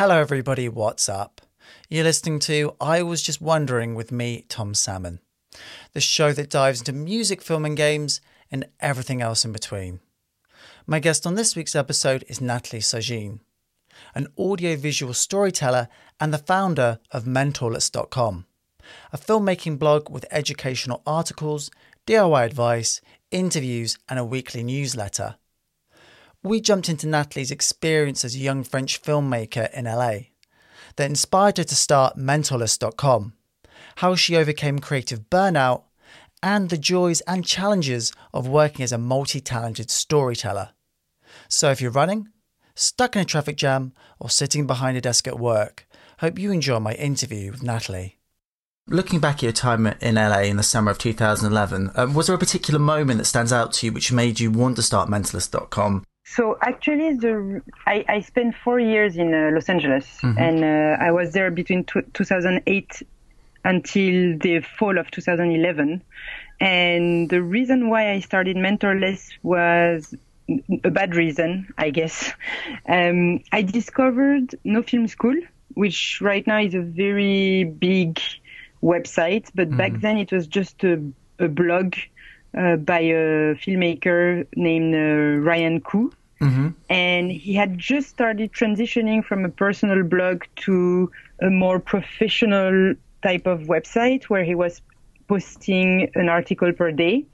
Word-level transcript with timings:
Hello, 0.00 0.18
everybody. 0.18 0.66
What's 0.66 1.10
up? 1.10 1.42
You're 1.90 2.04
listening 2.04 2.38
to 2.38 2.74
I 2.80 3.02
Was 3.02 3.20
Just 3.20 3.42
Wondering 3.42 3.94
with 3.94 4.10
me, 4.10 4.46
Tom 4.48 4.72
Salmon, 4.72 5.20
the 5.92 6.00
show 6.00 6.32
that 6.32 6.48
dives 6.48 6.80
into 6.80 6.94
music, 6.94 7.42
film, 7.42 7.66
and 7.66 7.76
games 7.76 8.22
and 8.50 8.64
everything 8.80 9.20
else 9.20 9.44
in 9.44 9.52
between. 9.52 10.00
My 10.86 11.00
guest 11.00 11.26
on 11.26 11.34
this 11.34 11.54
week's 11.54 11.76
episode 11.76 12.24
is 12.28 12.40
Natalie 12.40 12.80
Sajin, 12.80 13.40
an 14.14 14.28
audiovisual 14.38 15.12
storyteller 15.12 15.88
and 16.18 16.32
the 16.32 16.38
founder 16.38 16.98
of 17.10 17.24
Mentorless.com, 17.24 18.46
a 19.12 19.18
filmmaking 19.18 19.78
blog 19.78 20.08
with 20.08 20.24
educational 20.30 21.02
articles, 21.06 21.70
DIY 22.06 22.46
advice, 22.46 23.02
interviews, 23.30 23.98
and 24.08 24.18
a 24.18 24.24
weekly 24.24 24.62
newsletter. 24.62 25.34
We 26.42 26.62
jumped 26.62 26.88
into 26.88 27.06
Natalie's 27.06 27.50
experience 27.50 28.24
as 28.24 28.34
a 28.34 28.38
young 28.38 28.64
French 28.64 29.02
filmmaker 29.02 29.70
in 29.74 29.84
LA 29.84 30.30
that 30.96 31.10
inspired 31.10 31.58
her 31.58 31.64
to 31.64 31.74
start 31.74 32.16
Mentorless.com, 32.16 33.34
how 33.96 34.14
she 34.14 34.36
overcame 34.36 34.78
creative 34.78 35.28
burnout, 35.28 35.82
and 36.42 36.70
the 36.70 36.78
joys 36.78 37.20
and 37.22 37.44
challenges 37.44 38.14
of 38.32 38.48
working 38.48 38.82
as 38.82 38.90
a 38.90 38.96
multi 38.96 39.42
talented 39.42 39.90
storyteller. 39.90 40.70
So 41.48 41.70
if 41.70 41.82
you're 41.82 41.90
running, 41.90 42.30
stuck 42.74 43.16
in 43.16 43.22
a 43.22 43.26
traffic 43.26 43.58
jam, 43.58 43.92
or 44.18 44.30
sitting 44.30 44.66
behind 44.66 44.96
a 44.96 45.02
desk 45.02 45.28
at 45.28 45.38
work, 45.38 45.86
hope 46.20 46.38
you 46.38 46.52
enjoy 46.52 46.80
my 46.80 46.94
interview 46.94 47.50
with 47.50 47.62
Natalie. 47.62 48.16
Looking 48.86 49.20
back 49.20 49.36
at 49.36 49.42
your 49.42 49.52
time 49.52 49.86
in 49.86 50.14
LA 50.14 50.40
in 50.40 50.56
the 50.56 50.62
summer 50.62 50.90
of 50.90 50.96
2011, 50.96 51.90
um, 51.96 52.14
was 52.14 52.28
there 52.28 52.36
a 52.36 52.38
particular 52.38 52.80
moment 52.80 53.18
that 53.18 53.26
stands 53.26 53.52
out 53.52 53.74
to 53.74 53.86
you 53.86 53.92
which 53.92 54.10
made 54.10 54.40
you 54.40 54.50
want 54.50 54.76
to 54.76 54.82
start 54.82 55.10
Mentorless.com? 55.10 56.04
So 56.36 56.56
actually, 56.62 57.14
the 57.14 57.60
I, 57.86 58.04
I 58.08 58.20
spent 58.20 58.54
four 58.54 58.78
years 58.78 59.16
in 59.16 59.34
uh, 59.34 59.50
Los 59.52 59.68
Angeles, 59.68 60.06
mm-hmm. 60.22 60.38
and 60.38 60.64
uh, 60.64 61.04
I 61.04 61.10
was 61.10 61.32
there 61.32 61.50
between 61.50 61.82
t- 61.82 62.02
2008 62.14 63.02
until 63.64 64.38
the 64.38 64.60
fall 64.78 64.96
of 64.98 65.10
2011. 65.10 66.02
And 66.60 67.28
the 67.28 67.42
reason 67.42 67.90
why 67.90 68.12
I 68.12 68.20
started 68.20 68.56
Mentorless 68.56 69.30
was 69.42 70.14
a 70.84 70.90
bad 70.90 71.16
reason, 71.16 71.72
I 71.76 71.90
guess. 71.90 72.32
Um, 72.88 73.42
I 73.50 73.62
discovered 73.62 74.54
No 74.62 74.84
Film 74.84 75.08
School, 75.08 75.34
which 75.74 76.20
right 76.20 76.46
now 76.46 76.60
is 76.60 76.74
a 76.74 76.80
very 76.80 77.64
big 77.64 78.20
website, 78.80 79.50
but 79.52 79.68
mm-hmm. 79.68 79.76
back 79.78 80.00
then 80.00 80.16
it 80.16 80.30
was 80.30 80.46
just 80.46 80.84
a, 80.84 81.02
a 81.40 81.48
blog 81.48 81.96
uh, 82.56 82.76
by 82.76 83.00
a 83.00 83.54
filmmaker 83.56 84.46
named 84.54 84.94
uh, 84.94 85.42
Ryan 85.42 85.80
Koo. 85.80 86.12
Mm-hmm. 86.40 86.68
And 86.88 87.30
he 87.30 87.54
had 87.54 87.78
just 87.78 88.08
started 88.08 88.52
transitioning 88.52 89.24
from 89.24 89.44
a 89.44 89.48
personal 89.48 90.02
blog 90.02 90.44
to 90.56 91.10
a 91.42 91.50
more 91.50 91.78
professional 91.78 92.94
type 93.22 93.46
of 93.46 93.60
website 93.62 94.24
where 94.24 94.44
he 94.44 94.54
was 94.54 94.80
posting 95.28 96.10
an 96.14 96.28
article 96.28 96.72
per 96.72 96.90
day. 96.92 97.26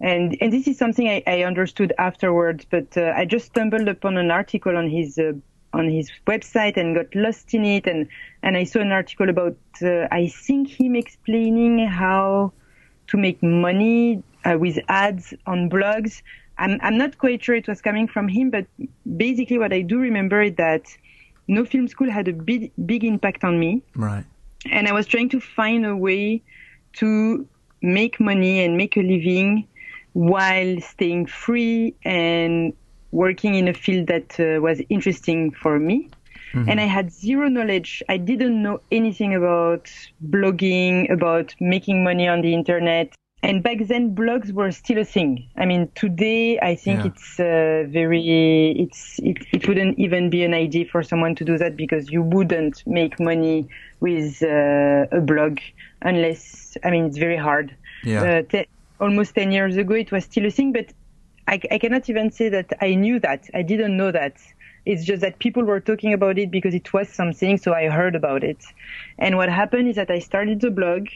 And, 0.00 0.36
and 0.40 0.52
this 0.52 0.66
is 0.66 0.78
something 0.78 1.08
I, 1.08 1.22
I 1.26 1.42
understood 1.42 1.92
afterwards, 1.98 2.64
but 2.70 2.96
uh, 2.96 3.12
I 3.14 3.24
just 3.24 3.46
stumbled 3.46 3.88
upon 3.88 4.16
an 4.16 4.30
article 4.30 4.76
on 4.76 4.88
his 4.88 5.18
uh, 5.18 5.32
on 5.72 5.88
his 5.88 6.10
website 6.26 6.76
and 6.76 6.96
got 6.96 7.14
lost 7.14 7.54
in 7.54 7.64
it. 7.64 7.86
And, 7.86 8.08
and 8.42 8.56
I 8.56 8.64
saw 8.64 8.80
an 8.80 8.90
article 8.90 9.28
about, 9.28 9.56
uh, 9.82 10.08
I 10.10 10.26
think 10.26 10.68
him 10.68 10.96
explaining 10.96 11.86
how 11.86 12.52
to 13.08 13.16
make 13.16 13.42
money 13.42 14.22
uh, 14.44 14.56
with 14.58 14.78
ads 14.88 15.34
on 15.46 15.70
blogs. 15.70 16.22
I'm, 16.60 16.78
I'm 16.82 16.98
not 16.98 17.18
quite 17.18 17.42
sure 17.42 17.56
it 17.56 17.66
was 17.66 17.80
coming 17.80 18.06
from 18.06 18.28
him, 18.28 18.50
but 18.50 18.66
basically 19.16 19.58
what 19.58 19.72
I 19.72 19.80
do 19.80 19.98
remember 19.98 20.42
is 20.42 20.54
that 20.56 20.84
No 21.48 21.64
Film 21.64 21.88
School 21.88 22.10
had 22.10 22.28
a 22.28 22.32
big, 22.32 22.70
big 22.84 23.02
impact 23.02 23.42
on 23.44 23.58
me. 23.58 23.82
Right. 23.96 24.24
And 24.70 24.86
I 24.86 24.92
was 24.92 25.06
trying 25.06 25.30
to 25.30 25.40
find 25.40 25.86
a 25.86 25.96
way 25.96 26.42
to 26.94 27.48
make 27.80 28.20
money 28.20 28.62
and 28.62 28.76
make 28.76 28.98
a 28.98 29.00
living 29.00 29.66
while 30.12 30.80
staying 30.82 31.26
free 31.26 31.94
and 32.04 32.74
working 33.10 33.54
in 33.54 33.66
a 33.66 33.74
field 33.74 34.08
that 34.08 34.38
uh, 34.38 34.60
was 34.60 34.82
interesting 34.90 35.52
for 35.52 35.78
me. 35.78 36.10
Mm-hmm. 36.52 36.68
And 36.68 36.80
I 36.80 36.84
had 36.84 37.10
zero 37.10 37.48
knowledge. 37.48 38.02
I 38.08 38.18
didn't 38.18 38.60
know 38.62 38.80
anything 38.92 39.34
about 39.34 39.90
blogging, 40.28 41.10
about 41.10 41.54
making 41.58 42.04
money 42.04 42.28
on 42.28 42.42
the 42.42 42.52
internet 42.52 43.14
and 43.42 43.62
back 43.62 43.78
then 43.80 44.14
blogs 44.14 44.52
were 44.52 44.70
still 44.70 44.98
a 44.98 45.04
thing. 45.04 45.48
I 45.56 45.64
mean, 45.64 45.90
today 45.94 46.58
I 46.60 46.74
think 46.74 47.00
yeah. 47.00 47.06
it's 47.06 47.40
uh, 47.40 47.90
very, 47.90 48.76
it's, 48.78 49.18
it, 49.20 49.38
it 49.52 49.66
wouldn't 49.66 49.98
even 49.98 50.28
be 50.28 50.44
an 50.44 50.52
idea 50.52 50.84
for 50.84 51.02
someone 51.02 51.34
to 51.36 51.44
do 51.44 51.56
that 51.56 51.74
because 51.74 52.10
you 52.10 52.22
wouldn't 52.22 52.86
make 52.86 53.18
money 53.18 53.66
with 54.00 54.42
uh, 54.42 55.06
a 55.10 55.20
blog 55.20 55.58
unless, 56.02 56.76
I 56.84 56.90
mean, 56.90 57.06
it's 57.06 57.16
very 57.16 57.38
hard. 57.38 57.74
Yeah. 58.04 58.22
Uh, 58.22 58.42
te- 58.42 58.66
almost 59.00 59.34
10 59.34 59.52
years 59.52 59.76
ago 59.78 59.94
it 59.94 60.12
was 60.12 60.24
still 60.24 60.44
a 60.44 60.50
thing, 60.50 60.72
but 60.72 60.92
I, 61.48 61.60
I 61.70 61.78
cannot 61.78 62.10
even 62.10 62.30
say 62.30 62.50
that 62.50 62.72
I 62.82 62.94
knew 62.94 63.18
that. 63.20 63.48
I 63.54 63.62
didn't 63.62 63.96
know 63.96 64.12
that. 64.12 64.36
It's 64.84 65.04
just 65.04 65.22
that 65.22 65.38
people 65.38 65.64
were 65.64 65.80
talking 65.80 66.12
about 66.12 66.38
it 66.38 66.50
because 66.50 66.74
it 66.74 66.92
was 66.92 67.08
something, 67.08 67.56
so 67.56 67.72
I 67.72 67.88
heard 67.88 68.14
about 68.14 68.44
it. 68.44 68.62
And 69.18 69.36
what 69.36 69.48
happened 69.48 69.88
is 69.88 69.96
that 69.96 70.10
I 70.10 70.18
started 70.18 70.60
the 70.60 70.70
blog. 70.70 71.08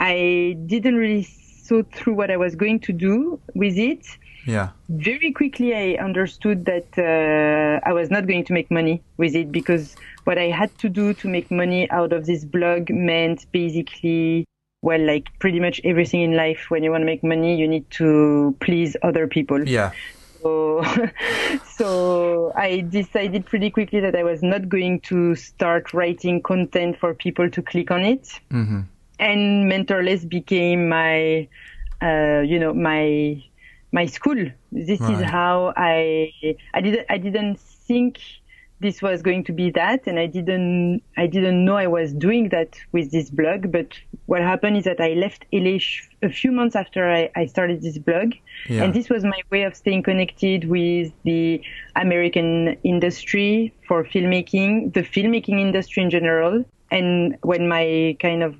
I 0.00 0.56
didn't 0.66 0.96
really 0.96 1.24
thought 1.68 1.92
through 1.92 2.14
what 2.14 2.30
I 2.30 2.36
was 2.36 2.54
going 2.56 2.80
to 2.80 2.92
do 2.92 3.40
with 3.54 3.76
it. 3.76 4.06
Yeah. 4.46 4.70
Very 4.88 5.32
quickly, 5.32 5.74
I 5.74 6.02
understood 6.02 6.64
that 6.64 6.88
uh, 6.96 7.86
I 7.86 7.92
was 7.92 8.10
not 8.10 8.26
going 8.26 8.44
to 8.46 8.52
make 8.54 8.70
money 8.70 9.02
with 9.18 9.34
it 9.34 9.52
because 9.52 9.94
what 10.24 10.38
I 10.38 10.44
had 10.44 10.76
to 10.78 10.88
do 10.88 11.12
to 11.14 11.28
make 11.28 11.50
money 11.50 11.90
out 11.90 12.12
of 12.12 12.24
this 12.24 12.44
blog 12.44 12.88
meant 12.90 13.44
basically, 13.52 14.46
well, 14.80 15.00
like 15.00 15.26
pretty 15.38 15.60
much 15.60 15.80
everything 15.84 16.22
in 16.22 16.34
life. 16.34 16.66
When 16.70 16.82
you 16.82 16.90
want 16.90 17.02
to 17.02 17.06
make 17.06 17.22
money, 17.22 17.56
you 17.56 17.68
need 17.68 17.90
to 17.92 18.56
please 18.60 18.96
other 19.02 19.26
people. 19.26 19.68
Yeah. 19.68 19.92
So, 20.40 20.82
so 21.66 22.52
I 22.56 22.80
decided 22.80 23.44
pretty 23.44 23.70
quickly 23.70 24.00
that 24.00 24.16
I 24.16 24.22
was 24.22 24.42
not 24.42 24.68
going 24.70 25.00
to 25.00 25.34
start 25.34 25.92
writing 25.92 26.42
content 26.42 26.98
for 26.98 27.12
people 27.12 27.50
to 27.50 27.60
click 27.60 27.90
on 27.90 28.00
it. 28.00 28.22
Mm-hmm 28.50 28.80
and 29.18 29.70
mentorless 29.70 30.28
became 30.28 30.88
my 30.88 31.48
uh, 32.02 32.40
you 32.40 32.58
know 32.58 32.72
my 32.72 33.42
my 33.92 34.06
school 34.06 34.50
this 34.72 35.00
right. 35.00 35.14
is 35.14 35.22
how 35.22 35.72
i 35.76 36.32
i 36.74 36.80
didn't 36.80 37.06
i 37.08 37.18
didn't 37.18 37.58
think 37.58 38.18
this 38.80 39.02
was 39.02 39.22
going 39.22 39.42
to 39.42 39.52
be 39.52 39.70
that 39.70 40.06
and 40.06 40.18
i 40.18 40.26
didn't 40.26 41.02
i 41.16 41.26
didn't 41.26 41.64
know 41.64 41.76
i 41.76 41.86
was 41.86 42.12
doing 42.12 42.48
that 42.50 42.78
with 42.92 43.10
this 43.10 43.30
blog 43.30 43.72
but 43.72 43.98
what 44.26 44.40
happened 44.40 44.76
is 44.76 44.84
that 44.84 45.00
i 45.00 45.14
left 45.14 45.44
la 45.52 45.78
a 46.22 46.28
few 46.28 46.52
months 46.52 46.76
after 46.76 47.10
i, 47.10 47.30
I 47.34 47.46
started 47.46 47.82
this 47.82 47.98
blog 47.98 48.34
yeah. 48.68 48.84
and 48.84 48.94
this 48.94 49.08
was 49.08 49.24
my 49.24 49.40
way 49.50 49.62
of 49.62 49.74
staying 49.74 50.02
connected 50.02 50.68
with 50.68 51.12
the 51.24 51.60
american 51.96 52.76
industry 52.84 53.74
for 53.86 54.04
filmmaking 54.04 54.92
the 54.92 55.02
filmmaking 55.02 55.58
industry 55.58 56.02
in 56.02 56.10
general 56.10 56.64
and 56.90 57.36
when 57.42 57.68
my 57.68 58.16
kind 58.20 58.42
of 58.42 58.54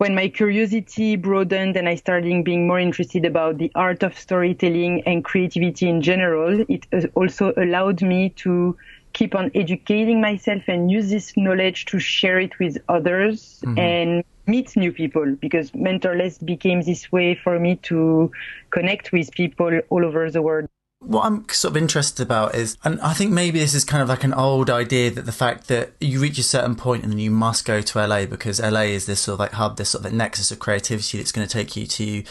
when 0.00 0.14
my 0.14 0.28
curiosity 0.28 1.14
broadened 1.14 1.76
and 1.76 1.86
I 1.86 1.94
started 1.94 2.42
being 2.42 2.66
more 2.66 2.80
interested 2.80 3.26
about 3.26 3.58
the 3.58 3.70
art 3.74 4.02
of 4.02 4.18
storytelling 4.18 5.02
and 5.02 5.22
creativity 5.22 5.90
in 5.90 6.00
general, 6.00 6.64
it 6.70 6.86
also 7.14 7.52
allowed 7.58 8.00
me 8.00 8.30
to 8.36 8.78
keep 9.12 9.34
on 9.34 9.50
educating 9.54 10.18
myself 10.18 10.62
and 10.68 10.90
use 10.90 11.10
this 11.10 11.36
knowledge 11.36 11.84
to 11.84 11.98
share 11.98 12.40
it 12.40 12.58
with 12.58 12.78
others 12.88 13.60
mm-hmm. 13.62 13.78
and 13.78 14.24
meet 14.46 14.74
new 14.74 14.90
people 14.90 15.36
because 15.38 15.70
mentorless 15.72 16.42
became 16.42 16.80
this 16.80 17.12
way 17.12 17.34
for 17.34 17.58
me 17.58 17.76
to 17.82 18.32
connect 18.70 19.12
with 19.12 19.30
people 19.32 19.80
all 19.90 20.02
over 20.02 20.30
the 20.30 20.40
world. 20.40 20.66
What 21.00 21.24
I'm 21.24 21.48
sort 21.48 21.72
of 21.72 21.76
interested 21.78 22.22
about 22.22 22.54
is, 22.54 22.76
and 22.84 23.00
I 23.00 23.14
think 23.14 23.32
maybe 23.32 23.58
this 23.58 23.74
is 23.74 23.84
kind 23.84 24.02
of 24.02 24.08
like 24.08 24.22
an 24.22 24.34
old 24.34 24.68
idea 24.68 25.10
that 25.10 25.24
the 25.24 25.32
fact 25.32 25.68
that 25.68 25.92
you 25.98 26.20
reach 26.20 26.38
a 26.38 26.42
certain 26.42 26.76
point 26.76 27.02
and 27.02 27.12
then 27.12 27.18
you 27.18 27.30
must 27.30 27.64
go 27.64 27.80
to 27.80 28.06
LA 28.06 28.26
because 28.26 28.60
LA 28.60 28.82
is 28.82 29.06
this 29.06 29.20
sort 29.20 29.34
of 29.34 29.40
like 29.40 29.52
hub, 29.52 29.78
this 29.78 29.90
sort 29.90 30.04
of 30.04 30.12
nexus 30.12 30.50
of 30.50 30.58
creativity 30.58 31.18
that's 31.18 31.32
going 31.32 31.46
to 31.46 31.52
take 31.52 31.74
you 31.74 31.86
to 31.86 32.22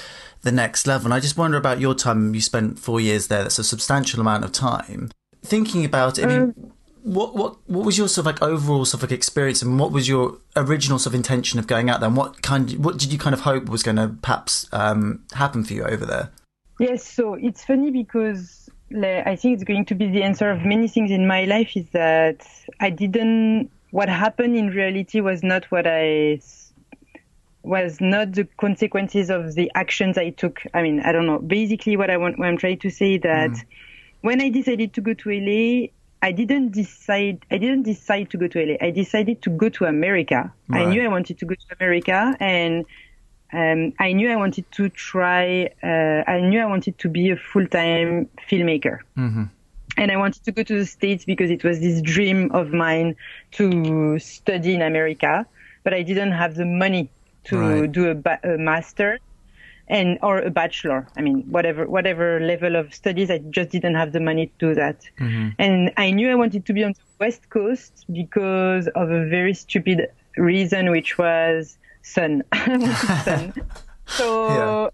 the 0.44 0.51
next 0.51 0.86
level. 0.86 1.07
And 1.07 1.13
I 1.13 1.19
just 1.19 1.38
wonder 1.38 1.57
about 1.57 1.80
your 1.80 1.95
time. 1.95 2.33
You 2.36 2.42
spent 2.42 2.77
four 2.77 3.01
years 3.01 3.27
there. 3.27 3.42
That's 3.42 3.60
a 3.60 3.63
substantial 3.63 4.21
amount 4.21 4.44
of 4.44 4.51
time. 4.51 5.12
Thinking 5.44 5.83
about 5.83 6.19
it, 6.19 6.25
I 6.25 6.27
mean, 6.27 6.42
um, 6.42 6.72
what 7.04 7.36
what 7.36 7.57
what 7.68 7.86
was 7.86 7.98
your 7.98 8.07
sort 8.07 8.27
of 8.27 8.33
like 8.33 8.42
overall 8.42 8.86
sort 8.86 9.04
of 9.04 9.10
like 9.10 9.18
experience, 9.18 9.62
and 9.62 9.80
what 9.80 9.92
was 9.92 10.07
your 10.07 10.38
original 10.56 11.00
sort 11.00 11.13
of 11.13 11.15
intention 11.15 11.60
of 11.60 11.65
going 11.68 11.89
out 11.89 12.01
there? 12.01 12.07
And 12.07 12.18
what 12.18 12.42
kind, 12.42 12.72
what 12.83 12.98
did 12.98 13.12
you 13.12 13.18
kind 13.18 13.33
of 13.33 13.42
hope 13.42 13.69
was 13.69 13.83
going 13.83 13.98
to 13.98 14.15
perhaps 14.22 14.68
um, 14.72 15.24
happen 15.33 15.63
for 15.63 15.74
you 15.74 15.83
over 15.83 16.06
there? 16.06 16.31
Yes, 16.80 17.06
so 17.06 17.33
it's 17.33 17.63
funny 17.63 17.92
because 17.92 18.58
I 18.91 19.36
think 19.36 19.56
it's 19.56 19.63
going 19.63 19.86
to 19.86 19.95
be 19.95 20.07
the 20.07 20.24
answer 20.24 20.50
of 20.50 20.63
many 20.63 20.88
things 20.88 21.12
in 21.12 21.27
my 21.27 21.45
life 21.45 21.77
is 21.77 21.89
that 21.91 22.47
I 22.80 22.89
didn't, 22.89 23.69
what 23.91 24.09
happened 24.09 24.56
in 24.56 24.69
reality 24.69 25.21
was 25.21 25.44
not 25.44 25.65
what 25.65 25.86
I, 25.86 26.41
was 27.63 28.00
not 28.00 28.33
the 28.33 28.45
consequences 28.57 29.30
of 29.30 29.56
the 29.56 29.71
actions 29.75 30.18
I 30.18 30.31
took. 30.31 30.62
I 30.74 30.81
mean, 30.81 31.01
I 31.01 31.12
don't 31.12 31.27
know. 31.27 31.39
Basically, 31.39 31.97
what 31.97 32.09
I 32.09 32.18
want, 32.18 32.39
what 32.39 32.47
I'm 32.47 32.57
trying 32.57 32.80
to 32.80 32.89
say 32.89 33.18
that 33.19 33.51
mm. 33.51 33.63
when 34.21 34.41
I 34.41 34.50
decided 34.50 34.94
to 34.94 35.01
go 35.01 35.13
to 35.13 35.30
LA, 35.30 35.88
I 36.21 36.31
didn't 36.31 36.71
decide. 36.71 37.45
I 37.51 37.57
didn't 37.57 37.83
decide 37.83 38.30
to 38.31 38.38
go 38.38 38.47
to 38.47 38.65
LA. 38.65 38.75
I 38.81 38.91
decided 38.91 39.41
to 39.44 39.50
go 39.50 39.69
to 39.69 39.86
America. 39.86 40.53
Right. 40.68 40.88
I 40.88 40.89
knew 40.89 41.03
I 41.03 41.07
wanted 41.07 41.38
to 41.39 41.45
go 41.45 41.56
to 41.56 41.75
America, 41.80 42.36
and 42.39 42.86
um, 43.54 43.94
I 44.00 44.13
knew 44.13 44.30
I 44.30 44.36
wanted 44.36 44.72
to 44.74 44.90
try. 44.90 45.69
Uh, 45.84 46.24
I 46.30 46.42
knew 46.42 46.60
I 46.60 46.66
wanted 46.66 46.98
to 47.00 47.10
be 47.10 47.30
a 47.31 47.38
full-time 47.38 48.30
filmmaker. 48.50 49.00
Mm-hmm. 49.18 49.44
And 49.98 50.12
I 50.12 50.18
wanted 50.18 50.44
to 50.46 50.51
go 50.51 50.63
to 50.63 50.80
the 50.80 50.86
States 50.86 51.25
because 51.25 51.50
it 51.50 51.63
was 51.63 51.80
this 51.80 52.01
dream 52.01 52.51
of 52.51 52.72
mine 52.72 53.16
to 53.54 54.19
study 54.19 54.75
in 54.75 54.81
America, 54.81 55.46
but 55.84 55.94
I 55.94 56.04
didn't 56.04 56.31
have 56.34 56.56
the 56.56 56.66
money 56.66 57.10
to 57.46 57.57
Right. 57.57 57.92
do 57.92 58.10
a, 58.10 58.16
ba- 58.16 58.40
a 58.44 58.57
master 58.57 59.18
and 59.88 60.19
or 60.22 60.38
a 60.40 60.51
bachelor. 60.51 61.07
I 61.18 61.22
mean, 61.22 61.42
whatever 61.50 61.88
whatever 61.88 62.40
level 62.40 62.75
of 62.75 62.94
studies, 62.94 63.31
I 63.31 63.40
just 63.40 63.72
didn't 63.72 63.96
have 63.96 64.12
the 64.12 64.19
money 64.19 64.46
to 64.48 64.54
do 64.60 64.75
that. 64.75 65.01
And 65.18 65.92
I 65.98 66.12
knew 66.12 66.30
I 66.30 66.36
wanted 66.36 66.66
to 66.68 66.74
be 66.74 66.84
on 66.84 66.92
the 66.94 67.00
West 67.19 67.50
Coast 67.50 68.06
because 68.13 68.88
of 68.90 69.10
a 69.10 69.25
very 69.25 69.56
stupid 69.56 70.10
reason, 70.38 70.92
which 70.92 71.18
was 71.18 71.78
sun. 72.01 72.44
I 72.51 72.69
wanted 72.69 72.96
sun. 72.96 73.54
So 74.10 74.92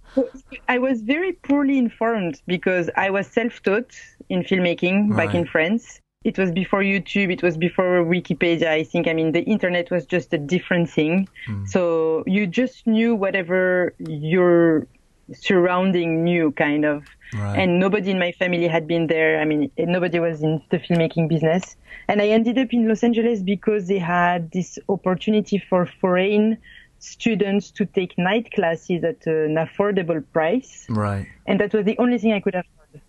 I 0.67 0.77
was 0.77 1.01
very 1.01 1.31
poorly 1.33 1.77
informed 1.77 2.41
because 2.47 2.89
I 2.97 3.09
was 3.09 3.27
self-taught 3.27 3.91
in 4.27 4.43
filmmaking 4.43 5.15
back 5.15 5.33
in 5.33 5.45
France. 5.45 6.01
It 6.25 6.37
was 6.37 6.51
before 6.51 6.81
YouTube. 6.81 7.31
It 7.31 7.41
was 7.41 7.55
before 7.55 8.03
Wikipedia. 8.03 8.67
I 8.67 8.83
think. 8.83 9.07
I 9.07 9.13
mean, 9.13 9.31
the 9.31 9.43
internet 9.43 9.89
was 9.89 10.05
just 10.05 10.33
a 10.33 10.37
different 10.37 10.89
thing. 10.89 11.29
Hmm. 11.47 11.65
So 11.65 12.23
you 12.27 12.45
just 12.47 12.87
knew 12.87 13.15
whatever 13.15 13.93
your 13.99 14.87
surrounding 15.33 16.23
knew, 16.23 16.51
kind 16.51 16.85
of. 16.85 17.05
Right. 17.33 17.59
And 17.59 17.79
nobody 17.79 18.11
in 18.11 18.19
my 18.19 18.31
family 18.31 18.67
had 18.67 18.87
been 18.87 19.07
there. 19.07 19.39
I 19.39 19.45
mean, 19.45 19.71
nobody 19.77 20.19
was 20.19 20.41
in 20.41 20.61
the 20.71 20.77
filmmaking 20.77 21.29
business. 21.29 21.75
And 22.07 22.21
I 22.21 22.27
ended 22.29 22.57
up 22.57 22.73
in 22.73 22.87
Los 22.87 23.03
Angeles 23.03 23.41
because 23.41 23.87
they 23.87 23.97
had 23.97 24.51
this 24.51 24.77
opportunity 24.89 25.57
for 25.57 25.85
foreign 25.85 26.57
students 27.05 27.71
to 27.71 27.85
take 27.85 28.17
night 28.17 28.51
classes 28.51 29.03
at 29.03 29.25
an 29.27 29.55
affordable 29.55 30.23
price 30.33 30.85
Right. 30.89 31.27
and 31.45 31.59
that 31.59 31.73
was 31.73 31.85
the 31.85 31.97
only 31.99 32.17
thing 32.17 32.33
I 32.33 32.39
could 32.39 32.55
afford. 32.55 33.01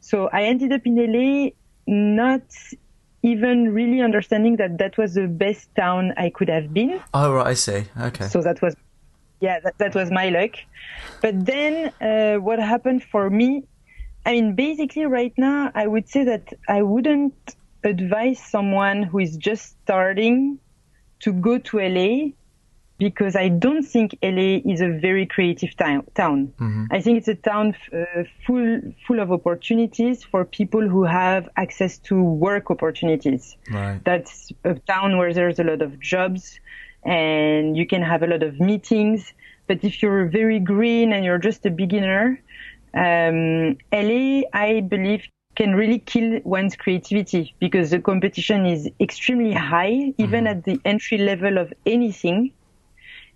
So 0.00 0.28
I 0.32 0.42
ended 0.44 0.72
up 0.72 0.82
in 0.86 0.96
LA, 0.96 1.50
not 1.86 2.42
even 3.22 3.72
really 3.72 4.00
understanding 4.02 4.56
that 4.56 4.76
that 4.78 4.98
was 4.98 5.14
the 5.14 5.26
best 5.26 5.68
town 5.74 6.12
I 6.16 6.28
could 6.30 6.48
have 6.48 6.74
been. 6.74 7.00
Oh, 7.14 7.32
right. 7.32 7.46
I 7.48 7.54
see. 7.54 7.84
Okay. 7.98 8.28
So 8.28 8.42
that 8.42 8.60
was, 8.60 8.76
yeah, 9.40 9.60
that, 9.60 9.78
that 9.78 9.94
was 9.94 10.10
my 10.10 10.28
luck. 10.28 10.52
But 11.22 11.46
then 11.46 11.90
uh, 12.02 12.36
what 12.40 12.58
happened 12.58 13.02
for 13.02 13.30
me, 13.30 13.64
I 14.26 14.32
mean, 14.32 14.54
basically 14.54 15.06
right 15.06 15.32
now, 15.38 15.70
I 15.74 15.86
would 15.86 16.06
say 16.08 16.24
that 16.24 16.52
I 16.68 16.82
wouldn't 16.82 17.34
advise 17.82 18.38
someone 18.40 19.02
who 19.02 19.18
is 19.20 19.36
just 19.38 19.76
starting 19.84 20.58
to 21.20 21.32
go 21.32 21.58
to 21.58 21.78
LA 21.78 22.32
because 22.98 23.34
I 23.34 23.48
don't 23.48 23.82
think 23.82 24.16
LA 24.22 24.60
is 24.64 24.80
a 24.80 24.88
very 24.88 25.26
creative 25.26 25.76
town. 25.76 26.06
town. 26.14 26.52
I 26.90 27.00
think 27.00 27.18
it's 27.18 27.28
a 27.28 27.34
town 27.34 27.74
uh, 27.92 28.24
full 28.46 28.80
full 29.06 29.20
of 29.20 29.32
opportunities 29.32 30.22
for 30.22 30.44
people 30.44 30.88
who 30.88 31.04
have 31.04 31.48
access 31.56 31.98
to 32.08 32.22
work 32.22 32.70
opportunities. 32.70 33.56
right. 33.70 34.00
That's 34.04 34.52
a 34.64 34.74
town 34.74 35.18
where 35.18 35.32
there's 35.34 35.58
a 35.58 35.64
lot 35.64 35.82
of 35.82 35.98
jobs 36.00 36.60
and 37.04 37.76
you 37.76 37.86
can 37.86 38.02
have 38.02 38.22
a 38.22 38.26
lot 38.26 38.42
of 38.42 38.60
meetings. 38.60 39.32
But 39.66 39.82
if 39.82 40.02
you're 40.02 40.26
very 40.26 40.58
green 40.58 41.12
and 41.12 41.24
you're 41.24 41.38
just 41.38 41.64
a 41.66 41.70
beginner, 41.70 42.40
um, 42.94 43.76
LA, 43.92 44.42
I 44.52 44.80
believe, 44.86 45.26
can 45.56 45.74
really 45.74 46.00
kill 46.00 46.40
one's 46.44 46.76
creativity 46.76 47.54
because 47.60 47.90
the 47.90 48.00
competition 48.00 48.66
is 48.66 48.90
extremely 49.00 49.52
high, 49.52 50.12
even 50.18 50.46
at 50.46 50.64
the 50.64 50.80
entry 50.84 51.18
level 51.18 51.58
of 51.58 51.72
anything. 51.86 52.52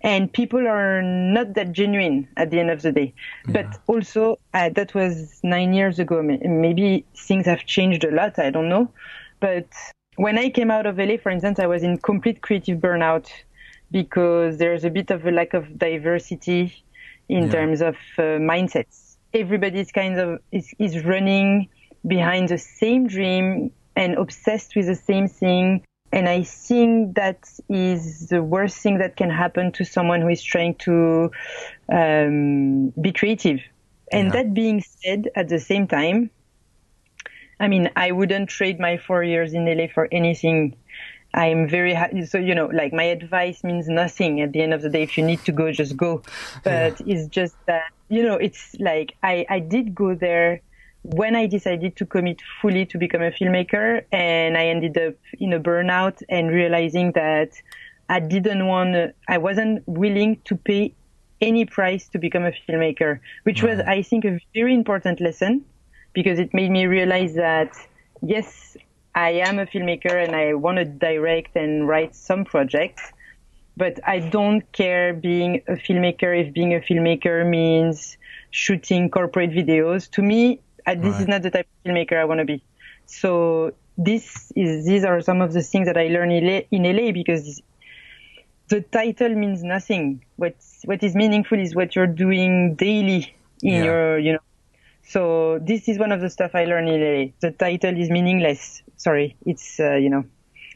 And 0.01 0.31
people 0.31 0.65
are 0.67 1.01
not 1.01 1.55
that 1.55 1.71
genuine 1.73 2.27
at 2.37 2.51
the 2.51 2.59
end 2.59 2.69
of 2.69 2.81
the 2.81 2.91
day. 2.91 3.13
But 3.47 3.67
also, 3.87 4.39
uh, 4.53 4.69
that 4.69 4.93
was 4.93 5.39
nine 5.43 5.73
years 5.73 5.99
ago. 5.99 6.21
Maybe 6.21 7.05
things 7.15 7.45
have 7.45 7.65
changed 7.65 8.03
a 8.05 8.11
lot. 8.11 8.39
I 8.39 8.49
don't 8.49 8.69
know. 8.69 8.91
But 9.39 9.67
when 10.15 10.37
I 10.37 10.49
came 10.49 10.71
out 10.71 10.85
of 10.85 10.97
LA, 10.97 11.17
for 11.17 11.31
instance, 11.31 11.59
I 11.59 11.67
was 11.67 11.83
in 11.83 11.97
complete 11.97 12.41
creative 12.41 12.79
burnout 12.79 13.27
because 13.91 14.57
there's 14.57 14.83
a 14.85 14.89
bit 14.89 15.11
of 15.11 15.25
a 15.25 15.31
lack 15.31 15.53
of 15.53 15.77
diversity 15.77 16.73
in 17.27 17.43
Yeah. 17.45 17.51
terms 17.51 17.81
of 17.81 17.95
uh, 18.17 18.39
mindsets. 18.39 19.17
Everybody's 19.33 19.91
kind 19.91 20.19
of 20.19 20.39
is, 20.51 20.73
is 20.79 21.03
running 21.05 21.67
behind 22.07 22.49
the 22.49 22.57
same 22.57 23.07
dream 23.07 23.71
and 23.95 24.15
obsessed 24.15 24.75
with 24.75 24.87
the 24.87 24.95
same 24.95 25.27
thing. 25.27 25.83
And 26.11 26.27
I 26.27 26.43
think 26.43 27.15
that 27.15 27.47
is 27.69 28.27
the 28.29 28.41
worst 28.41 28.77
thing 28.79 28.97
that 28.99 29.15
can 29.15 29.29
happen 29.29 29.71
to 29.73 29.85
someone 29.85 30.21
who 30.21 30.29
is 30.29 30.43
trying 30.43 30.75
to 30.79 31.31
um, 31.91 32.89
be 32.99 33.11
creative. 33.11 33.59
And 34.11 34.27
Yeah. 34.27 34.31
that 34.33 34.53
being 34.53 34.81
said, 34.81 35.29
at 35.35 35.49
the 35.49 35.59
same 35.59 35.87
time, 35.87 36.31
I 37.59 37.67
mean, 37.67 37.89
I 37.95 38.11
wouldn't 38.11 38.49
trade 38.49 38.79
my 38.79 38.97
four 38.97 39.23
years 39.23 39.53
in 39.53 39.65
LA 39.65 39.87
for 39.87 40.07
anything. 40.11 40.75
I'm 41.33 41.67
very 41.67 41.93
happy. 41.93 42.25
So, 42.25 42.37
you 42.39 42.55
know, 42.55 42.67
like 42.67 42.93
my 42.93 43.03
advice 43.03 43.63
means 43.63 43.87
nothing 43.87 44.41
at 44.41 44.51
the 44.53 44.61
end 44.61 44.73
of 44.73 44.81
the 44.81 44.89
day. 44.89 45.03
If 45.03 45.17
you 45.17 45.23
need 45.23 45.45
to 45.45 45.51
go, 45.51 45.71
just 45.71 45.95
go. 45.95 46.23
But 46.63 46.95
it's 47.01 47.27
just 47.27 47.57
that, 47.67 47.83
you 48.09 48.23
know, 48.23 48.35
it's 48.35 48.75
like 48.79 49.15
I, 49.21 49.45
I 49.49 49.59
did 49.59 49.93
go 49.93 50.15
there 50.15 50.61
when 51.03 51.35
I 51.35 51.45
decided 51.45 51.95
to 51.97 52.05
commit 52.05 52.41
fully 52.61 52.85
to 52.87 52.97
become 52.97 53.21
a 53.21 53.31
filmmaker 53.31 54.03
and 54.11 54.57
I 54.57 54.67
ended 54.67 54.97
up 54.97 55.15
in 55.39 55.53
a 55.53 55.59
burnout 55.59 56.21
and 56.29 56.49
realizing 56.49 57.13
that 57.13 57.51
I 58.09 58.19
didn't 58.19 58.65
want 58.67 59.13
I 59.27 59.37
wasn't 59.37 59.87
willing 59.87 60.41
to 60.45 60.55
pay 60.55 60.93
any 61.41 61.65
price 61.65 62.09
to 62.09 62.19
become 62.19 62.43
a 62.43 62.51
filmmaker, 62.51 63.19
which 63.43 63.63
was, 63.63 63.79
I 63.79 64.01
think, 64.01 64.25
a 64.25 64.39
very 64.53 64.73
important 64.73 65.21
lesson 65.21 65.63
because 66.13 66.37
it 66.39 66.53
made 66.53 66.71
me 66.71 66.85
realize 66.85 67.35
that 67.35 67.77
yes, 68.21 68.75
I 69.15 69.31
am 69.31 69.59
a 69.59 69.65
filmmaker 69.65 70.23
and 70.23 70.35
I 70.35 70.53
want 70.53 70.77
to 70.77 70.85
direct 70.85 71.55
and 71.55 71.87
write 71.87 72.15
some 72.15 72.45
projects, 72.45 73.13
but 73.77 73.99
I 74.05 74.19
don't 74.19 74.69
care 74.73 75.13
being 75.13 75.61
a 75.67 75.73
filmmaker 75.73 76.45
if 76.45 76.53
being 76.53 76.73
a 76.73 76.79
filmmaker 76.79 77.47
means 77.47 78.17
shooting 78.51 79.09
corporate 79.09 79.51
videos. 79.51 80.09
To 80.11 80.21
me, 80.21 80.59
uh, 80.93 80.95
this 80.95 81.19
is 81.19 81.27
not 81.27 81.41
the 81.41 81.51
type 81.51 81.67
of 81.67 81.91
filmmaker 81.91 82.17
I 82.17 82.25
want 82.25 82.39
to 82.39 82.45
be. 82.45 82.63
So 83.05 83.73
this 83.97 84.51
is 84.55 84.85
these 84.85 85.03
are 85.03 85.21
some 85.21 85.41
of 85.41 85.53
the 85.53 85.61
things 85.61 85.87
that 85.87 85.97
I 85.97 86.07
learned 86.07 86.31
in 86.33 86.45
LA, 86.47 86.61
in 86.71 86.83
LA 86.83 87.11
because 87.11 87.61
the 88.69 88.81
title 88.81 89.35
means 89.35 89.63
nothing. 89.63 90.23
What 90.35 90.55
what 90.85 91.03
is 91.03 91.15
meaningful 91.15 91.59
is 91.59 91.75
what 91.75 91.95
you're 91.95 92.07
doing 92.07 92.75
daily 92.75 93.33
in 93.61 93.75
Yeah. 93.75 93.83
your 93.83 94.19
you 94.19 94.33
know. 94.33 94.39
So 95.03 95.59
this 95.61 95.87
is 95.89 95.97
one 95.99 96.11
of 96.11 96.21
the 96.21 96.29
stuff 96.29 96.51
I 96.53 96.65
learned 96.65 96.89
in 96.89 97.01
LA. 97.01 97.31
The 97.41 97.51
title 97.51 97.97
is 97.97 98.09
meaningless. 98.09 98.81
Sorry, 98.97 99.35
it's 99.45 99.79
uh, 99.79 99.95
you 99.95 100.09
know, 100.09 100.23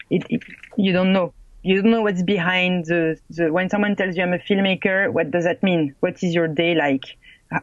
it, 0.10 0.24
it 0.30 0.44
you 0.78 0.94
don't 0.94 1.14
know. 1.14 1.34
You 1.64 1.82
don't 1.82 1.92
know 1.92 2.02
what's 2.02 2.24
behind 2.24 2.86
the, 2.86 3.18
the 3.30 3.52
when 3.52 3.70
someone 3.70 3.96
tells 3.96 4.16
you 4.18 4.24
I'm 4.24 4.34
a 4.34 4.40
filmmaker. 4.40 5.12
What 5.12 5.32
does 5.32 5.46
that 5.46 5.64
mean? 5.64 5.96
What 6.02 6.24
is 6.24 6.34
your 6.34 6.48
day 6.48 6.76
like? 6.76 7.04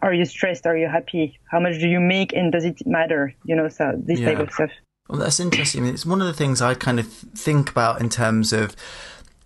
Are 0.03 0.15
you 0.15 0.25
stressed? 0.25 0.67
Are 0.67 0.77
you 0.77 0.89
happy? 0.89 1.39
How 1.51 1.61
much 1.61 1.79
do 1.79 1.89
you 1.89 2.01
make? 2.01 2.33
And 2.33 2.53
does 2.53 2.65
it 2.65 2.87
matter? 2.87 3.35
You 3.45 3.57
know, 3.57 3.69
so 3.69 3.93
this 3.97 4.21
type 4.21 4.39
of 4.39 4.53
stuff. 4.53 4.71
Well, 5.09 5.19
that's 5.19 5.41
interesting. 5.41 5.87
It's 5.87 6.07
one 6.07 6.21
of 6.21 6.27
the 6.27 6.33
things 6.33 6.63
I 6.63 6.75
kind 6.75 7.01
of 7.01 7.07
think 7.09 7.71
about 7.71 8.01
in 8.01 8.09
terms 8.09 8.53
of 8.53 8.77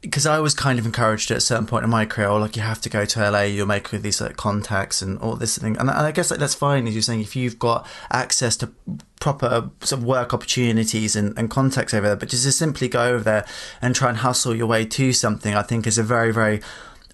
because 0.05 0.27
I 0.27 0.39
was 0.39 0.53
kind 0.53 0.79
of 0.79 0.85
encouraged 0.85 1.31
at 1.31 1.39
a 1.39 1.41
certain 1.41 1.67
point 1.67 1.85
in 1.85 1.91
my 1.91 2.05
career, 2.05 2.29
oh, 2.29 2.37
like 2.37 2.57
you 2.57 2.63
have 2.63 2.81
to 2.83 2.91
go 2.91 3.07
to 3.07 3.31
LA, 3.31 3.43
you'll 3.43 3.67
make 3.67 3.89
these 3.89 4.21
like 4.21 4.37
contacts 4.37 5.01
and 5.01 5.19
all 5.19 5.35
this 5.35 5.57
thing. 5.57 5.79
And, 5.79 5.91
I 5.91 6.13
guess 6.13 6.31
like, 6.31 6.39
that's 6.39 6.55
fine, 6.55 6.87
as 6.87 6.95
you're 6.95 7.01
saying, 7.01 7.23
if 7.23 7.35
you've 7.35 7.59
got 7.59 7.87
access 8.11 8.55
to 8.59 8.71
proper 9.19 9.47
uh, 9.47 9.69
sort 9.81 10.03
of 10.03 10.05
work 10.05 10.35
opportunities 10.35 11.17
and, 11.17 11.37
and 11.39 11.51
contacts 11.51 11.95
over 11.95 12.07
there, 12.07 12.17
but 12.17 12.29
just 12.29 12.45
to 12.45 12.53
simply 12.53 12.87
go 12.87 13.03
over 13.03 13.25
there 13.25 13.47
and 13.81 13.95
try 13.95 14.11
and 14.11 14.19
hustle 14.19 14.55
your 14.55 14.67
way 14.67 14.85
to 14.85 15.13
something, 15.15 15.55
I 15.55 15.63
think 15.63 15.87
is 15.87 15.97
a 15.97 16.03
very, 16.03 16.33
very 16.33 16.61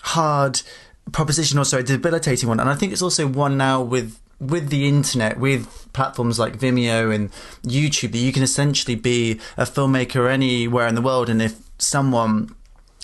hard 0.01 0.63
proposition, 1.13 1.59
also 1.59 1.79
a 1.79 1.83
debilitating 1.83 2.49
one. 2.49 2.61
And 2.61 2.69
I 2.69 2.75
think 2.75 2.93
it's 2.93 3.03
also 3.03 3.27
one 3.27 3.57
now 3.57 3.83
with 3.83 4.19
with 4.41 4.71
the 4.71 4.89
internet, 4.89 5.39
with 5.39 5.93
platforms 5.93 6.39
like 6.39 6.59
Vimeo 6.59 7.15
and 7.15 7.31
YouTube, 7.63 8.13
that 8.13 8.19
you 8.19 8.33
can 8.33 8.43
essentially 8.43 8.95
be 8.95 9.33
a 9.59 9.65
filmmaker 9.65 10.31
anywhere 10.31 10.87
in 10.87 10.95
the 10.95 11.03
world. 11.03 11.29
And 11.29 11.43
if 11.43 11.61
someone 11.79 12.55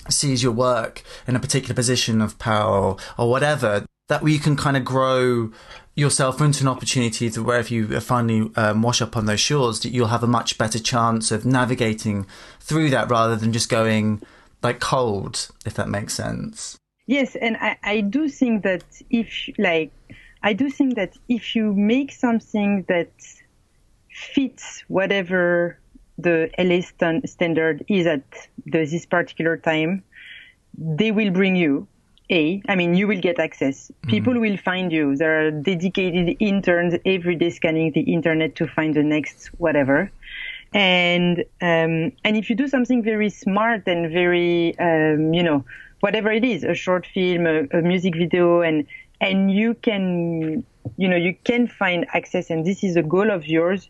sees 0.09 0.41
your 0.41 0.51
work 0.51 1.03
in 1.27 1.35
a 1.35 1.39
particular 1.39 1.75
position 1.75 2.21
of 2.21 2.39
power 2.39 2.79
or, 2.79 2.97
or 3.17 3.29
whatever, 3.29 3.85
that 4.07 4.23
way 4.23 4.31
you 4.31 4.39
can 4.39 4.55
kind 4.55 4.77
of 4.77 4.83
grow 4.83 5.51
yourself 5.95 6.39
into 6.41 6.63
an 6.63 6.67
opportunity 6.67 7.29
to 7.29 7.43
where 7.43 7.59
if 7.59 7.71
you 7.71 7.99
finally 7.99 8.51
um, 8.55 8.81
wash 8.81 9.01
up 9.01 9.17
on 9.17 9.25
those 9.25 9.39
shores, 9.39 9.79
that 9.81 9.89
you'll 9.89 10.07
have 10.07 10.23
a 10.23 10.27
much 10.27 10.57
better 10.57 10.79
chance 10.79 11.31
of 11.31 11.45
navigating 11.45 12.25
through 12.59 12.89
that 12.89 13.09
rather 13.09 13.35
than 13.35 13.51
just 13.51 13.69
going 13.69 14.21
like 14.63 14.79
cold, 14.79 15.49
if 15.65 15.73
that 15.73 15.89
makes 15.89 16.13
sense. 16.13 16.77
Yes, 17.07 17.35
and 17.35 17.57
I, 17.57 17.77
I 17.83 18.01
do 18.01 18.27
think 18.27 18.63
that 18.63 18.83
if 19.09 19.49
like 19.57 19.91
I 20.43 20.53
do 20.53 20.69
think 20.69 20.95
that 20.95 21.17
if 21.27 21.55
you 21.55 21.73
make 21.73 22.11
something 22.11 22.85
that 22.87 23.11
fits 24.09 24.83
whatever 24.87 25.79
the 26.17 26.49
LA 26.57 26.81
st- 26.81 27.27
standard 27.29 27.85
is 27.87 28.07
at 28.07 28.23
the, 28.65 28.85
this 28.85 29.05
particular 29.05 29.57
time, 29.57 30.03
they 30.77 31.11
will 31.11 31.31
bring 31.31 31.55
you 31.55 31.87
a, 32.29 32.61
I 32.67 32.75
mean, 32.75 32.95
you 32.95 33.07
will 33.07 33.21
get 33.21 33.39
access. 33.39 33.89
People 34.07 34.33
mm. 34.33 34.41
will 34.41 34.57
find 34.57 34.91
you. 34.91 35.15
There 35.15 35.47
are 35.47 35.51
dedicated 35.51 36.35
interns 36.39 36.95
every 37.05 37.35
day 37.35 37.49
scanning 37.51 37.93
the 37.93 38.01
internet 38.01 38.55
to 38.55 38.67
find 38.67 38.93
the 38.93 39.03
next 39.03 39.47
whatever. 39.57 40.11
And, 40.73 41.39
um, 41.61 42.11
and 42.25 42.35
if 42.35 42.49
you 42.49 42.55
do 42.57 42.67
something 42.67 43.01
very 43.01 43.29
smart 43.29 43.87
and 43.87 44.11
very, 44.11 44.77
um, 44.77 45.33
you 45.33 45.43
know, 45.43 45.63
whatever 45.99 46.31
it 46.31 46.43
is, 46.43 46.63
a 46.63 46.73
short 46.73 47.05
film, 47.07 47.45
a, 47.45 47.63
a 47.77 47.81
music 47.81 48.15
video, 48.15 48.61
and, 48.61 48.85
and 49.19 49.51
you 49.51 49.73
can, 49.73 50.63
you 50.97 51.07
know, 51.07 51.15
you 51.15 51.35
can 51.43 51.67
find 51.67 52.05
access 52.13 52.49
and 52.49 52.65
this 52.65 52.83
is 52.83 52.95
a 52.95 53.03
goal 53.03 53.31
of 53.31 53.45
yours, 53.47 53.89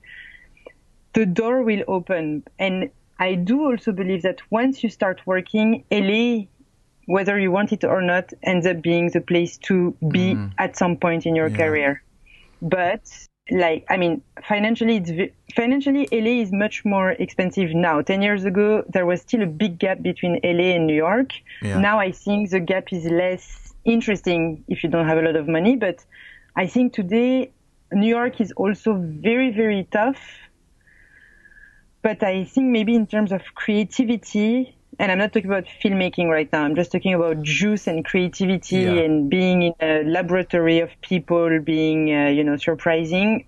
the 1.14 1.26
door 1.26 1.64
will 1.64 1.84
open. 1.88 2.44
And 2.60 2.90
I 3.20 3.36
do 3.36 3.66
also 3.66 3.92
believe 3.92 4.22
that 4.24 4.42
once 4.52 4.84
you 4.84 4.90
start 4.90 5.22
working, 5.26 5.84
LA 5.92 6.46
whether 7.08 7.40
you 7.40 7.50
want 7.50 7.72
it 7.72 7.84
or 7.84 8.02
not, 8.02 8.32
ends 8.44 8.68
up 8.68 8.82
being 8.82 9.10
the 9.12 9.22
place 9.22 9.58
to 9.58 9.96
be 10.10 10.36
mm. 10.36 10.52
at 10.58 10.78
some 10.78 10.98
point 10.98 11.26
in 11.26 11.36
your 11.36 11.48
yeah. 11.48 11.58
career. 11.58 12.04
But 12.62 13.02
like, 13.52 13.86
I 13.90 13.98
mean, 13.98 14.22
financially, 14.44 14.98
it's 14.98 15.34
financially, 15.56 16.08
LA 16.12 16.42
is 16.42 16.52
much 16.52 16.86
more 16.86 17.12
expensive 17.12 17.74
now. 17.74 18.02
Ten 18.02 18.22
years 18.22 18.46
ago, 18.46 18.84
there 18.90 19.06
was 19.06 19.22
still 19.22 19.42
a 19.44 19.48
big 19.48 19.80
gap 19.80 20.02
between 20.02 20.40
LA 20.44 20.76
and 20.76 20.88
New 20.88 20.96
York. 20.96 21.32
Yeah. 21.62 21.80
Now 21.80 22.00
I 22.00 22.12
think 22.12 22.50
the 22.50 22.60
gap 22.60 22.92
is 22.92 23.06
less 23.06 23.74
interesting 23.86 24.64
if 24.68 24.84
you 24.84 24.90
don't 24.90 25.08
have 25.08 25.18
a 25.18 25.22
lot 25.22 25.36
of 25.36 25.48
money. 25.48 25.76
But 25.76 26.04
I 26.56 26.68
think 26.68 26.94
today 26.94 27.52
New 27.92 28.10
York 28.10 28.42
is 28.42 28.52
also 28.54 28.94
very, 28.96 29.52
very 29.52 29.88
tough. 29.92 30.20
But 32.02 32.24
I 32.24 32.46
think 32.46 32.68
maybe 32.68 32.96
in 32.96 33.08
terms 33.08 33.32
of 33.32 33.42
creativity, 33.56 34.77
and 35.00 35.12
I'm 35.12 35.18
not 35.18 35.34
talking 35.34 35.50
about 35.50 35.66
filmmaking 35.84 36.28
right 36.28 36.52
now. 36.52 36.64
I'm 36.64 36.76
just 36.76 36.92
talking 36.92 37.14
about 37.14 37.42
juice 37.44 37.88
and 37.88 38.04
creativity 38.04 38.78
yeah. 38.78 39.04
and 39.04 39.30
being 39.30 39.62
in 39.62 39.74
a 39.80 40.04
laboratory 40.04 40.80
of 40.80 40.90
people, 41.02 41.60
being 41.60 42.14
uh, 42.14 42.28
you 42.30 42.44
know 42.44 42.58
surprising, 42.58 43.46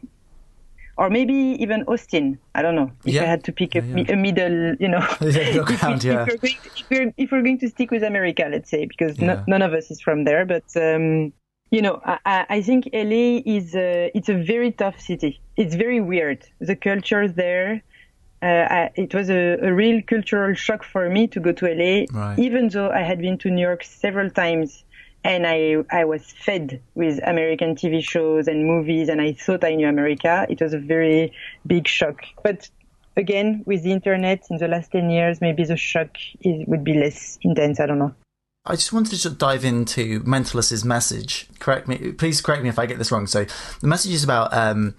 or 0.98 1.10
maybe 1.10 1.34
even 1.34 1.84
Austin. 1.84 2.38
I 2.54 2.62
don't 2.62 2.76
know 2.76 2.92
if 3.06 3.14
yeah. 3.16 3.24
I 3.24 3.26
had 3.26 3.44
to 3.46 3.52
pick 3.52 3.76
a, 3.76 3.82
yeah, 3.82 4.14
a 4.14 4.16
middle, 4.16 4.76
you 4.80 4.90
know. 4.90 5.06
if, 5.22 5.68
we, 5.68 5.76
if, 5.76 5.84
we're 5.84 5.98
to, 5.98 6.40
if, 6.44 6.90
we're, 6.90 7.14
if, 7.18 7.32
we're 7.32 7.42
going 7.42 7.60
to 7.60 7.70
stick 7.70 7.90
with 7.90 8.04
America, 8.04 8.48
let's 8.52 8.70
say, 8.70 8.86
because 8.86 9.18
no, 9.20 9.44
none 9.48 9.62
of 9.62 9.74
us 9.74 9.90
is 9.92 10.02
from 10.02 10.26
there, 10.26 10.46
but. 10.46 10.66
Um, 10.76 11.34
you 11.72 11.84
know, 11.84 12.02
I, 12.04 12.46
I, 12.50 12.62
think 12.64 12.90
LA 12.92 13.42
is 13.46 13.76
a, 13.76 14.10
it's 14.16 14.28
a 14.28 14.34
very 14.34 14.72
tough 14.72 15.00
city. 15.00 15.40
It's 15.56 15.76
very 15.76 16.02
weird. 16.02 16.44
The 16.60 16.76
culture 16.76 17.28
there, 17.28 17.84
I, 18.46 18.90
it 18.96 19.14
was 19.14 19.30
a, 19.30 19.58
a, 19.62 19.74
real 19.74 20.02
cultural 20.02 20.54
shock 20.56 20.84
for 20.84 21.10
me 21.10 21.28
to 21.28 21.40
go 21.40 21.52
to 21.52 21.66
LA, 21.66 22.06
right. 22.12 22.40
even 22.40 22.70
though 22.70 22.90
I 22.90 23.02
had 23.02 23.20
been 23.20 23.38
to 23.40 23.50
New 23.50 23.62
York 23.62 23.84
several 23.84 24.30
times 24.30 24.84
and 25.24 25.46
I, 25.46 25.84
I 25.92 26.06
was 26.06 26.32
fed 26.32 26.82
with 26.96 27.20
American 27.28 27.76
TV 27.76 28.02
shows 28.02 28.48
and 28.48 28.66
movies 28.66 29.10
and 29.10 29.20
I 29.20 29.34
thought 29.34 29.64
I 29.64 29.76
knew 29.76 29.88
America. 29.88 30.46
It 30.50 30.62
was 30.62 30.74
a 30.74 30.80
very 30.80 31.34
big 31.68 31.88
shock. 31.88 32.22
But 32.42 32.70
again, 33.18 33.64
with 33.66 33.84
the 33.84 33.92
internet 33.92 34.46
in 34.50 34.58
the 34.58 34.68
last 34.68 34.92
10 34.92 35.10
years, 35.10 35.42
maybe 35.42 35.66
the 35.66 35.76
shock 35.76 36.18
is, 36.42 36.66
would 36.68 36.84
be 36.84 36.94
less 36.94 37.38
intense. 37.42 37.80
I 37.80 37.86
don't 37.86 38.00
know. 38.00 38.16
I 38.66 38.76
just 38.76 38.94
wanted 38.94 39.10
to 39.12 39.18
sort 39.18 39.34
of 39.34 39.38
dive 39.40 39.66
into 39.66 40.22
Mentorless's 40.22 40.86
message. 40.86 41.48
Correct 41.60 41.88
me, 41.88 42.12
please 42.14 42.40
correct 42.40 42.64
me 42.64 42.70
if 42.70 42.78
I 42.78 42.86
get 42.86 42.98
this 42.98 43.12
wrong. 43.12 43.28
So 43.28 43.46
the 43.82 43.88
message 43.88 44.14
is 44.14 44.24
about 44.24 44.54
um, 44.54 44.96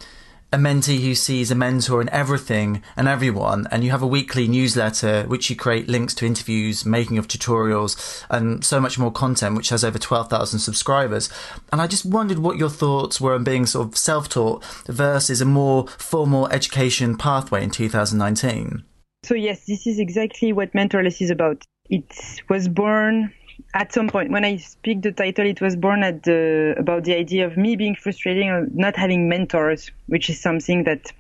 a 0.53 0.57
mentee 0.57 1.01
who 1.01 1.15
sees 1.15 1.51
a 1.51 1.55
mentor 1.55 2.01
in 2.01 2.09
everything 2.09 2.83
and 2.97 3.07
everyone, 3.07 3.69
and 3.71 3.85
you 3.85 3.91
have 3.91 4.03
a 4.03 4.07
weekly 4.07 4.49
newsletter 4.49 5.23
which 5.25 5.49
you 5.49 5.57
create 5.57 5.89
links 5.89 6.15
to 6.15 6.27
interviews, 6.27 6.85
making 6.85 7.19
of 7.19 7.29
tutorials, 7.29 8.25
and 8.29 8.65
so 8.65 8.81
much 8.81 8.99
more 8.99 9.13
content, 9.13 9.57
which 9.57 9.69
has 9.69 9.85
over 9.85 9.99
12,000 9.99 10.59
subscribers. 10.59 11.29
And 11.71 11.81
I 11.81 11.87
just 11.87 12.05
wondered 12.05 12.39
what 12.39 12.57
your 12.57 12.71
thoughts 12.71 13.21
were 13.21 13.35
on 13.35 13.45
being 13.45 13.67
sort 13.67 13.89
of 13.89 13.97
self 13.97 14.29
taught 14.29 14.65
versus 14.87 15.41
a 15.41 15.45
more 15.45 15.87
formal 15.87 16.49
education 16.49 17.17
pathway 17.17 17.63
in 17.63 17.71
2019. 17.71 18.85
So, 19.23 19.35
yes, 19.35 19.67
this 19.67 19.87
is 19.87 19.99
exactly 19.99 20.53
what 20.53 20.73
Mentorless 20.73 21.21
is 21.21 21.31
about. 21.31 21.63
It 21.91 22.05
was 22.49 22.69
born 22.69 23.33
at 23.75 23.93
some 23.93 24.09
point 24.09 24.31
when 24.31 24.45
I 24.45 24.57
speak 24.57 25.03
the 25.03 25.13
title, 25.13 25.47
it 25.47 25.61
was 25.61 25.77
born 25.77 26.03
at 26.03 26.23
the 26.25 26.75
about 26.77 27.05
the 27.05 27.15
idea 27.15 27.47
of 27.47 27.57
me 27.57 27.77
being 27.77 27.95
frustrated 27.95 28.49
of 28.49 28.75
not 28.75 28.97
having 28.97 29.29
mentors, 29.29 29.91
which 30.07 30.29
is 30.29 30.41
something 30.41 30.85
that 30.85 31.13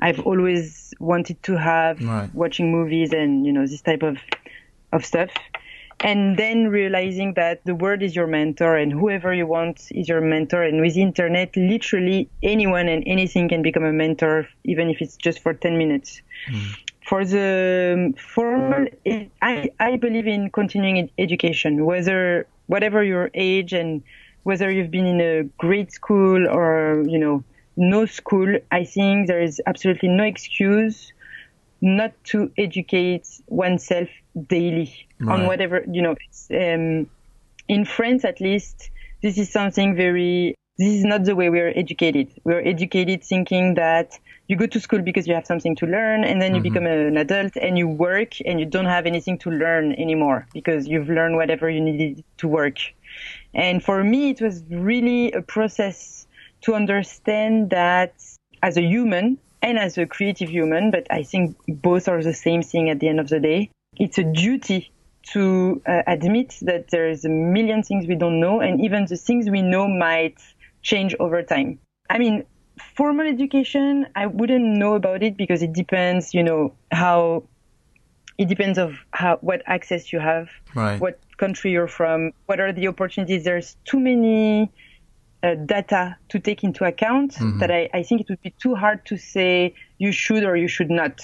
I've 0.00 0.20
always 0.20 0.94
wanted 1.00 1.42
to 1.44 1.56
have, 1.56 2.02
right. 2.02 2.34
watching 2.34 2.72
movies 2.72 3.12
and 3.12 3.44
you 3.44 3.52
know 3.52 3.66
this 3.66 3.82
type 3.82 4.02
of 4.02 4.18
of 4.92 5.04
stuff. 5.04 5.30
And 6.00 6.36
then 6.36 6.68
realizing 6.68 7.34
that 7.34 7.64
the 7.64 7.74
world 7.74 8.02
is 8.02 8.14
your 8.14 8.26
mentor 8.26 8.76
and 8.76 8.92
whoever 8.92 9.32
you 9.32 9.46
want 9.46 9.90
is 9.92 10.10
your 10.10 10.20
mentor. 10.20 10.62
And 10.62 10.82
with 10.82 10.92
the 10.94 11.00
internet, 11.00 11.56
literally 11.56 12.28
anyone 12.42 12.86
and 12.86 13.02
anything 13.06 13.48
can 13.48 13.62
become 13.62 13.82
a 13.82 13.94
mentor, 13.94 14.46
even 14.64 14.90
if 14.90 15.00
it's 15.00 15.16
just 15.16 15.40
for 15.40 15.54
10 15.54 15.78
minutes. 15.78 16.20
Mm 16.50 16.76
for 17.06 17.24
the 17.24 18.12
formal, 18.18 18.86
I, 19.40 19.70
I 19.78 19.96
believe 19.96 20.26
in 20.26 20.50
continuing 20.50 21.08
education, 21.18 21.84
whether 21.84 22.46
whatever 22.66 23.02
your 23.02 23.30
age 23.32 23.72
and 23.72 24.02
whether 24.42 24.70
you've 24.70 24.90
been 24.90 25.06
in 25.06 25.20
a 25.20 25.44
great 25.56 25.92
school 25.92 26.48
or 26.48 27.04
you 27.06 27.18
know 27.18 27.44
no 27.76 28.06
school. 28.06 28.58
I 28.72 28.84
think 28.84 29.28
there 29.28 29.40
is 29.40 29.62
absolutely 29.66 30.08
no 30.08 30.24
excuse 30.24 31.12
not 31.80 32.12
to 32.24 32.50
educate 32.58 33.28
oneself 33.46 34.08
daily 34.48 35.06
right. 35.20 35.40
on 35.40 35.46
whatever 35.46 35.84
you 35.88 36.02
know. 36.02 36.16
Um, 36.50 37.08
in 37.68 37.84
France, 37.84 38.24
at 38.24 38.40
least, 38.40 38.90
this 39.22 39.38
is 39.38 39.50
something 39.50 39.94
very. 39.94 40.56
This 40.78 40.88
is 40.88 41.04
not 41.04 41.24
the 41.24 41.36
way 41.36 41.50
we 41.50 41.60
are 41.60 41.72
educated. 41.74 42.32
We 42.44 42.52
are 42.52 42.60
educated 42.60 43.22
thinking 43.22 43.74
that 43.74 44.18
you 44.48 44.56
go 44.56 44.66
to 44.66 44.80
school 44.80 45.02
because 45.02 45.26
you 45.26 45.34
have 45.34 45.46
something 45.46 45.74
to 45.76 45.86
learn 45.86 46.24
and 46.24 46.40
then 46.40 46.54
you 46.54 46.60
mm-hmm. 46.60 46.72
become 46.74 46.86
an 46.86 47.16
adult 47.16 47.56
and 47.56 47.76
you 47.76 47.88
work 47.88 48.34
and 48.44 48.60
you 48.60 48.66
don't 48.66 48.86
have 48.86 49.06
anything 49.06 49.38
to 49.38 49.50
learn 49.50 49.92
anymore 49.94 50.46
because 50.52 50.86
you've 50.86 51.08
learned 51.08 51.36
whatever 51.36 51.68
you 51.68 51.80
needed 51.80 52.24
to 52.38 52.48
work. 52.48 52.78
And 53.54 53.82
for 53.82 54.04
me, 54.04 54.30
it 54.30 54.40
was 54.40 54.62
really 54.70 55.32
a 55.32 55.42
process 55.42 56.26
to 56.62 56.74
understand 56.74 57.70
that 57.70 58.14
as 58.62 58.76
a 58.76 58.82
human 58.82 59.38
and 59.62 59.78
as 59.78 59.98
a 59.98 60.06
creative 60.06 60.48
human, 60.48 60.90
but 60.90 61.06
I 61.10 61.22
think 61.22 61.56
both 61.66 62.08
are 62.08 62.22
the 62.22 62.34
same 62.34 62.62
thing 62.62 62.88
at 62.90 63.00
the 63.00 63.08
end 63.08 63.20
of 63.20 63.28
the 63.28 63.40
day. 63.40 63.70
It's 63.96 64.18
a 64.18 64.24
duty 64.24 64.92
to 65.32 65.82
uh, 65.86 66.02
admit 66.06 66.56
that 66.62 66.90
there's 66.90 67.24
a 67.24 67.28
million 67.28 67.82
things 67.82 68.06
we 68.06 68.14
don't 68.14 68.38
know 68.38 68.60
and 68.60 68.80
even 68.80 69.06
the 69.06 69.16
things 69.16 69.50
we 69.50 69.62
know 69.62 69.88
might 69.88 70.38
change 70.82 71.16
over 71.18 71.42
time. 71.42 71.80
I 72.08 72.18
mean, 72.18 72.44
formal 72.94 73.26
education, 73.26 74.06
I 74.14 74.26
wouldn't 74.26 74.64
know 74.64 74.94
about 74.94 75.22
it 75.22 75.36
because 75.36 75.62
it 75.62 75.72
depends, 75.72 76.34
you 76.34 76.42
know, 76.42 76.74
how 76.90 77.44
it 78.38 78.48
depends 78.48 78.78
of 78.78 78.98
how 79.12 79.38
what 79.40 79.62
access 79.66 80.12
you 80.12 80.18
have, 80.18 80.50
right. 80.74 81.00
what 81.00 81.18
country 81.38 81.72
you're 81.72 81.88
from, 81.88 82.32
what 82.46 82.60
are 82.60 82.72
the 82.72 82.88
opportunities. 82.88 83.44
There's 83.44 83.76
too 83.84 83.98
many 83.98 84.70
uh, 85.42 85.54
data 85.54 86.16
to 86.28 86.38
take 86.38 86.64
into 86.64 86.84
account 86.84 87.34
mm-hmm. 87.34 87.58
that 87.60 87.70
I, 87.70 87.88
I 87.94 88.02
think 88.02 88.22
it 88.22 88.28
would 88.28 88.42
be 88.42 88.54
too 88.58 88.74
hard 88.74 89.04
to 89.06 89.16
say 89.16 89.74
you 89.98 90.12
should 90.12 90.44
or 90.44 90.56
you 90.56 90.68
should 90.68 90.90
not. 90.90 91.20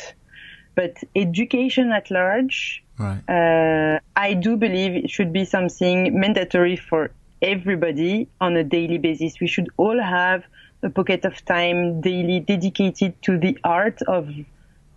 But 0.74 0.96
education 1.14 1.92
at 1.92 2.10
large, 2.10 2.82
right. 2.98 3.20
uh, 3.28 4.00
I 4.16 4.34
do 4.34 4.56
believe 4.56 5.04
it 5.04 5.10
should 5.10 5.32
be 5.32 5.44
something 5.44 6.18
mandatory 6.18 6.76
for 6.76 7.10
everybody 7.42 8.28
on 8.40 8.56
a 8.56 8.64
daily 8.64 8.96
basis. 8.96 9.38
We 9.38 9.48
should 9.48 9.68
all 9.76 10.00
have 10.00 10.44
a 10.82 10.90
pocket 10.90 11.24
of 11.24 11.44
time 11.44 12.00
daily 12.00 12.40
dedicated 12.40 13.20
to 13.22 13.38
the 13.38 13.56
art 13.64 14.02
of 14.02 14.28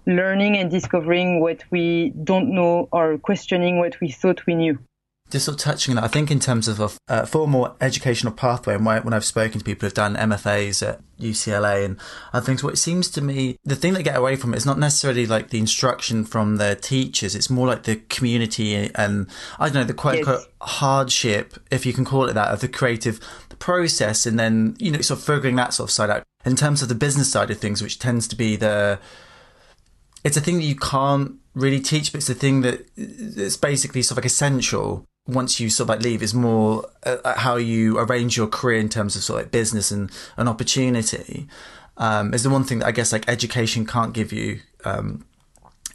learning 0.08 0.58
and 0.58 0.72
discovering 0.72 1.40
what 1.40 1.64
we 1.72 2.12
don't 2.24 2.50
know 2.54 2.88
or 2.92 3.18
questioning 3.18 3.80
what 3.80 4.00
we 4.02 4.10
thought 4.10 4.46
we 4.46 4.56
knew. 4.56 4.78
Just 5.36 5.48
sort 5.48 5.60
of 5.60 5.62
touching 5.66 5.92
on 5.92 5.96
that, 5.98 6.06
I 6.06 6.08
think 6.08 6.32
in 6.32 6.40
terms 6.40 6.70
of 6.70 6.80
a 6.80 6.90
uh, 7.10 7.26
formal 7.26 7.76
educational 7.82 8.32
pathway, 8.32 8.76
and 8.76 8.86
when 8.86 9.14
I've 9.14 9.26
spoken 9.26 9.60
to 9.60 9.66
people 9.66 9.86
who've 9.86 9.94
done 9.94 10.16
MFAs 10.16 10.82
at 10.88 11.02
UCLA 11.20 11.84
and 11.84 12.00
other 12.32 12.46
things, 12.46 12.64
what 12.64 12.72
it 12.72 12.78
seems 12.78 13.10
to 13.10 13.22
me, 13.22 13.58
the 13.66 13.76
thing 13.76 13.96
they 13.96 14.02
get 14.02 14.16
away 14.16 14.38
from 14.38 14.54
it 14.54 14.58
is 14.58 14.66
not 14.66 14.80
necessarily 14.80 15.26
like 15.26 15.50
the 15.50 15.60
instruction 15.60 16.24
from 16.24 16.56
their 16.56 16.74
teachers. 16.74 17.36
It's 17.36 17.50
more 17.50 17.68
like 17.68 17.84
the 17.84 17.98
community 17.98 18.90
and 18.96 19.28
I 19.60 19.66
don't 19.68 19.76
know 19.76 19.84
the 19.84 19.94
quote 19.94 20.20
unquote 20.20 20.40
yes. 20.40 20.50
hardship, 20.62 21.56
if 21.70 21.86
you 21.86 21.92
can 21.92 22.06
call 22.06 22.30
it 22.30 22.34
that, 22.34 22.54
of 22.54 22.62
the 22.62 22.70
creative 22.70 23.20
process, 23.60 24.26
and 24.26 24.40
then 24.40 24.78
you 24.80 24.90
know 24.90 25.02
sort 25.02 25.20
of 25.20 25.26
figuring 25.26 25.58
that 25.58 25.74
sort 25.74 25.90
of 25.90 25.92
side 25.92 26.10
out. 26.10 26.24
In 26.46 26.56
terms 26.56 26.82
of 26.82 26.88
the 26.88 26.96
business 26.96 27.30
side 27.30 27.52
of 27.52 27.58
things, 27.58 27.82
which 27.82 28.00
tends 28.00 28.26
to 28.30 28.38
be 28.38 28.56
the, 28.56 29.00
it's 30.24 30.38
a 30.38 30.42
thing 30.42 30.60
that 30.60 30.64
you 30.64 30.78
can't 30.78 31.34
really 31.56 31.82
teach, 31.82 32.14
but 32.14 32.20
it's 32.20 32.30
a 32.30 32.36
thing 32.36 32.62
that 32.62 32.88
it's 32.96 33.58
basically 33.58 34.02
sort 34.02 34.18
of 34.18 34.24
like 34.24 34.32
essential 34.32 35.06
once 35.28 35.60
you 35.60 35.70
sort 35.70 35.86
of 35.86 35.96
like 35.96 36.04
leave 36.04 36.22
is 36.22 36.34
more 36.34 36.88
uh, 37.06 37.18
uh, 37.24 37.38
how 37.38 37.56
you 37.56 37.98
arrange 37.98 38.38
your 38.38 38.48
career 38.48 38.80
in 38.80 38.90
terms 38.90 39.16
of 39.16 39.24
sort 39.24 39.40
of 39.40 39.46
like 39.46 39.52
business 39.52 39.92
and 39.92 40.12
an 40.38 40.48
opportunity 40.48 41.48
um, 41.98 42.34
is 42.34 42.44
the 42.44 42.50
one 42.50 42.64
thing 42.64 42.80
that 42.80 42.88
I 42.88 42.92
guess 42.92 43.12
like 43.12 43.28
education 43.28 43.86
can't 43.86 44.14
give 44.14 44.32
you. 44.32 44.60
Um, 44.84 45.26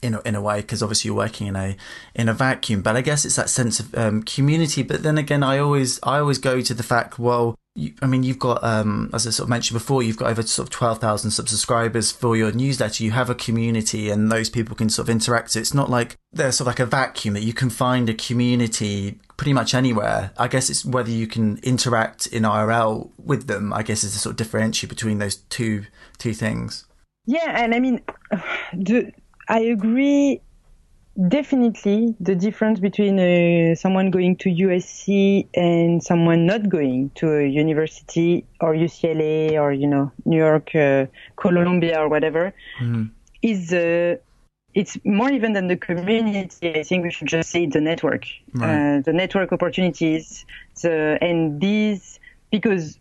in 0.03 0.15
a, 0.15 0.21
in 0.23 0.35
a 0.35 0.41
way 0.41 0.63
because 0.63 0.83
obviously 0.83 1.11
you're 1.11 1.17
working 1.17 1.47
in 1.47 1.57
a 1.57 1.77
in 2.15 2.27
a 2.27 2.33
vacuum 2.33 2.81
but 2.81 2.97
i 2.97 3.03
guess 3.03 3.27
it's 3.27 3.37
that 3.37 3.51
sense 3.51 3.81
of 3.81 3.95
um, 3.95 4.23
community 4.23 4.83
but 4.83 5.03
then 5.03 5.19
again 5.19 5.43
i 5.43 5.59
always 5.59 6.01
i 6.03 6.19
always 6.19 6.39
go 6.39 6.63
to 6.63 6.73
the 6.73 6.83
fact 6.83 7.19
well 7.19 7.55
you, 7.75 7.95
I 8.03 8.07
mean, 8.07 8.23
you've 8.23 8.39
got, 8.39 8.63
um, 8.65 9.11
as 9.13 9.27
I 9.27 9.31
sort 9.31 9.45
of 9.45 9.51
mentioned 9.51 9.79
before, 9.79 10.03
you've 10.03 10.17
got 10.17 10.31
over 10.31 10.43
sort 10.43 10.67
of 10.67 10.71
12,000 10.71 11.31
subscribers 11.31 12.11
for 12.11 12.37
your 12.37 12.51
newsletter. 12.53 13.05
You 13.05 13.13
have 13.13 13.31
a 13.31 13.35
community 13.35 14.11
and 14.11 14.31
those 14.31 14.51
people 14.51 14.75
can 14.75 14.91
sort 14.91 15.07
of 15.07 15.11
interact. 15.11 15.55
It's 15.55 15.73
not 15.73 15.89
like 15.89 16.17
there's 16.33 16.57
sort 16.57 16.67
of 16.67 16.73
like 16.73 16.81
a 16.81 16.87
vacuum 16.87 17.35
that 17.35 17.43
you 17.43 17.53
can 17.53 17.71
find 17.71 18.09
a 18.11 18.15
community 18.15 19.21
pretty 19.37 19.53
much 19.53 19.73
anywhere. 19.73 20.33
I 20.37 20.49
guess 20.49 20.69
it's 20.69 20.85
whether 20.85 21.11
you 21.11 21.27
can 21.27 21.59
interact 21.59 22.27
in 22.27 22.43
IRL 22.43 23.11
with 23.19 23.47
them, 23.47 23.73
I 23.73 23.83
guess 23.83 24.03
is 24.03 24.15
the 24.15 24.19
sort 24.19 24.33
of 24.33 24.37
differentiate 24.39 24.91
between 24.91 25.19
those 25.19 25.37
two, 25.37 25.85
two 26.19 26.35
things. 26.35 26.87
Yeah. 27.27 27.63
And 27.63 27.75
I 27.75 27.79
mean, 27.79 28.03
the, 28.73 29.13
I 29.49 29.61
agree 29.61 30.43
definitely 31.29 32.15
the 32.21 32.35
difference 32.35 32.81
between 32.81 33.19
uh, 33.19 33.75
someone 33.75 34.11
going 34.11 34.37
to 34.37 34.49
USC 34.49 35.47
and 35.55 36.03
someone 36.03 36.47
not 36.47 36.69
going 36.69 37.11
to 37.17 37.39
a 37.39 37.47
university 37.47 38.45
or 38.61 38.75
UCLA 38.75 39.53
or 39.53 39.73
you 39.73 39.87
know 39.87 40.11
New 40.25 40.39
York, 40.39 40.75
uh, 40.75 41.07
Columbia 41.37 42.01
or 42.01 42.09
whatever 42.09 42.53
mm. 42.81 43.11
is 43.43 43.73
uh, 43.73 44.17
it's 44.75 44.99
more 45.05 45.31
even 45.31 45.53
than 45.53 45.67
the 45.67 45.77
community. 45.77 46.79
I 46.79 46.83
think 46.83 47.05
we 47.05 47.11
should 47.11 47.27
just 47.27 47.51
say 47.51 47.67
the 47.67 47.81
network, 47.81 48.27
right. 48.55 48.99
Uh, 48.99 49.01
the 49.01 49.13
network 49.13 49.53
opportunities, 49.53 50.45
the 50.83 51.19
and 51.21 51.61
these 51.61 52.21
because 52.51 52.99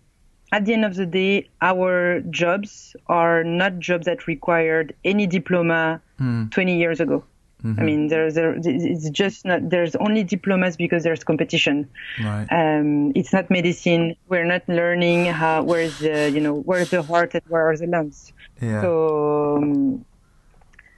at 0.52 0.66
the 0.66 0.74
end 0.74 0.84
of 0.84 0.96
the 0.96 1.06
day, 1.06 1.48
our 1.62 2.22
jobs 2.22 2.96
are 3.08 3.44
not 3.44 3.78
jobs 3.80 4.06
that 4.06 4.26
required 4.26 4.96
any 5.06 5.28
diploma 5.28 6.02
mm. 6.20 6.52
20 6.52 6.78
years 6.78 7.00
ago. 7.00 7.24
Mm-hmm. 7.64 7.80
I 7.80 7.84
mean, 7.84 8.08
there's 8.08 8.38
a, 8.38 8.56
it's 8.64 9.10
just 9.10 9.44
not, 9.44 9.70
there's 9.70 9.96
only 9.98 10.24
diplomas 10.24 10.78
because 10.78 11.04
there's 11.04 11.24
competition. 11.24 11.90
Right. 12.24 12.48
Um, 12.52 13.12
it's 13.16 13.34
not 13.34 13.50
medicine. 13.50 14.16
We're 14.30 14.46
not 14.46 14.64
learning 14.70 15.26
how, 15.26 15.64
where's 15.64 16.00
the, 16.00 16.32
you 16.32 16.40
know, 16.40 16.62
where's 16.62 16.90
the 16.90 17.02
heart 17.02 17.34
and 17.34 17.44
where 17.50 17.68
are 17.70 17.76
the 17.76 17.88
lungs. 17.88 18.32
Yeah. 18.62 18.82
So, 18.82 19.58
um, 19.58 20.06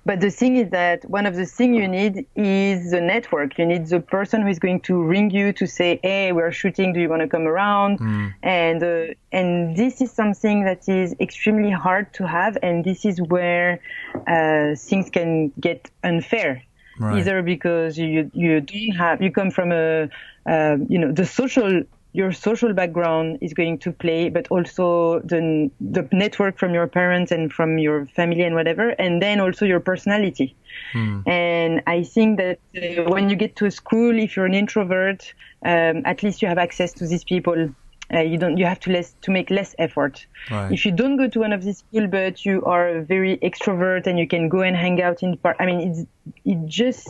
but 0.03 0.19
the 0.19 0.31
thing 0.31 0.55
is 0.57 0.71
that 0.71 1.07
one 1.09 1.25
of 1.25 1.35
the 1.35 1.45
things 1.45 1.77
you 1.77 1.87
need 1.87 2.25
is 2.35 2.91
the 2.91 3.01
network. 3.01 3.57
You 3.59 3.65
need 3.67 3.85
the 3.87 3.99
person 3.99 4.41
who 4.41 4.47
is 4.47 4.57
going 4.57 4.81
to 4.81 5.01
ring 5.01 5.29
you 5.29 5.53
to 5.53 5.67
say, 5.67 5.99
"Hey, 6.01 6.31
we're 6.31 6.51
shooting. 6.51 6.91
Do 6.93 6.99
you 6.99 7.09
want 7.09 7.21
to 7.21 7.27
come 7.27 7.45
around?" 7.47 7.99
Mm. 7.99 8.33
And 8.41 8.83
uh, 8.83 9.13
and 9.31 9.75
this 9.77 10.01
is 10.01 10.11
something 10.11 10.63
that 10.63 10.89
is 10.89 11.15
extremely 11.19 11.71
hard 11.71 12.13
to 12.15 12.27
have, 12.27 12.57
and 12.63 12.83
this 12.83 13.05
is 13.05 13.21
where 13.21 13.79
uh, 14.27 14.75
things 14.75 15.09
can 15.11 15.53
get 15.59 15.91
unfair. 16.03 16.63
Right. 16.99 17.19
Either 17.19 17.41
because 17.43 17.97
you 17.97 18.31
you 18.33 18.61
don't 18.61 18.95
have 18.97 19.21
you 19.21 19.31
come 19.31 19.51
from 19.51 19.71
a 19.71 20.09
uh, 20.47 20.77
you 20.89 20.97
know 20.97 21.11
the 21.11 21.25
social 21.25 21.83
your 22.13 22.31
social 22.31 22.73
background 22.73 23.37
is 23.41 23.53
going 23.53 23.77
to 23.79 23.91
play, 23.91 24.29
but 24.29 24.47
also 24.49 25.19
the 25.19 25.71
the 25.79 26.07
network 26.11 26.57
from 26.57 26.73
your 26.73 26.87
parents 26.87 27.31
and 27.31 27.51
from 27.51 27.77
your 27.77 28.05
family 28.07 28.41
and 28.41 28.55
whatever, 28.55 28.89
and 28.89 29.21
then 29.21 29.39
also 29.39 29.65
your 29.65 29.79
personality. 29.79 30.55
Hmm. 30.91 31.21
And 31.25 31.81
I 31.87 32.03
think 32.03 32.37
that 32.37 32.59
uh, 32.75 33.09
when 33.09 33.29
you 33.29 33.35
get 33.35 33.55
to 33.57 33.65
a 33.65 33.71
school, 33.71 34.17
if 34.17 34.35
you're 34.35 34.45
an 34.45 34.53
introvert, 34.53 35.33
um, 35.63 36.01
at 36.05 36.21
least 36.21 36.41
you 36.41 36.47
have 36.47 36.57
access 36.57 36.91
to 36.93 37.07
these 37.07 37.23
people. 37.23 37.69
Uh, 38.13 38.19
you 38.19 38.37
don't. 38.37 38.57
You 38.57 38.65
have 38.65 38.79
to 38.81 38.91
less 38.91 39.15
to 39.21 39.31
make 39.31 39.49
less 39.49 39.73
effort. 39.79 40.25
Right. 40.49 40.71
If 40.73 40.85
you 40.85 40.91
don't 40.91 41.15
go 41.15 41.29
to 41.29 41.39
one 41.39 41.53
of 41.53 41.63
these 41.63 41.77
schools, 41.77 42.09
but 42.11 42.45
you 42.45 42.61
are 42.65 43.01
very 43.01 43.37
extrovert 43.37 44.05
and 44.05 44.19
you 44.19 44.27
can 44.27 44.49
go 44.49 44.61
and 44.61 44.75
hang 44.75 45.01
out 45.01 45.23
in 45.23 45.37
park. 45.37 45.55
I 45.61 45.65
mean, 45.65 45.79
it's 45.89 46.01
it 46.43 46.65
just 46.65 47.07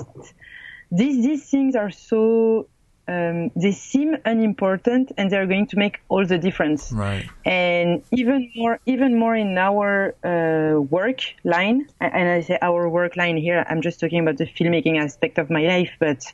these 0.91 1.25
these 1.25 1.49
things 1.49 1.75
are 1.75 1.89
so 1.89 2.67
um, 3.11 3.51
they 3.55 3.71
seem 3.71 4.15
unimportant 4.25 5.11
and 5.17 5.29
they're 5.29 5.47
going 5.47 5.67
to 5.67 5.77
make 5.77 5.99
all 6.07 6.25
the 6.25 6.37
difference. 6.37 6.91
Right. 6.91 7.27
And 7.45 8.03
even 8.11 8.51
more, 8.55 8.79
even 8.85 9.19
more 9.19 9.35
in 9.35 9.57
our 9.57 10.15
uh, 10.23 10.79
work 10.79 11.19
line, 11.43 11.87
and 11.99 12.29
I 12.29 12.41
say 12.41 12.57
our 12.61 12.87
work 12.87 13.17
line 13.17 13.37
here, 13.37 13.65
I'm 13.69 13.81
just 13.81 13.99
talking 13.99 14.19
about 14.19 14.37
the 14.37 14.45
filmmaking 14.45 14.97
aspect 14.99 15.37
of 15.37 15.49
my 15.49 15.63
life, 15.63 15.91
but 15.99 16.31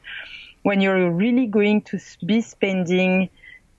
when 0.63 0.81
you're 0.81 1.09
really 1.09 1.47
going 1.47 1.81
to 1.83 1.99
be 2.25 2.41
spending 2.41 3.29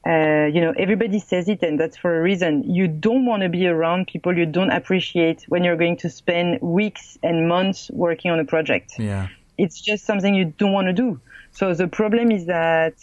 uh, 0.07 0.47
you 0.55 0.61
know, 0.61 0.73
everybody 0.79 1.19
says 1.19 1.49
it, 1.49 1.63
and 1.63 1.79
that's 1.79 1.97
for 1.97 2.19
a 2.19 2.23
reason. 2.23 2.63
You 2.63 2.89
don't 2.89 3.27
want 3.27 3.43
to 3.43 3.49
be 3.51 3.67
around 3.67 4.07
people 4.07 4.39
you 4.39 4.47
don't 4.47 4.71
appreciate 4.71 5.45
when 5.49 5.65
you're 5.65 5.77
going 5.77 5.99
to 5.99 6.09
spend 6.09 6.63
weeks 6.63 7.19
and 7.23 7.47
months 7.47 7.91
working 7.93 8.31
on 8.31 8.39
a 8.41 8.45
project. 8.45 8.95
Yeah. 8.99 9.29
It's 9.59 9.79
just 9.81 10.07
something 10.07 10.35
you 10.35 10.47
don't 10.57 10.73
want 10.73 10.87
to 10.87 10.95
do. 10.95 11.21
So 11.59 11.75
the 11.75 11.89
problem 11.89 12.31
is 12.31 12.47
that 12.47 12.95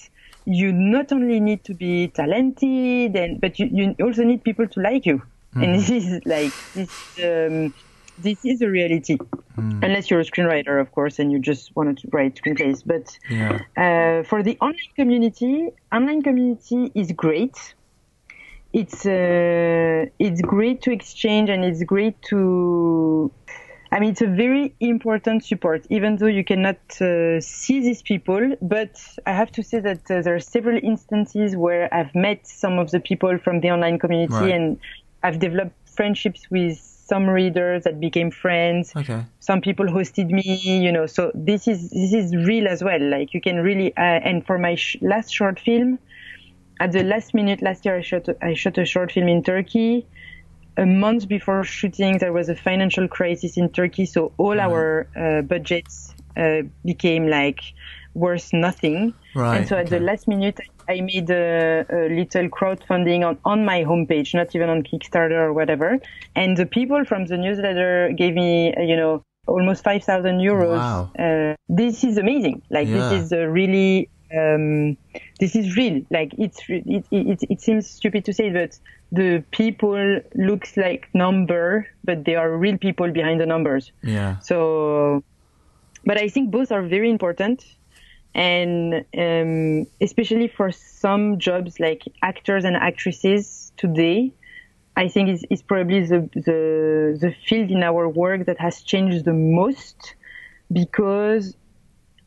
you 0.46 0.72
not 0.72 1.12
only 1.12 1.42
need 1.42 1.66
to 1.66 1.74
be 1.74 2.08
talented, 2.08 3.14
and, 3.14 3.42
but 3.42 3.60
you, 3.60 3.68
you 3.70 3.96
also 4.02 4.24
need 4.24 4.46
people 4.46 4.66
to 4.66 4.80
like 4.80 5.06
you. 5.06 5.22
Mm. 5.56 5.64
And 5.64 5.76
this 5.76 5.90
is 5.90 6.26
like 6.26 6.54
this. 6.74 6.92
Um, 7.22 7.74
this 8.18 8.46
is 8.46 8.62
a 8.62 8.70
reality, 8.70 9.18
mm. 9.18 9.84
unless 9.84 10.10
you're 10.10 10.22
a 10.22 10.24
screenwriter, 10.24 10.80
of 10.80 10.90
course, 10.94 11.20
and 11.20 11.34
you 11.34 11.40
just 11.40 11.76
want 11.76 12.00
to 12.00 12.08
write 12.14 12.36
screenplays. 12.42 12.82
But 12.86 13.20
yeah. 13.30 13.60
uh, 13.76 14.24
for 14.24 14.42
the 14.42 14.58
online 14.62 14.94
community, 14.96 15.68
online 15.92 16.22
community 16.22 16.94
is 16.96 17.12
great. 17.12 17.58
It's 18.72 19.06
uh, 19.06 20.06
it's 20.18 20.42
great 20.42 20.82
to 20.84 20.92
exchange, 20.92 21.50
and 21.50 21.66
it's 21.66 21.84
great 21.84 22.22
to 22.30 23.30
I 23.92 24.00
mean, 24.00 24.12
it's 24.12 24.22
a 24.22 24.28
very 24.28 24.76
important 24.80 25.46
support, 25.46 25.86
even 25.90 26.18
though 26.18 26.28
you 26.28 26.44
cannot 26.44 26.78
uh, 27.00 27.40
see 27.40 27.80
these 27.80 28.02
people. 28.02 28.56
But 28.62 29.00
I 29.26 29.34
have 29.34 29.52
to 29.54 29.64
say 29.64 29.80
that 29.80 30.10
uh, 30.10 30.22
there 30.22 30.36
are 30.36 30.40
several 30.40 30.80
instances 30.82 31.56
where 31.56 31.94
I've 31.94 32.14
met 32.16 32.48
some 32.48 32.80
of 32.80 32.92
the 32.92 33.00
people 33.00 33.38
from 33.38 33.62
the 33.62 33.72
online 33.72 34.00
community 34.00 34.34
right. 34.34 34.52
and 34.52 34.80
I've 35.24 35.40
developed 35.40 35.76
friendships 35.88 36.50
with 36.50 36.78
some 36.78 37.28
readers 37.28 37.84
that 37.84 38.00
became 38.00 38.32
friends. 38.32 38.92
Okay. 38.96 39.24
Some 39.40 39.62
people 39.62 39.86
hosted 39.86 40.30
me, 40.30 40.60
you 40.84 40.92
know. 40.92 41.06
So 41.06 41.32
this 41.36 41.68
is 41.68 41.92
this 41.92 42.14
is 42.14 42.36
real 42.36 42.68
as 42.68 42.84
well. 42.84 43.02
Like 43.02 43.34
you 43.34 43.42
can 43.42 43.58
really. 43.58 43.96
Uh, 43.96 44.02
and 44.02 44.46
for 44.46 44.58
my 44.58 44.76
sh- 44.76 44.98
last 45.02 45.32
short 45.32 45.60
film, 45.60 46.00
at 46.80 46.92
the 46.92 47.04
last 47.04 47.34
minute 47.34 47.62
last 47.62 47.86
year, 47.86 47.98
I 47.98 48.02
shot 48.02 48.28
I 48.42 48.56
shot 48.56 48.78
a 48.78 48.86
short 48.86 49.12
film 49.12 49.28
in 49.28 49.44
Turkey 49.44 50.06
a 50.78 50.86
month 50.86 51.28
before 51.28 51.64
shooting, 51.64 52.18
there 52.18 52.34
was 52.34 52.50
a 52.50 52.56
financial 52.56 53.08
crisis 53.08 53.58
in 53.58 53.70
Turkey, 53.70 54.06
so 54.06 54.32
all 54.38 54.56
right. 54.56 54.60
our 54.60 55.08
uh, 55.16 55.42
budgets 55.42 56.14
uh, 56.38 56.62
became 56.84 57.28
like 57.28 57.62
worth 58.14 58.52
nothing. 58.54 59.14
Right, 59.36 59.58
and 59.58 59.68
so 59.68 59.78
at 59.78 59.88
okay. 59.88 60.00
the 60.00 60.04
last 60.04 60.28
minute, 60.28 60.60
I 60.88 61.02
made 61.02 61.30
a, 61.30 61.86
a, 61.90 62.10
little 62.10 62.50
crowdfunding 62.50 63.26
on, 63.28 63.38
on 63.46 63.66
my 63.66 63.84
homepage, 63.84 64.34
not 64.34 64.56
even 64.56 64.70
on 64.70 64.84
Kickstarter 64.84 65.40
or 65.40 65.54
whatever. 65.54 66.00
And 66.36 66.58
the 66.58 66.66
people 66.66 67.04
from 67.06 67.26
the 67.26 67.38
newsletter 67.38 68.14
gave 68.16 68.34
me, 68.34 68.74
you 68.78 68.96
know, 68.96 69.24
almost 69.48 69.84
5,000 69.84 70.40
euros. 70.40 70.78
Wow. 70.78 71.12
Uh, 71.18 71.56
this 71.70 72.04
is 72.04 72.18
amazing. 72.18 72.62
Like, 72.70 72.88
yeah. 72.88 73.10
this 73.10 73.24
is 73.24 73.32
a 73.32 73.50
really 73.50 74.10
um, 74.36 74.98
this 75.40 75.56
is 75.56 75.76
real. 75.76 76.02
Like 76.10 76.34
it's 76.38 76.62
it, 76.68 77.06
it, 77.12 77.40
it 77.50 77.62
seems 77.62 77.90
stupid 77.90 78.26
to 78.26 78.34
say, 78.34 78.50
but 78.50 78.78
the 79.12 79.44
people 79.52 80.22
looks 80.36 80.78
like 80.78 81.08
number, 81.14 81.88
but 82.04 82.26
they 82.26 82.36
are 82.36 82.58
real 82.58 82.78
people 82.78 83.12
behind 83.12 83.40
the 83.40 83.46
numbers. 83.46 83.92
Yeah. 84.04 84.40
So, 84.40 85.24
but 86.06 86.18
I 86.18 86.28
think 86.28 86.52
both 86.52 86.72
are 86.72 86.82
very 86.82 87.10
important, 87.10 87.66
and 88.34 89.06
um, 89.18 89.88
especially 90.02 90.48
for 90.48 90.72
some 90.72 91.40
jobs 91.40 91.80
like 91.80 92.04
actors 92.22 92.66
and 92.66 92.76
actresses 92.76 93.72
today. 93.78 94.32
I 94.98 95.10
think 95.10 95.28
it's, 95.28 95.44
it's 95.50 95.62
probably 95.62 96.06
the, 96.06 96.30
the 96.34 97.18
the 97.20 97.36
field 97.46 97.70
in 97.70 97.84
our 97.84 98.08
work 98.08 98.46
that 98.46 98.60
has 98.60 98.82
changed 98.82 99.26
the 99.26 99.34
most 99.34 100.16
because 100.72 101.56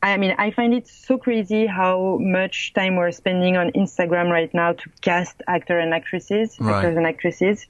I 0.03 0.17
mean, 0.17 0.35
I 0.39 0.51
find 0.53 0.73
it 0.75 0.87
so 0.87 1.19
crazy 1.19 1.67
how 1.67 2.19
much 2.21 2.73
time 2.73 2.97
we're 2.97 3.11
spending 3.11 3.57
on 3.57 3.73
Instagram 3.73 4.31
right 4.31 4.53
now 4.55 4.73
to 4.75 4.91
cast 5.01 5.43
actors 5.49 5.83
and 5.83 5.93
actresses, 5.93 6.57
right. 6.61 6.77
actors 6.77 6.97
and 6.97 7.07
actresses. 7.07 7.67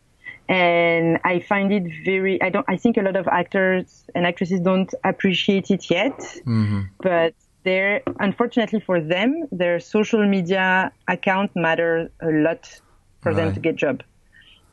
And 0.49 1.19
I 1.25 1.41
find 1.41 1.73
it 1.73 1.85
very, 2.05 2.41
I 2.43 2.51
don't, 2.51 2.65
I 2.69 2.77
think 2.77 2.97
a 2.97 3.03
lot 3.03 3.17
of 3.17 3.29
actors 3.29 4.05
and 4.15 4.27
actresses 4.27 4.61
don't 4.61 4.93
appreciate 5.05 5.71
it 5.71 5.91
yet, 5.91 6.19
mm-hmm. 6.19 6.83
but 7.03 7.35
they're, 7.65 8.03
unfortunately 8.19 8.81
for 8.81 9.01
them, 9.01 9.47
their 9.53 9.81
social 9.81 10.27
media 10.27 10.93
account 11.07 11.51
matters 11.55 12.11
a 12.21 12.31
lot 12.31 12.81
for 13.21 13.33
right. 13.33 13.37
them 13.37 13.55
to 13.55 13.61
get 13.61 13.77
job. 13.77 14.03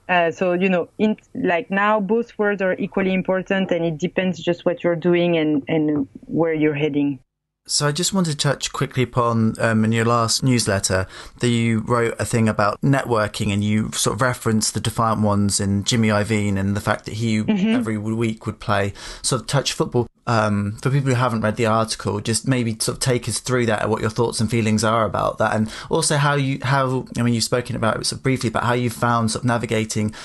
Uh, 0.08 0.30
so 0.30 0.54
you 0.54 0.70
know, 0.70 0.88
in, 1.00 1.18
like 1.34 1.72
now, 1.72 2.00
both 2.00 2.38
words 2.38 2.62
are 2.62 2.76
equally 2.78 3.12
important, 3.12 3.72
and 3.72 3.84
it 3.84 3.98
depends 3.98 4.40
just 4.40 4.64
what 4.64 4.84
you're 4.84 4.96
doing 4.96 5.36
and 5.36 5.64
and 5.68 6.08
where 6.28 6.54
you're 6.54 6.76
heading. 6.76 7.20
So 7.68 7.88
I 7.88 7.92
just 7.92 8.14
wanted 8.14 8.34
to 8.34 8.38
touch 8.38 8.72
quickly 8.72 9.02
upon 9.02 9.56
um, 9.60 9.84
in 9.84 9.92
your 9.92 10.06
last 10.06 10.44
newsletter 10.44 11.08
that 11.40 11.48
you 11.48 11.80
wrote 11.80 12.14
a 12.20 12.26
thing 12.26 12.48
about 12.48 12.80
networking 12.82 13.52
and 13.52 13.64
you 13.64 13.92
sort 13.92 14.14
of 14.14 14.22
referenced 14.22 14.76
the 14.76 14.80
Defiant 14.80 15.22
Ones 15.22 15.60
and 15.60 15.84
Jimmy 15.84 16.10
Iovine 16.10 16.60
and 16.60 16.76
the 16.76 16.82
fact 16.82 17.06
that 17.06 17.16
he 17.16 17.42
mm-hmm. 17.42 17.70
every 17.70 17.98
week 17.98 18.46
would 18.46 18.60
play 18.60 18.94
sort 19.24 19.42
of 19.42 19.48
touch 19.48 19.74
football. 19.74 20.08
Um, 20.28 20.78
for 20.82 20.92
people 20.92 21.10
who 21.10 21.16
haven't 21.16 21.42
read 21.42 21.56
the 21.56 21.66
article, 21.66 22.20
just 22.20 22.48
maybe 22.48 22.78
sort 22.80 22.98
of 22.98 23.00
take 23.00 23.28
us 23.28 23.40
through 23.40 23.66
that 23.68 23.82
and 23.82 23.90
what 23.90 24.02
your 24.02 24.12
thoughts 24.12 24.40
and 24.40 24.50
feelings 24.50 24.84
are 24.84 25.06
about 25.06 25.38
that, 25.38 25.56
and 25.56 25.72
also 25.90 26.18
how 26.18 26.34
you 26.34 26.58
how 26.64 27.06
I 27.16 27.22
mean 27.22 27.36
you've 27.36 27.44
spoken 27.44 27.76
about 27.76 27.98
it 27.98 28.06
sort 28.06 28.20
of 28.20 28.24
briefly, 28.24 28.50
but 28.50 28.64
how 28.64 28.74
you 28.74 28.90
found 28.90 29.30
sort 29.30 29.44
of 29.44 29.48
navigating 29.48 30.16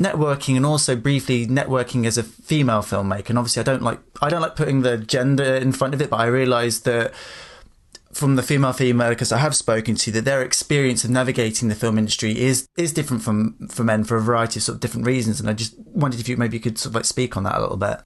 networking 0.00 0.56
and 0.56 0.66
also 0.66 0.96
briefly 0.96 1.46
networking 1.46 2.06
as 2.06 2.18
a 2.18 2.22
female 2.22 2.80
filmmaker. 2.80 3.30
And 3.30 3.38
obviously, 3.38 3.60
I 3.60 3.64
don't 3.64 3.82
like 3.82 4.00
I 4.20 4.28
don't 4.28 4.40
like 4.40 4.56
putting 4.56 4.82
the 4.82 4.98
gender 4.98 5.54
in 5.56 5.72
front 5.72 5.94
of 5.94 6.00
it, 6.00 6.10
but 6.10 6.18
I 6.18 6.26
realise 6.26 6.80
that 6.80 7.12
from 8.12 8.34
the 8.34 8.42
female 8.42 8.72
filmmakers 8.72 9.30
I 9.30 9.38
have 9.38 9.54
spoken 9.54 9.94
to 9.94 10.10
that 10.12 10.24
their 10.24 10.42
experience 10.42 11.04
of 11.04 11.10
navigating 11.10 11.68
the 11.68 11.74
film 11.74 11.96
industry 11.96 12.38
is 12.38 12.66
is 12.76 12.92
different 12.92 13.22
from 13.22 13.68
for 13.68 13.84
men 13.84 14.04
for 14.04 14.16
a 14.16 14.20
variety 14.20 14.58
of 14.58 14.64
sort 14.64 14.76
of 14.76 14.80
different 14.80 15.06
reasons. 15.06 15.40
And 15.40 15.48
I 15.48 15.52
just 15.52 15.74
wondered 15.78 16.20
if 16.20 16.28
you 16.28 16.36
maybe 16.36 16.58
could 16.58 16.78
sort 16.78 16.90
of 16.90 16.94
like 16.96 17.04
speak 17.04 17.36
on 17.36 17.44
that 17.44 17.56
a 17.56 17.60
little 17.60 17.76
bit. 17.76 18.00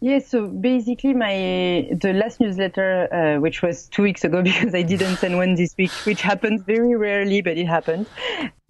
Yes, 0.00 0.26
so 0.26 0.48
basically, 0.48 1.14
my 1.14 1.86
the 1.92 2.12
last 2.12 2.40
newsletter, 2.40 3.06
uh, 3.14 3.40
which 3.40 3.62
was 3.62 3.86
two 3.86 4.02
weeks 4.02 4.24
ago, 4.24 4.42
because 4.50 4.74
I 4.74 4.82
didn't 4.82 5.16
send 5.16 5.36
one 5.36 5.54
this 5.54 5.76
week, 5.78 5.92
which 6.04 6.20
happens 6.20 6.62
very 6.62 6.96
rarely, 6.96 7.40
but 7.40 7.56
it 7.56 7.66
happened. 7.66 8.06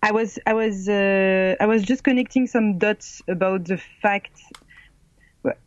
I 0.02 0.10
was 0.10 0.38
I 0.46 0.54
was 0.54 0.88
uh, 0.88 1.54
I 1.60 1.66
was 1.66 1.82
just 1.82 2.02
connecting 2.02 2.46
some 2.46 2.78
dots 2.78 3.22
about 3.28 3.64
the 3.66 3.78
fact. 4.02 4.40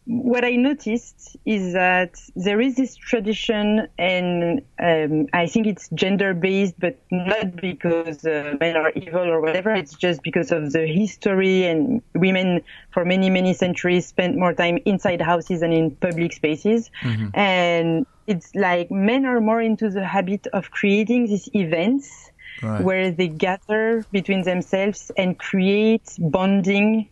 What 0.05 0.45
I 0.45 0.51
noticed 0.51 1.35
is 1.45 1.73
that 1.73 2.17
there 2.35 2.61
is 2.61 2.75
this 2.75 2.95
tradition, 2.95 3.87
and 3.97 4.61
um, 4.79 5.27
I 5.33 5.47
think 5.47 5.67
it's 5.67 5.89
gender 5.89 6.33
based, 6.33 6.75
but 6.79 6.97
not 7.11 7.57
because 7.57 8.25
uh, 8.25 8.55
men 8.59 8.77
are 8.77 8.91
evil 8.91 9.23
or 9.23 9.41
whatever. 9.41 9.73
It's 9.73 9.95
just 9.95 10.21
because 10.21 10.53
of 10.53 10.71
the 10.71 10.87
history, 10.87 11.65
and 11.65 12.01
women 12.13 12.61
for 12.91 13.03
many 13.03 13.29
many 13.29 13.53
centuries 13.53 14.05
spent 14.05 14.37
more 14.37 14.53
time 14.53 14.79
inside 14.85 15.21
houses 15.21 15.61
and 15.61 15.73
in 15.73 15.91
public 15.91 16.31
spaces, 16.33 16.89
mm-hmm. 17.01 17.29
and 17.33 18.05
it's 18.27 18.53
like 18.55 18.91
men 18.91 19.25
are 19.25 19.41
more 19.41 19.61
into 19.61 19.89
the 19.89 20.05
habit 20.05 20.47
of 20.47 20.71
creating 20.71 21.27
these 21.27 21.49
events 21.53 22.31
right. 22.61 22.81
where 22.81 23.11
they 23.11 23.27
gather 23.27 24.05
between 24.11 24.43
themselves 24.43 25.11
and 25.17 25.37
create 25.37 26.15
bonding 26.19 27.09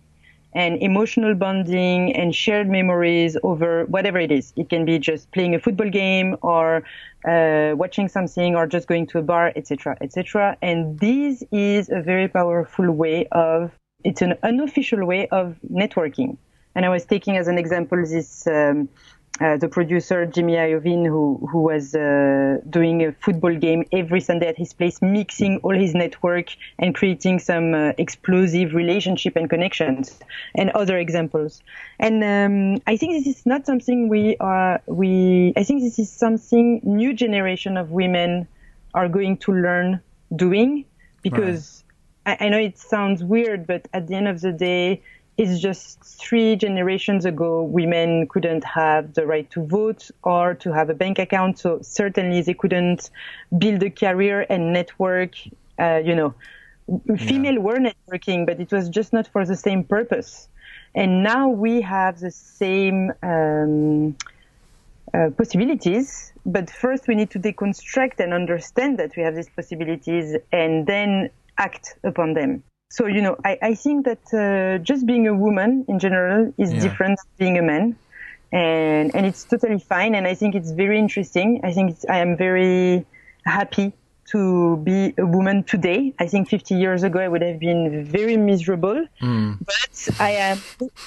and 0.55 0.81
emotional 0.81 1.33
bonding 1.33 2.15
and 2.15 2.35
shared 2.35 2.69
memories 2.69 3.35
over 3.43 3.85
whatever 3.85 4.19
it 4.19 4.31
is. 4.31 4.53
It 4.55 4.69
can 4.69 4.85
be 4.85 4.99
just 4.99 5.31
playing 5.31 5.55
a 5.55 5.59
football 5.59 5.89
game 5.89 6.37
or 6.41 6.83
uh, 7.27 7.73
watching 7.75 8.07
something 8.07 8.55
or 8.55 8.67
just 8.67 8.87
going 8.87 9.07
to 9.07 9.19
a 9.19 9.23
bar, 9.23 9.51
etc., 9.55 9.97
etc. 10.01 10.57
And 10.61 10.99
this 10.99 11.43
is 11.51 11.89
a 11.89 12.01
very 12.01 12.27
powerful 12.27 12.91
way 12.91 13.27
of 13.31 13.71
it's 14.03 14.21
an 14.21 14.35
unofficial 14.43 15.05
way 15.05 15.27
of 15.29 15.57
networking. 15.71 16.37
And 16.75 16.85
I 16.85 16.89
was 16.89 17.05
taking 17.05 17.37
as 17.37 17.47
an 17.47 17.57
example 17.57 18.03
this 18.05 18.47
um, 18.47 18.89
uh, 19.41 19.57
the 19.57 19.67
producer 19.67 20.25
Jimmy 20.27 20.53
Iovine, 20.53 21.07
who 21.07 21.47
who 21.51 21.63
was 21.63 21.95
uh, 21.95 22.59
doing 22.69 23.03
a 23.03 23.13
football 23.13 23.55
game 23.55 23.83
every 23.91 24.21
Sunday 24.21 24.47
at 24.47 24.57
his 24.57 24.73
place, 24.73 25.01
mixing 25.01 25.57
all 25.63 25.73
his 25.73 25.95
network 25.95 26.55
and 26.77 26.93
creating 26.93 27.39
some 27.39 27.73
uh, 27.73 27.93
explosive 27.97 28.75
relationship 28.75 29.35
and 29.35 29.49
connections, 29.49 30.19
and 30.55 30.69
other 30.71 30.97
examples. 30.99 31.63
And 31.99 32.23
um, 32.23 32.81
I 32.85 32.95
think 32.95 33.13
this 33.13 33.35
is 33.35 33.45
not 33.45 33.65
something 33.65 34.07
we 34.07 34.37
are 34.37 34.81
we. 34.85 35.53
I 35.57 35.63
think 35.63 35.81
this 35.81 35.97
is 35.97 36.11
something 36.11 36.81
new 36.83 37.13
generation 37.13 37.75
of 37.75 37.89
women 37.89 38.47
are 38.93 39.09
going 39.09 39.37
to 39.37 39.51
learn 39.51 39.99
doing 40.35 40.85
because 41.23 41.83
right. 42.27 42.39
I, 42.39 42.45
I 42.45 42.49
know 42.49 42.59
it 42.59 42.77
sounds 42.77 43.23
weird, 43.23 43.65
but 43.65 43.87
at 43.93 44.07
the 44.07 44.13
end 44.13 44.27
of 44.27 44.41
the 44.41 44.51
day 44.51 45.01
it's 45.37 45.59
just 45.59 45.99
three 46.03 46.55
generations 46.55 47.25
ago, 47.25 47.63
women 47.63 48.27
couldn't 48.27 48.63
have 48.63 49.13
the 49.13 49.25
right 49.25 49.49
to 49.51 49.65
vote 49.65 50.11
or 50.23 50.53
to 50.55 50.71
have 50.71 50.89
a 50.89 50.93
bank 50.93 51.17
account. 51.19 51.59
So 51.59 51.79
certainly 51.81 52.41
they 52.41 52.53
couldn't 52.53 53.09
build 53.57 53.81
a 53.83 53.89
career 53.89 54.45
and 54.49 54.73
network. 54.73 55.31
Uh, 55.79 56.01
you 56.03 56.15
know, 56.15 56.35
female 57.17 57.53
yeah. 57.53 57.59
were 57.59 57.79
networking, 57.79 58.45
but 58.45 58.59
it 58.59 58.71
was 58.71 58.89
just 58.89 59.11
not 59.11 59.27
for 59.27 59.45
the 59.45 59.55
same 59.55 59.83
purpose. 59.83 60.47
And 60.95 61.23
now 61.23 61.49
we 61.49 61.81
have 61.81 62.19
the 62.19 62.29
same 62.29 63.11
um, 63.23 64.15
uh, 65.13 65.31
possibilities. 65.31 66.31
But 66.45 66.69
first, 66.69 67.07
we 67.07 67.15
need 67.15 67.31
to 67.31 67.39
deconstruct 67.39 68.19
and 68.19 68.33
understand 68.33 68.99
that 68.99 69.15
we 69.15 69.23
have 69.23 69.33
these 69.33 69.49
possibilities, 69.49 70.35
and 70.51 70.85
then 70.85 71.29
act 71.57 71.95
upon 72.03 72.33
them. 72.33 72.63
So, 72.93 73.07
you 73.07 73.23
know, 73.23 73.35
I, 73.43 73.57
I 73.59 73.73
think 73.73 74.05
that 74.05 74.23
uh, 74.31 74.77
just 74.83 75.07
being 75.07 75.27
a 75.27 75.33
woman 75.33 75.83
in 75.87 75.97
general 75.97 76.53
is 76.59 76.71
yeah. 76.71 76.79
different 76.79 77.17
than 77.17 77.31
being 77.39 77.57
a 77.57 77.63
man. 77.63 77.97
And, 78.51 79.15
and 79.15 79.25
it's 79.25 79.45
totally 79.45 79.79
fine. 79.79 80.13
And 80.13 80.27
I 80.27 80.35
think 80.35 80.53
it's 80.53 80.69
very 80.69 80.99
interesting. 80.99 81.61
I 81.63 81.73
think 81.73 81.97
I 82.07 82.19
am 82.19 82.37
very 82.37 83.03
happy 83.47 83.93
to 84.25 84.77
be 84.77 85.15
a 85.17 85.25
woman 85.25 85.63
today. 85.63 86.13
I 86.19 86.27
think 86.27 86.49
50 86.49 86.75
years 86.75 87.01
ago 87.01 87.17
I 87.17 87.27
would 87.27 87.41
have 87.41 87.57
been 87.57 88.05
very 88.05 88.37
miserable, 88.37 89.07
mm. 89.19 89.57
but 89.65 90.21
I 90.21 90.29
am, 90.49 90.59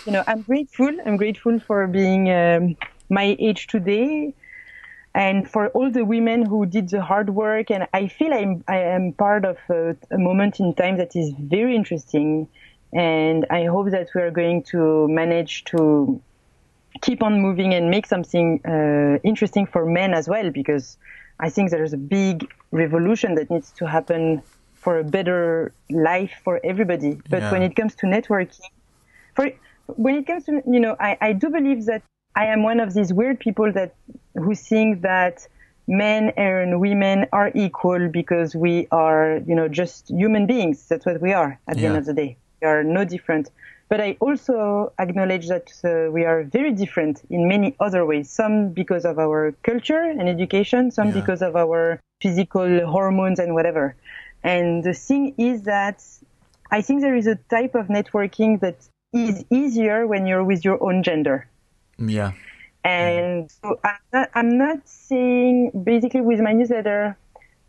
you 0.07 0.13
know, 0.13 0.25
I'm 0.27 0.43
grateful. 0.43 0.91
I'm 1.07 1.17
grateful 1.17 1.61
for 1.61 1.87
being 1.87 2.33
um, 2.33 2.77
my 3.11 3.37
age 3.39 3.69
today 3.69 4.35
and 5.17 5.51
for 5.51 5.69
all 5.69 5.91
the 5.91 6.05
women 6.05 6.45
who 6.45 6.67
did 6.67 6.91
the 6.91 7.01
hard 7.01 7.31
work. 7.31 7.71
And 7.71 7.89
I 7.95 8.07
feel 8.07 8.35
I'm, 8.35 8.63
I 8.69 8.77
am 8.77 9.13
part 9.13 9.47
of 9.47 9.57
a, 9.71 9.97
a 10.11 10.19
moment 10.19 10.61
in 10.61 10.75
time 10.75 10.99
that 10.99 11.17
is 11.17 11.33
very 11.39 11.75
interesting. 11.75 12.49
And 12.93 13.47
I 13.49 13.65
hope 13.65 13.91
that 13.91 14.11
we 14.15 14.21
are 14.21 14.31
going 14.31 14.63
to 14.65 15.09
manage 15.09 15.65
to 15.73 16.21
keep 17.01 17.23
on 17.23 17.41
moving 17.41 17.73
and 17.73 17.91
make 17.91 18.07
something 18.07 18.61
uh, 18.67 19.19
interesting 19.25 19.65
for 19.65 19.87
men 19.87 20.13
as 20.13 20.29
well, 20.29 20.51
because 20.51 20.99
I 21.41 21.49
think 21.49 21.71
there's 21.71 21.95
a 21.95 22.03
big 22.19 22.53
revolution 22.71 23.37
that 23.37 23.51
needs 23.51 23.73
to 23.79 23.89
happen 23.89 24.43
for 24.75 24.99
a 24.99 25.05
better 25.05 25.73
life 25.91 26.35
for 26.45 26.61
everybody. 26.63 27.19
But 27.31 27.41
yeah. 27.41 27.53
when 27.53 27.63
it 27.63 27.75
comes 27.75 27.95
to 27.97 28.07
networking, 28.07 28.61
for 29.35 29.51
when 29.87 30.17
it 30.17 30.27
comes 30.27 30.45
to 30.45 30.63
you 30.71 30.81
know, 30.81 30.95
I, 31.01 31.17
I 31.23 31.33
do 31.33 31.49
believe 31.49 31.87
that 31.87 32.03
I 32.37 32.47
am 32.47 32.63
one 32.63 32.81
of 32.81 32.93
these 32.93 33.13
weird 33.13 33.41
people 33.41 33.73
that 33.73 33.95
who 34.35 34.55
think 34.55 35.01
that 35.03 35.49
men 35.89 36.31
and 36.37 36.81
women 36.81 37.27
are 37.33 37.51
equal 37.55 38.09
because 38.09 38.55
we 38.55 38.87
are, 38.91 39.41
you 39.47 39.55
know, 39.55 39.69
just 39.69 40.11
human 40.11 40.47
beings. 40.47 40.87
That's 40.87 41.07
what 41.07 41.21
we 41.23 41.33
are 41.33 41.59
at 41.67 41.77
yeah. 41.77 41.81
the 41.81 41.87
end 41.89 41.97
of 41.97 42.05
the 42.05 42.13
day. 42.13 42.37
We 42.61 42.69
are 42.69 42.85
no 42.85 43.05
different. 43.05 43.51
But 43.89 44.01
I 44.01 44.17
also 44.21 44.93
acknowledge 44.99 45.49
that 45.49 45.73
uh, 45.85 46.11
we 46.11 46.25
are 46.25 46.43
very 46.43 46.73
different 46.73 47.23
in 47.31 47.49
many 47.49 47.75
other 47.81 48.05
ways. 48.05 48.29
Some 48.29 48.71
because 48.71 49.05
of 49.05 49.19
our 49.19 49.53
culture 49.63 50.03
and 50.03 50.29
education, 50.29 50.91
some 50.91 51.09
yeah. 51.09 51.21
because 51.21 51.41
of 51.41 51.57
our 51.57 52.01
physical 52.21 52.85
hormones 52.87 53.39
and 53.39 53.55
whatever. 53.55 53.95
And 54.43 54.85
the 54.85 54.93
thing 54.93 55.35
is 55.39 55.63
that 55.63 56.05
I 56.71 56.83
think 56.83 57.01
there 57.01 57.15
is 57.15 57.27
a 57.27 57.37
type 57.49 57.75
of 57.75 57.87
networking 57.87 58.61
that 58.61 58.89
is 59.13 59.45
easier 59.51 60.07
when 60.07 60.27
you're 60.27 60.45
with 60.45 60.65
your 60.65 60.83
own 60.83 61.03
gender. 61.03 61.49
Yeah. 61.99 62.33
And 62.85 63.51
so 63.51 63.81
I'm 63.83 63.99
not, 64.13 64.31
I'm 64.35 64.59
not 64.59 64.89
saying 64.89 65.83
basically 65.85 66.21
with 66.21 66.41
my 66.41 66.53
newsletter, 66.53 67.17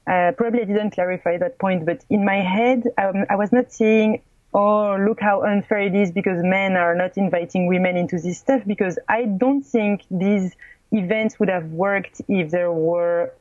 uh, 0.06 0.32
probably 0.38 0.62
I 0.62 0.66
didn't 0.66 0.92
clarify 0.92 1.38
that 1.38 1.58
point, 1.58 1.86
but 1.86 2.06
in 2.10 2.24
my 2.24 2.38
head, 2.38 2.84
um, 2.98 3.26
I 3.30 3.36
was 3.36 3.52
not 3.52 3.72
saying, 3.72 4.22
oh, 4.54 4.96
look 4.96 5.20
how 5.20 5.42
unfair 5.44 5.80
it 5.80 5.96
is 5.96 6.12
because 6.12 6.44
men 6.44 6.76
are 6.76 6.96
not 6.96 7.18
inviting 7.18 7.68
women 7.68 7.98
into 7.98 8.20
this 8.20 8.38
stuff 8.38 8.62
because 8.66 9.00
I 9.10 9.26
don't 9.26 9.64
think 9.64 10.04
these 10.12 10.56
events 10.92 11.40
would 11.40 11.50
have 11.50 11.72
worked 11.72 12.22
if 12.28 12.52
there 12.52 12.72
were 12.72 13.34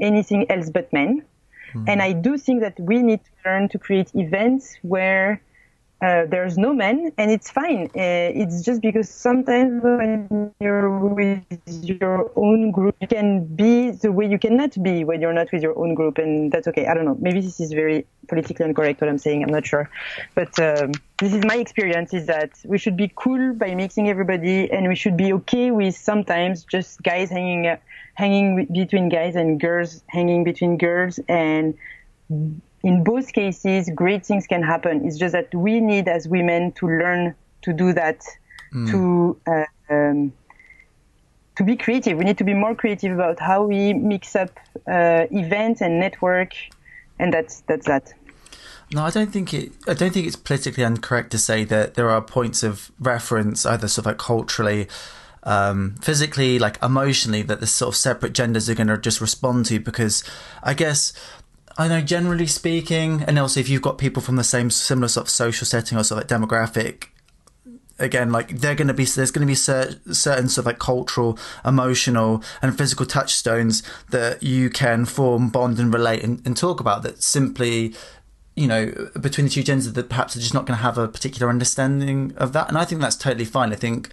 anything 0.00 0.50
else 0.50 0.70
but 0.70 0.92
men. 0.92 1.22
Mm-hmm. 1.74 1.84
And 1.86 2.02
I 2.02 2.12
do 2.12 2.38
think 2.38 2.62
that 2.62 2.78
we 2.80 3.02
need 3.02 3.20
to 3.24 3.30
learn 3.44 3.68
to 3.68 3.78
create 3.78 4.10
events 4.14 4.76
where 4.82 5.42
uh, 6.00 6.26
there's 6.26 6.56
no 6.56 6.72
men, 6.72 7.12
and 7.18 7.30
it's 7.30 7.50
fine. 7.50 7.86
Uh, 7.86 8.30
it's 8.42 8.62
just 8.62 8.80
because 8.80 9.08
sometimes 9.08 9.82
when 9.82 10.52
you're 10.60 10.90
with 11.00 11.42
your 11.66 12.30
own 12.36 12.70
group, 12.70 12.94
you 13.00 13.08
can 13.08 13.44
be 13.44 13.90
the 13.90 14.12
way 14.12 14.26
you 14.26 14.38
cannot 14.38 14.80
be 14.80 15.02
when 15.02 15.20
you're 15.20 15.32
not 15.32 15.50
with 15.50 15.60
your 15.60 15.76
own 15.76 15.94
group, 15.94 16.18
and 16.18 16.52
that's 16.52 16.68
okay. 16.68 16.86
I 16.86 16.94
don't 16.94 17.04
know. 17.04 17.16
Maybe 17.20 17.40
this 17.40 17.58
is 17.58 17.72
very 17.72 18.06
politically 18.28 18.64
incorrect 18.64 19.00
what 19.00 19.10
I'm 19.10 19.18
saying. 19.18 19.42
I'm 19.42 19.50
not 19.50 19.66
sure, 19.66 19.90
but 20.36 20.56
um, 20.60 20.92
this 21.18 21.34
is 21.34 21.44
my 21.44 21.56
experience: 21.56 22.14
is 22.14 22.26
that 22.26 22.52
we 22.64 22.78
should 22.78 22.96
be 22.96 23.10
cool 23.16 23.54
by 23.54 23.74
mixing 23.74 24.08
everybody, 24.08 24.70
and 24.70 24.86
we 24.86 24.94
should 24.94 25.16
be 25.16 25.32
okay 25.32 25.72
with 25.72 25.96
sometimes 25.96 26.62
just 26.62 27.02
guys 27.02 27.28
hanging 27.28 27.76
hanging 28.14 28.66
between 28.66 29.08
guys 29.08 29.34
and 29.34 29.60
girls 29.60 30.04
hanging 30.06 30.44
between 30.44 30.78
girls 30.78 31.18
and 31.28 31.76
in 32.82 33.04
both 33.04 33.32
cases, 33.32 33.90
great 33.94 34.24
things 34.24 34.46
can 34.46 34.62
happen. 34.62 35.06
It's 35.06 35.18
just 35.18 35.32
that 35.32 35.54
we 35.54 35.80
need 35.80 36.08
as 36.08 36.28
women 36.28 36.72
to 36.72 36.86
learn 36.86 37.34
to 37.62 37.72
do 37.72 37.92
that, 37.92 38.20
mm. 38.72 38.90
to 38.90 39.40
uh, 39.46 39.64
um, 39.94 40.32
to 41.56 41.64
be 41.64 41.76
creative. 41.76 42.16
We 42.16 42.24
need 42.24 42.38
to 42.38 42.44
be 42.44 42.54
more 42.54 42.74
creative 42.74 43.12
about 43.12 43.40
how 43.40 43.64
we 43.64 43.92
mix 43.92 44.36
up 44.36 44.50
uh, 44.86 45.26
events 45.30 45.80
and 45.80 45.98
network, 45.98 46.52
and 47.18 47.34
that's 47.34 47.60
that's 47.62 47.86
that. 47.86 48.14
No, 48.92 49.02
I 49.02 49.10
don't 49.10 49.30
think 49.30 49.52
it. 49.52 49.72
I 49.86 49.94
don't 49.94 50.12
think 50.12 50.26
it's 50.26 50.36
politically 50.36 50.84
incorrect 50.84 51.30
to 51.32 51.38
say 51.38 51.64
that 51.64 51.94
there 51.94 52.08
are 52.10 52.22
points 52.22 52.62
of 52.62 52.90
reference, 52.98 53.66
either 53.66 53.88
sort 53.88 54.06
of 54.06 54.06
like 54.06 54.18
culturally, 54.18 54.88
um, 55.42 55.96
physically, 56.00 56.58
like 56.58 56.82
emotionally, 56.82 57.42
that 57.42 57.60
the 57.60 57.66
sort 57.66 57.88
of 57.88 57.96
separate 57.96 58.32
genders 58.32 58.70
are 58.70 58.74
going 58.74 58.86
to 58.86 58.96
just 58.96 59.20
respond 59.20 59.66
to. 59.66 59.78
Because 59.78 60.24
I 60.62 60.72
guess 60.72 61.12
I 61.78 61.86
know, 61.86 62.00
generally 62.00 62.48
speaking, 62.48 63.22
and 63.22 63.38
also 63.38 63.60
if 63.60 63.68
you've 63.68 63.82
got 63.82 63.98
people 63.98 64.20
from 64.20 64.34
the 64.34 64.44
same 64.44 64.68
similar 64.68 65.06
sort 65.06 65.26
of 65.26 65.30
social 65.30 65.64
setting 65.64 65.96
or 65.96 66.02
sort 66.02 66.24
of 66.24 66.30
like 66.30 66.40
demographic, 66.40 67.04
again 67.98 68.30
like 68.30 68.60
they're 68.60 68.74
going 68.74 68.88
to 68.88 68.94
be 68.94 69.04
there's 69.04 69.30
going 69.30 69.46
to 69.46 69.50
be 69.50 69.54
certain 69.54 70.48
sort 70.48 70.58
of 70.58 70.66
like 70.66 70.78
cultural 70.78 71.38
emotional 71.64 72.42
and 72.62 72.76
physical 72.78 73.04
touchstones 73.04 73.82
that 74.10 74.42
you 74.42 74.70
can 74.70 75.04
form 75.04 75.48
bond 75.48 75.78
and 75.78 75.92
relate 75.92 76.22
and, 76.22 76.44
and 76.46 76.56
talk 76.56 76.80
about 76.80 77.02
that 77.02 77.22
simply 77.22 77.94
you 78.54 78.66
know 78.66 78.92
between 79.20 79.46
the 79.46 79.50
two 79.50 79.62
genders 79.62 79.92
that 79.92 80.08
perhaps 80.08 80.36
are 80.36 80.40
just 80.40 80.54
not 80.54 80.66
going 80.66 80.76
to 80.76 80.82
have 80.82 80.96
a 80.96 81.08
particular 81.08 81.50
understanding 81.50 82.32
of 82.36 82.52
that 82.52 82.68
and 82.68 82.78
i 82.78 82.84
think 82.84 83.00
that's 83.00 83.16
totally 83.16 83.44
fine. 83.44 83.72
I 83.72 83.76
think 83.76 84.10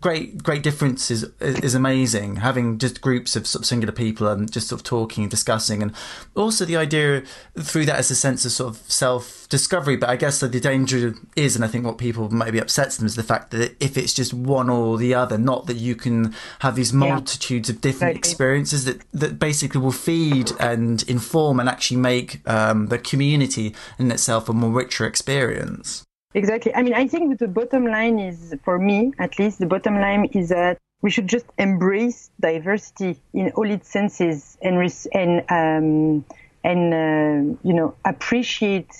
great 0.00 0.42
great 0.42 0.62
difference 0.62 1.10
is 1.10 1.24
is 1.40 1.74
amazing 1.74 2.36
having 2.36 2.76
just 2.76 3.00
groups 3.00 3.34
of 3.34 3.46
sort 3.46 3.62
of 3.62 3.66
singular 3.66 3.92
people 3.92 4.28
and 4.28 4.52
just 4.52 4.68
sort 4.68 4.80
of 4.80 4.84
talking 4.84 5.24
and 5.24 5.30
discussing 5.30 5.82
and 5.82 5.92
also 6.34 6.66
the 6.66 6.76
idea 6.76 7.22
through 7.58 7.86
that 7.86 7.98
as 7.98 8.10
a 8.10 8.14
sense 8.14 8.44
of 8.44 8.52
sort 8.52 8.74
of 8.74 8.90
self 8.90 9.48
discovery 9.48 9.96
but 9.96 10.10
i 10.10 10.14
guess 10.14 10.38
that 10.40 10.52
the 10.52 10.60
danger 10.60 11.14
is 11.34 11.56
and 11.56 11.64
i 11.64 11.68
think 11.68 11.84
what 11.84 11.96
people 11.96 12.28
maybe 12.30 12.58
upsets 12.60 12.98
them 12.98 13.06
is 13.06 13.16
the 13.16 13.22
fact 13.22 13.52
that 13.52 13.74
if 13.80 13.96
it's 13.96 14.12
just 14.12 14.34
one 14.34 14.68
or 14.68 14.98
the 14.98 15.14
other 15.14 15.38
not 15.38 15.66
that 15.66 15.76
you 15.76 15.96
can 15.96 16.34
have 16.58 16.76
these 16.76 16.92
multitudes 16.92 17.68
yeah. 17.68 17.74
of 17.74 17.80
different 17.80 18.16
experiences 18.16 18.84
that 18.84 19.00
that 19.12 19.38
basically 19.38 19.80
will 19.80 19.92
feed 19.92 20.52
and 20.60 21.04
inform 21.04 21.58
and 21.58 21.68
actually 21.68 21.96
make 21.96 22.46
um, 22.48 22.88
the 22.88 22.98
community 22.98 23.74
in 23.98 24.10
itself 24.10 24.48
a 24.48 24.52
more 24.52 24.70
richer 24.70 25.06
experience 25.06 26.05
Exactly. 26.36 26.74
I 26.74 26.82
mean, 26.82 26.92
I 26.92 27.08
think 27.08 27.38
the 27.38 27.48
bottom 27.48 27.86
line 27.86 28.18
is, 28.18 28.54
for 28.62 28.78
me 28.78 29.14
at 29.18 29.38
least, 29.38 29.58
the 29.58 29.64
bottom 29.64 29.94
line 29.94 30.26
is 30.34 30.50
that 30.50 30.76
we 31.00 31.10
should 31.10 31.28
just 31.28 31.46
embrace 31.56 32.30
diversity 32.38 33.18
in 33.32 33.52
all 33.52 33.70
its 33.70 33.88
senses 33.90 34.58
and 34.60 34.76
and 35.14 35.40
um, 35.50 36.24
and 36.62 36.82
uh, 36.92 37.56
you 37.66 37.72
know 37.72 37.94
appreciate 38.04 38.90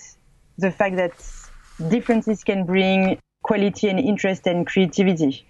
the 0.56 0.70
fact 0.70 0.96
that 0.96 1.12
differences 1.90 2.42
can 2.42 2.64
bring 2.64 3.18
quality 3.42 3.90
and 3.90 4.00
interest 4.00 4.46
and 4.46 4.66
creativity. 4.66 5.44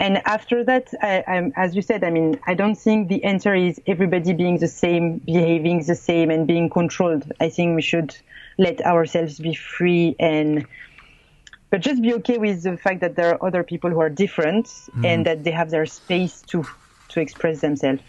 And 0.00 0.18
after 0.26 0.64
that, 0.64 0.92
I, 1.00 1.52
as 1.54 1.76
you 1.76 1.82
said, 1.82 2.02
I 2.02 2.10
mean, 2.10 2.40
I 2.48 2.54
don't 2.54 2.74
think 2.74 3.08
the 3.08 3.22
answer 3.22 3.54
is 3.54 3.80
everybody 3.86 4.32
being 4.32 4.58
the 4.58 4.66
same, 4.66 5.18
behaving 5.18 5.84
the 5.84 5.94
same, 5.94 6.30
and 6.30 6.48
being 6.48 6.68
controlled. 6.68 7.30
I 7.38 7.48
think 7.48 7.76
we 7.76 7.82
should 7.82 8.16
let 8.58 8.80
ourselves 8.84 9.38
be 9.38 9.54
free 9.54 10.16
and 10.18 10.66
but 11.72 11.80
just 11.80 12.02
be 12.02 12.12
okay 12.12 12.36
with 12.36 12.62
the 12.62 12.76
fact 12.76 13.00
that 13.00 13.16
there 13.16 13.30
are 13.34 13.44
other 13.44 13.64
people 13.64 13.88
who 13.88 13.98
are 13.98 14.10
different 14.10 14.66
mm. 14.66 15.06
and 15.06 15.24
that 15.24 15.42
they 15.42 15.50
have 15.50 15.70
their 15.70 15.86
space 15.86 16.42
to 16.42 16.64
to 17.08 17.20
express 17.20 17.62
themselves. 17.62 18.02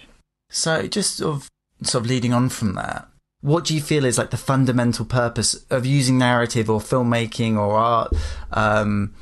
So 0.49 0.86
just 0.86 1.17
sort 1.17 1.36
of 1.36 1.49
sort 1.82 2.04
of 2.04 2.10
leading 2.10 2.34
on 2.34 2.49
from 2.49 2.76
that, 2.76 3.08
what 3.39 3.63
do 3.63 3.73
you 3.73 3.82
feel 3.82 4.04
is 4.04 4.17
like 4.17 4.32
the 4.32 4.38
fundamental 4.38 5.06
purpose 5.06 5.65
of 5.69 5.86
using 5.86 6.17
narrative 6.17 6.69
or 6.69 6.80
filmmaking 6.82 7.58
or 7.58 7.78
art, 7.78 8.13
um, 8.52 9.13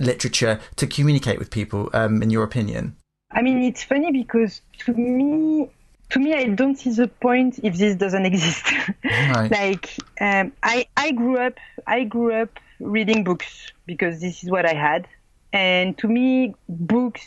literature 0.00 0.58
to 0.76 0.86
communicate 0.86 1.38
with 1.38 1.50
people? 1.50 1.90
Um, 1.92 2.22
in 2.22 2.30
your 2.30 2.44
opinion? 2.44 2.96
I 3.30 3.42
mean, 3.42 3.62
it's 3.62 3.82
funny 3.82 4.10
because 4.10 4.62
to 4.80 4.94
me, 4.94 5.68
to 6.10 6.18
me, 6.18 6.32
I 6.32 6.46
don't 6.46 6.76
see 6.76 6.92
the 6.92 7.08
point 7.08 7.60
if 7.62 7.76
this 7.76 7.94
doesn't 7.94 8.24
exist. 8.32 8.72
Right. 9.04 9.50
like, 9.50 9.90
um, 10.18 10.52
I 10.62 10.86
I 10.96 11.12
grew 11.12 11.36
up 11.38 11.58
I 11.86 12.04
grew 12.04 12.32
up 12.32 12.58
reading 12.80 13.24
books 13.24 13.72
because 13.86 14.20
this 14.20 14.42
is 14.42 14.50
what 14.50 14.66
I 14.66 14.74
had. 14.74 15.08
And 15.52 15.96
to 15.98 16.08
me, 16.08 16.54
books, 16.68 17.26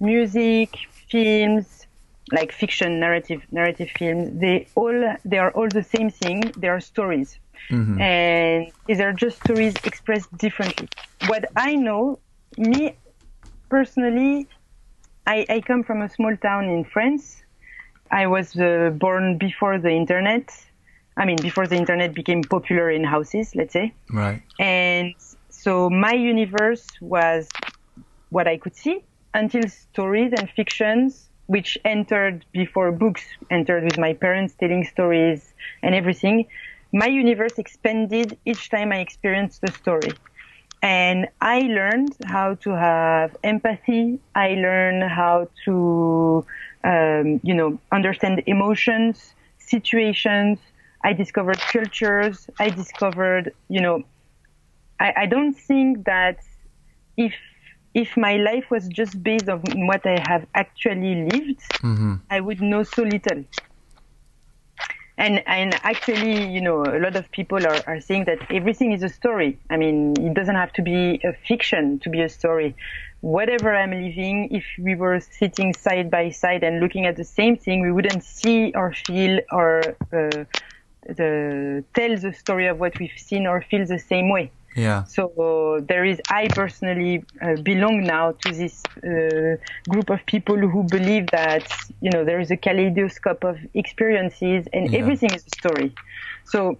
music, 0.00 0.76
films, 1.10 1.86
like 2.32 2.52
fiction, 2.52 2.98
narrative, 2.98 3.42
narrative 3.50 3.90
films, 3.96 4.40
they 4.40 4.66
all 4.74 5.16
they 5.24 5.38
are 5.38 5.50
all 5.52 5.68
the 5.68 5.82
same 5.82 6.10
thing. 6.10 6.52
They 6.56 6.68
are 6.68 6.80
stories, 6.80 7.38
mm-hmm. 7.70 8.00
and 8.00 8.72
these 8.86 9.00
are 9.00 9.12
just 9.12 9.36
stories 9.44 9.74
expressed 9.84 10.36
differently. 10.36 10.88
What 11.28 11.44
I 11.54 11.76
know, 11.76 12.18
me 12.58 12.96
personally, 13.68 14.48
I, 15.26 15.46
I 15.48 15.60
come 15.60 15.82
from 15.82 16.02
a 16.02 16.08
small 16.08 16.36
town 16.36 16.64
in 16.64 16.84
France. 16.84 17.42
I 18.10 18.26
was 18.26 18.56
uh, 18.56 18.90
born 18.94 19.38
before 19.38 19.78
the 19.78 19.90
internet, 19.90 20.50
I 21.16 21.24
mean, 21.24 21.36
before 21.40 21.66
the 21.66 21.76
internet 21.76 22.14
became 22.14 22.42
popular 22.42 22.90
in 22.90 23.04
houses, 23.04 23.52
let's 23.54 23.72
say. 23.72 23.94
Right. 24.12 24.42
And 24.58 25.14
so 25.50 25.88
my 25.88 26.12
universe 26.12 26.86
was 27.00 27.48
what 28.28 28.46
I 28.46 28.58
could 28.58 28.76
see 28.76 29.04
until 29.32 29.68
stories 29.68 30.32
and 30.36 30.48
fictions, 30.50 31.28
which 31.46 31.78
entered 31.84 32.44
before 32.52 32.92
books 32.92 33.24
entered 33.50 33.84
with 33.84 33.98
my 33.98 34.12
parents 34.14 34.54
telling 34.58 34.84
stories 34.84 35.54
and 35.82 35.94
everything. 35.94 36.46
My 36.92 37.06
universe 37.06 37.58
expanded 37.58 38.38
each 38.44 38.70
time 38.70 38.92
I 38.92 38.98
experienced 38.98 39.60
the 39.60 39.70
story. 39.70 40.12
And 40.82 41.28
I 41.40 41.60
learned 41.60 42.16
how 42.24 42.54
to 42.56 42.70
have 42.70 43.36
empathy. 43.42 44.20
I 44.34 44.50
learned 44.50 45.02
how 45.02 45.48
to, 45.64 46.46
um, 46.84 47.40
you 47.42 47.54
know, 47.54 47.78
understand 47.90 48.42
emotions, 48.46 49.34
situations, 49.58 50.58
I 51.06 51.12
discovered 51.12 51.60
cultures. 51.60 52.50
I 52.58 52.68
discovered, 52.68 53.54
you 53.68 53.80
know, 53.80 54.02
I, 54.98 55.12
I 55.18 55.26
don't 55.26 55.54
think 55.54 56.04
that 56.06 56.38
if 57.16 57.32
if 57.94 58.16
my 58.16 58.36
life 58.38 58.72
was 58.72 58.88
just 58.88 59.22
based 59.22 59.48
on 59.48 59.60
what 59.86 60.04
I 60.04 60.18
have 60.28 60.44
actually 60.54 61.14
lived, 61.30 61.60
mm-hmm. 61.90 62.14
I 62.28 62.40
would 62.40 62.60
know 62.60 62.82
so 62.82 63.02
little. 63.04 63.44
And 65.16 65.44
and 65.46 65.78
actually, 65.84 66.52
you 66.52 66.60
know, 66.60 66.82
a 66.82 66.98
lot 66.98 67.14
of 67.14 67.30
people 67.30 67.64
are, 67.64 67.80
are 67.86 68.00
saying 68.00 68.24
that 68.24 68.40
everything 68.50 68.90
is 68.90 69.04
a 69.04 69.08
story. 69.08 69.60
I 69.70 69.76
mean, 69.76 70.14
it 70.18 70.34
doesn't 70.34 70.56
have 70.56 70.72
to 70.72 70.82
be 70.82 71.20
a 71.22 71.32
fiction 71.48 72.00
to 72.00 72.10
be 72.10 72.20
a 72.20 72.28
story. 72.28 72.74
Whatever 73.20 73.76
I'm 73.76 73.92
living, 73.92 74.48
if 74.50 74.64
we 74.76 74.96
were 74.96 75.20
sitting 75.20 75.72
side 75.72 76.10
by 76.10 76.30
side 76.30 76.64
and 76.64 76.80
looking 76.80 77.06
at 77.06 77.14
the 77.14 77.24
same 77.24 77.56
thing, 77.56 77.80
we 77.80 77.92
wouldn't 77.92 78.24
see 78.24 78.72
or 78.74 78.92
feel 78.92 79.38
or 79.52 79.96
uh, 80.12 80.44
the, 81.08 81.84
tell 81.94 82.16
the 82.16 82.32
story 82.32 82.66
of 82.66 82.78
what 82.78 82.98
we've 82.98 83.18
seen 83.18 83.46
or 83.46 83.62
feel 83.62 83.86
the 83.86 83.98
same 83.98 84.28
way. 84.28 84.50
Yeah. 84.76 85.04
So 85.04 85.28
uh, 85.30 85.84
there 85.88 86.04
is, 86.04 86.20
I 86.28 86.48
personally 86.48 87.24
uh, 87.40 87.56
belong 87.62 88.02
now 88.04 88.32
to 88.32 88.52
this 88.52 88.82
uh, 88.98 89.56
group 89.88 90.10
of 90.10 90.24
people 90.26 90.56
who 90.56 90.82
believe 90.82 91.28
that, 91.32 91.66
you 92.02 92.10
know, 92.10 92.24
there 92.24 92.40
is 92.40 92.50
a 92.50 92.58
kaleidoscope 92.58 93.42
of 93.42 93.58
experiences 93.72 94.68
and 94.74 94.92
yeah. 94.92 94.98
everything 94.98 95.30
is 95.32 95.44
a 95.46 95.56
story. 95.56 95.94
So 96.44 96.78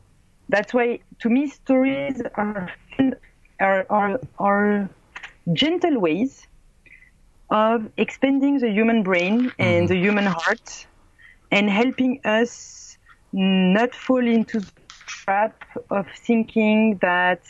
that's 0.50 0.74
why, 0.74 1.00
to 1.20 1.30
me, 1.30 1.48
stories 1.48 2.20
are, 2.34 2.70
are, 3.60 3.86
are, 3.88 4.20
are 4.38 4.90
gentle 5.54 5.98
ways 5.98 6.46
of 7.48 7.90
expanding 7.96 8.58
the 8.58 8.70
human 8.70 9.02
brain 9.02 9.52
and 9.58 9.86
mm. 9.86 9.88
the 9.88 9.96
human 9.96 10.26
heart 10.26 10.86
and 11.50 11.70
helping 11.70 12.20
us 12.24 12.85
not 13.36 13.94
fall 13.94 14.26
into 14.26 14.60
the 14.60 14.72
trap 15.06 15.62
of 15.90 16.06
thinking 16.16 16.98
that 17.02 17.42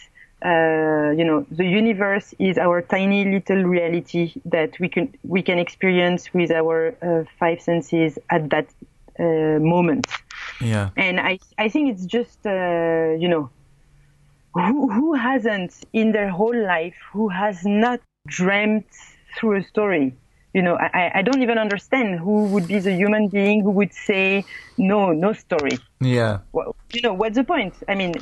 uh, 0.45 1.13
you 1.17 1.25
know 1.25 1.47
the 1.51 1.65
universe 1.65 2.35
is 2.39 2.59
our 2.59 2.83
tiny 2.83 3.25
little 3.25 3.63
reality 3.63 4.35
that 4.45 4.79
we 4.81 4.89
can 4.89 5.15
we 5.23 5.43
can 5.43 5.59
experience 5.59 6.35
with 6.35 6.51
our 6.51 6.95
uh, 7.03 7.25
five 7.39 7.61
senses 7.61 8.19
at 8.31 8.51
that 8.51 8.67
uh, 9.19 9.59
moment. 9.61 10.07
Yeah. 10.61 10.91
And 10.97 11.21
I 11.21 11.39
I 11.57 11.69
think 11.69 11.93
it's 11.93 12.05
just 12.05 12.45
uh, 12.45 13.15
you 13.19 13.29
know 13.29 13.49
who 14.55 14.91
who 14.91 15.15
hasn't 15.15 15.73
in 15.93 16.13
their 16.13 16.31
whole 16.31 16.57
life 16.57 16.97
who 17.13 17.29
has 17.29 17.65
not 17.65 18.01
dreamt 18.27 18.87
through 19.37 19.57
a 19.59 19.63
story 19.63 20.17
you 20.57 20.63
know, 20.63 20.79
I, 20.79 21.11
I 21.17 21.23
don't 21.23 21.43
even 21.43 21.59
understand 21.59 22.19
who 22.19 22.47
would 22.47 22.67
be 22.67 22.79
the 22.79 22.95
human 22.95 23.29
being 23.29 23.63
who 23.63 23.73
would 23.73 23.93
say, 23.93 24.47
no, 24.79 25.13
no 25.13 25.35
story. 25.35 25.77
Yeah. 26.01 26.39
Well, 26.53 26.75
you 26.95 27.03
know, 27.03 27.13
what's 27.13 27.37
the 27.37 27.45
point? 27.45 27.75
I 27.87 27.95
mean, 27.95 28.15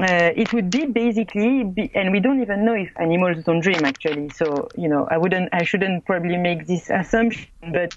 uh, 0.00 0.30
it 0.42 0.52
would 0.52 0.68
be 0.68 0.86
basically, 0.86 1.62
be, 1.62 1.92
and 1.94 2.10
we 2.10 2.18
don't 2.18 2.42
even 2.42 2.64
know 2.64 2.74
if 2.74 2.90
animals 2.98 3.44
don't 3.44 3.60
dream 3.60 3.84
actually. 3.84 4.30
So, 4.30 4.68
you 4.76 4.88
know, 4.88 5.06
I 5.08 5.16
wouldn't, 5.16 5.50
I 5.52 5.62
shouldn't 5.62 6.04
probably 6.06 6.38
make 6.38 6.66
this 6.66 6.90
assumption, 6.90 7.46
but 7.72 7.96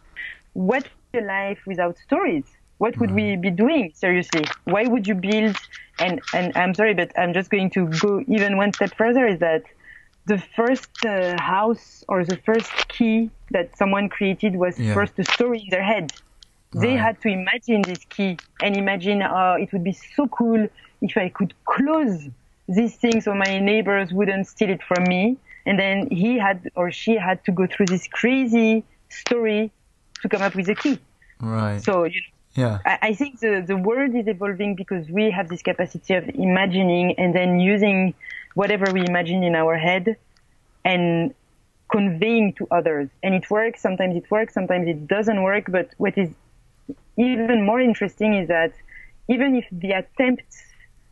what 0.54 0.88
a 1.16 1.22
life 1.22 1.62
without 1.66 1.98
stories? 1.98 2.46
What 2.78 2.96
would 3.00 3.10
we 3.10 3.38
be 3.38 3.50
doing 3.50 3.92
seriously? 3.96 4.46
Why 4.66 4.86
would 4.86 5.08
you 5.08 5.16
build? 5.16 5.58
And, 5.98 6.22
and 6.32 6.56
I'm 6.56 6.76
sorry, 6.76 6.94
but 6.94 7.12
I'm 7.18 7.34
just 7.34 7.50
going 7.50 7.72
to 7.72 7.88
go 7.88 8.24
even 8.28 8.58
one 8.58 8.72
step 8.74 8.96
further 8.96 9.26
is 9.26 9.40
that 9.40 9.64
the 10.26 10.38
first 10.56 10.90
uh, 11.06 11.36
house 11.42 12.04
or 12.08 12.24
the 12.24 12.38
first 12.38 12.72
key 12.88 13.30
that 13.52 13.78
someone 13.78 14.08
created 14.10 14.56
was 14.56 14.80
Yeah. 14.80 14.94
first 14.94 15.18
a 15.20 15.24
story 15.24 15.60
in 15.60 15.70
their 15.70 15.84
head. 15.84 16.12
They 16.74 16.90
Right. 16.96 17.00
had 17.00 17.22
to 17.22 17.30
imagine 17.30 17.82
this 17.82 18.06
key 18.06 18.38
and 18.64 18.76
imagine, 18.78 19.22
oh, 19.24 19.56
it 19.60 19.72
would 19.74 19.84
be 19.84 19.94
so 20.16 20.28
cool 20.28 20.68
if 21.02 21.18
I 21.18 21.30
could 21.30 21.54
close 21.66 22.30
this 22.68 22.96
thing 22.96 23.20
so 23.20 23.34
my 23.34 23.60
neighbors 23.60 24.14
wouldn't 24.14 24.48
steal 24.48 24.70
it 24.70 24.82
from 24.84 25.04
me. 25.04 25.38
And 25.66 25.78
then 25.78 26.08
he 26.10 26.38
had 26.38 26.70
or 26.76 26.92
she 26.92 27.16
had 27.18 27.44
to 27.46 27.52
go 27.52 27.68
through 27.68 27.88
this 27.88 28.08
crazy 28.08 28.84
story 29.10 29.72
to 30.22 30.30
come 30.30 30.42
up 30.42 30.56
with 30.56 30.70
a 30.70 30.76
key. 30.76 31.00
Right. 31.42 31.82
So 31.82 32.06
you 32.06 32.22
yeah. 32.54 32.80
I, 32.86 32.98
I 33.10 33.14
think 33.14 33.40
the, 33.40 33.64
the 33.66 33.78
world 33.78 34.14
is 34.16 34.28
evolving 34.28 34.76
because 34.76 35.08
we 35.10 35.32
have 35.32 35.48
this 35.50 35.62
capacity 35.62 36.14
of 36.16 36.28
imagining 36.30 37.16
and 37.18 37.34
then 37.34 37.60
using 37.60 38.14
whatever 38.54 38.92
we 38.92 39.06
imagine 39.06 39.44
in 39.44 39.56
our 39.56 39.78
head 39.78 40.18
and 40.84 41.34
conveying 41.92 42.54
to 42.54 42.68
others. 42.72 43.10
And 43.22 43.36
it 43.36 43.50
works, 43.50 43.82
sometimes 43.82 44.16
it 44.16 44.30
works, 44.32 44.54
sometimes 44.54 44.88
it 44.88 45.08
doesn't 45.08 45.42
work. 45.44 45.66
But 45.70 45.92
what 45.98 46.18
is 46.18 46.30
even 47.18 47.66
more 47.66 47.80
interesting 47.80 48.34
is 48.36 48.48
that 48.48 48.74
even 49.30 49.56
if 49.56 49.66
the 49.72 49.92
attempt, 49.92 50.44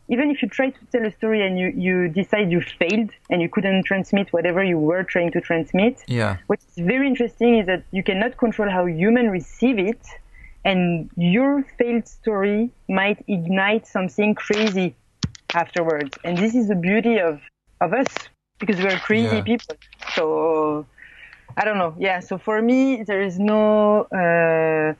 even 0.08 0.30
if 0.30 0.42
you 0.42 0.48
try 0.48 0.70
to 0.70 0.86
tell 0.90 1.06
a 1.06 1.12
story 1.12 1.46
and 1.46 1.58
you, 1.58 1.72
you 1.76 2.08
decide 2.08 2.50
you 2.50 2.60
failed 2.60 3.10
and 3.30 3.40
you 3.40 3.48
couldn't 3.48 3.84
transmit 3.84 4.32
whatever 4.32 4.64
you 4.64 4.78
were 4.78 5.04
trying 5.04 5.30
to 5.32 5.40
transmit, 5.40 6.02
Yeah. 6.08 6.38
What's 6.48 6.76
very 6.76 7.06
interesting 7.06 7.58
is 7.58 7.66
that 7.66 7.84
you 7.92 8.02
cannot 8.02 8.36
control 8.36 8.68
how 8.68 8.86
humans 8.86 9.30
receive 9.30 9.78
it, 9.78 10.04
and 10.64 11.08
your 11.16 11.62
failed 11.78 12.06
story 12.06 12.70
might 12.88 13.24
ignite 13.28 13.86
something 13.86 14.34
crazy 14.34 14.94
afterwards. 15.54 16.16
And 16.24 16.36
this 16.38 16.54
is 16.54 16.68
the 16.68 16.74
beauty 16.74 17.18
of, 17.18 17.40
of 17.80 17.92
us, 17.92 18.06
because 18.58 18.78
we 18.78 18.86
are 18.86 18.98
crazy 18.98 19.36
Yeah. 19.36 19.42
people. 19.42 19.76
So, 20.14 20.86
I 21.56 21.64
don't 21.64 21.78
know. 21.78 21.94
Yeah, 21.98 22.20
so 22.20 22.38
for 22.38 22.60
me, 22.62 23.02
there 23.02 23.22
is 23.22 23.38
no. 23.38 24.02
Uh, 24.04 24.94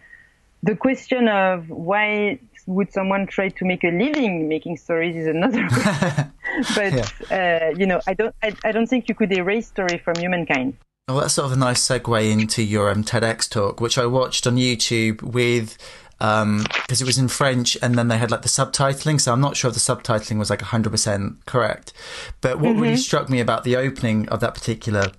the 0.62 0.76
question 0.76 1.28
of 1.28 1.70
why 1.70 2.38
would 2.66 2.92
someone 2.92 3.26
try 3.26 3.48
to 3.48 3.64
make 3.64 3.82
a 3.82 3.88
living 3.88 4.46
making 4.48 4.76
stories 4.76 5.16
is 5.16 5.26
another 5.26 5.66
question. 5.70 6.32
but 6.74 7.32
uh, 7.32 7.70
you 7.76 7.86
know, 7.86 8.00
I 8.06 8.12
don't, 8.14 8.34
I, 8.42 8.54
I 8.62 8.72
don't 8.72 8.86
think 8.86 9.08
you 9.08 9.14
could 9.14 9.32
erase 9.32 9.68
story 9.68 9.98
from 9.98 10.18
humankind. 10.18 10.76
Well, 11.08 11.20
that's 11.20 11.34
sort 11.34 11.46
of 11.46 11.52
a 11.52 11.56
nice 11.56 11.80
segue 11.88 12.30
into 12.30 12.62
your 12.62 12.90
um, 12.90 13.02
TEDx 13.02 13.48
talk, 13.48 13.80
which 13.80 13.96
I 13.98 14.06
watched 14.06 14.46
on 14.46 14.56
YouTube 14.56 15.22
with 15.22 15.78
because 16.20 17.00
it 17.00 17.06
was 17.06 17.18
in 17.18 17.28
French 17.28 17.78
and 17.82 17.96
then 17.96 18.08
they 18.08 18.18
had 18.18 18.30
like 18.30 18.42
the 18.42 18.48
subtitling. 18.48 19.20
So 19.20 19.32
I'm 19.32 19.40
not 19.40 19.56
sure 19.56 19.70
if 19.70 19.74
the 19.74 19.80
subtitling 19.80 20.38
was 20.38 20.50
like 20.50 20.60
100% 20.60 21.46
correct. 21.46 21.92
But 22.40 22.60
what 22.60 22.76
really 22.76 22.96
struck 22.96 23.28
me 23.28 23.40
about 23.40 23.64
the 23.64 23.76
opening 23.76 24.28
of 24.28 24.40
that 24.40 24.54
particular 24.54 25.12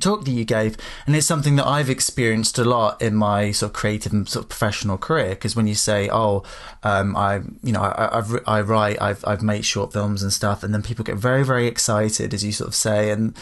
talk 0.00 0.24
that 0.24 0.32
you 0.32 0.44
gave, 0.44 0.76
and 1.06 1.14
it's 1.14 1.26
something 1.26 1.56
that 1.56 1.66
I've 1.66 1.88
experienced 1.88 2.58
a 2.58 2.64
lot 2.64 3.00
in 3.00 3.14
my 3.14 3.52
sort 3.52 3.70
of 3.70 3.74
creative 3.74 4.12
and 4.12 4.28
sort 4.28 4.44
of 4.44 4.48
professional 4.48 4.98
career. 4.98 5.30
Because 5.30 5.54
when 5.54 5.66
you 5.66 5.74
say, 5.74 6.08
"Oh, 6.10 6.42
um, 6.82 7.16
I, 7.16 7.42
you 7.62 7.72
know, 7.72 7.82
I, 7.82 8.18
I've, 8.18 8.42
I 8.46 8.60
write, 8.62 9.00
I've, 9.00 9.24
I've 9.24 9.42
made 9.42 9.64
short 9.64 9.92
films 9.92 10.22
and 10.22 10.32
stuff," 10.32 10.62
and 10.62 10.74
then 10.74 10.82
people 10.82 11.04
get 11.04 11.16
very, 11.16 11.44
very 11.44 11.66
excited, 11.66 12.34
as 12.34 12.44
you 12.44 12.52
sort 12.52 12.68
of 12.68 12.74
say, 12.74 13.10
and 13.10 13.36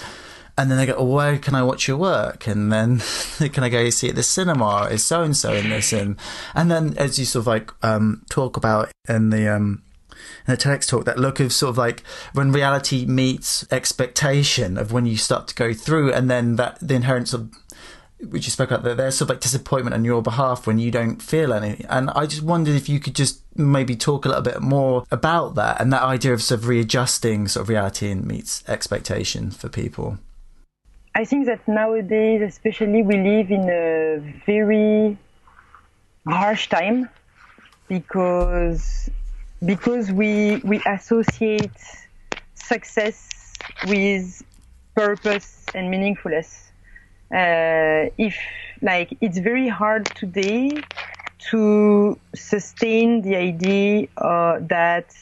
and 0.57 0.71
then 0.71 0.79
they 0.79 0.87
go, 0.87 0.95
oh, 0.95 1.05
"Where 1.05 1.39
can 1.39 1.55
I 1.55 1.63
watch 1.63 1.89
your 1.89 1.97
work?" 1.97 2.47
And 2.47 2.73
then 2.73 3.01
can 3.53 3.65
I 3.65 3.69
go 3.69 3.91
see 3.91 4.09
it 4.09 4.11
at 4.11 4.17
the 4.17 4.23
cinema? 4.23 4.89
Is 4.91 5.05
so 5.05 5.23
and 5.23 5.37
so 5.37 5.53
in 5.53 5.69
this? 5.71 5.93
And 5.93 6.17
and 6.55 6.71
then 6.71 6.97
as 6.97 7.19
you 7.19 7.25
sort 7.25 7.43
of 7.43 7.47
like 7.47 7.71
um, 7.83 8.25
talk 8.31 8.57
about 8.57 8.91
in 9.09 9.31
the 9.31 9.49
um, 9.49 9.83
in 10.47 10.53
the 10.53 10.57
TEDx 10.57 10.89
talk, 10.89 11.05
that 11.07 11.19
look 11.19 11.41
of 11.41 11.53
sort 11.53 11.71
of 11.71 11.79
like 11.79 12.03
when 12.35 12.53
reality 12.53 13.05
meets 13.05 13.71
expectation 13.73 14.79
of 14.79 14.93
when 14.93 15.07
you 15.07 15.17
start 15.17 15.49
to 15.49 15.55
go 15.55 15.73
through, 15.73 16.13
and 16.13 16.31
then 16.31 16.57
that 16.57 16.79
the 16.81 16.95
inherent 16.95 17.29
sort 17.29 17.43
of 17.43 17.55
which 18.31 18.47
you 18.47 18.51
spoke 18.51 18.71
about, 18.71 18.85
that 18.85 18.97
there's 18.97 19.17
sort 19.17 19.31
of 19.31 19.37
like 19.37 19.43
disappointment 19.43 19.93
on 19.93 20.05
your 20.05 20.23
behalf 20.23 20.67
when 20.67 20.79
you 20.79 20.91
don't 20.91 21.21
feel 21.21 21.53
anything. 21.53 21.85
And 21.89 22.11
I 22.11 22.27
just 22.27 22.43
wondered 22.43 22.75
if 22.75 22.89
you 22.89 23.01
could 23.01 23.15
just 23.15 23.43
maybe 23.57 23.97
talk 23.97 24.25
a 24.25 24.29
little 24.29 24.43
bit 24.43 24.63
more 24.63 25.05
about 25.11 25.57
that 25.57 25.81
and 25.81 25.93
that 25.93 26.03
idea 26.03 26.33
of 26.33 26.43
sort 26.43 26.61
of 26.61 26.69
readjusting 26.69 27.49
sort 27.49 27.63
of 27.63 27.69
reality 27.69 28.11
and 28.11 28.25
meets 28.25 28.67
expectation 28.69 29.51
for 29.51 29.69
people. 29.69 30.19
I 31.15 31.25
think 31.25 31.47
that 31.47 31.67
nowadays, 31.69 32.43
especially, 32.43 33.03
we 33.03 33.17
live 33.17 33.51
in 33.51 33.69
a 33.71 34.19
very 34.47 35.17
harsh 36.27 36.69
time 36.69 37.09
because 37.89 39.09
because 39.65 40.11
we 40.11 40.61
we 40.65 40.81
associate 40.87 41.79
success 42.55 43.55
with 43.87 44.43
purpose 44.97 45.67
and 45.75 45.93
meaningfulness. 45.93 46.71
Uh, 47.33 48.11
if 48.19 48.37
like 48.83 49.17
it's 49.21 49.39
very 49.39 49.69
hard 49.69 50.07
today 50.17 50.71
to 51.51 52.19
sustain 52.35 53.23
the 53.23 53.37
idea 53.37 54.09
uh, 54.19 54.59
that 54.63 55.15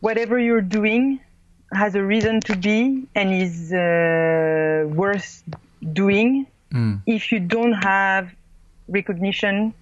whatever 0.00 0.38
you're 0.38 0.60
doing 0.80 1.20
has 1.72 1.94
a 1.94 2.02
reason 2.02 2.40
to 2.40 2.56
be 2.56 3.06
and 3.14 3.32
is 3.32 3.72
uh, 3.72 4.86
worth 4.94 5.42
doing 5.92 6.46
if 7.06 7.32
you 7.32 7.40
don't 7.40 7.72
have 7.72 8.30
recognition 8.88 9.72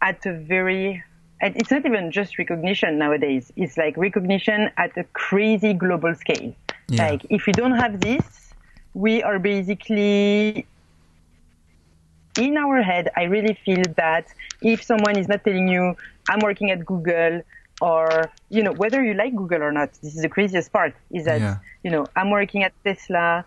at 0.00 0.24
a 0.26 0.32
very 0.32 1.02
and 1.42 1.56
it's 1.56 1.70
not 1.70 1.84
even 1.86 2.10
just 2.10 2.38
recognition 2.38 2.98
nowadays. 2.98 3.52
It's 3.56 3.76
like 3.76 3.96
recognition 3.96 4.70
at 4.76 4.96
a 4.96 5.04
crazy 5.12 5.72
global 5.74 6.14
scale. 6.14 6.54
Yeah. 6.88 7.08
like 7.08 7.24
if 7.30 7.46
we 7.46 7.52
don't 7.52 7.76
have 7.76 8.00
this 8.00 8.52
we 8.94 9.22
are 9.22 9.38
basically 9.38 10.66
in 12.36 12.56
our 12.56 12.82
head 12.82 13.08
i 13.16 13.22
really 13.24 13.54
feel 13.64 13.82
that 13.96 14.26
if 14.62 14.82
someone 14.82 15.16
is 15.16 15.28
not 15.28 15.44
telling 15.44 15.68
you 15.68 15.94
i'm 16.28 16.40
working 16.40 16.70
at 16.70 16.84
google 16.84 17.42
or 17.80 18.30
you 18.48 18.62
know 18.62 18.72
whether 18.72 19.02
you 19.02 19.14
like 19.14 19.34
google 19.34 19.62
or 19.62 19.72
not 19.72 19.92
this 20.02 20.14
is 20.14 20.22
the 20.22 20.28
craziest 20.28 20.72
part 20.72 20.94
is 21.10 21.24
that 21.24 21.40
Yeah. 21.40 21.56
you 21.84 21.90
know 21.90 22.06
i'm 22.16 22.30
working 22.30 22.62
at 22.62 22.72
tesla 22.84 23.44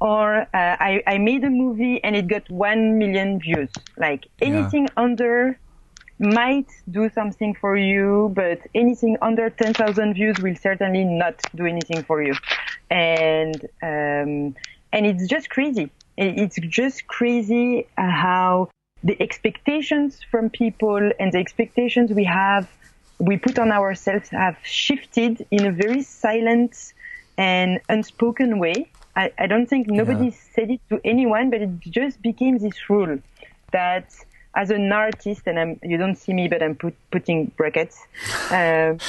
or 0.00 0.40
uh, 0.40 0.46
I, 0.54 1.02
I 1.06 1.18
made 1.18 1.44
a 1.44 1.50
movie 1.50 2.02
and 2.02 2.16
it 2.16 2.26
got 2.26 2.48
1 2.50 2.98
million 2.98 3.38
views. 3.38 3.68
Like 3.98 4.26
anything 4.40 4.88
under 4.96 5.58
might 6.18 6.68
do 6.90 7.08
something 7.10 7.54
for 7.54 7.76
you 7.76 8.32
but 8.34 8.60
anything 8.74 9.16
under 9.22 9.50
10,000 9.50 10.14
views 10.14 10.38
will 10.40 10.56
certainly 10.56 11.04
not 11.04 11.40
do 11.54 11.66
anything 11.66 12.02
for 12.02 12.22
you. 12.22 12.34
And 12.90 13.56
um, 13.82 14.56
and 14.92 15.06
it's 15.06 15.26
just 15.28 15.50
crazy. 15.50 15.90
It's 16.16 16.56
just 16.56 17.06
crazy 17.06 17.86
uh, 17.96 18.10
how 18.10 18.70
the 19.04 19.20
expectations 19.22 20.20
from 20.30 20.50
people 20.50 21.10
and 21.18 21.32
the 21.32 21.38
expectations 21.38 22.10
we 22.10 22.24
have 22.24 22.68
we 23.20 23.36
put 23.36 23.58
on 23.58 23.70
ourselves 23.70 24.30
have 24.30 24.56
shifted 24.64 25.46
in 25.50 25.66
a 25.66 25.72
very 25.72 26.02
silent 26.02 26.94
and 27.38 27.80
unspoken 27.88 28.58
way. 28.58 28.92
I, 29.16 29.32
I 29.38 29.46
don't 29.46 29.66
think 29.66 29.88
nobody 29.88 30.30
Yeah. 30.30 30.36
said 30.54 30.70
it 30.70 30.80
to 30.90 31.00
anyone, 31.04 31.50
but 31.50 31.62
it 31.62 31.80
just 31.80 32.22
became 32.22 32.58
this 32.58 32.88
rule 32.90 33.18
that 33.72 34.14
as 34.56 34.70
an 34.70 34.90
artist, 34.92 35.42
and 35.46 35.58
I'm, 35.60 35.80
you 35.82 35.98
don't 35.98 36.16
see 36.16 36.32
me, 36.34 36.48
but 36.48 36.62
I'm 36.62 36.76
put, 36.76 36.96
putting 37.12 37.52
brackets. 37.56 37.98
Um, 38.50 39.02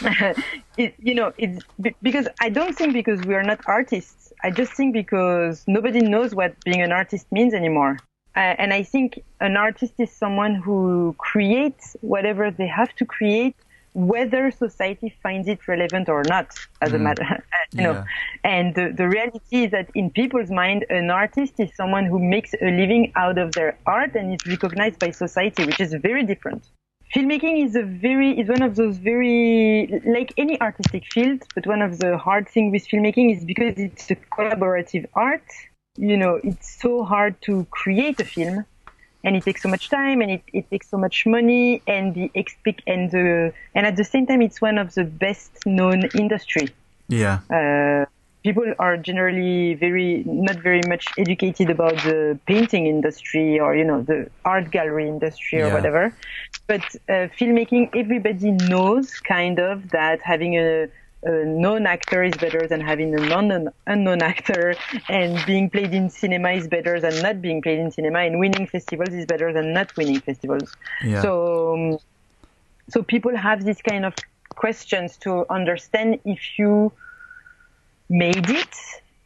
it, 0.76 0.94
you 0.98 1.14
know, 1.14 1.32
it's 1.38 1.64
because 2.02 2.28
I 2.40 2.50
don't 2.50 2.76
think 2.76 2.94
because 2.94 3.22
we 3.24 3.34
are 3.34 3.42
not 3.42 3.60
artists. 3.66 4.32
I 4.44 4.50
just 4.50 4.72
think 4.74 4.94
because 4.94 5.64
nobody 5.66 6.00
knows 6.02 6.34
what 6.34 6.56
being 6.64 6.82
an 6.82 6.92
artist 6.92 7.26
means 7.32 7.54
anymore. 7.54 8.04
Uh, 8.38 8.54
and 8.62 8.72
I 8.72 8.84
think 8.84 9.08
an 9.40 9.56
artist 9.56 9.94
is 9.98 10.12
someone 10.12 10.54
who 10.54 11.16
creates 11.18 11.96
whatever 12.02 12.52
they 12.52 12.68
have 12.68 12.94
to 13.00 13.04
create, 13.04 13.56
whether 13.94 14.52
society 14.52 15.08
finds 15.24 15.48
it 15.48 15.66
relevant 15.66 16.08
or 16.08 16.22
not, 16.22 16.48
as 16.80 16.92
a 16.94 17.00
matter, 17.00 17.44
you 17.76 17.82
know. 17.82 17.94
Yeah. 17.94 18.04
And 18.44 18.74
the, 18.76 18.94
the 18.96 19.08
reality 19.08 19.64
is 19.64 19.72
that 19.72 19.90
in 19.94 20.10
people's 20.10 20.52
mind, 20.52 20.86
an 20.88 21.10
artist 21.10 21.54
is 21.58 21.74
someone 21.74 22.06
who 22.06 22.20
makes 22.20 22.54
a 22.62 22.70
living 22.82 23.12
out 23.16 23.38
of 23.38 23.54
their 23.54 23.76
art 23.86 24.14
and 24.14 24.32
is 24.32 24.46
recognized 24.46 25.00
by 25.00 25.10
society, 25.10 25.64
which 25.64 25.80
is 25.80 25.92
very 25.94 26.24
different. 26.24 26.62
Filmmaking 27.14 27.64
is 27.66 27.74
a 27.74 27.82
very 27.82 28.38
is 28.38 28.48
one 28.48 28.62
of 28.62 28.76
those 28.76 28.98
very 28.98 30.00
like 30.06 30.32
any 30.36 30.60
artistic 30.60 31.04
field, 31.12 31.42
but 31.56 31.66
one 31.66 31.82
of 31.82 31.98
the 31.98 32.18
hard 32.18 32.48
things 32.48 32.70
with 32.70 32.86
filmmaking 32.86 33.34
is 33.36 33.44
because 33.44 33.74
it's 33.78 34.10
a 34.10 34.16
collaborative 34.16 35.06
art. 35.14 35.48
You 35.98 36.16
know, 36.16 36.40
it's 36.44 36.80
so 36.80 37.04
hard 37.04 37.40
to 37.42 37.66
create 37.70 38.20
a 38.20 38.24
film, 38.24 38.64
and 39.24 39.36
it 39.36 39.44
takes 39.44 39.62
so 39.62 39.68
much 39.68 39.90
time, 39.90 40.20
and 40.22 40.30
it, 40.30 40.42
it 40.52 40.70
takes 40.70 40.88
so 40.88 40.96
much 40.98 41.26
money, 41.26 41.82
and 41.86 42.14
the 42.14 42.30
expect 42.34 42.82
and 42.86 43.10
the 43.10 43.52
and 43.74 43.86
at 43.86 43.96
the 43.96 44.04
same 44.04 44.26
time, 44.26 44.42
it's 44.42 44.60
one 44.60 44.78
of 44.78 44.94
the 44.94 45.04
best 45.04 45.50
known 45.66 46.04
industry 46.14 46.72
Yeah. 47.08 47.40
uh, 47.50 48.04
people 48.44 48.72
are 48.78 48.96
generally 48.96 49.74
very 49.74 50.22
not 50.26 50.56
very 50.56 50.82
much 50.82 51.12
educated 51.18 51.70
about 51.70 52.02
the 52.02 52.38
painting 52.46 52.86
industry 52.86 53.58
or 53.58 53.74
you 53.74 53.84
know 53.84 54.02
the 54.02 54.30
art 54.44 54.70
gallery 54.70 55.08
industry 55.08 55.60
or 55.60 55.68
Yeah. 55.68 55.72
whatever 55.72 56.14
but 56.68 56.84
uh, 57.08 57.28
filmmaking 57.38 57.90
everybody 57.94 58.50
knows 58.52 59.20
kind 59.20 59.58
of 59.58 59.90
that 59.90 60.20
having 60.22 60.56
a 60.58 60.88
a 61.24 61.44
known 61.44 61.86
actor 61.86 62.22
is 62.22 62.34
better 62.36 62.66
than 62.68 62.80
having 62.80 63.14
a 63.14 63.18
non 63.26 63.68
unknown 63.86 64.22
actor, 64.22 64.76
and 65.08 65.44
being 65.46 65.68
played 65.68 65.92
in 65.92 66.10
cinema 66.10 66.50
is 66.52 66.68
better 66.68 67.00
than 67.00 67.20
not 67.22 67.42
being 67.42 67.60
played 67.60 67.78
in 67.78 67.90
cinema, 67.90 68.20
and 68.20 68.38
winning 68.38 68.66
festivals 68.66 69.12
is 69.12 69.26
better 69.26 69.52
than 69.52 69.72
not 69.72 69.94
winning 69.96 70.20
festivals. 70.20 70.72
Yeah. 71.04 71.22
So, 71.22 71.74
um, 71.74 71.98
so 72.88 73.02
people 73.02 73.36
have 73.36 73.64
these 73.64 73.82
kind 73.82 74.04
of 74.04 74.14
questions 74.50 75.16
to 75.18 75.44
understand 75.50 76.20
if 76.24 76.58
you 76.58 76.92
made 78.08 78.48
it, 78.48 78.76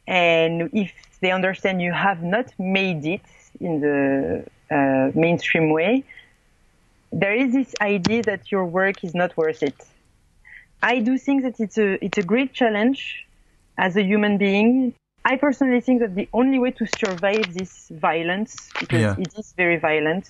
and 0.07 0.69
if 0.73 0.91
they 1.21 1.31
understand 1.31 1.81
you 1.81 1.93
have 1.93 2.23
not 2.23 2.47
made 2.57 3.05
it 3.05 3.25
in 3.59 3.81
the 3.81 4.45
uh, 4.71 5.11
mainstream 5.13 5.69
way, 5.69 6.03
there 7.11 7.35
is 7.35 7.53
this 7.53 7.75
idea 7.79 8.23
that 8.23 8.51
your 8.51 8.65
work 8.65 9.03
is 9.03 9.13
not 9.13 9.37
worth 9.37 9.61
it. 9.61 9.75
I 10.83 10.99
do 10.99 11.17
think 11.17 11.43
that 11.43 11.59
it's 11.59 11.77
a 11.77 12.03
it's 12.05 12.17
a 12.17 12.23
great 12.23 12.53
challenge 12.53 13.25
as 13.77 13.95
a 13.95 14.03
human 14.03 14.37
being. 14.37 14.93
I 15.25 15.37
personally 15.37 15.79
think 15.79 16.01
that 16.01 16.13
the 16.15 16.27
only 16.33 16.59
way 16.59 16.71
to 16.71 16.85
survive 16.85 17.53
this 17.53 17.87
violence, 17.89 18.69
because 18.79 19.01
Yeah. 19.01 19.15
it 19.17 19.31
is 19.37 19.53
very 19.55 19.77
violent, 19.77 20.29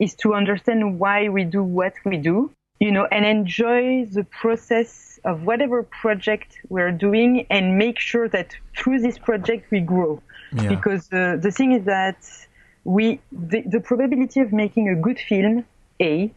is 0.00 0.14
to 0.16 0.34
understand 0.34 0.98
why 0.98 1.28
we 1.28 1.44
do 1.44 1.62
what 1.62 1.94
we 2.04 2.16
do, 2.16 2.50
you 2.80 2.90
know, 2.90 3.06
and 3.14 3.24
enjoy 3.24 4.04
the 4.06 4.24
process 4.24 5.20
of 5.24 5.44
whatever 5.44 5.84
project 5.84 6.58
we're 6.68 6.90
doing 6.90 7.46
and 7.48 7.78
make 7.78 8.00
sure 8.00 8.28
that 8.28 8.48
through 8.76 8.98
this 9.00 9.18
project 9.18 9.70
we 9.70 9.78
grow. 9.78 10.20
Yeah. 10.52 10.68
Because 10.74 11.04
uh, 11.12 11.36
the 11.40 11.52
thing 11.52 11.70
is 11.72 11.84
that 11.84 12.18
we, 12.84 13.20
the, 13.30 13.62
the 13.62 13.78
probability 13.80 14.40
of 14.40 14.52
making 14.52 14.88
a 14.88 14.96
good 14.96 15.20
film, 15.20 15.64
A, 16.00 16.32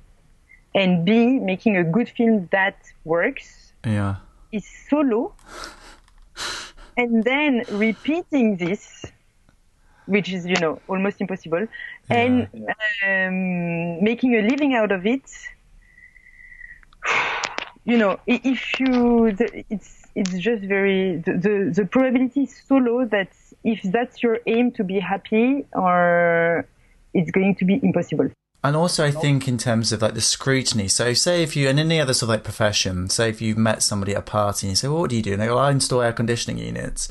and 0.76 1.06
B, 1.06 1.40
making 1.40 1.78
a 1.78 1.84
good 1.84 2.10
film 2.10 2.48
that 2.52 2.76
works 3.06 3.74
Yeah. 3.86 4.16
is 4.52 4.66
so 4.90 5.00
low. 5.00 5.34
and 6.98 7.24
then 7.26 7.66
repeating 7.70 8.56
this, 8.58 9.06
which 10.06 10.32
is, 10.32 10.46
you 10.46 10.56
know, 10.60 10.80
almost 10.88 11.20
impossible, 11.20 11.68
and 12.10 12.48
um, 13.06 14.04
making 14.04 14.36
a 14.36 14.42
living 14.42 14.74
out 14.76 14.92
of 14.92 15.06
it, 15.06 15.30
you 17.86 17.98
know, 17.98 18.20
if 18.28 18.80
you, 18.80 19.32
the, 19.34 19.66
it's, 19.70 20.04
it's 20.16 20.38
just 20.38 20.64
very, 20.64 21.18
the, 21.18 21.34
the, 21.34 21.72
the 21.76 21.86
probability 21.86 22.44
is 22.44 22.56
so 22.68 22.76
low 22.78 23.06
that 23.06 23.30
if 23.64 23.82
that's 23.84 24.24
your 24.24 24.40
aim 24.46 24.72
to 24.72 24.84
be 24.84 25.00
happy, 25.00 25.66
or 25.74 26.68
it's 27.14 27.32
going 27.32 27.56
to 27.56 27.66
be 27.66 27.80
impossible. 27.84 28.30
And 28.66 28.76
also, 28.76 29.06
I 29.06 29.12
think 29.12 29.48
in 29.48 29.60
terms 29.60 29.92
of 29.92 30.02
like 30.02 30.16
the 30.16 30.22
scrutiny. 30.22 30.88
So, 30.88 31.14
say 31.14 31.44
if 31.44 31.56
you 31.56 31.70
in 31.70 31.78
any 31.78 32.00
other 32.02 32.16
sort 32.16 32.24
of 32.24 32.30
like 32.30 32.44
profession, 32.44 33.10
say 33.10 33.30
if 33.30 33.40
you've 33.40 33.60
met 33.60 33.84
somebody 33.84 34.14
at 34.14 34.20
a 34.20 34.22
party 34.24 34.66
and 34.66 34.72
you 34.72 34.76
say, 34.76 34.88
well, 34.88 35.02
"What 35.02 35.12
do 35.12 35.16
you 35.16 35.22
do?" 35.22 35.34
and 35.34 35.42
they 35.42 35.46
go, 35.46 35.60
"I 35.60 35.70
install 35.70 36.02
air 36.02 36.12
conditioning 36.12 36.58
units." 36.58 37.08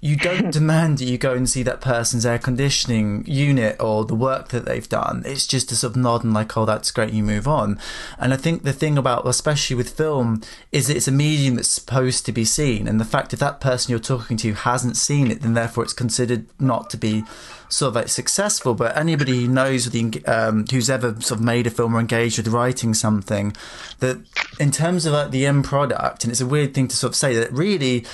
You 0.00 0.16
don't 0.16 0.50
demand 0.52 0.98
that 0.98 1.06
you 1.06 1.18
go 1.18 1.34
and 1.34 1.48
see 1.48 1.62
that 1.64 1.80
person's 1.80 2.24
air 2.24 2.38
conditioning 2.38 3.24
unit 3.26 3.76
or 3.80 4.04
the 4.04 4.14
work 4.14 4.48
that 4.48 4.64
they've 4.64 4.88
done. 4.88 5.22
It's 5.26 5.46
just 5.46 5.72
a 5.72 5.76
sort 5.76 5.92
of 5.92 5.96
nod 5.96 6.24
and 6.24 6.34
like, 6.34 6.56
"Oh, 6.56 6.64
that's 6.64 6.90
great." 6.90 7.12
You 7.12 7.22
move 7.22 7.48
on. 7.48 7.78
And 8.18 8.32
I 8.32 8.36
think 8.36 8.62
the 8.62 8.72
thing 8.72 8.98
about, 8.98 9.26
especially 9.26 9.76
with 9.76 9.90
film, 9.90 10.42
is 10.72 10.88
it's 10.88 11.08
a 11.08 11.12
medium 11.12 11.56
that's 11.56 11.68
supposed 11.68 12.26
to 12.26 12.32
be 12.32 12.44
seen, 12.44 12.86
and 12.86 13.00
the 13.00 13.04
fact 13.04 13.32
if 13.32 13.40
that 13.40 13.60
person 13.60 13.90
you're 13.90 14.00
talking 14.00 14.36
to 14.38 14.54
hasn't 14.54 14.96
seen 14.96 15.30
it, 15.30 15.42
then 15.42 15.54
therefore 15.54 15.84
it's 15.84 15.92
considered 15.92 16.46
not 16.60 16.90
to 16.90 16.96
be 16.96 17.24
sort 17.68 17.88
of 17.88 17.94
like 17.96 18.08
successful, 18.08 18.74
but 18.74 18.96
anybody 18.96 19.44
who 19.44 19.48
knows 19.48 19.90
the 19.90 20.22
um, 20.26 20.66
who's 20.70 20.88
ever 20.88 21.20
sort 21.20 21.38
of 21.38 21.44
made 21.44 21.66
a 21.66 21.70
film 21.70 21.94
or 21.94 22.00
engaged 22.00 22.38
with 22.38 22.48
writing 22.48 22.94
something, 22.94 23.54
that 23.98 24.18
in 24.58 24.70
terms 24.70 25.06
of 25.06 25.12
like 25.12 25.30
the 25.30 25.46
end 25.46 25.64
product, 25.64 26.24
and 26.24 26.30
it's 26.30 26.40
a 26.40 26.46
weird 26.46 26.74
thing 26.74 26.88
to 26.88 26.96
sort 26.96 27.12
of 27.12 27.16
say 27.16 27.34
that 27.34 27.52
really 27.52 28.04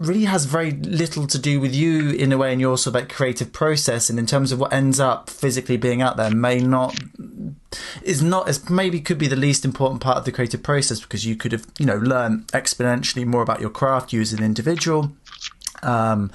really 0.00 0.24
has 0.24 0.46
very 0.46 0.72
little 0.72 1.26
to 1.26 1.38
do 1.38 1.60
with 1.60 1.74
you 1.74 2.10
in 2.10 2.32
a 2.32 2.38
way 2.38 2.54
in 2.54 2.58
your 2.58 2.78
sort 2.78 2.96
of 2.96 3.02
like 3.02 3.12
creative 3.12 3.52
process 3.52 4.08
and 4.08 4.18
in 4.18 4.24
terms 4.24 4.50
of 4.50 4.58
what 4.58 4.72
ends 4.72 4.98
up 4.98 5.28
physically 5.28 5.76
being 5.76 6.00
out 6.00 6.16
there 6.16 6.30
may 6.30 6.58
not 6.58 6.98
is 8.02 8.22
not 8.22 8.48
as 8.48 8.68
maybe 8.70 8.98
could 8.98 9.18
be 9.18 9.28
the 9.28 9.36
least 9.36 9.62
important 9.62 10.00
part 10.00 10.16
of 10.16 10.24
the 10.24 10.32
creative 10.32 10.62
process 10.62 11.00
because 11.00 11.26
you 11.26 11.36
could 11.36 11.52
have 11.52 11.66
you 11.78 11.84
know 11.84 11.96
learned 11.96 12.46
exponentially 12.48 13.26
more 13.26 13.42
about 13.42 13.60
your 13.60 13.70
craft 13.70 14.12
you 14.12 14.20
as 14.22 14.32
an 14.32 14.42
individual. 14.42 15.12
Um, 15.82 16.30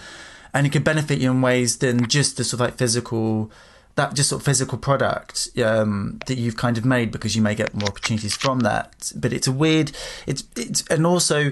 and 0.54 0.66
it 0.66 0.70
could 0.70 0.84
benefit 0.84 1.20
you 1.20 1.32
in 1.32 1.42
ways 1.42 1.80
than 1.80 2.08
just 2.08 2.38
the 2.38 2.44
sort 2.44 2.62
of 2.62 2.68
like 2.68 2.78
physical 2.78 3.52
that 3.96 4.14
just 4.14 4.30
sort 4.30 4.42
of 4.42 4.46
physical 4.46 4.78
product 4.78 5.50
um, 5.64 6.20
that 6.28 6.38
you've 6.38 6.58
kind 6.58 6.78
of 6.78 6.86
made 6.86 7.12
because 7.12 7.36
you 7.36 7.42
may 7.42 7.56
get 7.56 7.74
more 7.74 7.90
opportunities 7.90 8.36
from 8.36 8.60
that. 8.60 9.12
But 9.16 9.34
it's 9.34 9.48
a 9.48 9.52
weird 9.52 9.92
it's 10.28 10.44
it's 10.56 10.86
and 10.88 11.06
also 11.06 11.52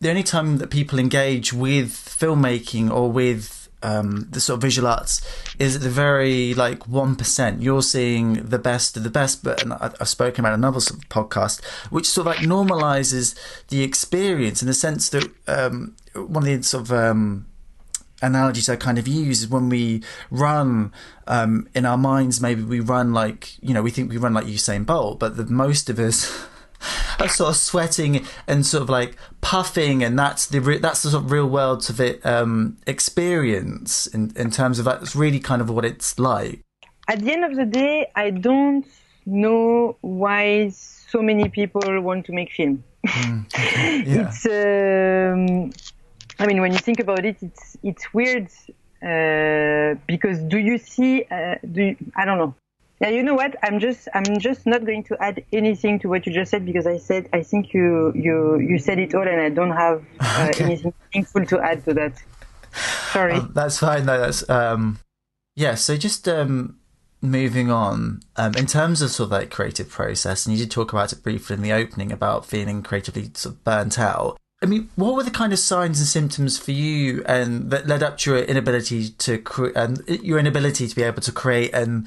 the 0.00 0.08
only 0.08 0.22
time 0.22 0.58
that 0.58 0.70
people 0.70 0.98
engage 0.98 1.52
with 1.52 1.90
filmmaking 1.92 2.90
or 2.90 3.10
with 3.10 3.60
um, 3.82 4.26
the 4.30 4.40
sort 4.40 4.56
of 4.56 4.62
visual 4.62 4.88
arts 4.88 5.20
is 5.58 5.76
at 5.76 5.82
the 5.82 5.90
very 5.90 6.54
like 6.54 6.86
one 6.86 7.16
percent. 7.16 7.62
You're 7.62 7.82
seeing 7.82 8.34
the 8.34 8.58
best 8.58 8.96
of 8.96 9.04
the 9.04 9.10
best, 9.10 9.42
but 9.42 9.64
I've 10.00 10.08
spoken 10.08 10.44
about 10.44 10.54
another 10.54 10.80
sort 10.80 11.02
of 11.02 11.08
podcast 11.08 11.64
which 11.90 12.06
sort 12.06 12.26
of 12.26 12.34
like 12.34 12.46
normalizes 12.46 13.38
the 13.68 13.82
experience 13.82 14.62
in 14.62 14.68
the 14.68 14.74
sense 14.74 15.08
that 15.10 15.30
um, 15.46 15.96
one 16.14 16.42
of 16.42 16.44
the 16.44 16.62
sort 16.62 16.82
of 16.84 16.92
um, 16.92 17.46
analogies 18.22 18.68
I 18.68 18.76
kind 18.76 18.98
of 18.98 19.08
use 19.08 19.42
is 19.42 19.48
when 19.48 19.68
we 19.68 20.02
run 20.30 20.92
um, 21.26 21.68
in 21.74 21.86
our 21.86 21.98
minds, 21.98 22.40
maybe 22.40 22.62
we 22.62 22.80
run 22.80 23.12
like 23.12 23.56
you 23.62 23.72
know 23.72 23.82
we 23.82 23.90
think 23.90 24.10
we 24.10 24.18
run 24.18 24.34
like 24.34 24.46
Usain 24.46 24.84
Bolt, 24.84 25.18
but 25.18 25.36
the 25.36 25.46
most 25.46 25.88
of 25.90 25.98
us. 25.98 26.46
are 27.18 27.28
sort 27.40 27.50
of 27.50 27.56
sweating 27.56 28.24
and 28.46 28.64
sort 28.66 28.82
of 28.82 28.88
like 28.88 29.16
puffing, 29.40 30.02
and 30.02 30.18
that's 30.18 30.46
the 30.46 30.60
re- 30.60 30.78
that's 30.78 31.02
the 31.02 31.10
sort 31.10 31.24
of 31.24 31.30
real 31.30 31.48
world 31.48 31.88
of 31.90 32.00
it 32.00 32.24
um, 32.24 32.76
experience 32.86 34.06
in 34.06 34.32
in 34.36 34.50
terms 34.50 34.78
of 34.78 34.84
that's 34.84 35.14
really 35.16 35.40
kind 35.40 35.60
of 35.62 35.68
what 35.70 35.84
it's 35.84 36.18
like. 36.18 36.60
at 37.08 37.18
the 37.20 37.32
end 37.32 37.44
of 37.44 37.56
the 37.56 37.66
day, 37.66 38.06
I 38.14 38.30
don't 38.30 38.86
know 39.26 39.96
why 40.00 40.70
so 40.70 41.20
many 41.22 41.48
people 41.48 41.82
want 42.02 42.26
to 42.26 42.32
make 42.32 42.50
film. 42.52 42.82
Yeah, 44.06 44.28
It's, 44.28 44.46
um, 44.46 45.72
I 46.38 46.46
mean, 46.46 46.60
when 46.60 46.72
you 46.72 46.78
think 46.78 47.00
about 47.00 47.24
it, 47.24 47.36
it's 47.42 47.76
it's 47.82 48.04
weird 48.14 48.48
uh, 49.02 49.98
because 50.06 50.38
do 50.52 50.58
you 50.58 50.76
see? 50.78 51.24
Uh, 51.30 51.56
do 51.72 51.80
you, 51.88 51.96
I 52.16 52.24
don't 52.24 52.38
know. 52.38 52.54
Yeah, 53.00 53.08
you 53.08 53.22
know 53.22 53.34
what? 53.34 53.56
I'm 53.62 53.80
just 53.80 54.08
I'm 54.14 54.38
just 54.38 54.66
not 54.66 54.84
going 54.84 55.04
to 55.04 55.16
add 55.22 55.42
anything 55.52 55.98
to 56.00 56.08
what 56.08 56.26
you 56.26 56.32
just 56.34 56.50
said 56.50 56.66
because 56.66 56.86
I 56.86 56.98
said 56.98 57.28
I 57.32 57.42
think 57.42 57.72
you 57.72 58.12
you 58.14 58.58
you 58.58 58.78
said 58.78 58.98
it 58.98 59.14
all 59.14 59.26
and 59.26 59.40
I 59.40 59.48
don't 59.48 59.72
have 59.72 60.04
uh, 60.20 60.48
Okay. 60.50 60.64
anything 60.64 60.92
meaningful 61.14 61.46
to 61.46 61.60
add 61.60 61.82
to 61.86 61.94
that. 61.94 62.22
Sorry. 63.12 63.34
Um, 63.34 63.52
that's 63.54 63.78
fine. 63.78 64.04
No, 64.04 64.20
that's 64.20 64.48
um, 64.50 64.98
yeah. 65.56 65.74
So 65.76 65.96
just 65.96 66.28
um, 66.28 66.78
moving 67.22 67.70
on 67.70 68.20
um, 68.36 68.54
in 68.54 68.66
terms 68.66 69.00
of 69.00 69.10
sort 69.10 69.28
of 69.28 69.32
like 69.32 69.50
creative 69.50 69.88
process, 69.88 70.44
and 70.46 70.54
you 70.56 70.62
did 70.64 70.70
talk 70.70 70.92
about 70.92 71.12
it 71.12 71.22
briefly 71.22 71.56
in 71.56 71.62
the 71.62 71.72
opening 71.72 72.12
about 72.12 72.44
feeling 72.44 72.82
creatively 72.82 73.30
sort 73.34 73.54
of 73.54 73.64
burnt 73.64 73.98
out. 73.98 74.36
I 74.62 74.66
mean, 74.66 74.90
what 74.96 75.14
were 75.14 75.22
the 75.22 75.30
kind 75.30 75.54
of 75.54 75.58
signs 75.58 76.00
and 76.00 76.06
symptoms 76.06 76.58
for 76.58 76.72
you, 76.72 77.24
and 77.24 77.70
that 77.70 77.86
led 77.86 78.02
up 78.02 78.18
to 78.18 78.30
your 78.34 78.40
inability 78.40 79.08
to 79.08 79.38
cre- 79.38 79.72
and 79.74 80.02
your 80.06 80.38
inability 80.38 80.86
to 80.86 80.94
be 80.94 81.02
able 81.02 81.22
to 81.22 81.32
create, 81.32 81.72
and 81.72 82.06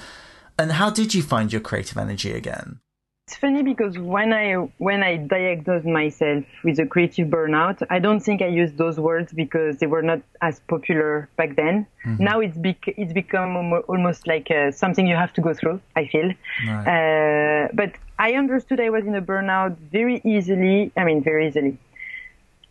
and 0.57 0.71
how 0.73 0.89
did 0.89 1.13
you 1.13 1.21
find 1.23 1.51
your 1.51 1.61
creative 1.61 1.97
energy 1.97 2.31
again? 2.31 2.79
It's 3.27 3.37
funny 3.37 3.63
because 3.63 3.97
when 3.97 4.33
I 4.33 4.55
when 4.79 5.01
I 5.01 5.15
diagnosed 5.15 5.85
myself 5.85 6.43
with 6.63 6.77
a 6.79 6.85
creative 6.85 7.29
burnout, 7.29 7.81
I 7.89 7.99
don't 7.99 8.19
think 8.19 8.41
I 8.41 8.47
used 8.47 8.77
those 8.77 8.99
words 8.99 9.31
because 9.31 9.77
they 9.77 9.87
were 9.87 10.01
not 10.01 10.19
as 10.41 10.59
popular 10.67 11.29
back 11.37 11.55
then. 11.55 11.87
Now 12.19 12.41
it's 12.41 12.57
bec- 12.57 12.95
it's 12.97 13.13
become 13.13 13.51
almost 13.87 14.27
like 14.27 14.51
uh, 14.51 14.71
something 14.71 15.07
you 15.07 15.15
have 15.15 15.31
to 15.33 15.41
go 15.41 15.53
through. 15.53 15.79
I 15.95 16.07
feel, 16.07 16.33
Right. 16.67 16.87
uh, 16.93 17.67
but 17.73 17.93
I 18.19 18.33
understood 18.33 18.81
I 18.81 18.89
was 18.89 19.05
in 19.05 19.15
a 19.15 19.21
burnout 19.21 19.77
very 19.77 20.21
easily. 20.25 20.91
I 20.97 21.05
mean, 21.05 21.23
very 21.23 21.47
easily. 21.47 21.77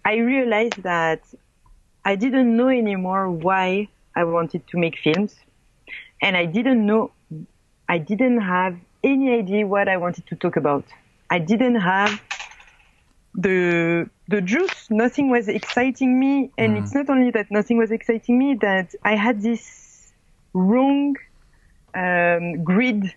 I 0.04 0.16
realized 0.16 0.82
that 0.82 1.20
I 2.04 2.14
didn't 2.16 2.54
know 2.58 2.68
anymore 2.68 3.30
why 3.30 3.88
I 4.14 4.24
wanted 4.24 4.66
to 4.68 4.76
make 4.76 4.98
films, 4.98 5.34
and 6.20 6.36
I 6.36 6.44
didn't 6.44 6.84
know 6.84 7.10
I 7.92 7.98
didn't 7.98 8.40
have 8.40 8.74
any 9.04 9.34
idea 9.34 9.66
what 9.66 9.86
I 9.86 9.98
wanted 9.98 10.26
to 10.28 10.34
talk 10.34 10.56
about. 10.56 10.84
I 11.28 11.38
didn't 11.38 11.80
have 11.92 12.12
the 13.34 14.08
the 14.28 14.40
juice. 14.40 14.80
Nothing 14.88 15.28
was 15.28 15.46
exciting 15.46 16.18
me, 16.18 16.50
and 16.56 16.78
it's 16.78 16.94
not 16.94 17.10
only 17.10 17.30
that 17.32 17.50
nothing 17.50 17.76
was 17.76 17.90
exciting 17.90 18.38
me. 18.38 18.54
That 18.54 18.94
I 19.04 19.14
had 19.26 19.42
this 19.42 19.62
wrong 20.54 21.16
um, 21.94 22.64
grid 22.64 23.14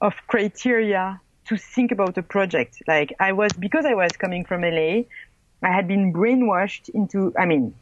of 0.00 0.14
criteria 0.28 1.20
to 1.48 1.56
think 1.56 1.90
about 1.90 2.16
a 2.16 2.22
project. 2.22 2.82
Like 2.86 3.10
I 3.18 3.32
was 3.32 3.50
because 3.66 3.84
I 3.84 3.94
was 3.94 4.12
coming 4.12 4.44
from 4.44 4.62
LA, 4.62 4.92
I 5.68 5.72
had 5.78 5.88
been 5.88 6.12
brainwashed 6.12 6.88
into. 6.90 7.34
I 7.36 7.46
mean, 7.46 7.74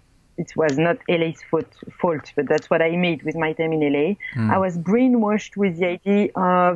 it 0.42 0.50
was 0.62 0.74
not 0.86 0.96
LA's 1.20 1.40
fault, 1.50 1.70
fault 2.00 2.24
but 2.36 2.44
that's 2.50 2.68
what 2.72 2.80
I 2.88 2.90
made 3.08 3.20
with 3.26 3.36
my 3.44 3.50
time 3.58 3.72
in 3.76 3.82
LA. 3.96 4.08
I 4.56 4.58
was 4.66 4.74
brainwashed 4.90 5.54
with 5.62 5.72
the 5.80 5.86
idea 5.96 6.24
of 6.34 6.72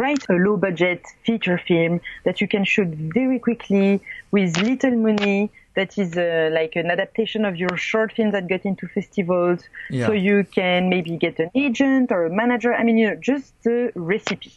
write 0.00 0.24
a 0.34 0.36
low 0.46 0.56
budget 0.66 1.02
feature 1.26 1.58
film 1.70 1.94
that 2.26 2.36
you 2.40 2.48
can 2.54 2.64
shoot 2.72 2.88
very 3.18 3.38
quickly 3.46 3.88
with 4.34 4.48
little 4.68 4.96
money 5.10 5.38
that 5.78 5.90
is 6.04 6.10
uh, 6.16 6.48
like 6.58 6.74
an 6.82 6.88
adaptation 6.96 7.44
of 7.44 7.54
your 7.62 7.74
short 7.76 8.10
film 8.16 8.30
that 8.36 8.44
got 8.54 8.62
into 8.70 8.84
festivals 8.96 9.60
Yeah. 9.90 10.06
so 10.06 10.12
you 10.28 10.36
can 10.58 10.80
maybe 10.94 11.12
get 11.26 11.34
an 11.44 11.50
agent 11.66 12.06
or 12.16 12.20
a 12.30 12.32
manager 12.42 12.70
i 12.74 12.82
mean 12.86 12.96
you 13.00 13.06
know 13.10 13.16
just 13.32 13.48
the 13.62 13.78
recipe 14.12 14.52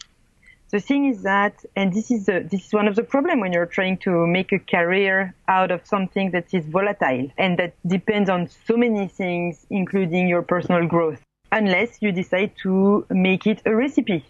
the 0.72 0.80
thing 0.80 1.06
is 1.06 1.24
that 1.24 1.66
and 1.76 1.94
this 1.94 2.12
is 2.12 2.30
a, 2.30 2.42
this 2.42 2.68
is 2.68 2.74
one 2.74 2.88
of 2.88 2.96
the 2.96 3.04
problem 3.04 3.40
when 3.40 3.52
you're 3.52 3.66
trying 3.66 3.98
to 3.98 4.28
make 4.28 4.52
a 4.52 4.60
career 4.60 5.34
out 5.48 5.72
of 5.72 5.86
something 5.86 6.32
that 6.32 6.54
is 6.54 6.66
volatile 6.66 7.32
and 7.38 7.58
that 7.58 7.74
depends 7.88 8.30
on 8.30 8.48
so 8.68 8.78
many 8.78 9.08
things 9.08 9.66
including 9.70 10.28
your 10.28 10.42
personal 10.42 10.88
growth 10.88 11.22
unless 11.52 12.02
you 12.02 12.12
decide 12.12 12.52
to 12.62 13.06
make 13.10 13.48
it 13.48 13.62
a 13.66 13.76
recipe. 13.76 14.24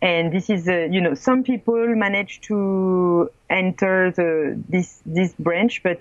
And 0.00 0.32
this 0.32 0.50
is 0.50 0.68
uh, 0.68 0.88
you 0.90 1.00
know 1.00 1.14
some 1.14 1.42
people 1.42 1.94
manage 1.94 2.40
to 2.42 3.30
enter 3.50 4.10
the 4.10 4.60
this 4.68 5.00
this 5.06 5.32
branch 5.38 5.82
but 5.82 6.00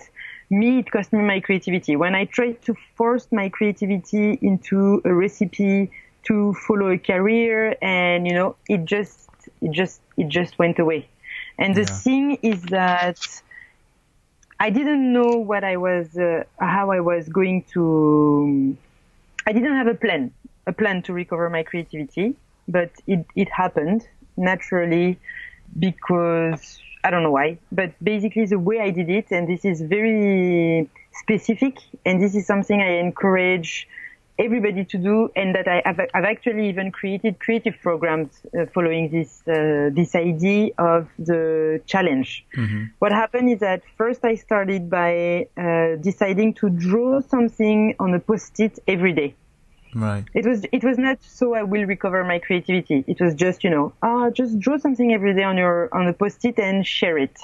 me 0.50 0.80
it 0.80 0.92
cost 0.92 1.14
me 1.14 1.22
my 1.22 1.40
creativity. 1.40 1.96
When 1.96 2.16
i 2.16 2.26
tried 2.26 2.62
to 2.64 2.76
force 2.96 3.28
my 3.32 3.50
creativity 3.50 4.38
into 4.42 5.02
a 5.06 5.14
recipe 5.14 5.92
to 6.24 6.54
follow 6.54 6.92
a 6.92 6.98
career 6.98 7.76
and 7.82 8.28
you 8.28 8.34
know 8.34 8.56
it 8.68 8.86
just 8.86 9.31
it 9.62 9.72
just 9.72 10.02
it 10.18 10.28
just 10.30 10.58
went 10.60 10.80
away 10.80 11.10
and 11.58 11.76
the 11.76 11.86
Yeah. 11.86 12.02
thing 12.04 12.38
is 12.44 12.62
that 12.70 13.18
i 14.60 14.70
didn't 14.70 15.12
know 15.14 15.38
what 15.38 15.64
i 15.64 15.76
was 15.78 16.18
uh, 16.18 16.44
how 16.60 16.92
i 16.92 17.00
was 17.00 17.28
going 17.30 17.64
to 17.74 18.76
I 19.48 19.54
didn't 19.54 19.76
have 19.76 19.88
a 19.88 19.96
plan, 19.96 20.34
a 20.68 20.74
plan 20.74 21.02
to 21.04 21.14
recover 21.14 21.50
my 21.50 21.64
creativity, 21.64 22.36
but 22.68 22.92
it, 23.08 23.26
it 23.36 23.50
happened 23.50 24.08
naturally 24.38 25.20
because 25.80 26.80
I 27.04 27.10
don't 27.12 27.24
know 27.24 27.32
why, 27.32 27.60
but 27.72 27.94
basically 28.04 28.46
the 28.46 28.60
way 28.60 28.80
I 28.80 28.92
did 28.92 29.10
it, 29.10 29.32
and 29.32 29.48
this 29.48 29.66
is 29.66 29.82
very 29.82 30.90
specific, 31.14 31.78
and 32.06 32.22
this 32.22 32.36
is 32.36 32.46
something 32.46 32.82
I 32.82 33.00
encourage 33.00 33.88
everybody 34.38 34.86
to 34.86 34.98
do, 34.98 35.30
and 35.36 35.56
that 35.56 35.68
I 35.68 35.82
have 35.86 36.00
I've 36.14 36.26
actually 36.26 36.70
even 36.70 36.92
created 36.92 37.40
creative 37.40 37.76
programs 37.82 38.30
uh, 38.58 38.66
following 38.74 39.10
this 39.10 39.42
uh, 39.48 39.90
this 39.94 40.16
idea 40.16 40.72
of 40.78 41.08
the 41.20 41.82
challenge. 41.86 42.46
What 43.00 43.12
happened 43.12 43.50
is 43.50 43.60
that 43.60 43.82
first 43.98 44.24
I 44.26 44.36
started 44.36 44.90
by 44.90 45.48
uh, 45.58 45.96
deciding 45.98 46.54
to 46.56 46.70
draw 46.70 47.22
something 47.22 47.96
on 48.00 48.14
a 48.14 48.20
post-it 48.20 48.80
every 48.88 49.14
day. 49.14 49.36
Right. 49.94 50.24
It 50.34 50.46
was 50.46 50.66
it 50.72 50.84
was 50.84 50.98
not 50.98 51.18
so 51.22 51.54
I 51.54 51.64
will 51.64 51.86
recover 51.86 52.24
my 52.24 52.40
creativity. 52.40 53.04
It 53.08 53.20
was 53.20 53.36
just 53.36 53.64
you 53.64 53.70
know 53.70 53.94
ah 54.02 54.30
just 54.30 54.60
draw 54.60 54.78
something 54.78 55.14
every 55.14 55.34
day 55.34 55.44
on 55.44 55.58
your 55.58 55.94
on 55.94 56.08
a 56.08 56.14
post-it 56.14 56.58
and 56.60 56.86
share 56.86 57.18
it. 57.18 57.38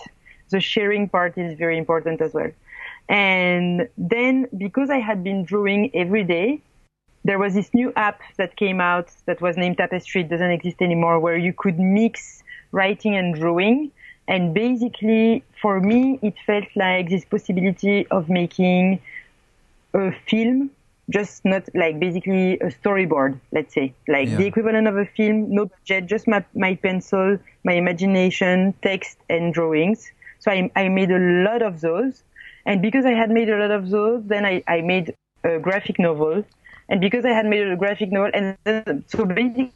The 0.49 0.61
sharing 0.61 1.09
part 1.09 1.38
is 1.38 1.57
very 1.57 1.77
important 1.77 2.21
as 2.21 2.33
well. 2.33 2.51
And 3.09 3.89
then 3.97 4.47
because 4.57 4.89
I 4.89 4.99
had 4.99 5.23
been 5.23 5.43
drawing 5.43 5.95
every 5.95 6.23
day, 6.23 6.61
there 7.28 7.39
was 7.43 7.53
this 7.53 7.69
new 7.73 7.89
app 8.07 8.19
that 8.38 8.55
came 8.55 8.80
out 8.91 9.07
that 9.25 9.39
was 9.41 9.53
named 9.57 9.78
Tapestry. 9.78 10.21
It 10.21 10.30
doesn't 10.30 10.53
exist 10.59 10.82
anymore, 10.82 11.19
where 11.19 11.38
you 11.47 11.53
could 11.63 11.78
mix 11.78 12.41
writing 12.71 13.13
and 13.19 13.36
drawing. 13.36 13.91
And 14.30 14.53
basically, 14.53 15.43
for 15.61 15.80
me, 15.91 16.19
it 16.21 16.36
felt 16.45 16.65
like 16.75 17.09
this 17.09 17.25
possibility 17.25 18.07
of 18.17 18.30
making 18.30 18.99
a 19.93 20.11
film, 20.30 20.69
just 21.09 21.43
not 21.45 21.63
like 21.82 21.99
basically 21.99 22.45
a 22.59 22.69
storyboard, 22.80 23.32
let's 23.51 23.73
say, 23.73 23.93
like 24.15 24.28
Yeah. 24.30 24.38
the 24.38 24.45
equivalent 24.51 24.88
of 24.88 24.95
a 24.97 25.05
film, 25.17 25.38
no 25.57 25.63
budget, 25.73 26.07
just 26.07 26.28
my, 26.28 26.41
my 26.65 26.75
pencil, 26.75 27.38
my 27.63 27.73
imagination, 27.73 28.73
text, 28.82 29.17
and 29.30 29.53
drawings. 29.53 29.99
So 30.39 30.51
I, 30.51 30.71
I 30.75 30.89
made 30.99 31.11
a 31.11 31.19
lot 31.47 31.61
of 31.61 31.82
those. 31.82 32.23
And 32.65 32.82
because 32.82 33.05
I 33.05 33.15
had 33.21 33.30
made 33.39 33.49
a 33.49 33.57
lot 33.63 33.71
of 33.71 33.89
those, 33.89 34.19
then 34.34 34.45
I, 34.45 34.63
I 34.67 34.82
made 34.82 35.13
a 35.43 35.59
graphic 35.59 35.99
novel. 35.99 36.43
And 36.89 37.01
because 37.01 37.25
I 37.25 37.31
had 37.31 37.45
made 37.45 37.67
a 37.67 37.75
graphic 37.75 38.11
novel, 38.11 38.31
and 38.33 38.57
then, 38.63 39.03
so 39.07 39.25
basically 39.25 39.73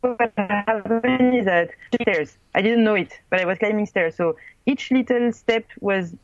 what 0.00 0.32
happened 0.36 1.34
is 1.34 1.44
that 1.44 1.70
stairs. 1.94 2.36
I 2.54 2.62
didn't 2.62 2.84
know 2.84 2.94
it, 2.94 3.12
but 3.30 3.40
I 3.40 3.44
was 3.44 3.58
climbing 3.58 3.86
stairs. 3.86 4.16
So 4.16 4.36
each 4.64 4.90
little 4.90 5.32
step 5.32 5.64
was 5.80 6.14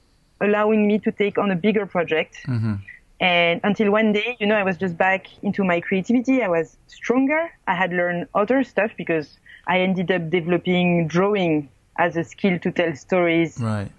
allowing 0.40 0.86
me 0.86 0.98
to 1.00 1.12
take 1.12 1.38
on 1.38 1.50
a 1.50 1.56
bigger 1.56 1.86
project. 1.86 2.38
Mm-hmm. 2.46 2.74
And 3.20 3.60
until 3.62 3.92
one 3.92 4.12
day, 4.12 4.36
you 4.40 4.46
know, 4.46 4.56
I 4.56 4.64
was 4.64 4.76
just 4.76 4.96
back 4.96 5.26
into 5.42 5.62
my 5.62 5.80
creativity. 5.80 6.42
I 6.42 6.48
was 6.48 6.76
stronger. 6.88 7.50
I 7.68 7.74
had 7.74 7.92
learned 7.92 8.26
other 8.34 8.64
stuff 8.64 8.90
because 8.96 9.38
I 9.68 9.80
ended 9.80 10.10
up 10.10 10.28
developing 10.28 11.06
drawing 11.06 11.68
as 11.98 12.16
a 12.16 12.24
skill 12.24 12.58
to 12.58 12.72
tell 12.72 12.96
stories 12.96 13.58
Right. 13.60 13.92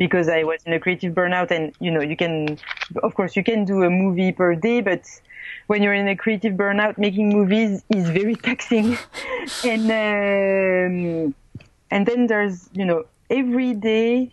Because 0.00 0.30
I 0.30 0.44
was 0.44 0.62
in 0.64 0.72
a 0.72 0.80
creative 0.80 1.14
burnout 1.14 1.50
and 1.50 1.74
you 1.78 1.90
know 1.90 2.00
you 2.00 2.16
can 2.16 2.58
of 3.02 3.14
course 3.14 3.36
you 3.36 3.44
can 3.44 3.66
do 3.66 3.82
a 3.84 3.90
movie 3.90 4.32
per 4.32 4.54
day 4.54 4.80
but 4.80 5.04
when 5.66 5.82
you're 5.82 5.98
in 6.02 6.08
a 6.08 6.16
creative 6.16 6.54
burnout 6.54 6.96
making 6.96 7.28
movies 7.28 7.84
is 7.90 8.08
very 8.08 8.34
taxing. 8.48 8.96
And 9.62 9.84
um, 10.02 11.34
and 11.90 12.06
then 12.06 12.26
there's 12.26 12.68
you 12.72 12.86
know 12.86 13.04
every 13.28 13.74
day 13.74 14.32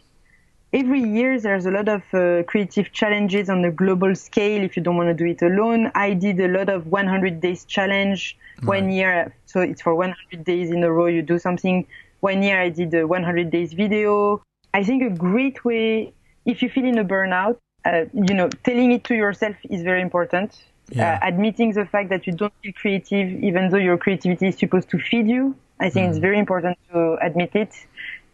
every 0.72 1.01
year 1.01 1.39
there's 1.39 1.65
a 1.65 1.72
lot 1.72 1.89
of 1.89 2.01
uh, 2.13 2.43
creative 2.43 2.91
challenges 2.93 3.49
on 3.49 3.63
a 3.65 3.72
global 3.72 4.15
scale 4.15 4.63
if 4.63 4.78
you 4.78 4.84
don't 4.84 4.95
want 4.95 5.09
to 5.09 5.13
do 5.13 5.26
it 5.26 5.41
alone. 5.41 5.91
I 5.95 6.13
did 6.13 6.39
a 6.39 6.47
lot 6.47 6.70
of 6.70 6.88
100 6.88 7.41
days 7.41 7.65
challenge 7.65 8.38
one 8.63 8.89
year 8.89 9.36
so 9.45 9.59
it's 9.59 9.82
for 9.82 9.93
100 9.95 10.45
days 10.45 10.72
in 10.72 10.82
a 10.84 10.91
row 10.91 11.07
you 11.07 11.22
do 11.22 11.38
something. 11.38 11.86
One 12.22 12.41
year 12.41 12.59
i 12.61 12.70
did 12.70 12.93
a 12.93 13.05
100 13.05 13.51
days 13.51 13.74
video 13.74 14.41
i 14.80 14.84
think 14.88 15.00
a 15.12 15.14
great 15.28 15.58
way 15.70 16.14
if 16.46 16.62
you 16.62 16.70
feel 16.70 16.86
in 16.94 16.98
a 17.06 17.08
burnout 17.14 17.58
uh, 17.86 18.06
you 18.28 18.34
know 18.40 18.48
telling 18.64 18.92
it 18.92 19.04
to 19.10 19.14
yourself 19.16 19.56
is 19.76 19.82
very 19.92 20.02
important. 20.02 20.50
Yeah. 20.90 21.20
uh, 21.22 21.28
admitting 21.30 21.70
the 21.74 21.86
fact 21.94 22.08
that 22.14 22.22
you 22.28 22.34
don't 22.42 22.54
feel 22.62 22.72
creative 22.82 23.28
even 23.50 23.64
though 23.70 23.84
your 23.90 23.98
creativity 23.98 24.48
is 24.52 24.58
supposed 24.64 24.90
to 24.94 24.98
feed 25.10 25.28
you 25.36 25.44
i 25.86 25.90
think 25.90 26.04
it's 26.10 26.22
very 26.30 26.40
important 26.46 26.76
to 26.92 27.18
admit 27.28 27.52
it. 27.64 27.74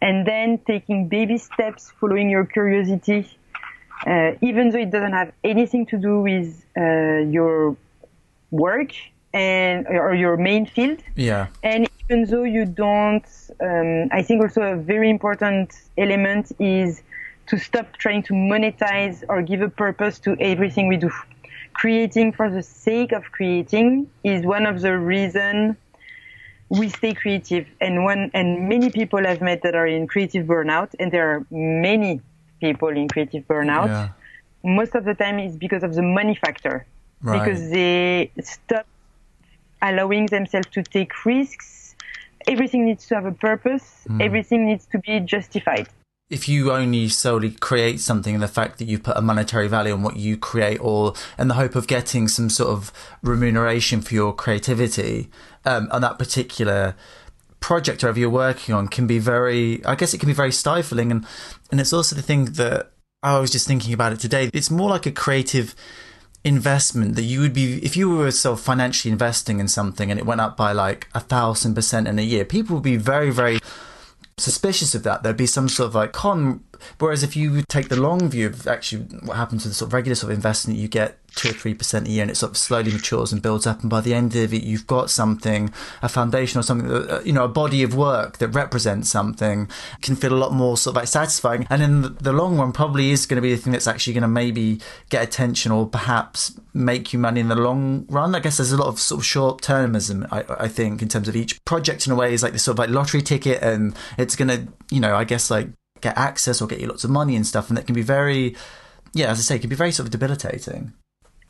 And 0.06 0.16
then 0.30 0.48
taking 0.72 0.98
baby 1.16 1.38
steps 1.48 1.82
following 1.98 2.28
your 2.34 2.44
curiosity 2.56 3.20
uh, 4.10 4.48
even 4.48 4.64
though 4.70 4.82
it 4.86 4.90
doesn't 4.96 5.16
have 5.20 5.30
anything 5.52 5.82
to 5.92 5.96
do 6.08 6.14
with 6.28 6.48
uh, 6.76 6.82
your 7.36 7.76
work 8.50 8.92
and 9.34 9.86
or 9.88 10.14
your 10.14 10.36
main 10.36 10.64
field 10.64 11.00
Yeah. 11.16 11.48
and 11.62 11.88
even 12.04 12.24
though 12.30 12.44
you 12.44 12.64
don't 12.64 13.26
um, 13.60 14.08
i 14.12 14.22
think 14.22 14.40
also 14.42 14.62
a 14.62 14.76
very 14.76 15.10
important 15.10 15.72
element 15.98 16.52
is 16.60 17.02
to 17.48 17.58
stop 17.58 17.86
trying 17.98 18.22
to 18.22 18.32
monetize 18.32 19.22
or 19.28 19.42
give 19.42 19.60
a 19.60 19.68
purpose 19.68 20.18
to 20.20 20.36
everything 20.40 20.86
we 20.88 20.96
do 20.96 21.10
creating 21.74 22.30
for 22.32 22.48
the 22.48 22.62
sake 22.62 23.10
of 23.12 23.24
creating 23.32 24.06
is 24.22 24.46
one 24.46 24.64
of 24.64 24.80
the 24.80 24.96
reason 24.96 25.76
we 26.68 26.88
stay 26.88 27.12
creative 27.12 27.66
and 27.80 28.04
one 28.04 28.30
and 28.34 28.68
many 28.68 28.88
people 28.90 29.20
i've 29.26 29.42
met 29.42 29.60
that 29.62 29.74
are 29.74 29.86
in 29.86 30.06
creative 30.06 30.46
burnout 30.46 30.90
and 31.00 31.10
there 31.12 31.28
are 31.32 31.46
many 31.50 32.20
people 32.60 32.88
in 32.88 33.08
creative 33.08 33.42
burnout 33.48 33.88
Yeah. 33.88 34.08
most 34.62 34.94
of 34.94 35.04
the 35.04 35.14
time 35.14 35.38
it's 35.40 35.56
because 35.56 35.82
of 35.82 35.92
the 35.98 36.02
money 36.02 36.36
factor 36.36 36.86
Right. 37.22 37.38
because 37.38 37.70
they 37.70 38.30
stop 38.40 38.86
allowing 39.84 40.26
themselves 40.26 40.66
to 40.72 40.82
take 40.82 41.24
risks. 41.24 41.94
Everything 42.46 42.84
needs 42.84 43.06
to 43.06 43.14
have 43.14 43.26
a 43.26 43.32
purpose. 43.32 44.04
Hmm. 44.06 44.20
everything 44.20 44.66
needs 44.66 44.86
to 44.86 44.98
be 44.98 45.20
justified. 45.20 45.88
If 46.30 46.48
you 46.48 46.72
only 46.72 47.08
solely 47.10 47.50
create 47.50 48.00
something 48.00 48.34
and 48.34 48.42
the 48.42 48.48
fact 48.48 48.78
that 48.78 48.86
you 48.86 48.98
put 48.98 49.16
a 49.16 49.20
monetary 49.20 49.68
value 49.68 49.92
on 49.92 50.02
what 50.02 50.16
you 50.16 50.36
create 50.36 50.78
or 50.80 51.14
in 51.38 51.48
the 51.48 51.54
hope 51.54 51.74
of 51.74 51.86
getting 51.86 52.28
some 52.28 52.48
sort 52.48 52.70
of 52.70 52.92
remuneration 53.22 54.00
for 54.00 54.14
your 54.14 54.34
creativity 54.34 55.28
um, 55.64 55.88
on 55.92 56.00
that 56.00 56.18
particular 56.18 56.96
project 57.60 58.02
or 58.02 58.08
whatever 58.08 58.20
you're 58.20 58.30
working 58.30 58.74
on 58.74 58.86
can 58.86 59.06
be 59.06 59.18
very 59.18 59.82
i 59.86 59.94
guess 59.94 60.12
it 60.12 60.18
can 60.18 60.26
be 60.26 60.34
very 60.34 60.52
stifling. 60.52 61.10
And 61.10 61.26
and 61.70 61.80
it's 61.80 61.92
also 61.92 62.14
the 62.14 62.22
thing 62.22 62.46
that 62.62 62.90
i 63.22 63.38
was 63.38 63.50
just 63.50 63.66
thinking 63.66 63.92
about 63.92 64.12
it 64.12 64.20
today. 64.20 64.50
It's 64.52 64.70
more 64.70 64.90
like 64.90 65.06
a 65.06 65.12
creative 65.12 65.74
investment 66.44 67.16
that 67.16 67.22
you 67.22 67.40
would 67.40 67.54
be 67.54 67.82
if 67.84 67.96
you 67.96 68.10
were 68.10 68.30
sort 68.30 68.58
of 68.58 68.64
financially 68.64 69.10
investing 69.10 69.60
in 69.60 69.66
something 69.66 70.10
and 70.10 70.20
it 70.20 70.26
went 70.26 70.42
up 70.42 70.56
by 70.56 70.72
like 70.72 71.08
a 71.14 71.20
thousand 71.20 71.74
percent 71.74 72.06
in 72.06 72.18
a 72.18 72.22
year 72.22 72.44
people 72.44 72.76
would 72.76 72.82
be 72.82 72.96
very 72.96 73.30
very 73.30 73.58
suspicious 74.36 74.94
of 74.94 75.02
that. 75.04 75.22
There'd 75.22 75.36
be 75.36 75.46
some 75.46 75.68
sort 75.68 75.88
of 75.88 75.94
like 75.94 76.12
con. 76.12 76.64
Whereas 76.98 77.22
if 77.22 77.36
you 77.36 77.62
take 77.68 77.88
the 77.88 78.00
long 78.00 78.28
view 78.28 78.48
of 78.48 78.66
actually 78.66 79.04
what 79.24 79.36
happens 79.36 79.62
to 79.62 79.68
the 79.68 79.74
sort 79.74 79.88
of 79.88 79.94
regular 79.94 80.14
sort 80.14 80.32
of 80.32 80.36
investment 80.36 80.78
you 80.78 80.88
get 80.88 81.18
two 81.34 81.50
or 81.50 81.52
three 81.52 81.74
percent 81.74 82.06
a 82.08 82.10
year, 82.10 82.22
and 82.22 82.30
it 82.30 82.36
sort 82.36 82.52
of 82.52 82.56
slowly 82.56 82.92
matures 82.92 83.32
and 83.32 83.42
builds 83.42 83.66
up. 83.66 83.80
And 83.80 83.90
by 83.90 84.00
the 84.00 84.14
end 84.14 84.34
of 84.36 84.54
it, 84.54 84.62
you've 84.62 84.86
got 84.86 85.10
something, 85.10 85.72
a 86.02 86.08
foundation 86.08 86.58
or 86.58 86.62
something, 86.62 86.88
that, 86.88 87.10
uh, 87.10 87.20
you 87.22 87.32
know, 87.32 87.44
a 87.44 87.48
body 87.48 87.82
of 87.82 87.94
work 87.94 88.38
that 88.38 88.48
represents 88.48 89.10
something, 89.10 89.68
can 90.02 90.16
feel 90.16 90.32
a 90.32 90.36
lot 90.36 90.52
more 90.52 90.76
sort 90.76 90.96
of 90.96 91.02
like 91.02 91.08
satisfying. 91.08 91.66
And 91.70 91.82
in 91.82 92.02
the 92.20 92.32
long 92.32 92.58
run, 92.58 92.72
probably 92.72 93.10
is 93.10 93.26
going 93.26 93.36
to 93.36 93.42
be 93.42 93.54
the 93.54 93.60
thing 93.60 93.72
that's 93.72 93.86
actually 93.86 94.14
going 94.14 94.22
to 94.22 94.28
maybe 94.28 94.80
get 95.10 95.22
attention 95.22 95.72
or 95.72 95.86
perhaps 95.86 96.58
make 96.72 97.12
you 97.12 97.18
money 97.18 97.40
in 97.40 97.48
the 97.48 97.54
long 97.54 98.06
run. 98.08 98.34
I 98.34 98.40
guess 98.40 98.56
there's 98.56 98.72
a 98.72 98.76
lot 98.76 98.88
of 98.88 98.98
sort 98.98 99.20
of 99.20 99.26
short 99.26 99.62
termism, 99.62 100.26
I, 100.30 100.64
I 100.64 100.68
think, 100.68 101.02
in 101.02 101.08
terms 101.08 101.28
of 101.28 101.36
each 101.36 101.62
project 101.64 102.06
in 102.06 102.12
a 102.12 102.16
way 102.16 102.32
is 102.32 102.42
like 102.42 102.52
this 102.52 102.64
sort 102.64 102.74
of 102.74 102.78
like 102.80 102.90
lottery 102.90 103.22
ticket, 103.22 103.62
and 103.62 103.94
it's 104.18 104.36
going 104.36 104.48
to, 104.48 104.68
you 104.90 105.00
know, 105.00 105.14
I 105.14 105.24
guess 105.24 105.50
like 105.50 105.68
get 106.00 106.18
access 106.18 106.60
or 106.60 106.66
get 106.66 106.80
you 106.80 106.86
lots 106.86 107.04
of 107.04 107.10
money 107.10 107.36
and 107.36 107.46
stuff, 107.46 107.68
and 107.68 107.76
that 107.78 107.86
can 107.86 107.94
be 107.94 108.02
very 108.02 108.56
yeah, 109.14 109.30
as 109.30 109.38
I 109.38 109.42
say, 109.42 109.56
it 109.56 109.60
can 109.60 109.70
be 109.70 109.76
very 109.76 109.92
sort 109.92 110.06
of 110.06 110.10
debilitating. 110.10 110.92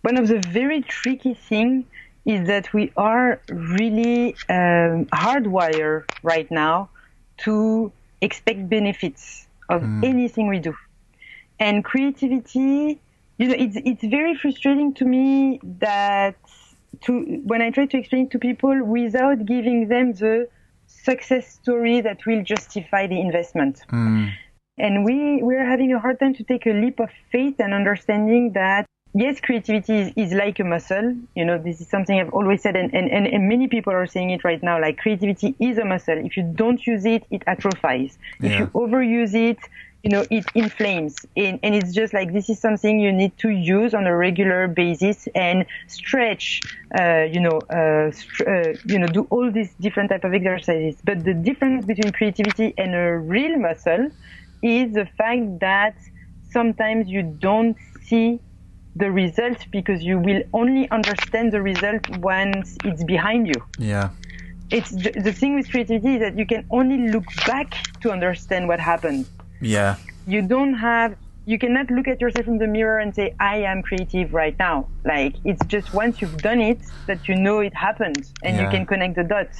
One 0.04 0.18
of 0.18 0.28
the 0.28 0.38
very 0.40 0.82
tricky 0.82 1.32
things 1.32 1.86
is 2.26 2.46
that 2.46 2.74
we 2.74 2.92
are 2.94 3.40
really 3.48 4.34
um, 4.50 5.06
hardwired 5.06 6.04
right 6.22 6.50
now 6.50 6.90
to 7.38 7.90
expect 8.20 8.68
benefits 8.68 9.46
of 9.70 9.80
mm. 9.80 10.04
anything 10.04 10.48
we 10.48 10.58
do. 10.58 10.74
And 11.58 11.82
creativity, 11.82 13.00
you 13.38 13.48
know, 13.48 13.54
it's 13.58 13.76
it's 13.90 14.04
very 14.04 14.34
frustrating 14.34 14.92
to 14.94 15.06
me 15.06 15.58
that 15.80 16.36
to 17.04 17.12
when 17.50 17.62
I 17.62 17.70
try 17.70 17.86
to 17.86 17.96
explain 17.96 18.28
to 18.28 18.38
people 18.38 18.84
without 18.84 19.46
giving 19.46 19.88
them 19.88 20.12
the 20.12 20.48
success 20.86 21.50
story 21.50 22.02
that 22.02 22.26
will 22.26 22.42
justify 22.42 23.06
the 23.06 23.18
investment. 23.18 23.80
Mm. 23.90 24.32
And 24.76 25.04
we, 25.04 25.40
we're 25.42 25.64
having 25.64 25.94
a 25.94 25.98
hard 25.98 26.18
time 26.18 26.34
to 26.34 26.44
take 26.44 26.66
a 26.66 26.72
leap 26.72 27.00
of 27.00 27.08
faith 27.32 27.56
and 27.58 27.72
understanding 27.72 28.52
that 28.52 28.86
yes, 29.14 29.40
creativity 29.40 29.94
is, 29.94 30.12
is, 30.16 30.32
like 30.32 30.58
a 30.58 30.64
muscle. 30.64 31.16
You 31.34 31.44
know, 31.44 31.58
this 31.58 31.80
is 31.80 31.88
something 31.88 32.18
I've 32.18 32.32
always 32.32 32.62
said, 32.62 32.76
and, 32.76 32.92
and, 32.94 33.10
and, 33.10 33.48
many 33.48 33.68
people 33.68 33.92
are 33.92 34.06
saying 34.06 34.30
it 34.30 34.44
right 34.44 34.62
now. 34.62 34.80
Like, 34.80 34.98
creativity 34.98 35.54
is 35.58 35.78
a 35.78 35.84
muscle. 35.84 36.18
If 36.18 36.36
you 36.36 36.42
don't 36.42 36.84
use 36.86 37.04
it, 37.04 37.24
it 37.30 37.42
atrophies. 37.46 38.18
Yeah. 38.40 38.50
If 38.50 38.58
you 38.58 38.66
overuse 38.68 39.34
it, 39.34 39.58
you 40.02 40.10
know, 40.10 40.24
it 40.30 40.44
inflames. 40.54 41.24
And, 41.34 41.58
and 41.62 41.74
it's 41.74 41.92
just 41.92 42.12
like 42.12 42.32
this 42.32 42.50
is 42.50 42.60
something 42.60 43.00
you 43.00 43.10
need 43.10 43.38
to 43.38 43.48
use 43.48 43.94
on 43.94 44.06
a 44.06 44.14
regular 44.14 44.68
basis 44.68 45.26
and 45.34 45.64
stretch, 45.86 46.60
uh, 46.98 47.22
you 47.22 47.40
know, 47.40 47.58
uh, 47.70 48.12
uh, 48.46 48.74
you 48.84 48.98
know, 48.98 49.06
do 49.06 49.26
all 49.30 49.50
these 49.50 49.72
different 49.80 50.10
type 50.10 50.24
of 50.24 50.34
exercises. 50.34 51.00
But 51.02 51.24
the 51.24 51.32
difference 51.32 51.86
between 51.86 52.12
creativity 52.12 52.74
and 52.76 52.94
a 52.94 53.16
real 53.16 53.58
muscle 53.58 54.10
is 54.62 54.92
the 54.92 55.06
fact 55.16 55.60
that 55.60 55.96
sometimes 56.50 57.08
you 57.08 57.22
don't 57.22 57.76
see 58.02 58.40
the 58.96 59.10
result 59.10 59.66
because 59.70 60.02
you 60.02 60.18
will 60.18 60.42
only 60.52 60.88
understand 60.90 61.52
the 61.52 61.60
result 61.60 62.08
once 62.18 62.76
it's 62.84 63.02
behind 63.04 63.48
you. 63.48 63.60
Yeah. 63.78 64.10
It's 64.70 64.90
the 64.90 65.32
thing 65.32 65.56
with 65.56 65.70
creativity 65.70 66.14
is 66.14 66.20
that 66.20 66.38
you 66.38 66.46
can 66.46 66.66
only 66.70 67.08
look 67.08 67.24
back 67.46 67.74
to 68.00 68.10
understand 68.10 68.68
what 68.68 68.80
happened. 68.80 69.26
Yeah. 69.60 69.96
You 70.26 70.42
don't 70.42 70.74
have 70.74 71.16
you 71.46 71.58
cannot 71.58 71.90
look 71.90 72.08
at 72.08 72.20
yourself 72.20 72.46
in 72.46 72.56
the 72.56 72.66
mirror 72.66 72.98
and 72.98 73.14
say 73.14 73.34
I 73.38 73.58
am 73.58 73.82
creative 73.82 74.32
right 74.32 74.58
now. 74.58 74.88
Like 75.04 75.34
it's 75.44 75.64
just 75.66 75.92
once 75.92 76.20
you've 76.20 76.38
done 76.38 76.60
it 76.60 76.78
that 77.06 77.28
you 77.28 77.36
know 77.36 77.58
it 77.60 77.74
happened 77.74 78.30
and 78.42 78.56
yeah. 78.56 78.62
you 78.62 78.70
can 78.70 78.86
connect 78.86 79.16
the 79.16 79.24
dots. 79.24 79.58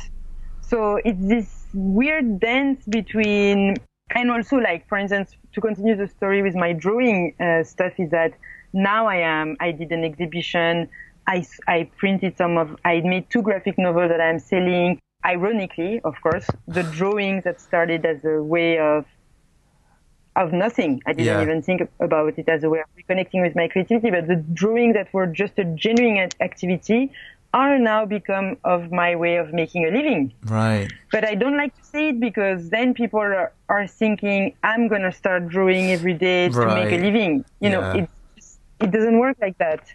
So 0.63 0.99
it's 1.05 1.21
this 1.21 1.67
weird 1.75 2.41
dance 2.41 2.85
between 2.87 3.77
and 4.11 4.31
also 4.31 4.57
like 4.57 4.89
for 4.89 4.97
instance 4.97 5.37
to 5.53 5.61
continue 5.61 5.97
the 5.97 6.09
story 6.09 6.43
with 6.43 6.55
my 6.55 6.73
drawing 6.73 7.35
uh, 7.41 7.63
stuff 7.65 7.93
is 7.99 8.11
that 8.11 8.33
now 8.75 9.07
i 9.07 9.17
am 9.17 9.57
i 9.61 9.71
did 9.71 9.91
an 9.93 10.05
exhibition 10.05 10.89
i 11.27 11.47
i 11.69 11.89
printed 11.97 12.37
some 12.37 12.59
of 12.59 12.77
i 12.85 13.01
made 13.01 13.29
two 13.31 13.41
graphic 13.41 13.79
novels 13.79 14.11
that 14.11 14.21
i'm 14.21 14.39
selling 14.39 15.01
ironically 15.25 16.01
of 16.01 16.15
course 16.21 16.47
the 16.69 16.83
drawings 16.83 17.45
that 17.45 17.61
started 17.61 18.05
as 18.05 18.23
a 18.25 18.43
way 18.43 18.79
of 18.79 19.07
of 20.37 20.53
nothing 20.53 21.01
i 21.07 21.13
didn't 21.13 21.27
yeah. 21.27 21.41
even 21.41 21.63
think 21.63 21.89
about 22.01 22.37
it 22.37 22.49
as 22.49 22.65
a 22.65 22.69
way 22.69 22.81
of 22.81 22.87
reconnecting 22.99 23.41
with 23.41 23.55
my 23.55 23.69
creativity 23.69 24.11
but 24.11 24.27
the 24.27 24.37
drawings 24.53 24.95
that 24.95 25.13
were 25.15 25.27
just 25.27 25.57
a 25.59 25.65
genuine 25.65 26.29
activity 26.41 27.11
are 27.55 27.79
now 27.79 28.05
become 28.05 28.57
of 28.65 28.91
my 28.91 29.15
way 29.15 29.37
of 29.37 29.53
making 29.53 29.87
a 29.87 29.91
living. 29.91 30.35
Right. 30.45 30.93
But 31.13 31.25
I 31.25 31.37
don't 31.37 31.57
like 31.57 31.73
to 31.77 31.85
say 31.85 32.09
it 32.09 32.19
because 32.19 32.69
then 32.69 32.95
people 32.95 33.21
are, 33.21 33.53
are 33.69 33.87
thinking 33.87 34.57
I'm 34.65 34.89
going 34.89 35.03
to 35.03 35.13
start 35.13 35.49
drawing 35.49 35.93
every 35.93 36.15
day 36.15 36.49
to 36.49 36.59
right. 36.59 36.85
make 36.85 36.99
a 36.99 37.01
living. 37.03 37.45
You 37.61 37.71
yeah. 37.71 37.71
know, 37.71 37.91
it 37.93 38.11
it 38.81 38.91
doesn't 38.91 39.19
work 39.19 39.37
like 39.41 39.59
that. 39.59 39.95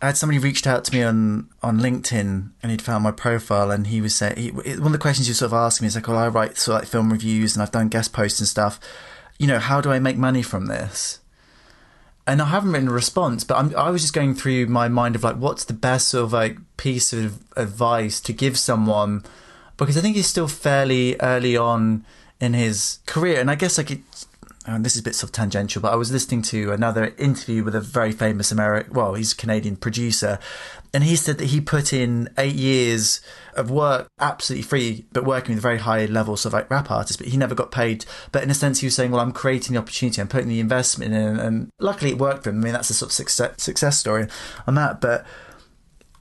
I 0.00 0.06
had 0.06 0.16
somebody 0.16 0.38
reached 0.38 0.66
out 0.66 0.84
to 0.84 0.94
me 0.94 1.02
on, 1.02 1.48
on 1.60 1.80
LinkedIn 1.80 2.50
and 2.62 2.70
he'd 2.70 2.82
found 2.82 3.02
my 3.02 3.10
profile 3.10 3.72
and 3.72 3.88
he 3.88 4.00
was 4.00 4.14
saying, 4.14 4.36
he, 4.36 4.50
one 4.50 4.86
of 4.86 4.92
the 4.92 4.98
questions 4.98 5.26
he 5.26 5.34
sort 5.34 5.48
of 5.48 5.54
asking 5.54 5.84
me 5.84 5.88
is 5.88 5.96
like, 5.96 6.06
well, 6.06 6.16
I 6.16 6.28
write 6.28 6.56
sort 6.56 6.76
of 6.76 6.82
like 6.82 6.88
film 6.88 7.10
reviews 7.10 7.56
and 7.56 7.62
I've 7.62 7.72
done 7.72 7.88
guest 7.88 8.12
posts 8.12 8.38
and 8.38 8.48
stuff. 8.48 8.78
You 9.38 9.48
know, 9.48 9.58
how 9.58 9.80
do 9.80 9.90
I 9.90 9.98
make 9.98 10.16
money 10.16 10.42
from 10.42 10.66
this? 10.66 11.18
and 12.28 12.42
I 12.42 12.44
haven't 12.44 12.72
written 12.72 12.88
a 12.88 12.92
response, 12.92 13.42
but 13.42 13.56
I'm, 13.56 13.74
i 13.74 13.88
was 13.88 14.02
just 14.02 14.12
going 14.12 14.34
through 14.34 14.66
my 14.66 14.86
mind 14.88 15.16
of 15.16 15.24
like, 15.24 15.36
what's 15.36 15.64
the 15.64 15.72
best 15.72 16.08
sort 16.08 16.24
of 16.24 16.32
like 16.34 16.58
piece 16.76 17.14
of 17.14 17.42
advice 17.56 18.20
to 18.20 18.34
give 18.34 18.58
someone, 18.58 19.24
because 19.78 19.96
I 19.96 20.02
think 20.02 20.14
he's 20.14 20.26
still 20.26 20.46
fairly 20.46 21.16
early 21.20 21.56
on 21.56 22.04
in 22.38 22.52
his 22.52 22.98
career, 23.06 23.40
and 23.40 23.50
I 23.50 23.54
guess 23.54 23.78
like 23.78 23.90
it's 23.90 24.27
and 24.74 24.84
this 24.84 24.94
is 24.94 25.00
a 25.00 25.04
bit 25.04 25.14
sort 25.14 25.30
of 25.30 25.32
tangential, 25.32 25.80
but 25.80 25.92
I 25.92 25.96
was 25.96 26.12
listening 26.12 26.42
to 26.42 26.72
another 26.72 27.14
interview 27.16 27.64
with 27.64 27.74
a 27.74 27.80
very 27.80 28.12
famous 28.12 28.52
American, 28.52 28.92
well, 28.92 29.14
he's 29.14 29.32
a 29.32 29.36
Canadian 29.36 29.76
producer, 29.76 30.38
and 30.92 31.04
he 31.04 31.16
said 31.16 31.38
that 31.38 31.46
he 31.46 31.60
put 31.60 31.92
in 31.92 32.28
eight 32.36 32.54
years 32.54 33.20
of 33.54 33.70
work 33.70 34.08
absolutely 34.20 34.62
free, 34.62 35.06
but 35.12 35.24
working 35.24 35.54
with 35.54 35.62
very 35.62 35.78
high 35.78 36.04
levels 36.04 36.44
of 36.44 36.52
like 36.52 36.70
rap 36.70 36.90
artists, 36.90 37.16
but 37.16 37.28
he 37.28 37.36
never 37.36 37.54
got 37.54 37.70
paid. 37.70 38.04
But 38.30 38.42
in 38.42 38.50
a 38.50 38.54
sense, 38.54 38.80
he 38.80 38.86
was 38.86 38.94
saying, 38.94 39.10
well, 39.10 39.20
I'm 39.20 39.32
creating 39.32 39.74
the 39.74 39.80
opportunity, 39.80 40.20
I'm 40.20 40.28
putting 40.28 40.48
the 40.48 40.60
investment 40.60 41.14
in, 41.14 41.38
and 41.38 41.70
luckily 41.80 42.10
it 42.10 42.18
worked 42.18 42.44
for 42.44 42.50
him. 42.50 42.60
I 42.60 42.64
mean, 42.64 42.72
that's 42.74 42.90
a 42.90 42.94
sort 42.94 43.10
of 43.10 43.14
success, 43.14 43.62
success 43.62 43.98
story 43.98 44.26
on 44.66 44.74
that. 44.74 45.00
But 45.00 45.26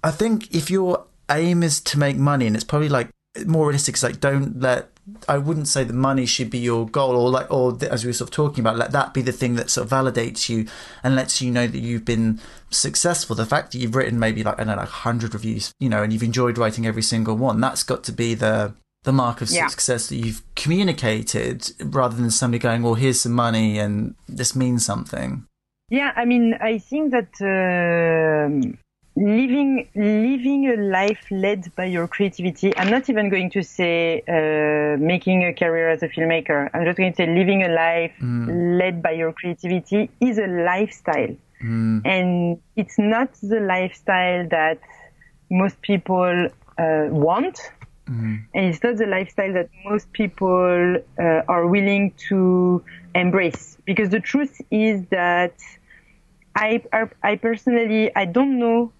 I 0.04 0.12
think 0.12 0.56
if 0.56 0.72
your 0.72 1.06
aim 1.30 1.64
is 1.64 1.82
to 1.82 2.00
make 2.00 2.16
money, 2.16 2.48
and 2.48 2.56
it's 2.56 2.66
probably 2.66 2.90
like 2.90 3.10
more 3.46 3.68
realistic, 3.68 3.96
it's 3.96 4.04
like 4.04 4.20
don't 4.20 4.62
let 4.62 4.90
I 5.28 5.38
wouldn't 5.38 5.68
say 5.68 5.84
the 5.84 5.94
money 5.94 6.26
should 6.26 6.50
be 6.50 6.58
your 6.58 6.88
goal, 6.88 7.16
or 7.16 7.30
like, 7.30 7.52
or 7.52 7.78
as 7.90 8.04
we 8.04 8.10
were 8.10 8.14
sort 8.14 8.30
of 8.30 8.36
talking 8.36 8.62
about, 8.62 8.78
let 8.78 8.92
that 8.92 9.14
be 9.14 9.22
the 9.22 9.32
thing 9.32 9.56
that 9.56 9.70
sort 9.70 9.86
of 9.86 9.92
validates 9.92 10.50
you 10.50 10.68
and 11.04 11.16
lets 11.16 11.42
you 11.42 11.50
know 11.50 11.66
that 11.66 11.80
you've 11.80 12.06
been 12.06 12.42
successful. 12.70 13.36
The 13.36 13.46
fact 13.46 13.72
that 13.72 13.80
you've 13.80 13.96
written 13.96 14.20
maybe 14.20 14.44
like 14.44 14.56
I 14.56 14.64
don't 14.64 14.76
know, 14.76 14.82
like 14.82 14.90
hundred 14.90 15.34
reviews, 15.34 15.74
you 15.80 15.88
know, 15.88 16.04
and 16.04 16.12
you've 16.12 16.24
enjoyed 16.24 16.58
writing 16.58 16.86
every 16.86 17.02
single 17.02 17.38
one, 17.38 17.62
that's 17.62 17.84
got 17.84 18.04
to 18.06 18.12
be 18.12 18.34
the 18.34 18.74
the 19.04 19.14
mark 19.14 19.42
of 19.42 19.50
yeah. 19.50 19.68
success 19.68 20.10
that 20.10 20.18
you've 20.18 20.42
communicated, 20.56 21.72
rather 21.80 22.18
than 22.18 22.30
somebody 22.30 22.60
going, 22.60 22.82
"Well, 22.82 22.96
here's 22.96 23.22
some 23.22 23.34
money 23.34 23.80
and 23.80 24.16
this 24.28 24.56
means 24.56 24.86
something." 24.86 25.46
Yeah, 25.90 26.12
I 26.16 26.26
mean, 26.26 26.56
I 26.60 26.80
think 26.80 27.12
that. 27.12 27.32
Uh, 27.42 28.78
living 29.18 29.88
living 29.96 30.70
a 30.70 30.76
life 30.76 31.26
led 31.32 31.74
by 31.76 31.86
your 31.86 32.08
creativity 32.08 32.76
i'm 32.78 32.90
not 32.90 33.10
even 33.10 33.30
going 33.30 33.50
to 33.50 33.64
say 33.64 34.22
uh, 34.28 34.96
making 35.00 35.44
a 35.44 35.54
career 35.54 35.90
as 35.90 36.04
a 36.04 36.08
filmmaker 36.08 36.70
i'm 36.74 36.86
just 36.86 36.98
going 36.98 37.12
to 37.12 37.18
say 37.18 37.26
living 37.26 37.64
a 37.64 37.70
life 37.70 38.14
mm. 38.22 38.80
led 38.80 39.02
by 39.02 39.12
your 39.12 39.34
creativity 39.34 40.10
is 40.20 40.38
a 40.38 40.46
lifestyle 40.46 41.36
mm. 41.64 42.02
and 42.06 42.62
it's 42.76 43.00
not 43.00 43.34
the 43.42 43.60
lifestyle 43.60 44.48
that 44.50 44.80
most 45.50 45.82
people 45.82 46.48
uh, 46.78 47.08
want 47.10 47.72
mm. 48.08 48.40
and 48.54 48.66
it's 48.66 48.84
not 48.84 48.98
the 48.98 49.08
lifestyle 49.08 49.52
that 49.52 49.70
most 49.84 50.12
people 50.12 50.98
uh, 51.20 51.42
are 51.48 51.66
willing 51.66 52.14
to 52.30 52.84
embrace 53.16 53.80
because 53.86 54.10
the 54.10 54.20
truth 54.20 54.62
is 54.70 55.04
that 55.08 55.54
I, 56.56 56.82
I 57.22 57.36
personally 57.36 58.12
I 58.16 58.26
don't 58.26 58.58
know 58.58 58.92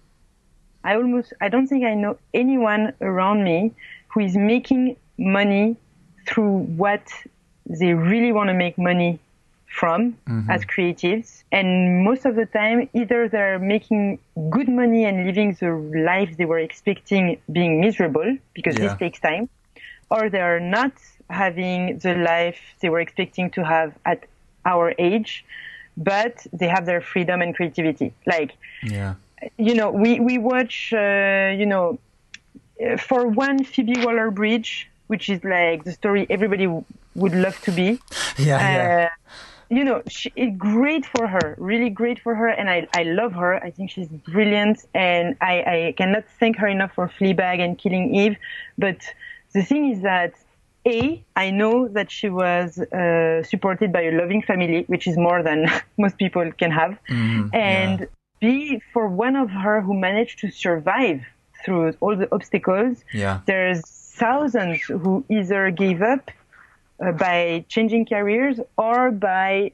I 0.88 0.94
almost, 0.96 1.34
I 1.42 1.50
don't 1.50 1.66
think 1.66 1.84
I 1.84 1.94
know 1.94 2.16
anyone 2.32 2.94
around 3.02 3.44
me 3.44 3.74
who 4.08 4.20
is 4.20 4.34
making 4.34 4.96
money 5.18 5.76
through 6.26 6.60
what 6.82 7.06
they 7.66 7.92
really 7.92 8.32
want 8.32 8.48
to 8.48 8.54
make 8.54 8.78
money 8.78 9.20
from 9.66 10.00
mm-hmm. 10.26 10.50
as 10.50 10.64
creatives. 10.64 11.44
And 11.52 11.68
most 12.04 12.24
of 12.24 12.36
the 12.36 12.46
time, 12.46 12.88
either 12.94 13.28
they're 13.28 13.58
making 13.58 14.18
good 14.48 14.70
money 14.82 15.04
and 15.04 15.26
living 15.26 15.54
the 15.60 15.72
life 16.12 16.30
they 16.38 16.46
were 16.46 16.62
expecting 16.68 17.38
being 17.52 17.82
miserable 17.82 18.38
because 18.54 18.78
yeah. 18.78 18.84
this 18.84 18.98
takes 18.98 19.20
time, 19.20 19.50
or 20.10 20.30
they're 20.30 20.58
not 20.78 20.92
having 21.28 21.98
the 21.98 22.14
life 22.14 22.60
they 22.80 22.88
were 22.88 23.00
expecting 23.00 23.50
to 23.50 23.62
have 23.62 23.92
at 24.06 24.24
our 24.64 24.94
age, 24.98 25.44
but 25.98 26.46
they 26.50 26.68
have 26.68 26.86
their 26.86 27.02
freedom 27.02 27.42
and 27.42 27.54
creativity. 27.54 28.14
Like, 28.26 28.52
yeah 28.82 29.16
you 29.56 29.74
know, 29.74 29.90
we 29.90 30.20
we 30.20 30.38
watch, 30.38 30.92
uh, 30.92 31.54
you 31.56 31.66
know, 31.66 31.98
for 32.98 33.26
one 33.26 33.64
Phoebe 33.64 34.04
Waller-Bridge, 34.04 34.88
which 35.08 35.28
is 35.28 35.42
like 35.44 35.84
the 35.84 35.92
story 35.92 36.26
everybody 36.30 36.64
w- 36.64 36.84
would 37.14 37.34
love 37.34 37.60
to 37.62 37.72
be. 37.72 38.00
Yeah, 38.38 38.56
uh, 38.56 38.60
yeah. 38.60 39.08
you 39.68 39.84
know, 39.84 40.02
she, 40.08 40.32
it, 40.36 40.58
great 40.58 41.04
for 41.04 41.26
her, 41.26 41.54
really 41.58 41.90
great 41.90 42.20
for 42.20 42.34
her, 42.34 42.48
and 42.48 42.70
I, 42.70 42.88
I 42.94 43.02
love 43.02 43.32
her. 43.32 43.62
I 43.62 43.70
think 43.70 43.90
she's 43.90 44.08
brilliant, 44.08 44.84
and 44.94 45.36
I, 45.40 45.54
I 45.62 45.94
cannot 45.96 46.24
thank 46.38 46.56
her 46.56 46.68
enough 46.68 46.92
for 46.94 47.08
Fleabag 47.08 47.60
and 47.60 47.78
Killing 47.78 48.14
Eve. 48.14 48.36
But 48.76 48.98
the 49.52 49.62
thing 49.62 49.90
is 49.90 50.02
that 50.02 50.34
a, 50.86 51.22
I 51.36 51.50
know 51.50 51.88
that 51.88 52.10
she 52.10 52.28
was 52.28 52.78
uh, 52.78 53.42
supported 53.42 53.92
by 53.92 54.02
a 54.02 54.12
loving 54.12 54.42
family, 54.42 54.84
which 54.86 55.06
is 55.06 55.16
more 55.16 55.42
than 55.42 55.66
most 55.98 56.16
people 56.16 56.50
can 56.52 56.70
have. 56.70 56.98
Mm, 57.10 57.54
and 57.54 58.08
yeah. 58.40 58.48
B, 58.48 58.82
for 58.92 59.08
one 59.08 59.36
of 59.36 59.50
her 59.50 59.80
who 59.80 59.94
managed 59.94 60.38
to 60.40 60.50
survive 60.50 61.22
through 61.64 61.92
all 62.00 62.16
the 62.16 62.28
obstacles, 62.32 63.04
Yeah. 63.12 63.40
there's 63.46 63.80
thousands 63.80 64.80
who 64.82 65.24
either 65.28 65.70
gave 65.70 66.02
up 66.02 66.30
uh, 67.00 67.12
by 67.12 67.64
changing 67.68 68.06
careers 68.06 68.58
or 68.76 69.10
by 69.12 69.72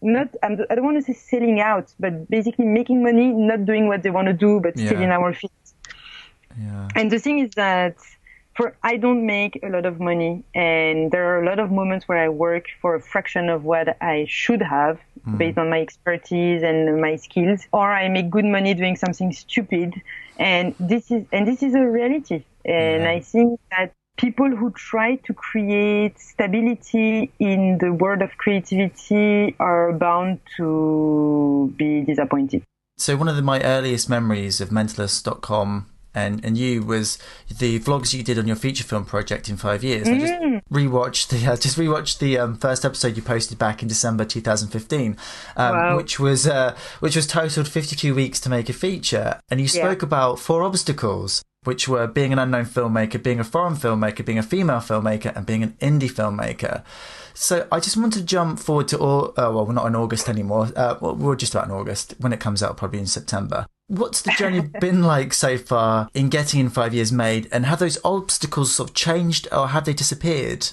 not, 0.00 0.28
I'm- 0.42 0.58
I 0.70 0.74
don't 0.74 0.84
want 0.84 0.98
to 0.98 1.02
say 1.02 1.14
selling 1.14 1.60
out, 1.60 1.92
but 1.98 2.28
basically 2.28 2.66
making 2.66 3.02
money, 3.02 3.28
not 3.32 3.64
doing 3.64 3.88
what 3.88 4.02
they 4.02 4.10
want 4.10 4.28
to 4.28 4.34
do, 4.34 4.60
but 4.60 4.78
still 4.78 5.00
in 5.00 5.10
our 5.10 5.32
feet. 5.32 5.50
Yeah. 6.60 6.88
And 6.94 7.10
the 7.10 7.18
thing 7.18 7.38
is 7.40 7.50
that 7.56 7.96
for 8.54 8.76
I 8.82 8.96
don't 8.96 9.26
make 9.26 9.58
a 9.62 9.68
lot 9.68 9.84
of 9.84 10.00
money, 10.00 10.44
and 10.54 11.10
there 11.10 11.26
are 11.26 11.42
a 11.42 11.46
lot 11.46 11.58
of 11.58 11.70
moments 11.70 12.06
where 12.06 12.18
I 12.18 12.28
work 12.28 12.66
for 12.80 12.94
a 12.94 13.00
fraction 13.00 13.48
of 13.48 13.64
what 13.64 13.96
I 14.00 14.26
should 14.28 14.62
have 14.62 15.00
hmm. 15.24 15.36
based 15.36 15.58
on 15.58 15.70
my 15.70 15.80
expertise 15.80 16.62
and 16.62 17.00
my 17.00 17.16
skills, 17.16 17.66
or 17.72 17.92
I 17.92 18.08
make 18.08 18.30
good 18.30 18.44
money 18.44 18.74
doing 18.74 18.96
something 18.96 19.32
stupid. 19.32 20.00
And 20.38 20.74
this 20.78 21.10
is 21.10 21.24
and 21.32 21.46
this 21.46 21.62
is 21.62 21.74
a 21.74 21.84
reality. 21.84 22.44
And 22.64 23.02
Yeah. 23.02 23.10
I 23.10 23.20
think 23.20 23.60
that 23.70 23.92
people 24.16 24.48
who 24.48 24.70
try 24.70 25.16
to 25.16 25.34
create 25.34 26.18
stability 26.18 27.32
in 27.38 27.78
the 27.78 27.92
world 27.92 28.22
of 28.22 28.36
creativity 28.38 29.56
are 29.58 29.92
bound 29.92 30.40
to 30.56 31.72
be 31.76 32.02
disappointed. 32.02 32.62
So 32.96 33.16
one 33.16 33.26
of 33.26 33.34
the, 33.34 33.42
my 33.42 33.60
earliest 33.60 34.08
memories 34.08 34.60
of 34.60 34.68
Mentorless.com 34.68 35.86
and, 36.14 36.44
and 36.44 36.56
you 36.56 36.82
was 36.82 37.18
the 37.58 37.78
vlogs 37.80 38.14
you 38.14 38.22
did 38.22 38.38
on 38.38 38.46
your 38.46 38.56
feature 38.56 38.84
film 38.84 39.04
project 39.04 39.48
in 39.48 39.56
five 39.56 39.82
years. 39.82 40.08
I 40.08 40.18
just 40.18 40.34
rewatched 40.72 41.28
the 41.28 41.46
uh, 41.52 41.56
just 41.56 41.76
rewatched 41.78 42.18
the 42.18 42.38
um, 42.38 42.56
first 42.56 42.84
episode 42.84 43.16
you 43.16 43.22
posted 43.22 43.58
back 43.58 43.82
in 43.82 43.88
December 43.88 44.24
2015, 44.24 45.16
um, 45.56 45.76
Wow. 45.76 45.96
which 45.96 46.18
was 46.20 46.46
uh, 46.46 46.76
which 47.00 47.16
was 47.16 47.26
totaled 47.26 47.68
52 47.68 48.14
weeks 48.14 48.40
to 48.40 48.48
make 48.48 48.68
a 48.68 48.72
feature, 48.72 49.40
and 49.50 49.60
you 49.60 49.68
spoke 49.68 50.02
about 50.02 50.38
four 50.38 50.62
obstacles. 50.62 51.42
Which 51.64 51.88
were 51.88 52.06
being 52.06 52.30
an 52.30 52.38
unknown 52.38 52.66
filmmaker, 52.66 53.22
being 53.22 53.40
a 53.40 53.44
foreign 53.44 53.72
filmmaker, 53.74 54.22
being 54.22 54.36
a 54.38 54.42
female 54.42 54.80
filmmaker, 54.80 55.34
and 55.34 55.46
being 55.46 55.62
an 55.62 55.72
indie 55.80 56.10
filmmaker. 56.12 56.84
So 57.32 57.66
I 57.72 57.80
just 57.80 57.96
want 57.96 58.12
to 58.12 58.22
jump 58.22 58.58
forward 58.58 58.86
to, 58.88 58.98
all, 58.98 59.28
uh, 59.30 59.50
well, 59.50 59.64
we're 59.64 59.72
not 59.72 59.86
in 59.86 59.96
August 59.96 60.28
anymore. 60.28 60.68
Uh, 60.76 60.96
well, 61.00 61.16
we're 61.16 61.36
just 61.36 61.54
about 61.54 61.64
in 61.64 61.70
August. 61.70 62.16
When 62.18 62.34
it 62.34 62.38
comes 62.38 62.62
out, 62.62 62.76
probably 62.76 62.98
in 62.98 63.06
September. 63.06 63.64
What's 63.88 64.22
the 64.22 64.32
journey 64.38 64.60
been 64.60 65.02
like 65.02 65.34
so 65.34 65.58
far 65.58 66.08
in 66.14 66.30
getting 66.30 66.60
in 66.60 66.70
five 66.70 66.94
years 66.94 67.12
made? 67.12 67.48
And 67.52 67.66
have 67.66 67.80
those 67.80 67.98
obstacles 68.02 68.74
sort 68.74 68.90
of 68.90 68.94
changed 68.94 69.46
or 69.52 69.68
have 69.68 69.84
they 69.84 69.92
disappeared? 69.92 70.68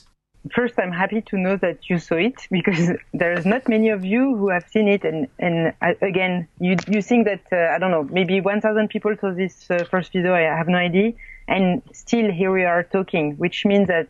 first 0.50 0.74
i'm 0.80 0.92
happy 0.92 1.22
to 1.22 1.38
know 1.38 1.56
that 1.56 1.90
you 1.90 2.00
saw 2.00 2.16
it 2.16 2.48
because 2.52 2.90
there's 3.14 3.46
not 3.46 3.68
many 3.70 3.90
of 3.90 4.04
you 4.04 4.36
who 4.36 4.50
have 4.50 4.66
seen 4.68 4.88
it. 4.88 5.04
And 5.04 5.28
and 5.40 5.74
again 6.02 6.48
you 6.60 6.78
you 6.88 7.02
think 7.02 7.26
that 7.26 7.44
uh, 7.52 7.76
i 7.76 7.78
don't 7.78 7.92
know 7.92 8.04
maybe 8.04 8.42
1000 8.42 8.90
people 8.90 9.16
saw 9.20 9.32
this 9.34 9.70
uh, 9.70 9.84
first 9.84 10.14
video. 10.14 10.34
I 10.34 10.42
have 10.42 10.68
no 10.68 10.78
idea. 10.78 11.14
And 11.48 11.82
still 11.92 12.32
here 12.32 12.52
we 12.52 12.64
are 12.64 12.84
talking 12.84 13.36
which 13.38 13.66
means 13.66 13.88
that 13.88 14.08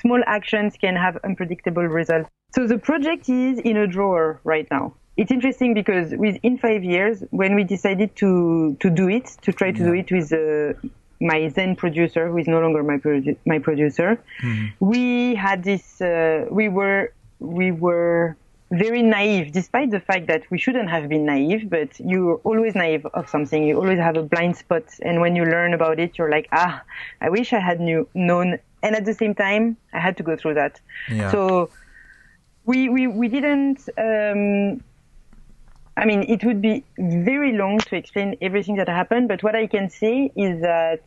small 0.00 0.22
actions 0.26 0.76
can 0.80 0.96
have 0.96 1.18
unpredictable 1.24 1.84
results. 1.84 2.28
So 2.54 2.66
the 2.66 2.78
project 2.78 3.28
is 3.28 3.58
in 3.58 3.76
a 3.76 3.86
drawer 3.86 4.40
right 4.44 4.66
now 4.70 4.94
it's 5.20 5.30
interesting 5.30 5.74
because 5.74 6.06
within 6.26 6.56
five 6.56 6.82
years 6.82 7.22
when 7.30 7.54
we 7.54 7.62
decided 7.62 8.16
to 8.16 8.74
to 8.80 8.88
do 9.00 9.06
it 9.16 9.26
to 9.42 9.52
try 9.52 9.70
to 9.70 9.82
do 9.88 9.92
it 10.02 10.08
with 10.10 10.32
uh, 10.32 10.72
my 11.20 11.48
then 11.48 11.76
producer, 11.76 12.22
who 12.30 12.38
is 12.38 12.48
no 12.48 12.58
longer 12.64 12.82
my 12.82 12.96
produ- 12.96 13.36
my 13.44 13.58
producer, 13.58 14.18
we 14.80 15.34
had 15.34 15.62
this. 15.62 16.00
Uh, 16.00 16.46
we 16.50 16.66
were 16.70 17.12
we 17.38 17.70
were 17.70 18.34
very 18.70 19.02
naive, 19.02 19.52
despite 19.52 19.90
the 19.90 20.00
fact 20.00 20.26
that 20.28 20.42
we 20.50 20.56
shouldn't 20.56 20.88
have 20.88 21.06
been 21.14 21.26
naive. 21.26 21.68
But 21.68 21.90
you're 22.00 22.40
always 22.50 22.74
naive 22.74 23.04
of 23.18 23.28
something. 23.28 23.62
You 23.68 23.76
always 23.76 23.98
have 23.98 24.16
a 24.16 24.22
blind 24.22 24.56
spot, 24.56 24.84
and 25.02 25.20
when 25.20 25.36
you 25.36 25.44
learn 25.44 25.74
about 25.74 26.00
it, 26.00 26.16
you're 26.16 26.30
like, 26.30 26.48
ah, 26.52 26.82
I 27.20 27.28
wish 27.28 27.52
I 27.52 27.60
had 27.60 27.78
knew 27.78 28.08
known. 28.14 28.58
And 28.82 28.96
at 28.96 29.04
the 29.04 29.12
same 29.12 29.34
time, 29.34 29.76
I 29.92 30.00
had 30.00 30.16
to 30.16 30.22
go 30.22 30.34
through 30.36 30.54
that. 30.54 30.80
Yeah. 31.10 31.30
So 31.30 31.68
we 32.64 32.88
we 32.88 33.06
we 33.06 33.28
didn't. 33.28 33.80
Um, 33.98 34.80
I 36.00 36.04
mean, 36.10 36.20
it 36.34 36.40
would 36.46 36.60
be 36.70 36.82
very 36.98 37.52
long 37.62 37.78
to 37.88 37.92
explain 38.02 38.28
everything 38.40 38.76
that 38.80 38.88
happened, 38.88 39.28
but 39.32 39.42
what 39.46 39.54
I 39.54 39.66
can 39.74 39.86
say 40.02 40.32
is 40.46 40.54
that 40.62 41.02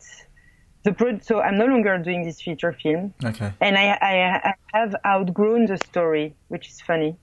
the 0.84 0.92
pro- 0.92 1.18
so 1.28 1.34
I'm 1.46 1.58
no 1.64 1.66
longer 1.66 1.98
doing 1.98 2.22
this 2.28 2.38
feature 2.46 2.72
film, 2.82 3.12
Okay. 3.30 3.50
and 3.60 3.76
I, 3.76 3.86
I, 4.12 4.14
I 4.50 4.78
have 4.78 4.94
outgrown 5.04 5.66
the 5.66 5.78
story, 5.90 6.26
which 6.52 6.68
is 6.68 6.80
funny. 6.90 7.16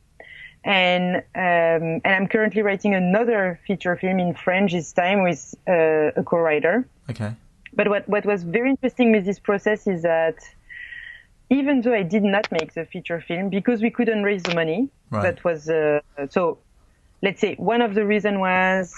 And 0.64 1.06
um, 1.46 1.84
and 2.06 2.12
I'm 2.18 2.28
currently 2.28 2.62
writing 2.62 2.94
another 2.94 3.60
feature 3.66 3.96
film 3.96 4.20
in 4.20 4.32
French 4.46 4.70
this 4.74 4.92
time 4.94 5.20
with 5.24 5.42
uh, 5.68 6.22
a 6.22 6.24
co-writer. 6.32 6.76
Okay. 7.12 7.32
But 7.74 7.88
what, 7.88 8.04
what 8.14 8.26
was 8.26 8.44
very 8.44 8.70
interesting 8.76 9.08
with 9.16 9.24
this 9.26 9.40
process 9.40 9.88
is 9.88 10.02
that 10.04 10.36
even 11.50 11.82
though 11.82 11.94
I 12.02 12.04
did 12.04 12.24
not 12.36 12.46
make 12.52 12.74
the 12.74 12.86
feature 12.94 13.22
film 13.28 13.50
because 13.50 13.82
we 13.82 13.90
couldn't 13.98 14.24
raise 14.24 14.44
the 14.44 14.56
money, 14.62 14.90
Right. 15.10 15.24
that 15.24 15.38
was 15.44 15.70
uh, 15.70 16.02
so. 16.30 16.58
Let's 17.22 17.40
say 17.42 17.56
one 17.56 17.82
of 17.82 17.94
the 17.94 18.06
reason 18.06 18.40
was 18.40 18.94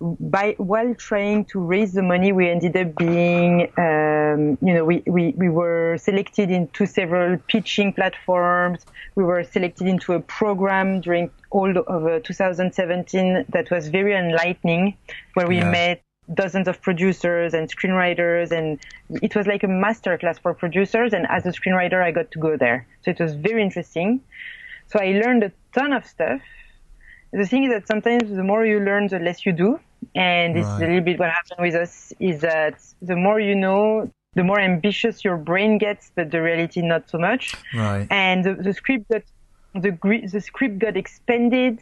by 0.00 0.54
while 0.58 0.94
trying 0.94 1.46
to 1.46 1.58
raise 1.58 1.94
the 1.94 2.02
money, 2.02 2.30
we 2.30 2.50
ended 2.50 2.76
up 2.76 2.96
being, 2.96 3.62
um, 3.78 4.58
you 4.60 4.74
know, 4.74 4.84
we, 4.84 5.02
we, 5.06 5.32
we 5.38 5.48
were 5.48 5.96
selected 5.98 6.50
into 6.50 6.86
several 6.86 7.38
pitching 7.48 7.94
platforms. 7.94 8.84
We 9.14 9.24
were 9.24 9.42
selected 9.42 9.86
into 9.86 10.12
a 10.12 10.20
program 10.20 11.00
during 11.00 11.30
all 11.50 11.70
of 11.78 12.06
uh, 12.06 12.20
2017 12.20 13.46
that 13.48 13.70
was 13.70 13.88
very 13.88 14.14
enlightening, 14.14 14.96
where 15.34 15.48
we 15.48 15.58
Yeah. 15.58 15.70
met 15.70 16.02
dozens 16.34 16.66
of 16.68 16.82
producers 16.82 17.54
and 17.54 17.70
screenwriters 17.70 18.50
and 18.50 18.80
it 19.22 19.36
was 19.36 19.46
like 19.46 19.62
a 19.62 19.68
master 19.68 20.18
class 20.18 20.38
for 20.40 20.52
producers 20.54 21.12
and 21.12 21.24
as 21.30 21.46
a 21.46 21.50
screenwriter 21.50 22.02
I 22.02 22.10
got 22.10 22.32
to 22.32 22.38
go 22.40 22.56
there. 22.56 22.86
So 23.02 23.12
it 23.12 23.20
was 23.20 23.34
very 23.36 23.62
interesting. 23.62 24.20
So 24.88 24.98
I 24.98 25.12
learned 25.12 25.44
a 25.44 25.52
ton 25.72 25.92
of 25.92 26.04
stuff. 26.04 26.40
The 27.36 27.46
thing 27.46 27.64
is 27.64 27.70
that 27.70 27.86
sometimes 27.86 28.34
the 28.34 28.42
more 28.42 28.64
you 28.64 28.80
learn, 28.80 29.08
the 29.08 29.18
less 29.18 29.44
you 29.44 29.52
do. 29.52 29.78
And 30.14 30.56
this 30.56 30.66
is 30.66 30.76
a 30.80 30.86
little 30.86 31.02
bit 31.02 31.18
what 31.18 31.30
happened 31.30 31.60
with 31.60 31.74
us 31.74 32.12
is 32.18 32.40
that 32.40 32.74
the 33.02 33.14
more 33.14 33.38
you 33.38 33.54
know, 33.54 34.10
the 34.34 34.42
more 34.42 34.58
ambitious 34.58 35.22
your 35.22 35.36
brain 35.36 35.76
gets, 35.76 36.10
but 36.14 36.30
the 36.30 36.40
reality 36.40 36.80
not 36.80 37.10
so 37.10 37.18
much. 37.18 37.54
Right. 37.74 38.06
and 38.10 38.42
the, 38.42 38.54
the 38.54 38.72
script 38.72 39.10
got 39.10 39.22
the 39.74 39.90
the 40.32 40.40
script 40.40 40.78
got 40.78 40.96
expanded. 40.96 41.78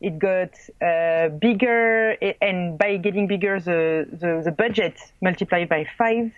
It 0.00 0.18
got 0.18 0.52
uh, 0.82 1.28
bigger. 1.28 2.16
And 2.42 2.76
by 2.76 2.96
getting 2.96 3.28
bigger 3.28 3.60
the, 3.60 4.08
the, 4.10 4.42
the 4.44 4.50
budget 4.50 4.98
multiplied 5.22 5.68
by 5.68 5.86
five. 5.96 6.32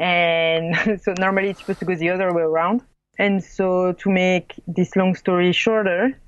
And 0.00 1.00
so 1.04 1.14
normally 1.16 1.50
it's 1.50 1.60
supposed 1.60 1.78
to 1.78 1.84
go 1.84 1.94
the 1.94 2.10
other 2.10 2.32
way 2.32 2.42
around. 2.42 2.82
And 3.20 3.42
so 3.42 3.92
to 3.92 4.10
make 4.10 4.54
this 4.66 4.96
long 4.96 5.14
story 5.14 5.52
shorter 5.52 6.18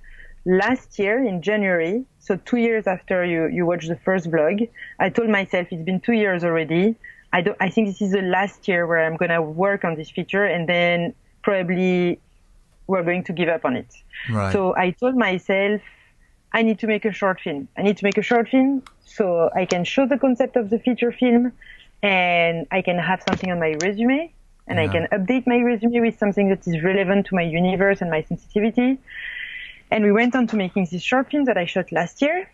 last 0.45 0.99
year 0.99 1.22
in 1.24 1.43
january 1.43 2.05
so 2.18 2.36
two 2.36 2.57
years 2.57 2.86
after 2.86 3.24
you, 3.24 3.47
you 3.49 3.66
watched 3.66 3.88
the 3.88 3.97
first 3.97 4.30
vlog 4.30 4.68
i 4.99 5.09
told 5.09 5.28
myself 5.28 5.66
it's 5.70 5.82
been 5.82 6.01
two 6.01 6.12
years 6.14 6.43
already 6.45 6.95
i 7.32 7.41
don't 7.43 7.57
i 7.61 7.68
think 7.68 7.86
this 7.88 8.01
is 8.01 8.12
the 8.12 8.22
last 8.22 8.66
year 8.66 8.86
where 8.86 9.05
i'm 9.05 9.16
going 9.16 9.30
to 9.30 9.43
work 9.43 9.84
on 9.84 9.97
this 9.97 10.11
feature 10.11 10.45
and 10.45 10.68
then 10.68 11.14
probably 11.43 12.18
we're 12.86 13.03
going 13.03 13.22
to 13.22 13.32
give 13.32 13.49
up 13.49 13.64
on 13.64 13.76
it 13.76 13.95
Right. 14.30 14.53
so 14.53 14.76
I 14.76 14.91
told 14.91 15.16
myself, 15.16 15.80
I 16.53 16.61
need 16.62 16.78
to 16.80 16.86
make 16.86 17.07
a 17.07 17.12
short 17.12 17.41
film. 17.41 17.68
I 17.78 17.82
need 17.82 17.97
to 17.99 18.05
make 18.05 18.18
a 18.18 18.22
short 18.22 18.49
film 18.51 18.82
so 19.05 19.49
I 19.55 19.64
can 19.64 19.82
show 19.84 20.07
the 20.07 20.18
concept 20.18 20.57
of 20.57 20.68
the 20.68 20.78
feature 20.78 21.11
film 21.12 21.53
and 22.03 22.66
I 22.70 22.82
can 22.82 22.99
have 22.99 23.22
something 23.26 23.51
on 23.51 23.59
my 23.61 23.76
resume 23.82 24.30
and 24.66 24.78
I 24.78 24.88
can 24.93 25.07
update 25.12 25.47
my 25.47 25.59
resume 25.61 26.01
with 26.01 26.18
something 26.18 26.49
that 26.51 26.66
is 26.66 26.82
relevant 26.82 27.26
to 27.28 27.34
my 27.34 27.43
universe 27.43 28.03
and 28.03 28.11
my 28.11 28.22
sensitivity. 28.22 28.99
And 29.91 30.05
we 30.05 30.12
went 30.12 30.34
on 30.34 30.47
to 30.49 30.57
making 30.57 30.88
this 30.91 31.03
short 31.03 31.30
film 31.30 31.45
that 31.47 31.57
I 31.57 31.66
shot 31.66 31.91
last 31.93 32.22
year. 32.22 32.49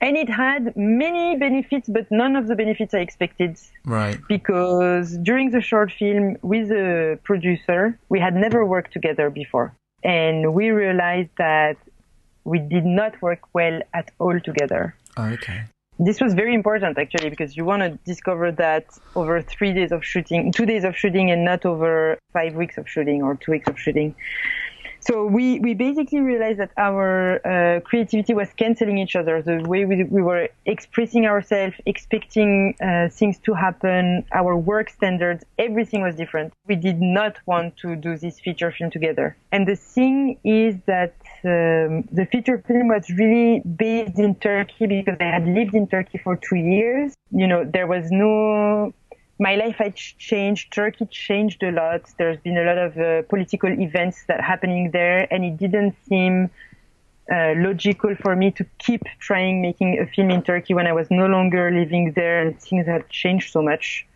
And 0.00 0.16
it 0.16 0.28
had 0.28 0.76
many 0.76 1.36
benefits, 1.38 1.88
but 1.88 2.10
none 2.10 2.36
of 2.36 2.48
the 2.48 2.54
benefits 2.54 2.92
I 2.92 2.98
expected 2.98 3.58
right. 3.86 4.18
because 4.28 5.16
during 5.18 5.50
the 5.50 5.62
short 5.62 5.90
film 5.90 6.36
with 6.42 6.68
the 6.68 7.18
producer, 7.24 7.98
we 8.10 8.20
had 8.20 8.34
never 8.34 8.66
worked 8.66 8.92
together 8.92 9.30
before. 9.30 9.74
And 10.04 10.52
we 10.52 10.70
realized 10.70 11.30
that 11.38 11.78
we 12.44 12.58
did 12.58 12.84
not 12.84 13.20
work 13.22 13.40
well 13.54 13.80
at 13.94 14.10
all 14.18 14.38
together. 14.38 14.94
Oh, 15.16 15.24
okay. 15.30 15.64
This 15.98 16.20
was 16.20 16.34
very 16.34 16.54
important 16.54 16.98
actually 16.98 17.30
because 17.30 17.56
you 17.56 17.64
want 17.64 17.80
to 17.82 17.98
discover 18.04 18.52
that 18.52 18.84
over 19.14 19.40
three 19.40 19.72
days 19.72 19.92
of 19.92 20.04
shooting, 20.04 20.52
two 20.52 20.66
days 20.66 20.84
of 20.84 20.94
shooting 20.94 21.30
and 21.30 21.42
not 21.42 21.64
over 21.64 22.18
five 22.34 22.54
weeks 22.54 22.76
of 22.76 22.86
shooting 22.86 23.22
or 23.22 23.36
two 23.36 23.52
weeks 23.52 23.66
of 23.66 23.78
shooting. 23.78 24.14
So 25.06 25.24
we, 25.24 25.60
we 25.60 25.74
basically 25.74 26.18
realized 26.18 26.58
that 26.58 26.72
our 26.76 27.40
uh, 27.46 27.80
creativity 27.80 28.34
was 28.34 28.48
canceling 28.56 28.98
each 28.98 29.14
other. 29.14 29.40
The 29.40 29.62
way 29.62 29.84
we, 29.84 30.02
we 30.02 30.20
were 30.20 30.48
expressing 30.64 31.26
ourselves, 31.26 31.76
expecting 31.86 32.74
uh, 32.80 33.08
things 33.10 33.38
to 33.44 33.54
happen, 33.54 34.24
our 34.32 34.56
work 34.56 34.90
standards, 34.90 35.44
everything 35.58 36.02
was 36.02 36.16
different. 36.16 36.52
We 36.66 36.74
did 36.74 37.00
not 37.00 37.36
want 37.46 37.76
to 37.78 37.94
do 37.94 38.16
this 38.18 38.40
feature 38.40 38.72
film 38.72 38.90
together. 38.90 39.36
And 39.52 39.68
the 39.68 39.76
thing 39.76 40.40
is 40.42 40.74
that 40.86 41.14
um, 41.44 42.08
the 42.10 42.26
feature 42.32 42.58
film 42.66 42.88
was 42.88 43.08
really 43.10 43.60
based 43.60 44.18
in 44.18 44.34
Turkey 44.34 44.86
because 44.86 45.18
I 45.20 45.26
had 45.26 45.46
lived 45.46 45.74
in 45.74 45.86
Turkey 45.86 46.18
for 46.18 46.34
two 46.36 46.56
years. 46.56 47.14
You 47.30 47.46
know, 47.46 47.64
there 47.64 47.86
was 47.86 48.10
no 48.10 48.92
my 49.38 49.54
life 49.56 49.76
had 49.76 49.94
changed. 49.96 50.72
Turkey 50.72 51.06
changed 51.06 51.62
a 51.62 51.70
lot. 51.70 52.02
There's 52.18 52.38
been 52.38 52.56
a 52.56 52.64
lot 52.64 52.78
of 52.78 52.96
uh, 52.96 53.22
political 53.22 53.70
events 53.70 54.24
that 54.28 54.40
happening 54.40 54.90
there, 54.92 55.32
and 55.32 55.44
it 55.44 55.56
didn't 55.58 55.94
seem 56.08 56.50
uh, 57.30 57.54
logical 57.56 58.14
for 58.16 58.34
me 58.36 58.50
to 58.52 58.64
keep 58.78 59.02
trying 59.18 59.60
making 59.60 59.98
a 59.98 60.06
film 60.06 60.30
in 60.30 60.42
Turkey 60.42 60.74
when 60.74 60.86
I 60.86 60.92
was 60.92 61.10
no 61.10 61.26
longer 61.26 61.70
living 61.70 62.12
there 62.12 62.40
and 62.40 62.60
things 62.60 62.86
had 62.86 63.08
changed 63.10 63.52
so 63.52 63.62
much. 63.62 64.06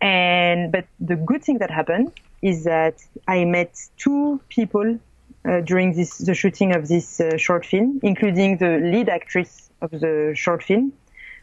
And 0.00 0.72
but 0.72 0.86
the 1.00 1.16
good 1.16 1.42
thing 1.42 1.58
that 1.58 1.70
happened 1.70 2.12
is 2.42 2.64
that 2.64 3.02
I 3.26 3.44
met 3.44 3.76
two 3.96 4.40
people 4.48 4.98
uh, 5.44 5.60
during 5.62 5.94
this 5.94 6.18
the 6.18 6.34
shooting 6.34 6.72
of 6.72 6.88
this 6.88 7.20
uh, 7.20 7.36
short 7.36 7.66
film, 7.66 8.00
including 8.02 8.58
the 8.58 8.78
lead 8.78 9.08
actress 9.08 9.70
of 9.82 9.90
the 9.90 10.32
short 10.34 10.62
film, 10.62 10.92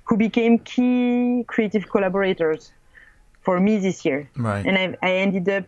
who 0.06 0.18
became 0.18 0.60
key 0.60 1.44
creative 1.48 1.90
collaborators 1.90 2.72
for 3.44 3.60
me 3.60 3.78
this 3.78 4.06
year. 4.06 4.30
Right. 4.36 4.66
And 4.66 4.78
I, 4.78 4.98
I 5.02 5.12
ended 5.16 5.50
up 5.50 5.66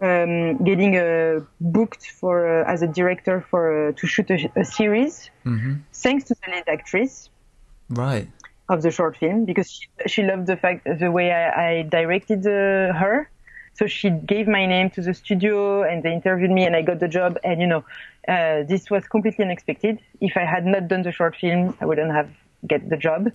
um, 0.00 0.62
getting 0.64 0.96
uh, 0.96 1.40
booked 1.60 2.06
for 2.06 2.62
uh, 2.62 2.72
as 2.72 2.82
a 2.82 2.86
director 2.86 3.44
for 3.50 3.88
uh, 3.88 3.92
to 3.92 4.06
shoot 4.06 4.30
a, 4.30 4.50
a 4.56 4.64
series, 4.64 5.30
mm-hmm. 5.44 5.74
thanks 5.92 6.24
to 6.24 6.34
the 6.34 6.52
lead 6.52 6.64
actress. 6.68 7.30
Right. 7.88 8.28
Of 8.68 8.82
the 8.82 8.90
short 8.90 9.16
film 9.16 9.44
because 9.44 9.70
she, 9.70 9.88
she 10.06 10.22
loved 10.22 10.46
the 10.46 10.56
fact 10.56 10.86
the 10.98 11.10
way 11.10 11.30
I, 11.32 11.68
I 11.68 11.82
directed 11.82 12.46
uh, 12.46 12.94
her. 12.94 13.30
So 13.74 13.86
she 13.86 14.08
gave 14.08 14.46
my 14.46 14.66
name 14.66 14.88
to 14.90 15.02
the 15.02 15.12
studio 15.12 15.82
and 15.82 16.02
they 16.02 16.12
interviewed 16.12 16.50
me 16.50 16.64
and 16.64 16.74
I 16.76 16.82
got 16.82 17.00
the 17.00 17.08
job. 17.08 17.38
And 17.44 17.60
you 17.60 17.66
know, 17.66 17.84
uh, 18.28 18.62
this 18.62 18.90
was 18.90 19.06
completely 19.06 19.44
unexpected. 19.44 20.00
If 20.20 20.36
I 20.36 20.44
had 20.44 20.64
not 20.64 20.88
done 20.88 21.02
the 21.02 21.12
short 21.12 21.36
film, 21.36 21.76
I 21.80 21.84
wouldn't 21.84 22.12
have 22.12 22.30
get 22.66 22.88
the 22.88 22.96
job. 22.96 23.32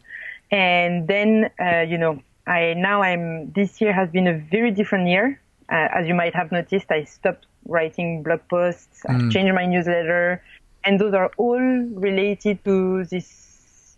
And 0.52 1.08
then, 1.08 1.52
uh, 1.60 1.82
you 1.82 1.98
know, 1.98 2.22
I 2.50 2.74
now 2.74 3.04
I'm 3.04 3.52
this 3.52 3.80
year 3.80 3.94
has 3.94 4.10
been 4.10 4.28
a 4.28 4.34
very 4.34 4.72
different 4.72 5.08
year. 5.08 5.40
Uh, 5.72 5.88
as 5.94 6.08
you 6.08 6.16
might 6.16 6.34
have 6.34 6.52
noticed, 6.52 6.90
I 6.90 7.04
stopped 7.04 7.46
writing 7.66 8.24
blog 8.24 8.42
posts. 8.50 9.04
Mm. 9.08 9.10
I've 9.10 9.32
changed 9.32 9.54
my 9.54 9.68
newsletter, 9.68 10.42
and 10.84 11.00
those 11.00 11.14
are 11.14 11.32
all 11.38 11.60
related 11.60 12.66
to 12.66 13.06
this 13.06 13.96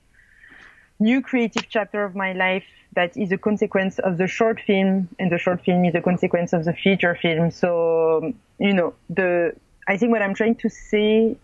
new 1.00 1.22
creative 1.22 1.70
chapter 1.70 2.04
of 2.04 2.14
my 2.14 2.34
life 2.34 2.66
that 2.94 3.16
is 3.16 3.32
a 3.32 3.38
consequence 3.38 4.00
of 4.00 4.18
the 4.18 4.28
short 4.28 4.60
film, 4.60 5.08
and 5.18 5.32
the 5.32 5.38
short 5.38 5.64
film 5.64 5.86
is 5.86 5.96
a 5.96 6.02
consequence 6.02 6.52
of 6.52 6.66
the 6.66 6.74
feature 6.74 7.16
film. 7.16 7.52
So 7.52 8.34
you 8.60 8.74
know 8.74 8.94
the 9.10 9.56
I 9.88 9.96
think 9.96 10.12
what 10.12 10.22
I'm 10.22 10.34
trying 10.34 10.56
to 10.56 10.70
say 10.70 11.38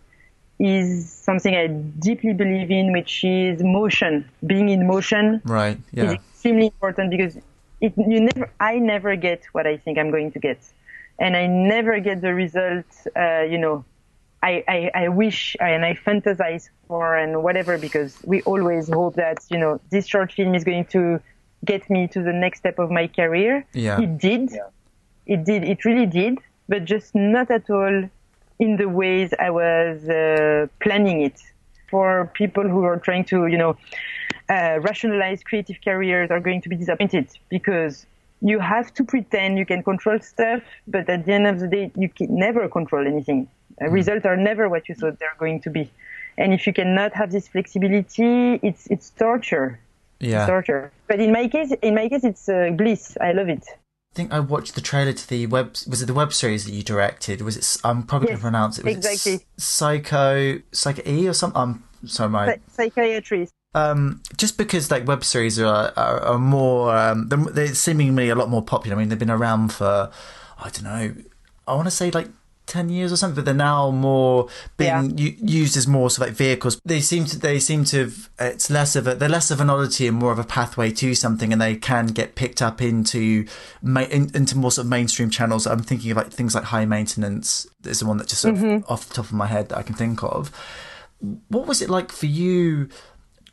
is 0.58 1.10
something 1.10 1.54
I 1.54 1.68
deeply 1.68 2.34
believe 2.34 2.70
in, 2.70 2.92
which 2.92 3.24
is 3.24 3.62
motion. 3.62 4.28
Being 4.44 4.68
in 4.68 4.86
motion 4.86 5.40
right, 5.44 5.78
yeah. 5.92 6.16
Extremely 6.38 6.66
important 6.66 7.10
because 7.10 7.36
it, 7.80 7.92
you 7.96 8.20
never, 8.20 8.48
I 8.60 8.78
never 8.78 9.16
get 9.16 9.42
what 9.52 9.66
I 9.66 9.76
think 9.76 9.98
I'm 9.98 10.10
going 10.10 10.30
to 10.32 10.38
get, 10.38 10.60
and 11.18 11.36
I 11.36 11.46
never 11.46 11.98
get 11.98 12.20
the 12.20 12.32
result. 12.32 12.86
Uh, 13.16 13.42
you 13.42 13.58
know, 13.58 13.84
I, 14.42 14.62
I, 14.68 14.90
I 14.94 15.08
wish 15.08 15.56
and 15.58 15.84
I 15.84 15.94
fantasize 15.94 16.70
for 16.86 17.16
and 17.16 17.42
whatever 17.42 17.76
because 17.76 18.16
we 18.24 18.42
always 18.42 18.88
hope 18.88 19.16
that 19.16 19.38
you 19.50 19.58
know 19.58 19.80
this 19.90 20.06
short 20.06 20.32
film 20.32 20.54
is 20.54 20.62
going 20.62 20.84
to 20.86 21.20
get 21.64 21.90
me 21.90 22.06
to 22.08 22.22
the 22.22 22.32
next 22.32 22.60
step 22.60 22.78
of 22.78 22.88
my 22.90 23.08
career. 23.08 23.66
Yeah. 23.72 24.00
It 24.00 24.18
did. 24.18 24.52
Yeah. 24.52 24.68
It 25.26 25.44
did. 25.44 25.64
It 25.64 25.84
really 25.84 26.06
did, 26.06 26.38
but 26.68 26.84
just 26.84 27.14
not 27.16 27.50
at 27.50 27.68
all 27.68 28.08
in 28.60 28.76
the 28.76 28.88
ways 28.88 29.34
I 29.38 29.50
was 29.50 30.08
uh, 30.08 30.68
planning 30.80 31.22
it. 31.22 31.40
For 31.90 32.30
people 32.34 32.68
who 32.68 32.84
are 32.84 32.98
trying 32.98 33.24
to, 33.32 33.46
you 33.46 33.56
know, 33.56 33.78
uh, 34.48 34.78
rationalize 34.80 35.42
creative 35.42 35.78
careers 35.84 36.30
are 36.30 36.40
going 36.40 36.60
to 36.62 36.68
be 36.68 36.76
disappointed 36.76 37.28
because 37.48 38.06
you 38.40 38.60
have 38.60 38.94
to 38.94 39.04
pretend 39.04 39.58
you 39.58 39.66
can 39.66 39.82
control 39.82 40.18
stuff, 40.20 40.62
but 40.86 41.08
at 41.08 41.26
the 41.26 41.32
end 41.32 41.46
of 41.46 41.60
the 41.60 41.66
day, 41.66 41.90
you 41.96 42.08
can 42.08 42.34
never 42.34 42.68
control 42.68 43.06
anything. 43.06 43.48
Mm. 43.80 43.92
Results 43.92 44.24
are 44.24 44.36
never 44.36 44.68
what 44.68 44.88
you 44.88 44.94
thought 44.94 45.18
they're 45.18 45.36
going 45.38 45.60
to 45.62 45.70
be. 45.70 45.90
And 46.36 46.52
if 46.52 46.66
you 46.66 46.72
cannot 46.72 47.12
have 47.14 47.32
this 47.32 47.48
flexibility, 47.48 48.54
it's 48.62 48.86
it's 48.86 49.10
torture. 49.10 49.80
Yeah. 50.20 50.42
It's 50.42 50.48
torture. 50.48 50.92
But 51.08 51.20
in 51.20 51.32
my 51.32 51.48
case, 51.48 51.72
in 51.82 51.94
my 51.94 52.08
case, 52.08 52.24
it's 52.24 52.48
uh, 52.48 52.70
bliss. 52.76 53.16
I 53.20 53.32
love 53.32 53.48
it 53.48 53.66
I 54.12 54.14
think 54.14 54.32
I 54.32 54.40
watched 54.40 54.74
the 54.74 54.80
trailer 54.80 55.12
to 55.12 55.28
the 55.28 55.46
web. 55.46 55.76
Was 55.86 56.02
it 56.02 56.06
the 56.06 56.14
web 56.14 56.32
series 56.32 56.64
that 56.64 56.72
you 56.72 56.82
directed? 56.82 57.42
Was 57.42 57.56
it? 57.56 57.76
I'm 57.84 58.02
probably 58.02 58.28
yes, 58.28 58.32
going 58.32 58.38
to 58.38 58.42
pronounce 58.42 58.78
it. 58.78 58.84
Was 58.84 58.96
exactly. 58.96 59.34
It 59.34 59.46
Psycho, 59.56 60.60
Psycho 60.72 61.02
E 61.06 61.28
or 61.28 61.32
something. 61.32 61.60
I'm 61.60 61.84
sorry, 62.08 62.30
my 62.30 62.58
psychiatry. 62.72 63.48
Um, 63.74 64.22
just 64.36 64.56
because 64.56 64.90
like 64.90 65.06
web 65.06 65.24
series 65.24 65.58
are 65.60 65.92
are, 65.96 66.20
are 66.20 66.38
more, 66.38 66.96
um, 66.96 67.28
they're, 67.28 67.38
they're 67.38 67.74
seemingly 67.74 68.28
a 68.30 68.34
lot 68.34 68.48
more 68.48 68.62
popular. 68.62 68.96
I 68.96 68.98
mean, 68.98 69.08
they've 69.08 69.18
been 69.18 69.30
around 69.30 69.72
for 69.72 70.10
I 70.58 70.70
don't 70.70 70.84
know. 70.84 71.14
I 71.66 71.74
want 71.74 71.86
to 71.86 71.90
say 71.92 72.10
like 72.10 72.28
10 72.68 72.90
years 72.90 73.10
or 73.10 73.16
something 73.16 73.36
but 73.36 73.44
they're 73.46 73.54
now 73.54 73.90
more 73.90 74.46
being 74.76 75.18
yeah. 75.18 75.30
u- 75.30 75.36
used 75.40 75.76
as 75.76 75.88
more 75.88 76.10
sort 76.10 76.28
of 76.28 76.32
like 76.32 76.36
vehicles 76.36 76.80
they 76.84 77.00
seem 77.00 77.24
to 77.24 77.38
they 77.38 77.58
seem 77.58 77.82
to 77.82 78.00
have, 78.00 78.30
it's 78.38 78.68
less 78.68 78.94
of 78.94 79.06
a 79.06 79.14
they're 79.14 79.28
less 79.28 79.50
of 79.50 79.60
an 79.60 79.70
oddity 79.70 80.06
and 80.06 80.16
more 80.16 80.30
of 80.30 80.38
a 80.38 80.44
pathway 80.44 80.90
to 80.90 81.14
something 81.14 81.50
and 81.50 81.60
they 81.62 81.74
can 81.74 82.08
get 82.08 82.34
picked 82.34 82.60
up 82.60 82.82
into 82.82 83.46
ma- 83.80 84.02
in, 84.02 84.30
into 84.34 84.56
more 84.56 84.70
sort 84.70 84.84
of 84.84 84.90
mainstream 84.90 85.30
channels 85.30 85.66
i'm 85.66 85.82
thinking 85.82 86.10
of 86.10 86.18
like 86.18 86.30
things 86.30 86.54
like 86.54 86.64
high 86.64 86.84
maintenance 86.84 87.66
is 87.84 88.00
the 88.00 88.06
one 88.06 88.18
that 88.18 88.28
just 88.28 88.42
sort 88.42 88.54
mm-hmm. 88.54 88.66
of 88.66 88.90
off 88.90 89.08
the 89.08 89.14
top 89.14 89.24
of 89.24 89.32
my 89.32 89.46
head 89.46 89.70
that 89.70 89.78
i 89.78 89.82
can 89.82 89.94
think 89.94 90.22
of 90.22 90.50
what 91.48 91.66
was 91.66 91.80
it 91.80 91.88
like 91.88 92.12
for 92.12 92.26
you 92.26 92.88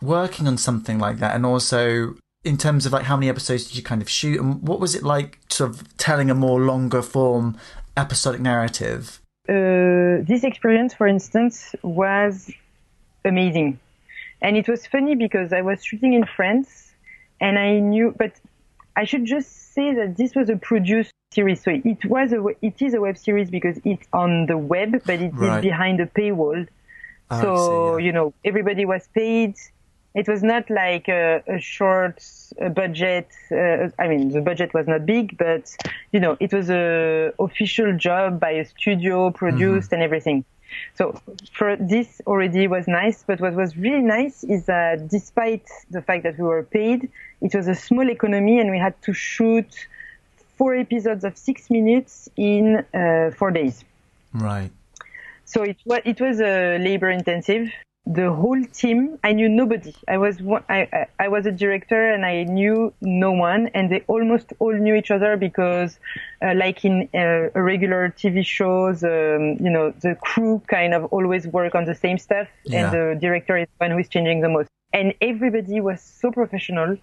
working 0.05 0.47
on 0.47 0.57
something 0.57 0.99
like 0.99 1.17
that 1.19 1.35
and 1.35 1.45
also 1.45 2.15
in 2.43 2.57
terms 2.57 2.85
of 2.85 2.93
like 2.93 3.03
how 3.03 3.17
many 3.17 3.27
episodes 3.27 3.65
did 3.67 3.75
you 3.75 3.83
kind 3.83 4.01
of 4.01 4.09
shoot 4.09 4.39
and 4.39 4.61
what 4.61 4.79
was 4.79 4.95
it 4.95 5.03
like 5.03 5.39
sort 5.49 5.71
of 5.71 5.97
telling 5.97 6.29
a 6.29 6.35
more 6.35 6.59
longer 6.61 7.01
form 7.01 7.57
episodic 7.97 8.39
narrative? 8.39 9.19
Uh, 9.49 10.23
this 10.25 10.43
experience, 10.43 10.93
for 10.93 11.07
instance, 11.07 11.75
was 11.81 12.51
amazing. 13.23 13.79
And 14.41 14.57
it 14.57 14.67
was 14.67 14.85
funny 14.85 15.15
because 15.15 15.53
I 15.53 15.61
was 15.61 15.83
shooting 15.83 16.13
in 16.13 16.25
France 16.25 16.93
and 17.41 17.57
I 17.57 17.79
knew, 17.79 18.13
but 18.17 18.33
I 18.95 19.05
should 19.05 19.25
just 19.25 19.73
say 19.73 19.93
that 19.93 20.17
this 20.17 20.35
was 20.35 20.49
a 20.49 20.55
produced 20.55 21.11
series. 21.31 21.63
So 21.63 21.71
it 21.71 22.05
was 22.05 22.31
a, 22.31 22.45
it 22.61 22.81
is 22.81 22.93
a 22.93 23.01
web 23.01 23.17
series 23.17 23.49
because 23.49 23.79
it's 23.83 24.07
on 24.13 24.45
the 24.45 24.57
web, 24.57 25.01
but 25.05 25.21
it 25.21 25.33
right. 25.33 25.57
is 25.57 25.61
behind 25.61 25.99
a 25.99 26.05
paywall. 26.05 26.67
Oh, 27.31 27.41
so, 27.41 27.55
see, 27.97 28.03
yeah. 28.03 28.05
you 28.05 28.11
know, 28.13 28.33
everybody 28.43 28.85
was 28.85 29.07
paid 29.13 29.55
it 30.15 30.27
was 30.27 30.41
not 30.41 30.69
like 30.69 31.07
a, 31.09 31.43
a 31.47 31.59
short 31.59 32.23
budget. 32.73 33.27
Uh, 33.51 33.89
I 33.99 34.07
mean, 34.07 34.29
the 34.29 34.41
budget 34.41 34.73
was 34.73 34.87
not 34.87 35.05
big, 35.05 35.37
but 35.37 35.75
you 36.11 36.19
know, 36.19 36.37
it 36.39 36.53
was 36.53 36.69
a 36.69 37.33
official 37.37 37.95
job 37.97 38.39
by 38.39 38.51
a 38.51 38.65
studio, 38.65 39.29
produced 39.29 39.87
mm-hmm. 39.87 39.95
and 39.95 40.03
everything. 40.03 40.45
So 40.95 41.19
for 41.53 41.75
this 41.75 42.21
already 42.25 42.67
was 42.67 42.87
nice, 42.87 43.23
but 43.27 43.39
what 43.39 43.53
was 43.53 43.77
really 43.77 44.01
nice 44.01 44.43
is 44.43 44.65
that 44.65 45.07
despite 45.09 45.67
the 45.91 46.01
fact 46.01 46.23
that 46.23 46.37
we 46.37 46.43
were 46.43 46.63
paid, 46.63 47.09
it 47.41 47.53
was 47.53 47.67
a 47.67 47.75
small 47.75 48.09
economy 48.09 48.59
and 48.59 48.71
we 48.71 48.79
had 48.79 48.99
to 49.03 49.13
shoot 49.13 49.87
four 50.57 50.75
episodes 50.75 51.23
of 51.23 51.37
six 51.37 51.69
minutes 51.69 52.29
in 52.37 52.85
uh, 52.93 53.31
four 53.37 53.51
days. 53.51 53.83
Right. 54.33 54.71
So 55.45 55.63
it 55.63 55.77
was 55.85 56.01
it 56.05 56.19
was 56.19 56.39
a 56.39 56.75
uh, 56.75 56.79
labor 56.79 57.09
intensive, 57.09 57.69
the 58.07 58.31
whole 58.31 58.63
team 58.65 59.17
i 59.23 59.31
knew 59.31 59.49
nobody. 59.49 59.93
I 60.07 60.17
was 60.17 60.37
I, 60.69 61.07
I 61.19 61.27
was 61.27 61.45
a 61.47 61.51
director 61.51 62.11
and 62.13 62.23
i 62.25 62.43
knew 62.43 62.93
no 63.01 63.31
one 63.31 63.67
and 63.73 63.91
they 63.91 64.01
almost 64.07 64.53
all 64.59 64.73
knew 64.73 64.93
each 64.93 65.09
other 65.09 65.37
because 65.37 65.99
uh, 66.43 66.53
like 66.55 66.85
in 66.85 67.09
uh, 67.15 67.49
regular 67.59 68.13
tv 68.15 68.45
shows 68.45 69.03
um, 69.03 69.57
you 69.59 69.71
know 69.71 69.91
the 70.01 70.15
crew 70.21 70.61
kind 70.67 70.93
of 70.93 71.05
always 71.05 71.47
work 71.47 71.73
on 71.73 71.85
the 71.85 71.95
same 71.95 72.19
stuff 72.19 72.47
yeah. 72.63 72.85
and 72.85 72.93
the 72.93 73.19
director 73.19 73.57
is 73.57 73.67
the 73.79 73.85
one 73.85 73.91
who's 73.97 74.07
changing 74.07 74.41
the 74.41 74.49
most. 74.49 74.69
And 74.93 75.13
everybody 75.19 75.81
was 75.81 76.01
so 76.01 76.31
professional. 76.31 76.97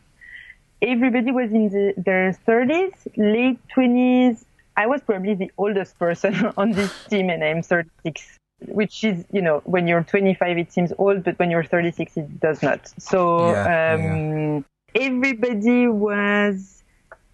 Everybody 0.80 1.30
was 1.30 1.52
in 1.52 1.68
the, 1.68 1.94
their 1.96 2.32
30s 2.46 2.94
late 3.16 3.58
20s 3.76 4.44
i 4.76 4.86
was 4.86 5.00
probably 5.02 5.34
the 5.34 5.50
oldest 5.58 5.98
person 5.98 6.34
on 6.56 6.72
this 6.72 6.92
team 7.06 7.28
and 7.28 7.44
i'm 7.44 7.62
36 7.62 8.38
which 8.68 9.04
is, 9.04 9.24
you 9.32 9.42
know, 9.42 9.60
when 9.64 9.86
you're 9.86 10.02
25, 10.04 10.58
it 10.58 10.72
seems 10.72 10.92
old, 10.98 11.24
but 11.24 11.38
when 11.38 11.50
you're 11.50 11.64
36, 11.64 12.16
it 12.16 12.40
does 12.40 12.62
not. 12.62 12.92
So 12.98 13.58
yeah, 13.60 13.64
um, 13.64 14.64
yeah. 14.66 14.84
everybody 14.94 15.86
was 15.88 16.82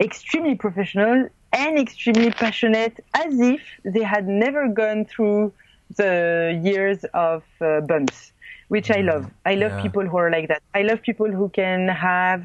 extremely 0.01 0.55
professional 0.55 1.29
and 1.53 1.79
extremely 1.79 2.31
passionate, 2.31 2.99
as 3.15 3.39
if 3.41 3.63
they 3.85 4.03
had 4.03 4.27
never 4.27 4.69
gone 4.69 5.05
through 5.05 5.53
the 5.97 6.61
years 6.63 7.05
of 7.15 7.45
uh, 7.61 7.81
bumps, 7.81 8.33
which 8.69 8.91
I 8.91 9.01
love. 9.01 9.31
I 9.45 9.55
love 9.55 9.77
Yeah. 9.77 9.77
people 9.77 10.07
who 10.07 10.17
are 10.17 10.31
like 10.31 10.49
that. 10.49 10.63
I 10.75 10.83
love 10.83 11.03
people 11.03 11.31
who 11.31 11.49
can 11.49 11.89
have 11.89 12.43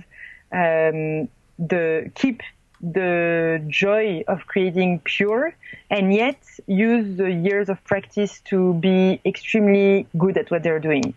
um, 0.51 1.29
the 1.59 2.11
keep 2.15 2.41
the 2.83 3.63
joy 3.67 4.23
of 4.27 4.45
creating 4.47 4.99
pure 5.05 5.55
and 5.89 6.13
yet 6.13 6.37
use 6.67 7.17
the 7.17 7.31
years 7.31 7.69
of 7.69 7.83
practice 7.85 8.41
to 8.41 8.73
be 8.75 9.21
extremely 9.25 10.05
good 10.17 10.37
at 10.37 10.51
what 10.51 10.63
they're 10.63 10.79
doing. 10.79 11.13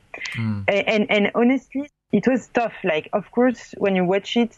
A- 0.68 0.88
And, 0.88 1.10
and 1.10 1.30
honestly, 1.34 1.90
it 2.12 2.26
was 2.28 2.48
tough. 2.48 2.74
Like, 2.84 3.08
of 3.12 3.30
course, 3.32 3.74
when 3.78 3.96
you 3.96 4.04
watch 4.04 4.36
it, 4.36 4.56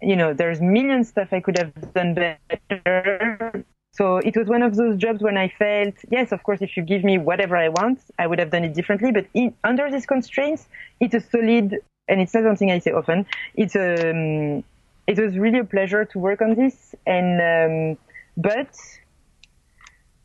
you 0.00 0.16
know, 0.16 0.32
there's 0.34 0.60
million 0.60 1.04
stuff 1.04 1.32
I 1.32 1.40
could 1.40 1.58
have 1.58 1.72
done 1.94 2.14
better. 2.14 3.64
So 3.92 4.18
it 4.18 4.36
was 4.36 4.48
one 4.48 4.62
of 4.62 4.76
those 4.76 4.96
jobs 4.96 5.22
when 5.22 5.36
I 5.36 5.48
felt, 5.48 5.94
yes, 6.10 6.32
of 6.32 6.42
course, 6.42 6.62
if 6.62 6.76
you 6.76 6.82
give 6.82 7.04
me 7.04 7.18
whatever 7.18 7.56
I 7.56 7.68
want, 7.68 8.00
I 8.18 8.26
would 8.26 8.38
have 8.38 8.50
done 8.50 8.64
it 8.64 8.74
differently. 8.74 9.12
But 9.12 9.26
in, 9.34 9.54
under 9.64 9.90
these 9.90 10.06
constraints, 10.06 10.66
it's 11.00 11.14
a 11.14 11.20
solid, 11.20 11.78
and 12.08 12.20
it's 12.20 12.34
not 12.34 12.44
something 12.44 12.70
I 12.70 12.78
say 12.80 12.92
often. 12.92 13.26
It's 13.54 13.76
um, 13.76 14.64
it 15.06 15.18
was 15.18 15.36
really 15.38 15.58
a 15.60 15.64
pleasure 15.64 16.04
to 16.04 16.18
work 16.18 16.40
on 16.42 16.54
this, 16.54 16.94
and 17.06 17.40
um, 17.40 17.98
but 18.36 18.74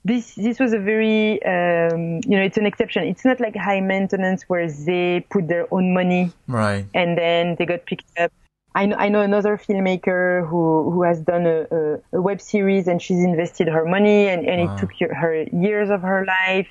this 0.05 0.36
this 0.36 0.59
was 0.59 0.73
a 0.73 0.80
very 0.80 1.43
um, 1.43 2.21
you 2.25 2.38
know 2.38 2.41
it's 2.43 2.57
an 2.57 2.65
exception. 2.65 3.03
It's 3.03 3.25
not 3.25 3.39
like 3.39 3.55
high 3.55 3.82
maintenance 3.82 4.43
where 4.47 4.69
they 4.71 5.25
put 5.30 5.47
their 5.47 5.67
own 5.73 5.93
money 5.93 6.32
Right. 6.47 6.86
and 6.93 7.17
then 7.17 7.55
they 7.57 7.65
got 7.65 7.86
picked 7.86 8.17
up. 8.17 8.32
I 8.75 8.86
know, 8.86 8.95
I 8.97 9.09
know 9.09 9.21
another 9.21 9.57
filmmaker 9.57 10.47
who, 10.47 10.91
who 10.91 11.01
has 11.03 11.19
done 11.21 11.45
a, 11.47 11.65
a, 11.71 12.17
a 12.17 12.21
web 12.21 12.39
series 12.39 12.88
and 12.88 13.01
she's 13.01 13.23
invested 13.23 13.67
her 13.67 13.84
money 13.84 14.27
and, 14.27 14.45
and 14.47 14.61
Wow. 14.61 14.75
it 14.75 14.80
took 14.80 14.91
her 15.11 15.43
years 15.51 15.89
of 15.89 16.01
her 16.01 16.25
life. 16.25 16.67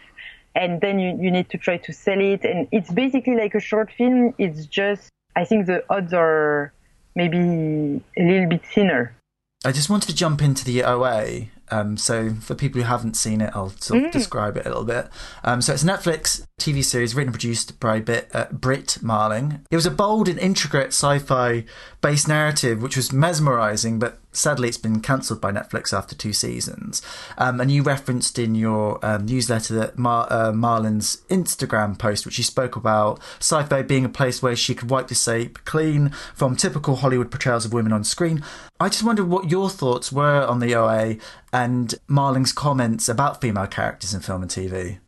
And 0.54 0.80
then 0.80 0.98
you, 1.00 1.18
you 1.20 1.30
need 1.30 1.50
to 1.50 1.58
try 1.58 1.76
to 1.78 1.92
sell 1.92 2.20
it. 2.20 2.44
And 2.44 2.68
it's 2.72 2.90
basically 2.90 3.36
like 3.36 3.54
a 3.54 3.60
short 3.60 3.92
film. 3.92 4.32
It's 4.38 4.66
just, 4.66 5.08
I 5.36 5.44
think 5.44 5.66
the 5.66 5.84
odds 5.90 6.14
are 6.14 6.72
maybe 7.18 8.00
a 8.16 8.22
little 8.22 8.48
bit 8.48 8.64
thinner. 8.64 9.14
I 9.64 9.72
just 9.72 9.90
wanted 9.90 10.08
to 10.08 10.14
jump 10.14 10.40
into 10.40 10.64
the 10.64 10.84
OA. 10.84 11.48
Um, 11.70 11.96
so 11.98 12.32
for 12.34 12.54
people 12.54 12.80
who 12.80 12.86
haven't 12.86 13.14
seen 13.14 13.40
it, 13.40 13.50
I'll 13.54 13.70
sort 13.70 14.04
of 14.04 14.12
describe 14.12 14.56
it 14.56 14.64
a 14.64 14.68
little 14.68 14.84
bit. 14.84 15.08
Um, 15.44 15.60
so 15.60 15.74
it's 15.74 15.84
Netflix 15.84 16.46
TV 16.58 16.84
series 16.84 17.14
written 17.14 17.28
and 17.28 17.34
produced 17.34 17.78
by 17.78 18.00
Bit, 18.00 18.28
uh, 18.34 18.46
Brit 18.50 18.98
Marling. 19.00 19.64
It 19.70 19.76
was 19.76 19.86
a 19.86 19.90
bold 19.90 20.28
and 20.28 20.38
intricate 20.38 20.88
sci-fi 20.88 21.64
based 22.00 22.28
narrative, 22.28 22.82
which 22.82 22.96
was 22.96 23.12
mesmerizing, 23.12 23.98
but 23.98 24.18
sadly 24.32 24.68
it's 24.68 24.76
been 24.76 25.00
cancelled 25.00 25.40
by 25.40 25.52
Netflix 25.52 25.96
after 25.96 26.14
two 26.14 26.32
seasons. 26.32 27.02
Um, 27.36 27.60
and 27.60 27.70
you 27.70 27.82
referenced 27.82 28.38
in 28.38 28.54
your 28.54 29.04
um, 29.04 29.26
newsletter 29.26 29.74
that 29.74 29.98
Mar- 29.98 30.26
uh, 30.30 30.52
Marlin's 30.52 31.18
Instagram 31.28 31.98
post, 31.98 32.24
which 32.24 32.34
she 32.34 32.42
spoke 32.42 32.76
about 32.76 33.20
sci-fi 33.38 33.82
being 33.82 34.04
a 34.04 34.08
place 34.08 34.42
where 34.42 34.56
she 34.56 34.74
could 34.74 34.90
wipe 34.90 35.08
the 35.08 35.14
slate 35.14 35.64
clean 35.64 36.10
from 36.34 36.56
typical 36.56 36.96
Hollywood 36.96 37.30
portrayals 37.30 37.64
of 37.64 37.72
women 37.72 37.92
on 37.92 38.04
screen. 38.04 38.42
I 38.80 38.88
just 38.88 39.04
wondered 39.04 39.28
what 39.28 39.50
your 39.50 39.70
thoughts 39.70 40.12
were 40.12 40.44
on 40.46 40.60
the 40.60 40.74
OA 40.74 41.16
and 41.52 41.94
Marling's 42.06 42.52
comments 42.52 43.08
about 43.08 43.40
female 43.40 43.66
characters 43.66 44.14
in 44.14 44.20
film 44.20 44.42
and 44.42 44.50
TV. 44.50 44.98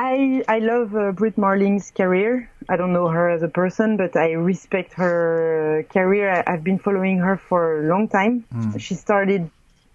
I 0.00 0.44
I 0.48 0.58
love 0.60 0.94
uh, 0.94 1.10
Brit 1.10 1.36
Marling's 1.36 1.90
career. 1.90 2.48
I 2.68 2.76
don't 2.76 2.92
know 2.92 3.08
her 3.08 3.28
as 3.30 3.42
a 3.42 3.48
person, 3.48 3.96
but 3.96 4.14
I 4.16 4.32
respect 4.32 4.92
her 4.94 5.84
career. 5.90 6.30
I, 6.30 6.52
I've 6.52 6.62
been 6.62 6.78
following 6.78 7.18
her 7.18 7.36
for 7.36 7.80
a 7.80 7.88
long 7.88 8.06
time. 8.08 8.44
She 8.78 8.94
started 8.94 9.50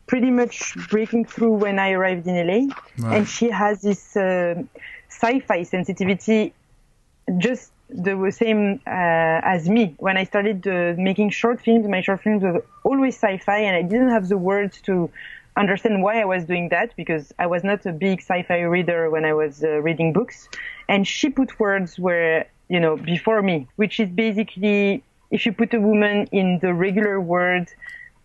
pretty 0.05 0.29
much 0.29 0.75
breaking 0.89 1.23
through 1.25 1.53
when 1.53 1.79
I 1.79 1.91
arrived 1.91 2.27
in 2.27 2.35
LA, 2.35 2.61
Right. 2.99 3.17
and 3.17 3.27
she 3.27 3.49
has 3.49 3.81
this 3.81 4.17
uh, 4.17 4.61
sci-fi 5.09 5.63
sensitivity, 5.63 6.53
just 7.37 7.71
the 7.89 8.15
same 8.31 8.81
uh, 8.85 9.53
as 9.55 9.69
me. 9.69 9.95
When 9.99 10.17
I 10.17 10.25
started 10.25 10.67
uh, 10.67 10.95
making 10.97 11.29
short 11.29 11.61
films, 11.61 11.87
my 11.87 12.01
short 12.01 12.21
films 12.23 12.43
were 12.43 12.65
always 12.83 13.15
sci-fi, 13.15 13.59
and 13.59 13.75
I 13.77 13.83
didn't 13.83 14.09
have 14.09 14.27
the 14.27 14.37
words 14.37 14.81
to 14.81 15.09
understand 15.55 16.01
why 16.01 16.21
I 16.21 16.25
was 16.25 16.45
doing 16.45 16.69
that 16.69 16.95
because 16.95 17.33
I 17.39 17.47
was 17.47 17.63
not 17.63 17.85
a 17.85 17.91
big 17.91 18.21
sci-fi 18.21 18.61
reader 18.61 19.09
when 19.09 19.25
I 19.25 19.33
was 19.33 19.63
uh, 19.63 19.81
reading 19.81 20.13
books. 20.13 20.49
And 20.89 21.07
she 21.07 21.29
put 21.29 21.59
words 21.59 21.99
where, 21.99 22.49
you 22.69 22.79
know, 22.79 22.97
before 22.97 23.41
me, 23.41 23.67
which 23.75 23.99
is 23.99 24.09
basically 24.09 25.03
if 25.31 25.45
you 25.45 25.51
put 25.51 25.73
a 25.73 25.79
woman 25.79 26.27
in 26.31 26.59
the 26.59 26.73
regular 26.73 27.19
world, 27.19 27.67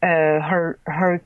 uh, 0.02 0.40
her, 0.40 0.78
her 0.86 1.22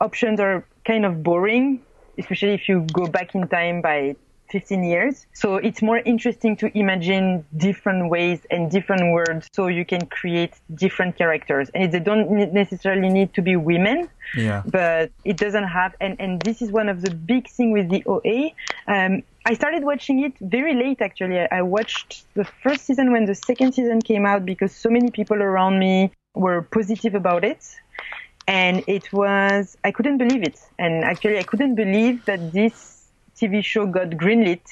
options 0.00 0.40
are 0.40 0.64
kind 0.84 1.04
of 1.04 1.22
boring, 1.22 1.80
especially 2.18 2.54
if 2.54 2.68
you 2.68 2.86
go 2.92 3.06
back 3.06 3.34
in 3.34 3.46
time 3.48 3.80
by 3.82 4.16
15 4.50 4.82
years. 4.84 5.26
So 5.32 5.56
it's 5.56 5.82
more 5.82 5.98
interesting 5.98 6.56
to 6.56 6.78
imagine 6.78 7.44
different 7.56 8.10
ways 8.10 8.40
and 8.50 8.70
different 8.70 9.12
words 9.12 9.48
so 9.52 9.66
you 9.68 9.84
can 9.84 10.06
create 10.06 10.54
different 10.74 11.16
characters. 11.16 11.70
And 11.74 11.92
they 11.92 12.00
don't 12.00 12.30
necessarily 12.52 13.08
need 13.08 13.34
to 13.34 13.42
be 13.42 13.56
women 13.56 14.08
Yeah. 14.36 14.62
but 14.66 15.10
it 15.24 15.36
doesn't 15.36 15.64
have 15.64 15.94
and, 16.00 16.16
and 16.20 16.40
this 16.42 16.60
is 16.62 16.70
one 16.70 16.88
of 16.88 17.00
the 17.02 17.10
big 17.10 17.48
thing 17.48 17.72
with 17.72 17.88
the 17.88 18.02
OA. 18.06 18.50
Um, 18.86 19.22
I 19.46 19.54
started 19.54 19.82
watching 19.84 20.22
it 20.24 20.34
very 20.40 20.74
late 20.74 21.00
actually. 21.00 21.38
I 21.50 21.62
watched 21.62 22.24
the 22.34 22.44
first 22.44 22.84
season 22.86 23.12
when 23.12 23.24
the 23.24 23.34
second 23.34 23.72
season 23.72 24.00
came 24.02 24.26
out 24.26 24.44
because 24.44 24.72
so 24.74 24.90
many 24.90 25.10
people 25.10 25.42
around 25.42 25.78
me 25.78 26.10
were 26.34 26.62
positive 26.62 27.14
about 27.14 27.44
it. 27.44 27.64
And 28.46 28.82
it 28.86 29.12
was, 29.12 29.76
I 29.84 29.90
couldn't 29.90 30.18
believe 30.18 30.42
it. 30.42 30.58
And 30.78 31.04
actually 31.04 31.38
I 31.38 31.42
couldn't 31.42 31.74
believe 31.74 32.24
that 32.26 32.52
this 32.52 32.97
TV 33.40 33.64
show 33.64 33.86
got 33.86 34.10
greenlit. 34.10 34.66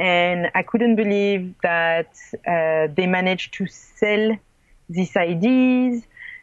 And 0.00 0.50
I 0.54 0.62
couldn't 0.62 0.96
believe 0.96 1.54
that 1.62 2.14
uh, 2.46 2.92
they 2.94 3.06
managed 3.06 3.54
to 3.54 3.66
sell 3.66 4.36
these 4.88 5.16
ideas 5.16 6.02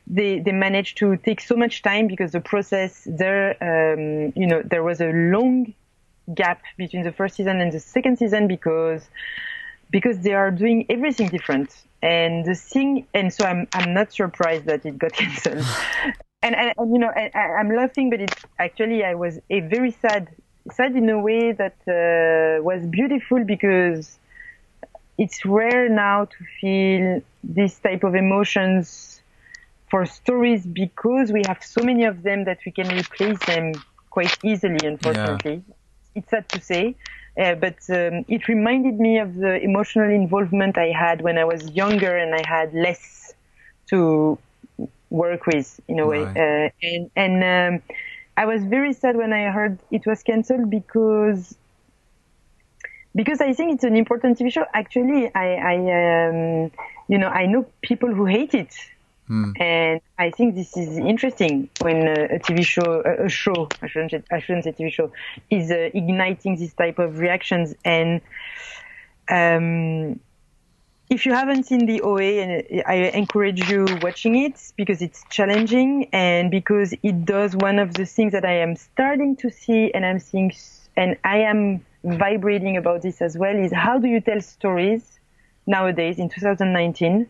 they 0.09 0.39
they 0.39 0.51
managed 0.51 0.97
to 0.97 1.15
take 1.17 1.39
so 1.39 1.55
much 1.55 1.83
time 1.83 2.07
because 2.07 2.31
the 2.31 2.41
process 2.41 3.03
there 3.05 3.51
um, 3.61 4.33
you 4.35 4.47
know 4.47 4.61
there 4.63 4.83
was 4.83 4.99
a 4.99 5.11
long 5.11 5.73
gap 6.33 6.61
between 6.77 7.03
the 7.03 7.11
first 7.11 7.35
season 7.35 7.61
and 7.61 7.71
the 7.71 7.79
second 7.79 8.17
season 8.17 8.47
because 8.47 9.07
because 9.91 10.19
they 10.19 10.33
are 10.33 10.51
doing 10.51 10.85
everything 10.89 11.27
different 11.29 11.75
and 12.01 12.45
the 12.45 12.55
thing 12.55 13.05
and 13.13 13.31
so 13.31 13.45
I'm 13.45 13.67
I'm 13.73 13.93
not 13.93 14.11
surprised 14.11 14.65
that 14.65 14.85
it 14.85 14.97
got 14.97 15.13
cancelled 15.21 15.65
and, 16.41 16.55
and, 16.55 16.73
and 16.75 16.91
you 16.91 16.99
know 16.99 17.11
I, 17.15 17.31
I'm 17.37 17.75
laughing 17.75 18.09
but 18.09 18.19
it 18.19 18.33
actually 18.57 19.03
I 19.03 19.13
was 19.13 19.39
a 19.49 19.59
very 19.61 19.91
sad 19.91 20.27
sad 20.71 20.95
in 20.95 21.09
a 21.09 21.19
way 21.19 21.51
that 21.51 21.77
uh, 21.87 22.63
was 22.63 22.85
beautiful 22.85 23.43
because 23.43 24.17
it's 25.17 25.45
rare 25.45 25.89
now 25.89 26.25
to 26.25 26.37
feel 26.59 27.21
this 27.43 27.77
type 27.79 28.03
of 28.03 28.15
emotions 28.15 29.21
for 29.89 30.05
stories 30.05 30.65
because 30.65 31.31
we 31.31 31.41
have 31.47 31.63
so 31.63 31.83
many 31.83 32.05
of 32.05 32.23
them 32.23 32.45
that 32.45 32.59
we 32.65 32.71
can 32.71 32.87
replace 32.95 33.39
them 33.45 33.73
quite 34.09 34.37
easily, 34.43 34.77
unfortunately. 34.83 35.63
It's 36.15 36.29
sad 36.29 36.47
to 36.49 36.61
say, 36.61 36.95
uh, 37.37 37.55
but 37.55 37.77
um, 37.89 38.25
it 38.27 38.47
reminded 38.47 38.99
me 38.99 39.19
of 39.19 39.35
the 39.35 39.61
emotional 39.61 40.09
involvement 40.09 40.77
I 40.77 40.91
had 40.91 41.21
when 41.21 41.37
I 41.37 41.45
was 41.45 41.69
younger 41.71 42.15
and 42.17 42.33
I 42.35 42.43
had 42.47 42.73
less 42.73 43.33
to 43.87 44.37
work 45.09 45.45
with 45.47 45.79
in 45.87 45.99
a 45.99 46.07
way. 46.07 46.23
Right. 46.23 46.37
Uh, 46.37 46.69
and 46.83 47.11
and 47.15 47.35
um, 47.43 47.95
I 48.39 48.45
was 48.45 48.63
very 48.63 48.93
sad 48.93 49.17
when 49.17 49.33
I 49.33 49.51
heard 49.51 49.79
it 49.91 50.05
was 50.05 50.23
cancelled 50.23 50.69
because 50.69 51.55
because 53.13 53.41
I 53.41 53.51
think 53.51 53.73
it's 53.73 53.83
an 53.83 53.97
important 53.97 54.39
TV 54.39 54.49
show. 54.49 54.65
Actually, 54.73 55.29
I, 55.35 55.47
I 55.73 55.75
um, 55.75 56.71
you 57.09 57.17
know, 57.17 57.27
I 57.27 57.47
know 57.47 57.65
people 57.81 58.11
who 58.15 58.25
hate 58.25 58.53
it. 58.53 58.73
And 59.59 60.01
I 60.17 60.31
think 60.31 60.55
this 60.55 60.77
is 60.77 60.97
interesting 60.97 61.69
when 61.81 62.07
uh, 62.07 62.37
a 62.37 62.39
TV 62.39 62.65
show, 62.65 63.03
a, 63.05 63.25
a 63.25 63.29
show, 63.29 63.67
I 63.81 63.87
shouldn't, 63.87 64.11
say, 64.11 64.23
I 64.31 64.39
shouldn't 64.39 64.63
say 64.63 64.71
TV 64.71 64.91
show, 64.91 65.11
is 65.49 65.69
uh, 65.69 65.89
igniting 65.93 66.55
this 66.55 66.73
type 66.73 66.97
of 66.97 67.19
reactions. 67.19 67.75
And 67.83 68.21
um, 69.29 70.19
if 71.09 71.25
you 71.25 71.33
haven't 71.33 71.63
seen 71.63 71.85
the 71.85 72.01
OA, 72.01 72.41
and 72.41 72.83
I 72.85 72.95
encourage 73.15 73.67
you 73.69 73.85
watching 74.01 74.35
it 74.35 74.61
because 74.75 75.01
it's 75.01 75.23
challenging 75.29 76.07
and 76.13 76.51
because 76.51 76.93
it 77.01 77.25
does 77.25 77.55
one 77.55 77.79
of 77.79 77.95
the 77.95 78.05
things 78.05 78.31
that 78.33 78.45
I 78.45 78.59
am 78.59 78.75
starting 78.75 79.35
to 79.37 79.49
see, 79.49 79.91
and 79.93 80.05
I'm 80.05 80.19
seeing, 80.19 80.53
and 80.95 81.17
I 81.23 81.39
am 81.39 81.83
vibrating 82.03 82.77
about 82.77 83.01
this 83.01 83.21
as 83.21 83.37
well, 83.37 83.55
is 83.55 83.73
how 83.73 83.97
do 83.97 84.07
you 84.07 84.21
tell 84.21 84.39
stories 84.39 85.19
nowadays 85.65 86.19
in 86.19 86.29
2019? 86.29 87.27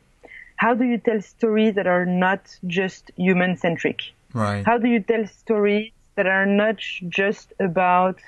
How 0.58 0.74
do 0.74 0.84
you 0.84 0.98
tell 0.98 1.22
stories 1.22 1.76
that 1.76 1.88
are 1.88 2.06
not 2.06 2.58
just 2.68 3.12
human 3.16 3.56
centric? 3.56 4.02
Right. 4.34 4.66
How 4.66 4.78
do 4.78 4.90
you 4.90 5.00
tell 5.00 5.26
stories 5.26 5.92
that 6.16 6.28
are 6.28 6.46
not 6.46 6.80
just 7.08 7.54
about 7.62 8.20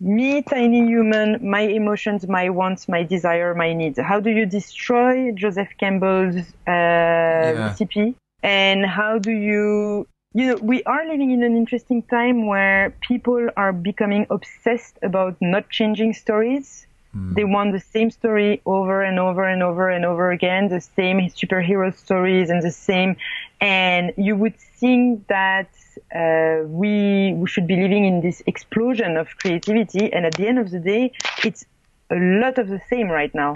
me, 0.00 0.42
tiny 0.42 0.86
human, 0.86 1.48
my 1.48 1.60
emotions, 1.60 2.26
my 2.28 2.50
wants, 2.50 2.88
my 2.88 3.02
desire, 3.02 3.54
my 3.54 3.72
needs? 3.72 3.98
How 3.98 4.20
do 4.20 4.30
you 4.30 4.46
destroy 4.46 5.32
Joseph 5.32 5.68
Campbell's 5.78 6.36
uh, 6.66 7.54
recipe? 7.56 8.14
And 8.42 8.86
how 8.86 9.18
do 9.18 9.32
you 9.32 10.06
you 10.36 10.48
know, 10.48 10.56
we 10.56 10.82
are 10.82 11.06
living 11.06 11.30
in 11.30 11.42
an 11.42 11.56
interesting 11.56 12.02
time 12.02 12.46
where 12.46 12.94
people 13.00 13.48
are 13.56 13.72
becoming 13.72 14.26
obsessed 14.28 14.98
about 15.02 15.34
not 15.40 15.70
changing 15.70 16.12
stories. 16.12 16.86
Mm. 17.14 17.34
They 17.34 17.44
want 17.44 17.72
the 17.72 17.80
same 17.80 18.10
story 18.10 18.62
over 18.66 19.02
and 19.02 19.18
over 19.18 19.44
and 19.44 19.62
over 19.62 19.90
and 19.90 20.04
over 20.04 20.30
again, 20.30 20.68
the 20.68 20.80
same 20.80 21.20
superhero 21.30 21.94
stories 21.96 22.50
and 22.50 22.62
the 22.62 22.70
same. 22.70 23.16
And 23.60 24.12
you 24.16 24.36
would 24.36 24.56
think 24.56 25.26
that 25.28 25.68
uh, 26.14 26.66
we, 26.66 27.34
we 27.34 27.48
should 27.48 27.66
be 27.66 27.76
living 27.76 28.04
in 28.04 28.20
this 28.20 28.42
explosion 28.46 29.16
of 29.16 29.28
creativity. 29.38 30.12
And 30.12 30.26
at 30.26 30.34
the 30.34 30.46
end 30.48 30.58
of 30.58 30.70
the 30.70 30.78
day, 30.78 31.12
it's 31.44 31.64
a 32.10 32.16
lot 32.16 32.58
of 32.58 32.68
the 32.68 32.80
same 32.88 33.08
right 33.08 33.34
now. 33.34 33.54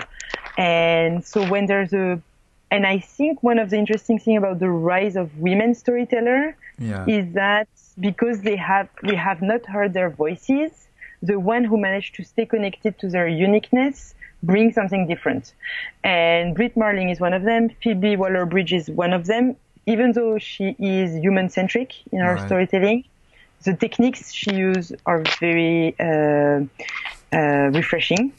And 0.57 1.25
so 1.25 1.47
when 1.49 1.67
there's 1.67 1.93
a 1.93 2.21
and 2.71 2.87
I 2.87 3.01
think 3.01 3.43
one 3.43 3.59
of 3.59 3.71
the 3.71 3.77
interesting 3.77 4.19
things 4.19 4.39
about 4.39 4.61
the 4.61 4.71
rise 4.71 5.17
of 5.17 5.37
women 5.39 5.75
storyteller 5.75 6.57
yeah. 6.79 7.05
is 7.07 7.33
that 7.35 7.69
because 7.99 8.43
they 8.43 8.57
have 8.57 8.89
we 9.03 9.17
have 9.17 9.43
not 9.43 9.67
heard 9.67 9.93
their 9.93 10.11
voices, 10.11 10.87
the 11.23 11.39
one 11.39 11.65
who 11.65 11.77
managed 11.79 12.15
to 12.17 12.25
stay 12.25 12.47
connected 12.47 12.99
to 12.99 13.09
their 13.09 13.29
uniqueness 13.29 14.15
bring 14.43 14.73
something 14.73 15.07
different. 15.07 15.53
And 16.03 16.55
Brit 16.55 16.77
Marling 16.77 17.11
is 17.11 17.21
one 17.21 17.35
of 17.35 17.43
them. 17.43 17.69
Phoebe 17.83 18.17
Waller-Bridge 18.17 18.73
is 18.73 18.91
one 18.91 19.13
of 19.13 19.27
them. 19.27 19.57
Even 19.87 20.13
though 20.13 20.39
she 20.39 20.77
is 20.79 21.15
human 21.17 21.49
centric 21.49 21.93
in 22.13 22.21
her 22.21 22.35
right. 22.35 22.47
storytelling, 22.47 23.05
the 23.65 23.75
techniques 23.75 24.33
she 24.33 24.55
uses 24.55 24.97
are 25.07 25.23
very 25.39 25.95
uh, 25.99 26.61
uh, 27.33 27.71
refreshing. 27.73 28.33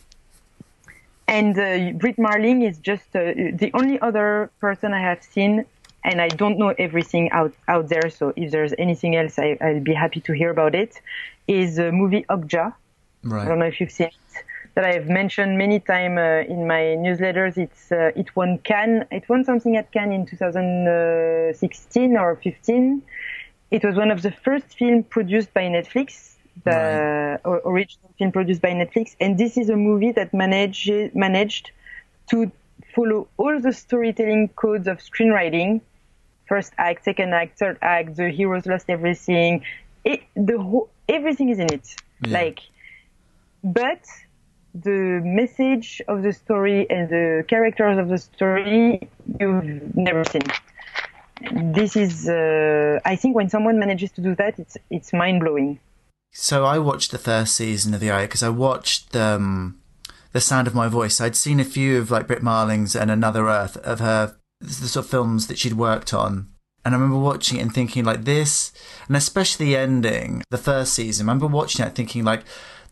And 1.27 1.57
uh, 1.57 1.97
Brit 1.97 2.17
Marling 2.17 2.63
is 2.63 2.77
just 2.79 3.15
uh, 3.15 3.33
the 3.53 3.71
only 3.73 3.99
other 3.99 4.51
person 4.59 4.93
I 4.93 5.01
have 5.01 5.23
seen, 5.23 5.65
and 6.03 6.21
I 6.21 6.27
don't 6.29 6.57
know 6.57 6.73
everything 6.77 7.29
out, 7.31 7.53
out 7.67 7.89
there. 7.89 8.09
So 8.09 8.33
if 8.35 8.51
there's 8.51 8.73
anything 8.77 9.15
else, 9.15 9.37
I, 9.37 9.57
will 9.61 9.79
be 9.81 9.93
happy 9.93 10.19
to 10.21 10.33
hear 10.33 10.49
about 10.49 10.75
it. 10.75 11.01
Is 11.47 11.75
the 11.75 11.91
movie 11.91 12.25
Okja. 12.29 12.73
Right. 13.23 13.45
I 13.45 13.47
don't 13.47 13.59
know 13.59 13.65
if 13.65 13.79
you've 13.79 13.91
seen 13.91 14.07
it. 14.07 14.13
That 14.73 14.85
I've 14.85 15.07
mentioned 15.07 15.57
many 15.57 15.79
times 15.81 16.17
uh, 16.17 16.45
in 16.47 16.65
my 16.65 16.95
newsletters. 17.05 17.57
It's 17.57 17.91
uh, 17.91 18.11
it 18.15 18.33
won 18.35 18.57
Cannes. 18.59 19.05
It 19.11 19.27
won 19.27 19.43
something 19.43 19.75
at 19.75 19.91
Cannes 19.91 20.13
in 20.13 20.25
2016 20.25 22.17
or 22.17 22.37
15. 22.37 23.01
It 23.69 23.83
was 23.83 23.95
one 23.97 24.11
of 24.11 24.21
the 24.21 24.31
first 24.31 24.77
films 24.77 25.05
produced 25.09 25.53
by 25.53 25.63
Netflix 25.63 26.31
the 26.63 27.39
right. 27.43 27.61
original 27.65 28.11
film 28.17 28.31
produced 28.31 28.61
by 28.61 28.71
Netflix. 28.71 29.15
And 29.19 29.37
this 29.37 29.57
is 29.57 29.69
a 29.69 29.75
movie 29.75 30.11
that 30.11 30.33
managed 30.33 31.15
managed 31.15 31.71
to 32.29 32.51
follow 32.95 33.27
all 33.37 33.59
the 33.59 33.73
storytelling 33.73 34.49
codes 34.49 34.87
of 34.87 34.97
screenwriting. 34.99 35.81
First 36.51 36.73
act, 36.77 37.05
second 37.05 37.33
act, 37.33 37.59
third 37.59 37.77
act, 37.81 38.17
the 38.17 38.29
heroes 38.29 38.65
lost 38.65 38.87
everything. 38.89 39.63
It, 40.03 40.19
the 40.35 40.57
whole, 40.59 40.89
everything 41.07 41.47
is 41.47 41.59
in 41.59 41.71
it. 41.77 41.87
Yeah. 42.25 42.39
Like, 42.39 42.59
but 43.63 44.03
the 44.75 45.21
message 45.23 46.01
of 46.09 46.23
the 46.23 46.33
story 46.33 46.89
and 46.89 47.07
the 47.07 47.45
characters 47.47 47.97
of 47.97 48.09
the 48.09 48.17
story 48.17 49.07
you've 49.39 49.95
never 49.95 50.25
seen. 50.25 50.41
This 51.79 51.95
is, 51.95 52.27
uh, 52.27 52.99
I 53.05 53.15
think, 53.15 53.33
when 53.33 53.47
someone 53.47 53.79
manages 53.79 54.11
to 54.17 54.21
do 54.21 54.35
that, 54.35 54.59
it's 54.59 54.75
it's 54.89 55.13
mind 55.13 55.39
blowing. 55.39 55.79
So 56.33 56.65
I 56.65 56.79
watched 56.79 57.11
the 57.11 57.17
first 57.17 57.55
season 57.55 57.93
of 57.93 58.01
The 58.01 58.11
OA 58.11 58.23
because 58.23 58.43
I 58.43 58.49
watched 58.49 59.15
um, 59.15 59.79
The 60.33 60.41
Sound 60.41 60.67
of 60.67 60.75
My 60.75 60.89
Voice. 60.89 61.21
I'd 61.21 61.37
seen 61.37 61.61
a 61.61 61.69
few 61.77 61.97
of 61.97 62.11
like 62.11 62.27
Brit 62.27 62.43
Marling's 62.43 62.93
and 62.93 63.09
Another 63.09 63.47
Earth 63.47 63.77
of 63.77 64.01
her 64.01 64.35
the 64.61 64.87
sort 64.87 65.05
of 65.05 65.09
films 65.09 65.47
that 65.47 65.57
she'd 65.57 65.73
worked 65.73 66.13
on. 66.13 66.47
And 66.83 66.95
I 66.95 66.97
remember 66.97 67.19
watching 67.19 67.59
it 67.59 67.61
and 67.61 67.73
thinking 67.73 68.03
like 68.03 68.23
this, 68.23 68.71
and 69.07 69.15
especially 69.15 69.67
the 69.67 69.77
ending, 69.77 70.43
the 70.49 70.57
first 70.57 70.93
season. 70.93 71.27
I 71.27 71.31
remember 71.31 71.47
watching 71.47 71.85
it 71.85 71.93
thinking 71.93 72.23
like, 72.23 72.43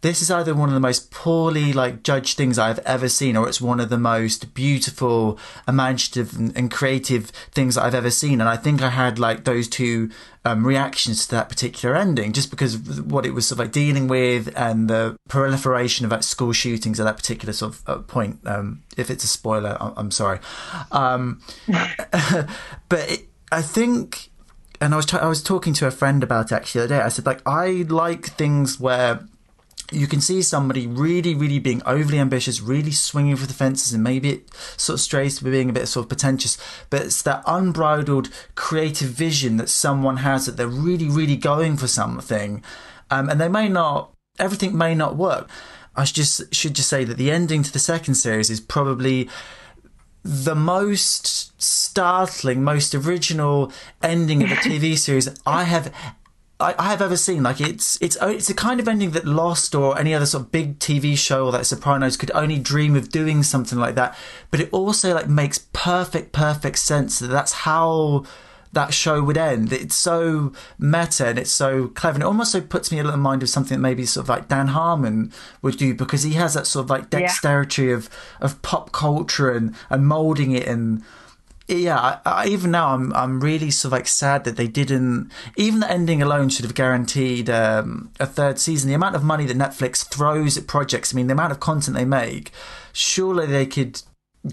this 0.02 0.22
is 0.22 0.32
either 0.32 0.56
one 0.56 0.70
of 0.70 0.76
the 0.76 0.80
most 0.80 1.12
poorly 1.12 1.74
like 1.74 2.04
judged 2.04 2.38
things 2.38 2.58
I've 2.58 2.80
ever 2.80 3.10
seen, 3.10 3.36
or 3.36 3.48
it's 3.48 3.60
one 3.60 3.80
of 3.80 3.90
the 3.90 3.98
most 3.98 4.54
beautiful, 4.54 5.38
imaginative, 5.68 6.36
and, 6.56 6.70
creative 6.72 7.30
things 7.52 7.76
that 7.76 7.84
I've 7.84 7.96
ever 7.96 8.12
seen. 8.12 8.40
And 8.40 8.50
I 8.50 8.56
think 8.56 8.82
I 8.82 8.90
had 8.90 9.20
like 9.20 9.44
those 9.44 9.68
two 9.68 10.10
um, 10.46 10.66
reactions 10.66 11.26
to 11.26 11.36
that 11.36 11.50
particular 11.50 11.96
ending, 11.96 12.32
just 12.32 12.50
because 12.50 12.76
of 12.76 13.12
what 13.12 13.26
it 13.26 13.32
was 13.32 13.48
sort 13.48 13.60
of 13.60 13.66
like 13.66 13.72
dealing 13.74 14.08
with 14.08 14.54
and 14.56 14.90
the 14.90 15.18
proliferation 15.28 16.06
of 16.06 16.12
like 16.12 16.24
school 16.24 16.54
shootings 16.54 17.00
at 17.00 17.04
that 17.04 17.18
particular 17.18 17.52
sort 17.52 17.74
of 17.74 17.84
uh, 17.88 17.98
point. 18.00 18.40
Um, 18.46 18.84
if 18.98 19.10
it's 19.10 19.24
a 19.24 19.28
spoiler, 19.28 19.76
I'm, 19.82 19.94
I'm 19.98 20.12
sorry, 20.12 20.40
um, 20.92 21.42
but 21.68 23.12
it, 23.12 23.28
I 23.52 23.62
think 23.62 24.30
and 24.82 24.94
I 24.94 24.98
was 24.98 25.14
I 25.14 25.28
was 25.28 25.44
talking 25.44 25.74
to 25.74 25.88
a 25.88 25.92
friend 25.92 26.24
about 26.24 26.52
it 26.52 26.56
actually 26.56 26.80
the 26.80 26.86
other 26.86 26.96
day. 26.96 27.06
I 27.06 27.10
said 27.10 27.26
like 27.26 27.42
I 27.46 27.86
like 27.90 28.28
things 28.28 28.80
where 28.80 29.28
you 29.92 30.08
can 30.08 30.22
see 30.22 30.42
somebody 30.42 30.88
really, 30.88 31.34
really 31.34 31.60
being 31.60 31.82
overly 31.86 32.20
ambitious, 32.20 32.62
really 32.62 32.92
swinging 32.92 33.36
for 33.36 33.48
the 33.48 33.54
fences, 33.54 33.94
and 33.94 34.04
maybe 34.04 34.30
it 34.30 34.54
sort 34.78 34.96
of 34.96 35.02
strays 35.02 35.38
to 35.38 35.44
being 35.44 35.70
a 35.70 35.74
bit 35.74 35.88
sort 35.88 36.06
of 36.06 36.10
pretentious. 36.10 36.58
But 36.90 37.04
it's 37.04 37.22
that 37.24 37.44
unbridled 37.46 38.30
creative 38.56 39.10
vision 39.10 39.58
that 39.58 39.70
someone 39.70 40.18
has 40.18 40.46
that 40.46 40.58
they're 40.58 40.68
really, 40.68 41.10
really 41.10 41.38
going 41.38 41.78
for 41.78 41.88
something, 41.88 42.64
um, 43.10 43.30
and 43.30 43.40
they 43.40 43.50
may 43.50 43.70
not. 43.70 44.12
Everything 44.38 44.78
may 44.78 44.96
not 44.96 45.18
work. 45.18 45.50
I 45.96 46.06
should 46.06 46.16
just 46.16 46.56
should 46.56 46.76
just 46.76 46.90
say 46.90 47.04
that 47.04 47.18
the 47.18 47.32
ending 47.32 47.64
to 47.64 47.74
the 47.74 47.80
second 47.80 48.16
series 48.16 48.50
is 48.50 48.62
probably 48.62 49.30
the 50.24 50.56
most 50.56 51.62
startling, 51.62 52.64
most 52.64 52.94
original 52.94 53.72
ending 54.02 54.44
of 54.44 54.52
a 54.52 54.56
TV 54.56 54.98
series 54.98 55.30
I 55.46 55.64
have 55.64 55.94
I, 56.60 56.76
I 56.78 56.90
have 56.90 57.02
ever 57.02 57.16
seen. 57.16 57.44
Like 57.44 57.62
it's 57.62 57.98
it's 58.02 58.18
it's 58.22 58.50
a 58.50 58.54
kind 58.54 58.80
of 58.80 58.88
ending 58.88 59.12
that 59.12 59.26
Lost 59.26 59.74
or 59.74 59.98
any 59.98 60.14
other 60.14 60.26
sort 60.26 60.44
of 60.44 60.52
big 60.52 60.80
TV 60.80 61.18
show 61.18 61.46
or 61.46 61.52
that 61.54 61.66
Sopranos 61.66 62.18
could 62.18 62.32
only 62.34 62.60
dream 62.60 62.96
of 62.96 63.10
doing 63.10 63.44
something 63.44 63.80
like 63.80 63.96
that. 63.96 64.18
But 64.52 64.60
it 64.60 64.70
also 64.72 65.14
like 65.14 65.30
makes 65.30 65.60
perfect 65.74 66.32
perfect 66.34 66.80
sense 66.80 67.20
that 67.20 67.28
that's 67.28 67.54
how 67.54 68.26
that 68.74 68.94
show 68.94 69.24
would 69.24 69.38
end. 69.38 69.72
It's 69.74 69.96
so 69.96 70.54
meta 70.78 71.28
and 71.28 71.40
it's 71.40 71.52
so 71.52 71.88
clever. 71.88 72.16
And 72.16 72.24
it 72.24 72.28
almost 72.28 72.52
so 72.52 72.62
puts 72.62 72.92
me 72.92 73.00
a 73.00 73.04
little 73.04 73.16
in 73.16 73.22
mind 73.22 73.42
of 73.42 73.50
something 73.50 73.78
that 73.78 73.82
maybe 73.82 74.06
sort 74.06 74.26
of 74.26 74.30
like 74.30 74.48
Dan 74.48 74.68
Harmon 74.68 75.32
would 75.62 75.78
do 75.78 75.94
because 75.96 76.24
he 76.24 76.34
has 76.34 76.54
that 76.54 76.68
sort 76.68 76.86
of 76.86 76.90
like 76.90 77.10
dexterity 77.10 77.86
yeah. 77.86 77.94
of 77.94 78.10
of 78.42 78.62
pop 78.62 78.92
culture 78.92 79.50
and 79.50 79.76
and 79.90 80.06
molding 80.06 80.52
it 80.52 80.68
and 80.68 81.04
yeah, 81.70 82.00
I, 82.00 82.20
I, 82.26 82.48
even 82.48 82.72
now 82.72 82.96
I'm 82.96 83.14
I'm 83.14 83.40
really 83.40 83.70
sort 83.70 83.90
of 83.90 84.00
like 84.00 84.08
sad 84.08 84.44
that 84.46 84.58
they 84.58 84.68
didn't. 84.68 85.32
Even 85.56 85.80
the 85.80 85.92
ending 85.92 86.22
alone 86.22 86.50
should 86.50 86.66
have 86.66 86.74
guaranteed 86.74 87.50
um, 87.50 88.12
a 88.20 88.26
third 88.26 88.60
season. 88.60 88.90
The 88.90 88.96
amount 88.96 89.16
of 89.16 89.24
money 89.24 89.46
that 89.46 89.58
Netflix 89.58 90.04
throws 90.04 90.58
at 90.58 90.68
projects, 90.68 91.14
I 91.14 91.16
mean, 91.16 91.28
the 91.28 91.34
amount 91.34 91.52
of 91.52 91.60
content 91.60 91.96
they 91.96 92.06
make, 92.06 92.52
surely 92.92 93.46
they 93.46 93.68
could 93.68 94.02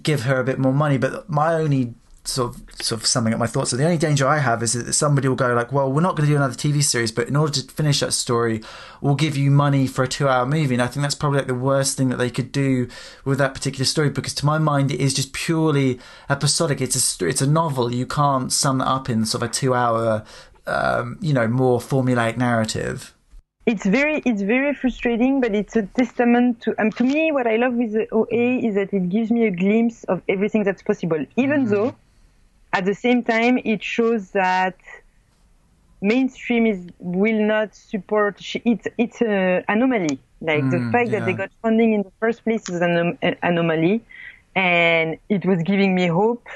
give 0.03 0.23
her 0.23 0.39
a 0.39 0.45
bit 0.45 0.59
more 0.59 0.75
money. 0.75 0.99
But 0.99 1.31
my 1.31 1.55
only 1.55 1.95
sort 2.29 2.55
of 2.55 2.63
sort 2.83 3.01
of 3.01 3.07
summing 3.07 3.33
up 3.33 3.39
my 3.39 3.47
thoughts. 3.47 3.71
So 3.71 3.77
the 3.77 3.85
only 3.85 3.99
danger 3.99 4.27
I 4.27 4.39
have 4.39 4.63
is 4.63 4.73
that 4.73 4.93
somebody 4.93 5.29
will 5.29 5.37
go 5.37 5.55
like, 5.55 5.73
"Well, 5.73 5.93
we're 5.93 6.01
not 6.01 6.17
going 6.17 6.29
to 6.29 6.33
do 6.33 6.37
another 6.37 6.55
TV 6.55 6.83
series, 6.83 7.13
but 7.13 7.29
in 7.29 7.37
order 7.37 7.53
to 7.53 7.73
finish 7.73 8.01
that 8.01 8.13
story, 8.13 8.63
we'll 9.01 9.15
give 9.15 9.37
you 9.37 9.51
money 9.51 9.87
for 9.87 10.03
a 10.03 10.09
two-hour 10.09 10.47
movie." 10.47 10.75
And 10.75 10.83
I 10.83 10.87
think 10.87 11.03
that's 11.03 11.15
probably 11.15 11.39
like 11.39 11.47
the 11.47 11.55
worst 11.55 11.97
thing 11.97 12.09
that 12.09 12.17
they 12.17 12.31
could 12.31 12.53
do 12.53 12.89
with 13.25 13.39
that 13.39 13.55
particular 13.55 13.85
story 13.85 14.11
because, 14.11 14.35
to 14.35 14.47
my 14.47 14.59
mind, 14.59 14.91
it 14.91 15.01
is 15.01 15.15
just 15.15 15.33
purely 15.33 15.99
episodic. 16.29 16.81
It's 16.81 17.21
a 17.21 17.27
it's 17.27 17.43
a 17.43 17.47
novel. 17.47 17.93
You 17.93 18.07
can't 18.07 18.53
sum 18.53 18.79
that 18.79 18.89
up 18.89 19.09
in 19.09 19.25
sort 19.25 19.43
of 19.43 19.51
a 19.51 19.53
two-hour, 19.53 20.25
um, 20.67 21.19
you 21.21 21.33
know, 21.33 21.49
more 21.49 21.81
formulaic 21.81 22.37
narrative 22.37 23.15
it's 23.67 23.85
very 23.85 24.23
it's 24.25 24.43
very 24.43 24.73
frustrating, 24.73 25.41
but 25.41 25.53
it's 25.55 25.75
a 25.75 25.83
testament 25.83 26.61
to 26.63 26.81
um, 26.81 26.93
to 26.93 27.05
me. 27.05 27.33
What 27.33 27.49
I 27.49 27.57
love 27.57 27.75
with 27.75 27.93
the 27.93 28.09
OA 28.13 28.59
is 28.65 28.77
that 28.77 28.93
it 28.93 29.09
gives 29.09 29.33
me 29.33 29.47
a 29.47 29.51
glimpse 29.51 30.05
of 30.05 30.23
everything 30.29 30.63
that's 30.63 30.83
possible, 30.83 31.27
even 31.37 31.63
mm-hmm. 31.63 31.75
though 31.75 31.97
at 32.77 32.85
the 32.85 32.95
same 32.95 33.23
time, 33.23 33.59
it 33.65 33.83
shows 33.83 34.33
that 34.33 34.77
mainstream 36.01 36.67
is 36.67 36.81
will 36.99 37.43
not 37.55 37.75
support. 37.75 38.35
It's 38.65 38.87
it's 38.99 39.21
an 39.23 39.65
anomaly. 39.69 40.19
Like 40.41 40.65
mm, 40.65 40.71
the 40.71 40.81
fact 40.93 41.09
yeah. 41.09 41.21
that 41.21 41.27
they 41.27 41.33
got 41.33 41.51
funding 41.63 41.95
in 41.95 42.03
the 42.03 42.13
first 42.21 42.45
place 42.45 42.69
is 42.69 42.83
an, 42.83 43.19
an 43.23 43.37
anomaly, 43.43 44.03
and 44.55 45.17
it 45.31 45.47
was 45.47 45.63
giving 45.63 45.95
me 45.95 46.07
hope. 46.07 46.47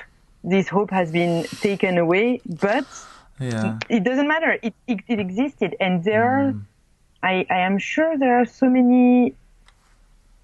This 0.44 0.68
hope 0.68 0.90
has 0.90 1.10
been 1.10 1.44
taken 1.68 1.98
away, 1.98 2.40
but 2.44 2.86
yeah. 3.38 3.78
it, 3.88 3.96
it, 3.96 4.04
doesn't 4.04 4.28
matter. 4.28 4.58
It, 4.62 4.74
it, 4.86 5.00
it 5.08 5.18
existed, 5.20 5.76
and 5.80 6.04
there 6.04 6.24
mm. 6.24 6.38
are. 6.38 6.66
I, 7.22 7.46
I 7.50 7.58
am 7.68 7.76
sure 7.78 8.16
there 8.16 8.40
are 8.40 8.46
so 8.46 8.66
many 8.70 9.34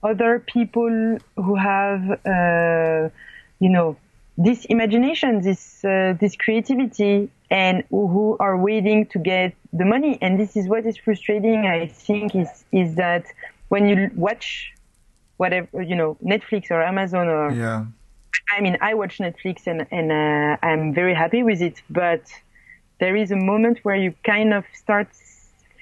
other 0.02 0.44
people 0.46 1.18
who 1.36 1.54
have, 1.54 2.02
uh, 2.26 3.08
you 3.58 3.70
know, 3.70 3.96
this 4.38 4.64
imagination, 4.66 5.40
this 5.40 5.84
uh, 5.84 6.14
this 6.20 6.36
creativity, 6.36 7.30
and 7.50 7.84
who 7.90 8.36
are 8.38 8.56
waiting 8.56 9.06
to 9.06 9.18
get 9.18 9.54
the 9.72 9.84
money. 9.84 10.18
And 10.20 10.38
this 10.38 10.56
is 10.56 10.68
what 10.68 10.84
is 10.86 10.96
frustrating. 10.96 11.66
I 11.66 11.86
think 11.86 12.34
is 12.34 12.64
is 12.72 12.96
that 12.96 13.24
when 13.68 13.88
you 13.88 14.10
watch 14.14 14.72
whatever 15.38 15.82
you 15.82 15.96
know 15.96 16.16
Netflix 16.24 16.70
or 16.70 16.82
Amazon 16.82 17.28
or 17.28 17.52
yeah. 17.52 17.84
I 18.50 18.60
mean 18.60 18.76
I 18.80 18.94
watch 18.94 19.18
Netflix 19.18 19.66
and 19.66 19.86
and 19.90 20.12
uh, 20.12 20.66
I'm 20.66 20.92
very 20.92 21.14
happy 21.14 21.42
with 21.42 21.62
it, 21.62 21.82
but 21.88 22.22
there 23.00 23.16
is 23.16 23.30
a 23.30 23.36
moment 23.36 23.80
where 23.82 23.96
you 23.96 24.14
kind 24.24 24.54
of 24.54 24.64
start 24.74 25.08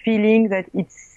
feeling 0.04 0.48
that 0.48 0.66
it's 0.74 1.14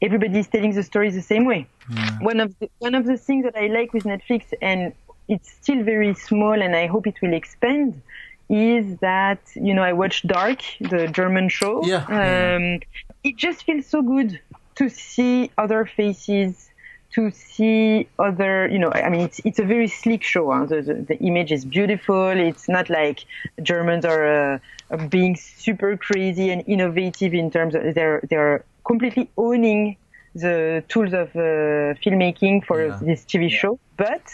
everybody 0.00 0.38
is 0.38 0.48
telling 0.48 0.74
the 0.74 0.82
story 0.82 1.10
the 1.10 1.22
same 1.22 1.44
way. 1.44 1.66
Yeah. 1.90 2.18
One 2.20 2.40
of 2.40 2.58
the, 2.58 2.70
one 2.78 2.94
of 2.94 3.06
the 3.06 3.16
things 3.16 3.44
that 3.44 3.56
I 3.56 3.66
like 3.68 3.92
with 3.92 4.04
Netflix, 4.04 4.52
and 4.60 4.92
it's 5.28 5.50
still 5.50 5.82
very 5.82 6.14
small, 6.14 6.60
and 6.60 6.74
I 6.74 6.86
hope 6.86 7.06
it 7.06 7.16
will 7.22 7.34
expand, 7.34 8.00
is 8.48 8.96
that 8.98 9.40
you 9.54 9.74
know 9.74 9.82
I 9.82 9.92
watched 9.92 10.26
Dark, 10.26 10.60
the 10.80 11.08
German 11.08 11.48
show. 11.48 11.84
Yeah. 11.84 12.04
Um, 12.06 12.80
it 13.24 13.36
just 13.36 13.64
feels 13.64 13.86
so 13.86 14.02
good 14.02 14.40
to 14.76 14.88
see 14.88 15.50
other 15.58 15.84
faces, 15.84 16.70
to 17.14 17.30
see 17.30 18.08
other, 18.18 18.68
you 18.68 18.78
know, 18.78 18.92
I 18.92 19.08
mean, 19.08 19.22
it's 19.22 19.40
it's 19.44 19.58
a 19.58 19.64
very 19.64 19.88
sleek 19.88 20.22
show. 20.22 20.52
Huh? 20.52 20.66
The, 20.66 20.82
the, 20.82 20.94
the 20.94 21.18
image 21.18 21.52
is 21.52 21.64
beautiful. 21.64 22.28
It's 22.28 22.68
not 22.68 22.88
like 22.88 23.24
Germans 23.62 24.04
are, 24.04 24.54
uh, 24.54 24.58
are 24.90 25.08
being 25.08 25.34
super 25.36 25.96
crazy 25.96 26.50
and 26.50 26.62
innovative 26.66 27.34
in 27.34 27.50
terms 27.50 27.74
of 27.74 27.94
they're 27.94 28.20
they're 28.30 28.64
completely 28.84 29.30
owning 29.36 29.96
the 30.34 30.84
tools 30.88 31.12
of 31.12 31.28
uh, 31.34 31.94
filmmaking 32.02 32.64
for 32.64 32.86
yeah. 32.86 32.98
this 33.02 33.24
TV 33.24 33.50
show. 33.50 33.78
But 33.96 34.26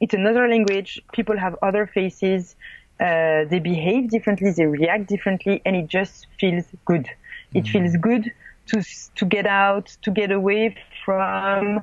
it's 0.00 0.14
another 0.14 0.48
language. 0.48 1.00
People 1.12 1.38
have 1.38 1.56
other 1.62 1.86
faces. 1.86 2.56
Uh, 3.00 3.44
they 3.50 3.60
behave 3.62 4.10
differently. 4.10 4.50
They 4.50 4.66
react 4.66 5.06
differently, 5.08 5.60
and 5.64 5.76
it 5.76 5.86
just 5.88 6.26
feels 6.38 6.64
good. 6.84 7.08
It 7.54 7.64
mm. 7.64 7.72
feels 7.72 7.96
good 7.96 8.32
to 8.66 8.82
to 9.16 9.24
get 9.24 9.46
out, 9.46 9.96
to 10.02 10.10
get 10.10 10.30
away 10.30 10.76
from 11.04 11.82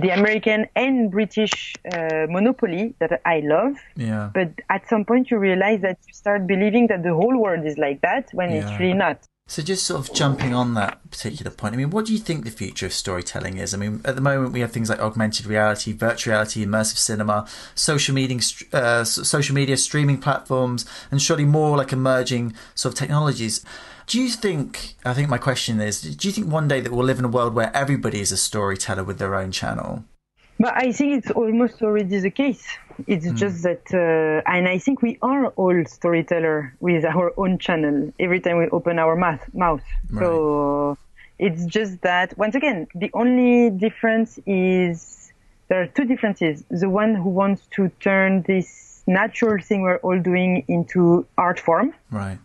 the 0.00 0.10
American 0.10 0.66
and 0.74 1.10
British 1.10 1.74
uh, 1.92 2.26
monopoly 2.28 2.94
that 3.00 3.20
I 3.24 3.40
love. 3.40 3.76
Yeah. 3.96 4.30
But 4.32 4.52
at 4.70 4.88
some 4.88 5.04
point, 5.04 5.30
you 5.30 5.38
realize 5.38 5.82
that 5.82 5.98
you 6.06 6.14
start 6.14 6.46
believing 6.46 6.86
that 6.88 7.02
the 7.02 7.12
whole 7.12 7.36
world 7.38 7.66
is 7.66 7.76
like 7.76 8.00
that 8.00 8.30
when 8.32 8.50
yeah. 8.50 8.68
it's 8.68 8.80
really 8.80 8.94
not. 8.94 9.26
So, 9.46 9.62
just 9.62 9.84
sort 9.84 10.00
of 10.00 10.14
jumping 10.14 10.54
on 10.54 10.72
that 10.74 11.10
particular 11.10 11.50
point, 11.50 11.74
I 11.74 11.76
mean, 11.76 11.90
what 11.90 12.06
do 12.06 12.14
you 12.14 12.18
think 12.18 12.44
the 12.44 12.50
future 12.50 12.86
of 12.86 12.94
storytelling 12.94 13.58
is? 13.58 13.74
I 13.74 13.76
mean, 13.76 14.00
at 14.04 14.14
the 14.14 14.22
moment, 14.22 14.54
we 14.54 14.60
have 14.60 14.72
things 14.72 14.88
like 14.88 15.00
augmented 15.00 15.44
reality, 15.44 15.92
virtual 15.92 16.32
reality, 16.32 16.64
immersive 16.64 16.96
cinema, 16.96 17.46
social 17.74 18.14
media, 18.14 18.40
uh, 18.72 19.04
social 19.04 19.54
media 19.54 19.76
streaming 19.76 20.16
platforms, 20.16 20.86
and 21.10 21.20
surely 21.20 21.44
more 21.44 21.76
like 21.76 21.92
emerging 21.92 22.54
sort 22.74 22.94
of 22.94 22.98
technologies. 22.98 23.62
Do 24.06 24.18
you 24.20 24.30
think? 24.30 24.96
I 25.04 25.12
think 25.12 25.28
my 25.28 25.38
question 25.38 25.78
is: 25.78 26.00
Do 26.00 26.26
you 26.26 26.32
think 26.32 26.50
one 26.50 26.66
day 26.66 26.80
that 26.80 26.90
we'll 26.90 27.04
live 27.04 27.18
in 27.18 27.26
a 27.26 27.28
world 27.28 27.54
where 27.54 27.74
everybody 27.76 28.20
is 28.20 28.32
a 28.32 28.38
storyteller 28.38 29.04
with 29.04 29.18
their 29.18 29.34
own 29.34 29.52
channel? 29.52 30.04
But 30.58 30.74
I 30.76 30.92
think 30.92 31.18
it's 31.18 31.30
almost 31.30 31.82
already 31.82 32.18
the 32.18 32.30
case. 32.30 32.66
It's 33.06 33.26
mm. 33.26 33.36
just 33.36 33.62
that, 33.64 33.82
uh, 33.92 34.48
and 34.48 34.68
I 34.68 34.78
think 34.78 35.02
we 35.02 35.18
are 35.20 35.48
all 35.48 35.84
storyteller 35.84 36.74
with 36.80 37.04
our 37.04 37.32
own 37.36 37.58
channel 37.58 38.12
every 38.20 38.40
time 38.40 38.58
we 38.58 38.68
open 38.68 38.98
our 38.98 39.16
mouth. 39.16 39.42
mouth. 39.52 39.82
Right. 40.10 40.22
So 40.22 40.98
it's 41.38 41.64
just 41.66 42.02
that 42.02 42.38
once 42.38 42.54
again, 42.54 42.86
the 42.94 43.10
only 43.14 43.70
difference 43.70 44.38
is 44.46 45.32
there 45.68 45.82
are 45.82 45.86
two 45.86 46.04
differences. 46.04 46.64
The 46.70 46.88
one 46.88 47.14
who 47.14 47.30
wants 47.30 47.66
to 47.72 47.88
turn 48.00 48.42
this 48.42 49.02
natural 49.06 49.62
thing 49.62 49.82
we're 49.82 49.96
all 49.96 50.20
doing 50.20 50.64
into 50.68 51.26
art 51.36 51.58
form. 51.58 51.94
Right. 52.10 52.38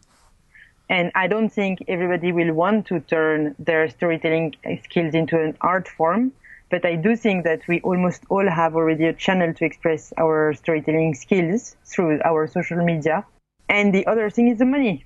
And 0.89 1.11
I 1.13 1.27
don't 1.27 1.49
think 1.49 1.83
everybody 1.87 2.31
will 2.31 2.53
want 2.53 2.87
to 2.87 2.99
turn 3.01 3.55
their 3.59 3.89
storytelling 3.89 4.55
skills 4.83 5.13
into 5.13 5.39
an 5.39 5.55
art 5.61 5.87
form. 5.87 6.31
But 6.69 6.85
I 6.85 6.95
do 6.95 7.15
think 7.15 7.43
that 7.45 7.61
we 7.67 7.81
almost 7.81 8.23
all 8.29 8.47
have 8.47 8.75
already 8.75 9.05
a 9.05 9.13
channel 9.13 9.53
to 9.53 9.65
express 9.65 10.13
our 10.17 10.53
storytelling 10.53 11.15
skills 11.15 11.75
through 11.85 12.19
our 12.23 12.47
social 12.47 12.83
media. 12.83 13.25
And 13.67 13.93
the 13.93 14.05
other 14.07 14.29
thing 14.29 14.49
is 14.49 14.59
the 14.59 14.65
money. 14.65 15.05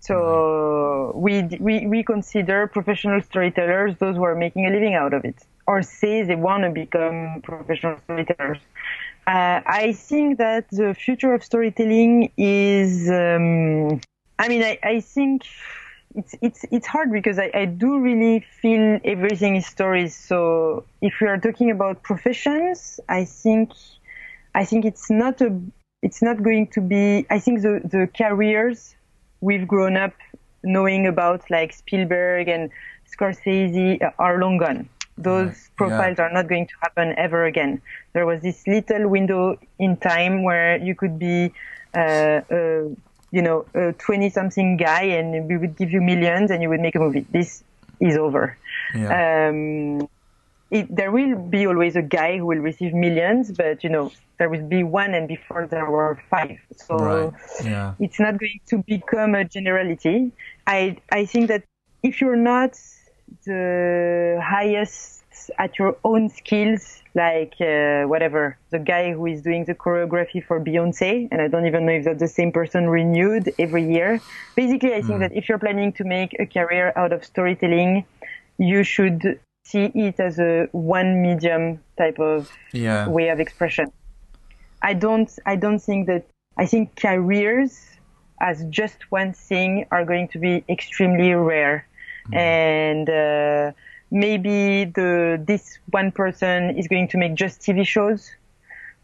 So 0.00 1.12
we, 1.14 1.42
we, 1.60 1.86
we 1.86 2.02
consider 2.02 2.66
professional 2.66 3.20
storytellers 3.22 3.96
those 3.98 4.16
who 4.16 4.24
are 4.24 4.34
making 4.34 4.66
a 4.66 4.70
living 4.70 4.94
out 4.94 5.14
of 5.14 5.24
it 5.24 5.36
or 5.66 5.82
say 5.82 6.22
they 6.22 6.34
want 6.34 6.64
to 6.64 6.70
become 6.70 7.40
professional 7.42 7.98
storytellers. 8.04 8.58
Uh, 9.26 9.60
I 9.64 9.92
think 9.92 10.38
that 10.38 10.68
the 10.70 10.94
future 10.94 11.32
of 11.32 11.44
storytelling 11.44 12.32
is 12.36 13.08
um, 13.08 14.00
I 14.42 14.48
mean, 14.48 14.64
I, 14.64 14.78
I 14.82 15.00
think 15.00 15.44
it's 16.14 16.34
it's 16.40 16.64
it's 16.70 16.86
hard 16.86 17.12
because 17.12 17.38
I, 17.38 17.50
I 17.54 17.64
do 17.64 17.98
really 17.98 18.40
feel 18.40 19.00
everything 19.04 19.56
is 19.56 19.66
stories. 19.66 20.14
So 20.14 20.84
if 21.00 21.14
we 21.20 21.28
are 21.28 21.38
talking 21.38 21.70
about 21.70 22.02
professions, 22.02 23.00
I 23.08 23.24
think 23.24 23.72
I 24.54 24.64
think 24.64 24.84
it's 24.84 25.10
not 25.10 25.40
a 25.40 25.58
it's 26.02 26.22
not 26.22 26.42
going 26.42 26.68
to 26.68 26.80
be. 26.80 27.26
I 27.30 27.38
think 27.38 27.62
the 27.62 27.80
the 27.84 28.08
careers 28.16 28.94
we've 29.40 29.66
grown 29.66 29.96
up 29.96 30.12
knowing 30.62 31.06
about 31.06 31.50
like 31.50 31.72
Spielberg 31.72 32.48
and 32.48 32.70
Scorsese 33.10 33.98
are 34.18 34.38
long 34.38 34.58
gone. 34.58 34.88
Those 35.18 35.70
profiles 35.76 36.16
yeah. 36.18 36.24
are 36.24 36.32
not 36.32 36.48
going 36.48 36.66
to 36.66 36.74
happen 36.80 37.14
ever 37.18 37.44
again. 37.44 37.82
There 38.14 38.26
was 38.26 38.40
this 38.40 38.66
little 38.66 39.08
window 39.08 39.58
in 39.78 39.96
time 39.96 40.42
where 40.42 40.78
you 40.78 40.94
could 40.94 41.18
be 41.18 41.52
uh, 41.94 42.40
uh, 42.50 42.88
you 43.32 43.42
know, 43.42 43.64
a 43.74 43.92
20 43.94 44.30
something 44.30 44.76
guy 44.76 45.02
and 45.02 45.48
we 45.48 45.56
would 45.56 45.76
give 45.76 45.90
you 45.90 46.00
millions 46.00 46.50
and 46.50 46.62
you 46.62 46.68
would 46.68 46.80
make 46.80 46.94
a 46.94 47.00
movie. 47.00 47.26
This 47.30 47.64
is 47.98 48.16
over. 48.16 48.56
Yeah. 48.94 49.48
Um, 49.48 50.08
it, 50.70 50.94
there 50.94 51.10
will 51.10 51.36
be 51.36 51.66
always 51.66 51.96
a 51.96 52.02
guy 52.02 52.38
who 52.38 52.46
will 52.46 52.58
receive 52.58 52.94
millions, 52.94 53.50
but 53.52 53.82
you 53.82 53.90
know, 53.90 54.12
there 54.38 54.48
will 54.48 54.66
be 54.66 54.82
one 54.82 55.14
and 55.14 55.26
before 55.26 55.66
there 55.66 55.90
were 55.90 56.20
five. 56.30 56.58
So 56.76 56.96
right. 56.96 57.32
yeah. 57.64 57.94
it's 57.98 58.20
not 58.20 58.38
going 58.38 58.60
to 58.68 58.78
become 58.78 59.34
a 59.34 59.44
generality. 59.44 60.32
I, 60.66 60.98
I 61.10 61.24
think 61.24 61.48
that 61.48 61.64
if 62.02 62.20
you're 62.20 62.36
not 62.36 62.78
the 63.44 64.40
highest 64.42 65.21
at 65.58 65.78
your 65.78 65.96
own 66.04 66.28
skills, 66.28 67.02
like 67.14 67.54
uh, 67.60 68.02
whatever 68.04 68.56
the 68.70 68.78
guy 68.78 69.12
who 69.12 69.26
is 69.26 69.42
doing 69.42 69.64
the 69.64 69.74
choreography 69.74 70.44
for 70.44 70.60
Beyonce, 70.60 71.28
and 71.30 71.40
I 71.40 71.48
don't 71.48 71.66
even 71.66 71.86
know 71.86 71.92
if 71.92 72.04
that's 72.04 72.20
the 72.20 72.28
same 72.28 72.52
person 72.52 72.88
renewed 72.88 73.52
every 73.58 73.84
year. 73.92 74.20
Basically, 74.56 74.94
I 74.94 75.02
think 75.02 75.18
mm. 75.18 75.20
that 75.20 75.32
if 75.36 75.48
you're 75.48 75.58
planning 75.58 75.92
to 75.94 76.04
make 76.04 76.36
a 76.38 76.46
career 76.46 76.92
out 76.96 77.12
of 77.12 77.24
storytelling, 77.24 78.04
you 78.58 78.84
should 78.84 79.40
see 79.64 79.84
it 79.94 80.18
as 80.18 80.38
a 80.38 80.68
one 80.72 81.22
medium 81.22 81.80
type 81.96 82.18
of 82.18 82.50
yeah. 82.72 83.08
way 83.08 83.28
of 83.28 83.40
expression. 83.40 83.92
I 84.82 84.94
don't, 84.94 85.30
I 85.46 85.56
don't 85.56 85.78
think 85.78 86.06
that, 86.08 86.26
I 86.58 86.66
think 86.66 86.96
careers 86.96 87.78
as 88.40 88.64
just 88.64 88.98
one 89.10 89.32
thing 89.32 89.86
are 89.90 90.04
going 90.04 90.28
to 90.28 90.38
be 90.38 90.64
extremely 90.68 91.32
rare. 91.32 91.86
Mm. 92.30 92.36
And, 92.36 93.08
uh, 93.08 93.72
maybe 94.12 94.84
the 94.84 95.42
this 95.44 95.78
one 95.90 96.12
person 96.12 96.76
is 96.78 96.86
going 96.86 97.08
to 97.08 97.16
make 97.16 97.34
just 97.34 97.60
TV 97.62 97.84
shows. 97.84 98.30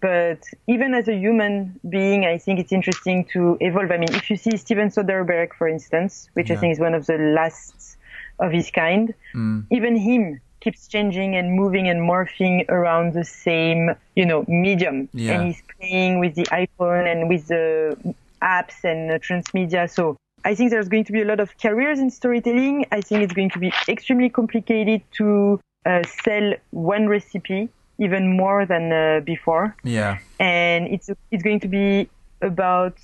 But 0.00 0.44
even 0.68 0.94
as 0.94 1.08
a 1.08 1.16
human 1.16 1.80
being, 1.88 2.24
I 2.24 2.38
think 2.38 2.60
it's 2.60 2.72
interesting 2.72 3.24
to 3.32 3.58
evolve. 3.60 3.90
I 3.90 3.96
mean, 3.96 4.14
if 4.14 4.30
you 4.30 4.36
see 4.36 4.56
Steven 4.56 4.90
Soderbergh, 4.90 5.54
for 5.54 5.66
instance, 5.66 6.30
which 6.34 6.50
yeah. 6.50 6.56
I 6.56 6.60
think 6.60 6.72
is 6.74 6.78
one 6.78 6.94
of 6.94 7.06
the 7.06 7.18
last 7.18 7.96
of 8.38 8.52
his 8.52 8.70
kind, 8.70 9.12
mm. 9.34 9.66
even 9.72 9.96
him 9.96 10.40
keeps 10.60 10.86
changing 10.86 11.34
and 11.34 11.52
moving 11.52 11.88
and 11.88 12.00
morphing 12.00 12.68
around 12.68 13.12
the 13.12 13.24
same, 13.24 13.90
you 14.14 14.26
know, 14.26 14.44
medium. 14.46 15.08
Yeah. 15.12 15.32
And 15.32 15.46
he's 15.48 15.62
playing 15.78 16.20
with 16.20 16.36
the 16.36 16.44
iPhone 16.44 17.10
and 17.10 17.28
with 17.28 17.48
the 17.48 18.14
apps 18.40 18.84
and 18.84 19.10
transmedia. 19.20 19.90
So 19.90 20.16
I 20.44 20.54
think 20.54 20.70
there's 20.70 20.88
going 20.88 21.04
to 21.04 21.12
be 21.12 21.22
a 21.22 21.24
lot 21.24 21.40
of 21.40 21.56
careers 21.58 21.98
in 21.98 22.10
storytelling. 22.10 22.86
I 22.92 23.00
think 23.00 23.22
it's 23.22 23.32
going 23.32 23.50
to 23.50 23.58
be 23.58 23.72
extremely 23.88 24.28
complicated 24.28 25.02
to 25.12 25.60
uh, 25.84 26.02
sell 26.24 26.54
one 26.70 27.08
recipe 27.08 27.68
even 27.98 28.36
more 28.36 28.64
than 28.64 28.92
uh, 28.92 29.20
before. 29.24 29.76
Yeah. 29.82 30.18
And 30.38 30.88
it's 30.88 31.10
it's 31.30 31.42
going 31.42 31.60
to 31.60 31.68
be 31.68 32.08
about 32.40 32.98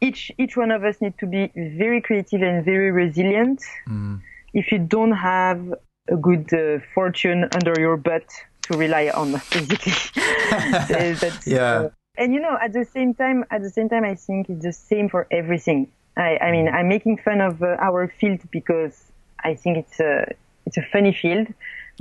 each 0.00 0.32
each 0.38 0.56
one 0.56 0.70
of 0.70 0.84
us 0.84 1.00
need 1.00 1.18
to 1.18 1.26
be 1.26 1.50
very 1.54 2.00
creative 2.00 2.42
and 2.42 2.64
very 2.64 2.90
resilient. 2.90 3.62
Mm. 3.88 4.20
If 4.54 4.72
you 4.72 4.78
don't 4.78 5.12
have 5.12 5.74
a 6.08 6.16
good 6.16 6.52
uh, 6.52 6.80
fortune 6.94 7.48
under 7.54 7.78
your 7.78 7.96
butt 7.96 8.24
to 8.62 8.76
rely 8.76 9.10
on, 9.14 9.32
basically. 9.52 9.92
yeah. 11.46 11.88
And 12.20 12.34
you 12.34 12.40
know, 12.40 12.58
at 12.60 12.74
the 12.74 12.84
same 12.84 13.14
time, 13.14 13.46
at 13.50 13.62
the 13.62 13.70
same 13.70 13.88
time, 13.88 14.04
I 14.04 14.14
think 14.14 14.50
it's 14.50 14.62
the 14.62 14.74
same 14.74 15.08
for 15.08 15.26
everything. 15.30 15.90
I, 16.18 16.36
I 16.36 16.52
mean, 16.52 16.68
I'm 16.68 16.86
making 16.86 17.16
fun 17.16 17.40
of 17.40 17.62
uh, 17.62 17.76
our 17.80 18.08
field 18.08 18.40
because 18.50 19.10
I 19.42 19.54
think 19.54 19.78
it's 19.78 19.98
a 20.00 20.26
it's 20.66 20.76
a 20.76 20.82
funny 20.92 21.14
field, 21.14 21.48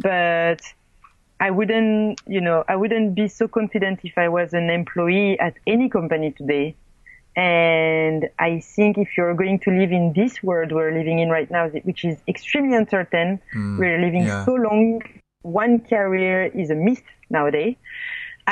but 0.01 0.59
I 1.39 1.51
wouldn't, 1.51 2.19
you 2.27 2.41
know, 2.41 2.65
I 2.67 2.75
wouldn't 2.75 3.15
be 3.15 3.29
so 3.29 3.47
confident 3.47 4.01
if 4.03 4.17
I 4.17 4.27
was 4.27 4.53
an 4.53 4.69
employee 4.69 5.39
at 5.39 5.53
any 5.65 5.87
company 5.87 6.31
today. 6.31 6.75
And 7.37 8.27
I 8.37 8.59
think 8.59 8.97
if 8.97 9.15
you're 9.15 9.33
going 9.35 9.59
to 9.59 9.71
live 9.71 9.93
in 9.93 10.11
this 10.13 10.43
world 10.43 10.73
we're 10.73 10.91
living 10.91 11.19
in 11.19 11.29
right 11.29 11.49
now, 11.49 11.69
which 11.69 12.03
is 12.03 12.17
extremely 12.27 12.75
uncertain, 12.75 13.39
mm, 13.55 13.79
we're 13.79 14.01
living 14.01 14.23
yeah. 14.23 14.43
so 14.43 14.55
long. 14.55 15.01
One 15.43 15.79
career 15.79 16.47
is 16.47 16.69
a 16.69 16.75
myth 16.75 17.03
nowadays. 17.29 17.77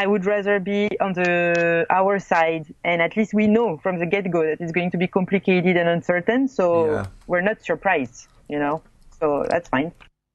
I 0.02 0.06
would 0.06 0.26
rather 0.26 0.60
be 0.60 0.82
on 1.02 1.14
the 1.14 1.86
our 1.90 2.20
side, 2.20 2.66
and 2.84 3.02
at 3.02 3.18
least 3.18 3.34
we 3.34 3.48
know 3.48 3.78
from 3.84 3.98
the 3.98 4.06
get 4.06 4.30
go 4.30 4.42
that 4.46 4.62
it's 4.62 4.72
going 4.72 4.92
to 4.92 4.98
be 4.98 5.08
complicated 5.08 5.76
and 5.76 5.90
uncertain. 5.90 6.48
So 6.48 6.66
Yeah. 6.86 7.06
we're 7.26 7.42
not 7.50 7.58
surprised, 7.64 8.28
you 8.48 8.60
know. 8.60 8.76
So 9.20 9.26
that's 9.50 9.70
fine. 9.70 9.92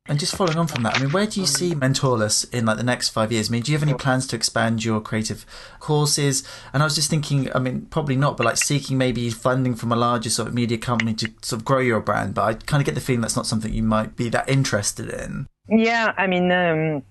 And 0.09 0.19
just 0.19 0.35
following 0.35 0.59
on 0.59 0.67
from 0.67 0.83
that, 0.83 0.97
I 0.97 0.99
mean, 1.01 1.13
where 1.13 1.29
do 1.29 1.39
you 1.41 1.47
see 1.47 1.77
Mentorless 1.77 2.53
in 2.53 2.67
like 2.67 2.77
the 2.77 2.83
next 2.83 3.11
five 3.11 3.31
years? 3.31 3.49
I 3.49 3.51
mean, 3.53 3.63
do 3.63 3.71
you 3.71 3.79
have 3.79 3.89
any 3.89 3.97
plans 3.97 4.27
to 4.29 4.37
expand 4.37 4.85
your 4.85 5.01
creative 5.01 5.47
courses? 5.79 6.43
And 6.73 6.83
I 6.83 6.87
was 6.87 6.97
just 6.97 7.09
thinking, 7.09 7.49
I 7.55 7.61
mean, 7.61 7.87
probably 7.89 8.17
not, 8.17 8.37
but 8.37 8.45
like 8.45 8.57
seeking 8.57 8.99
maybe 8.99 9.31
funding 9.31 9.77
from 9.77 9.93
a 9.93 9.97
larger 9.97 10.29
sort 10.29 10.49
of 10.49 10.55
media 10.55 10.77
company 10.77 11.15
to 11.15 11.31
sort 11.43 11.61
of 11.61 11.65
grow 11.65 11.79
your 11.79 12.01
brand. 12.01 12.35
But 12.35 12.43
I 12.43 12.55
kind 12.55 12.81
of 12.81 12.85
get 12.87 12.97
the 12.97 13.01
feeling 13.01 13.21
that's 13.21 13.37
not 13.37 13.47
something 13.47 13.73
you 13.73 13.85
might 13.85 14.17
be 14.17 14.29
that 14.31 14.49
interested 14.49 15.09
in. 15.09 15.47
Yeah, 15.69 16.13
I 16.19 16.27
mean, 16.27 16.51
um, 16.51 17.05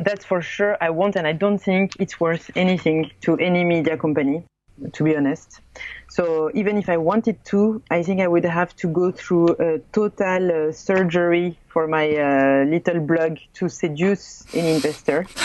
that's 0.00 0.24
for 0.24 0.40
sure. 0.42 0.76
I 0.80 0.90
won't, 0.90 1.16
and 1.16 1.26
I 1.26 1.32
don't 1.32 1.58
think 1.58 1.92
it's 1.98 2.20
worth 2.20 2.50
anything 2.56 3.10
to 3.22 3.36
any 3.36 3.64
media 3.64 3.96
company, 3.96 4.44
to 4.92 5.04
be 5.04 5.16
honest. 5.16 5.60
So 6.08 6.50
even 6.54 6.76
if 6.76 6.88
I 6.88 6.96
wanted 6.96 7.44
to, 7.46 7.82
I 7.90 8.02
think 8.02 8.20
I 8.20 8.28
would 8.28 8.44
have 8.44 8.74
to 8.76 8.88
go 8.88 9.10
through 9.10 9.48
a 9.58 9.78
total 9.92 10.68
uh, 10.68 10.72
surgery 10.72 11.58
for 11.68 11.86
my 11.86 12.06
uh, 12.16 12.64
little 12.64 13.00
blog 13.00 13.38
to 13.54 13.68
seduce 13.68 14.44
an 14.54 14.64
investor. 14.66 15.26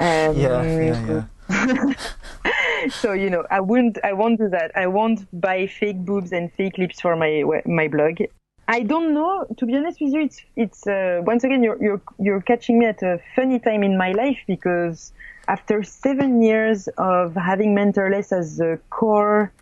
Um, 0.00 0.36
yeah. 0.36 1.24
so 2.90 3.12
you 3.12 3.30
know, 3.30 3.44
I 3.50 3.60
wouldn't, 3.60 3.98
I 4.04 4.12
won't 4.12 4.38
do 4.38 4.48
that. 4.50 4.70
I 4.76 4.86
won't 4.86 5.26
buy 5.40 5.66
fake 5.66 6.04
boobs 6.04 6.32
and 6.32 6.52
fake 6.52 6.78
lips 6.78 7.00
for 7.00 7.16
my 7.16 7.42
my 7.66 7.88
blog. 7.88 8.20
I 8.68 8.82
don't 8.82 9.14
know. 9.14 9.46
To 9.58 9.66
be 9.66 9.76
honest 9.76 10.00
with 10.00 10.12
you, 10.14 10.22
it's 10.22 10.42
it's 10.56 10.86
uh, 10.86 11.22
once 11.24 11.44
again 11.44 11.62
you're 11.64 11.82
you're 11.82 12.02
you're 12.18 12.42
catching 12.42 12.78
me 12.78 12.86
at 12.86 13.02
a 13.02 13.20
funny 13.36 13.58
time 13.58 13.82
in 13.82 13.96
my 13.98 14.12
life 14.12 14.38
because 14.46 15.12
after 15.48 15.82
seven 15.82 16.42
years 16.42 16.88
of 16.98 17.34
having 17.34 17.74
mentorless 17.74 18.32
as 18.32 18.58
the 18.58 18.78
core 18.90 19.52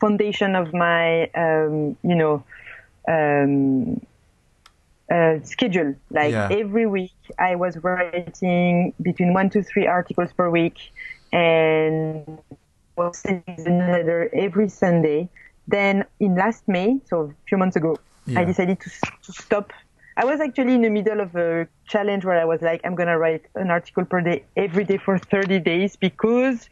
foundation 0.00 0.54
of 0.56 0.72
my 0.74 1.28
um, 1.34 1.96
you 2.02 2.14
know 2.16 2.44
um, 3.08 4.00
uh, 5.12 5.40
schedule, 5.42 5.94
like 6.10 6.32
Yeah. 6.32 6.48
every 6.50 6.86
week 6.86 7.14
I 7.38 7.56
was 7.56 7.78
writing 7.78 8.94
between 9.02 9.32
one 9.34 9.50
to 9.50 9.62
three 9.62 9.86
articles 9.86 10.32
per 10.32 10.50
week 10.50 10.78
and 11.32 12.38
was 12.96 13.18
sending 13.18 13.56
the 13.64 13.70
newsletter 13.70 14.30
every 14.34 14.68
Sunday. 14.68 15.28
Then 15.66 16.04
in 16.20 16.34
last 16.36 16.68
May, 16.68 17.00
so 17.06 17.20
a 17.22 17.34
few 17.48 17.58
months 17.58 17.76
ago, 17.76 17.98
Yeah. 18.30 18.42
I 18.42 18.44
decided 18.44 18.80
to, 18.80 18.90
to 19.22 19.32
stop. 19.32 19.72
I 20.16 20.24
was 20.24 20.40
actually 20.40 20.74
in 20.74 20.82
the 20.82 20.90
middle 20.90 21.20
of 21.20 21.34
a 21.36 21.68
challenge 21.88 22.24
where 22.24 22.38
I 22.40 22.44
was 22.44 22.62
like, 22.62 22.80
I'm 22.84 22.94
going 22.94 23.08
to 23.08 23.18
write 23.18 23.46
an 23.54 23.70
article 23.70 24.04
per 24.04 24.20
day 24.20 24.44
every 24.56 24.84
day 24.84 24.98
for 24.98 25.18
30 25.18 25.58
days 25.60 25.96
because 25.96 26.68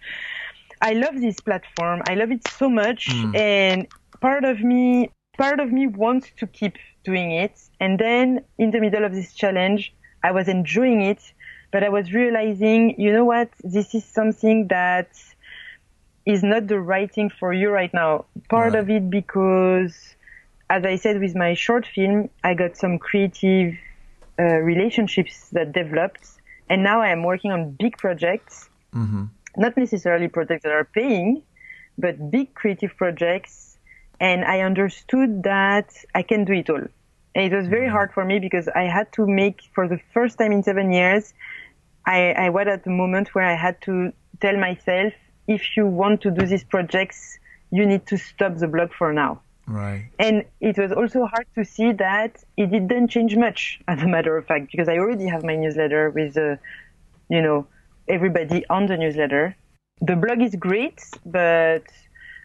I 0.81 0.93
love 0.95 1.21
this 1.21 1.41
platform. 1.41 2.03
I 2.07 2.15
love 2.15 2.31
it 2.31 2.45
so 2.45 2.69
much. 2.69 3.27
Hmm. 3.27 3.33
And 3.35 3.89
part 4.21 4.45
of 4.45 4.61
me, 4.61 5.13
part 5.39 5.61
of 5.61 5.73
me 5.73 5.87
wants 5.87 6.31
to 6.39 6.47
keep 6.47 6.77
doing 7.05 7.33
it. 7.33 7.59
And 7.81 7.99
then 7.99 8.45
in 8.59 8.71
the 8.71 8.81
middle 8.81 9.05
of 9.05 9.15
this 9.15 9.35
challenge, 9.35 9.95
I 10.23 10.31
was 10.33 10.49
enjoying 10.49 11.01
it, 11.03 11.33
but 11.73 11.83
I 11.85 11.89
was 11.89 12.13
realizing, 12.13 13.01
you 13.01 13.13
know 13.13 13.25
what? 13.25 13.51
This 13.63 13.95
is 13.95 14.05
something 14.05 14.69
that 14.69 15.09
is 16.27 16.43
not 16.43 16.67
the 16.69 16.81
right 16.81 17.13
thing 17.13 17.31
for 17.31 17.53
you 17.53 17.71
right 17.71 17.93
now. 17.93 18.27
Part 18.49 18.75
Right. 18.75 18.81
of 18.81 18.91
it 18.91 19.11
because, 19.11 20.17
as 20.71 20.85
I 20.85 20.97
said 20.97 21.21
with 21.21 21.35
my 21.35 21.55
short 21.55 21.87
film, 21.87 22.31
I 22.45 22.55
got 22.55 22.77
some 22.77 22.99
creative 22.99 23.75
uh, 24.39 24.43
relationships 24.43 25.49
that 25.51 25.73
developed, 25.73 26.29
and 26.69 26.83
now 26.83 27.01
I 27.01 27.09
am 27.09 27.23
working 27.23 27.53
on 27.53 27.71
big 27.71 27.97
projects. 27.97 28.69
Not 29.57 29.77
necessarily 29.77 30.29
projects 30.29 30.63
that 30.65 30.73
are 30.73 30.85
paying, 30.85 31.43
but 31.97 32.31
big 32.31 32.55
creative 32.55 32.97
projects. 32.97 33.79
And 34.21 34.45
I 34.45 34.61
understood 34.61 35.43
that 35.45 35.93
I 36.15 36.23
can 36.23 36.45
do 36.45 36.53
it 36.53 36.71
all. 36.71 36.87
And 37.35 37.53
it 37.53 37.57
was 37.57 37.67
very 37.69 37.89
hard 37.89 38.13
for 38.13 38.25
me 38.25 38.39
because 38.39 38.69
I 38.69 38.83
had 38.83 39.13
to 39.13 39.27
make, 39.27 39.63
for 39.75 39.89
the 39.89 39.99
first 40.13 40.39
time 40.39 40.53
in 40.53 40.63
seven 40.63 40.93
years, 40.93 41.35
I, 42.05 42.33
I 42.33 42.51
was 42.51 42.67
at 42.69 42.85
the 42.85 42.91
moment 42.91 43.35
where 43.35 43.45
I 43.45 43.55
had 43.55 43.81
to 43.83 44.13
tell 44.41 44.57
myself, 44.57 45.13
if 45.47 45.77
you 45.77 45.87
want 45.87 46.21
to 46.23 46.31
do 46.31 46.47
these 46.47 46.65
projects, 46.65 47.39
you 47.71 47.87
need 47.87 48.07
to 48.07 48.17
stop 48.17 48.57
the 48.57 48.67
blog 48.67 48.93
for 48.93 49.13
now. 49.13 49.41
Right. 49.69 50.09
And 50.19 50.45
it 50.61 50.79
was 50.79 50.93
also 50.93 51.27
hard 51.27 51.47
to 51.55 51.65
see 51.65 51.93
that 51.93 52.43
it 52.57 52.71
didn't 52.71 53.09
change 53.09 53.37
much, 53.37 53.81
as 53.87 54.03
a 54.03 54.09
matter 54.09 54.37
of 54.37 54.47
fact, 54.47 54.73
because 54.73 54.89
I 54.89 54.97
already 54.97 55.27
have 55.27 55.45
my 55.45 55.57
newsletter 55.57 56.11
with, 56.11 56.37
uh, 56.37 56.57
you 57.29 57.43
know, 57.43 57.67
everybody 58.09 58.65
on 58.71 58.87
the 58.87 58.97
newsletter. 58.97 59.55
The 60.01 60.17
blog 60.17 60.41
is 60.41 60.55
great, 60.55 61.03
but 61.27 61.85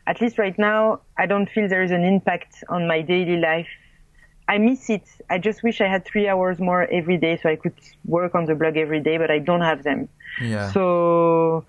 at 0.05 0.19
least 0.19 0.37
right 0.37 0.57
now, 0.59 0.99
I 1.17 1.25
don't 1.25 1.49
feel 1.49 1.69
there 1.69 1.83
is 1.83 1.91
an 1.91 2.03
impact 2.03 2.63
on 2.67 2.87
my 2.87 3.01
daily 3.01 3.37
life. 3.37 3.69
I 4.49 4.57
miss 4.57 4.89
it. 4.89 5.07
I 5.29 5.37
just 5.37 5.63
wish 5.63 5.79
I 5.79 5.87
had 5.87 6.03
three 6.03 6.27
hours 6.27 6.59
more 6.59 6.83
every 6.91 7.15
day 7.17 7.39
so 7.41 7.47
I 7.49 7.55
could 7.55 7.79
work 8.05 8.35
on 8.35 8.43
the 8.45 8.55
blog 8.55 8.75
every 8.75 8.99
day, 8.99 9.17
but 9.17 9.31
I 9.31 9.39
don't 9.39 9.61
have 9.61 9.83
them. 9.83 10.09
Yeah. 10.41 10.69
So 10.71 11.65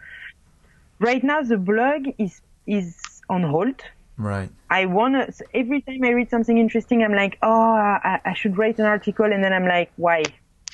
right 0.98 1.22
now 1.22 1.42
the 1.42 1.58
blog 1.58 2.08
is 2.18 2.40
is 2.66 2.96
on 3.28 3.44
hold. 3.44 3.80
Right. 4.18 4.50
I 4.70 4.86
wanna 4.86 5.32
so 5.32 5.44
every 5.54 5.82
time 5.82 6.02
I 6.04 6.10
read 6.10 6.30
something 6.30 6.58
interesting, 6.58 7.02
I'm 7.02 7.14
like, 7.14 7.38
oh, 7.42 7.50
I, 7.50 8.20
I 8.24 8.34
should 8.34 8.58
write 8.58 8.78
an 8.78 8.86
article, 8.86 9.26
and 9.26 9.42
then 9.42 9.52
I'm 9.52 9.66
like, 9.66 9.92
why? 9.96 10.22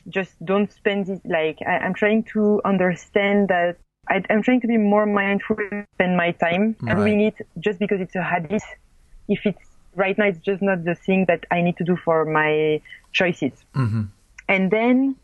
Just 0.08 0.32
don't 0.44 0.70
spend 0.72 1.08
it. 1.08 1.20
Like 1.24 1.58
I, 1.66 1.78
I'm 1.78 1.94
trying 1.94 2.24
to 2.34 2.60
understand 2.64 3.48
that. 3.48 3.76
I, 4.08 4.22
I'm 4.30 4.42
trying 4.42 4.60
to 4.62 4.66
be 4.66 4.78
more 4.78 5.06
mindful 5.06 5.56
and 5.70 5.86
spend 5.94 6.16
my 6.16 6.32
time 6.32 6.74
Right. 6.80 6.96
doing 6.96 7.20
it 7.20 7.34
just 7.60 7.78
because 7.78 8.00
it's 8.00 8.16
a 8.16 8.22
habit. 8.22 8.62
If 9.28 9.44
it's 9.44 9.62
right 9.94 10.16
now, 10.18 10.26
it's 10.26 10.38
just 10.38 10.62
not 10.62 10.84
the 10.84 10.94
thing 10.94 11.26
that 11.26 11.44
I 11.50 11.60
need 11.60 11.76
to 11.76 11.84
do 11.84 11.96
for 11.96 12.24
my 12.24 12.80
choices. 13.12 13.52
Mm-hmm. 13.74 14.02
And 14.48 14.70
then, 14.70 15.16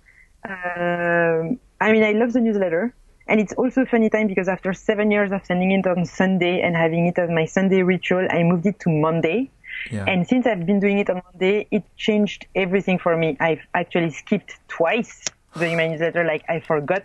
um, 0.48 1.58
I 1.80 1.92
mean, 1.92 2.04
I 2.04 2.12
love 2.12 2.32
the 2.32 2.40
newsletter. 2.40 2.94
And 3.28 3.40
it's 3.40 3.52
also 3.54 3.82
a 3.82 3.86
funny 3.86 4.08
time 4.08 4.28
because 4.28 4.48
after 4.48 4.72
seven 4.72 5.10
years 5.10 5.32
of 5.32 5.44
sending 5.44 5.72
it 5.72 5.86
on 5.86 6.04
Sunday 6.04 6.60
and 6.60 6.76
having 6.76 7.06
it 7.06 7.18
as 7.18 7.28
my 7.28 7.44
Sunday 7.44 7.82
ritual, 7.82 8.26
I 8.30 8.42
moved 8.42 8.66
it 8.66 8.78
to 8.80 8.90
Monday. 8.90 9.50
Yeah. 9.90 10.04
And 10.06 10.26
since 10.26 10.46
I've 10.46 10.64
been 10.64 10.80
doing 10.80 10.98
it 10.98 11.10
on 11.10 11.22
Monday, 11.32 11.66
it 11.70 11.84
changed 11.96 12.46
everything 12.54 12.98
for 12.98 13.16
me. 13.16 13.36
I've 13.40 13.60
actually 13.74 14.10
skipped 14.10 14.58
twice 14.68 15.24
doing 15.58 15.76
my 15.76 15.88
newsletter. 15.88 16.24
Like 16.24 16.44
I 16.48 16.60
forgot 16.60 17.02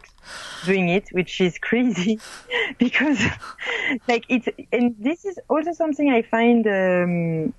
doing 0.66 0.90
it, 0.90 1.10
which 1.12 1.42
is 1.42 1.58
crazy 1.58 2.20
because 2.78 3.20
like 4.08 4.26
it's, 4.30 4.48
and 4.72 4.96
this 5.00 5.26
is 5.26 5.40
also 5.50 5.74
something 5.74 6.10
I 6.10 6.22
find, 6.22 6.68
um, 6.68 7.54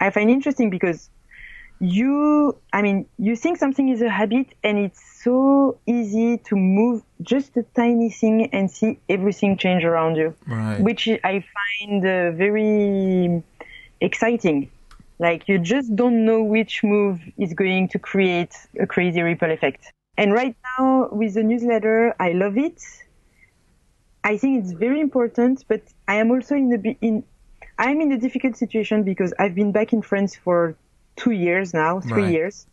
I 0.00 0.10
find 0.10 0.30
interesting 0.30 0.70
because 0.70 1.08
you, 1.80 2.56
I 2.72 2.82
mean, 2.82 3.06
you 3.18 3.36
think 3.36 3.58
something 3.58 3.88
is 3.88 4.02
a 4.02 4.08
habit 4.08 4.48
and 4.64 4.78
it's 4.78 5.00
so 5.22 5.78
easy 5.86 6.38
to 6.38 6.56
move 6.56 7.02
just 7.22 7.56
a 7.56 7.62
tiny 7.74 8.10
thing 8.10 8.46
and 8.52 8.70
see 8.70 8.98
everything 9.08 9.56
change 9.56 9.84
around 9.84 10.16
you 10.16 10.34
Right. 10.46 10.80
which 10.80 11.08
I 11.08 11.44
find 11.58 12.04
uh, 12.04 12.32
very 12.32 13.42
exciting. 14.00 14.70
Like 15.18 15.48
you 15.48 15.58
just 15.58 15.94
don't 15.94 16.24
know 16.24 16.42
which 16.42 16.84
move 16.84 17.20
is 17.36 17.52
going 17.54 17.88
to 17.88 17.98
create 17.98 18.54
a 18.78 18.86
crazy 18.86 19.20
ripple 19.20 19.50
effect. 19.50 19.92
And 20.16 20.32
right 20.32 20.56
now 20.78 21.08
with 21.10 21.34
the 21.34 21.42
newsletter, 21.42 22.14
I 22.20 22.32
love 22.32 22.56
it. 22.56 22.80
I 24.24 24.36
think 24.36 24.62
it's 24.62 24.72
very 24.72 25.00
important, 25.00 25.64
but 25.68 25.82
I 26.06 26.16
am 26.16 26.30
also 26.30 26.54
in 26.54 26.70
the 26.70 26.96
in 27.00 27.24
I'm 27.78 28.00
in 28.00 28.12
a 28.12 28.18
difficult 28.18 28.56
situation 28.56 29.04
because 29.04 29.32
I've 29.38 29.54
been 29.54 29.72
back 29.72 29.92
in 29.92 30.02
France 30.02 30.36
for 30.36 30.76
two 31.22 31.32
years 31.46 31.74
now, 31.74 32.00
three 32.00 32.22
Right. 32.24 32.32
years, 32.38 32.66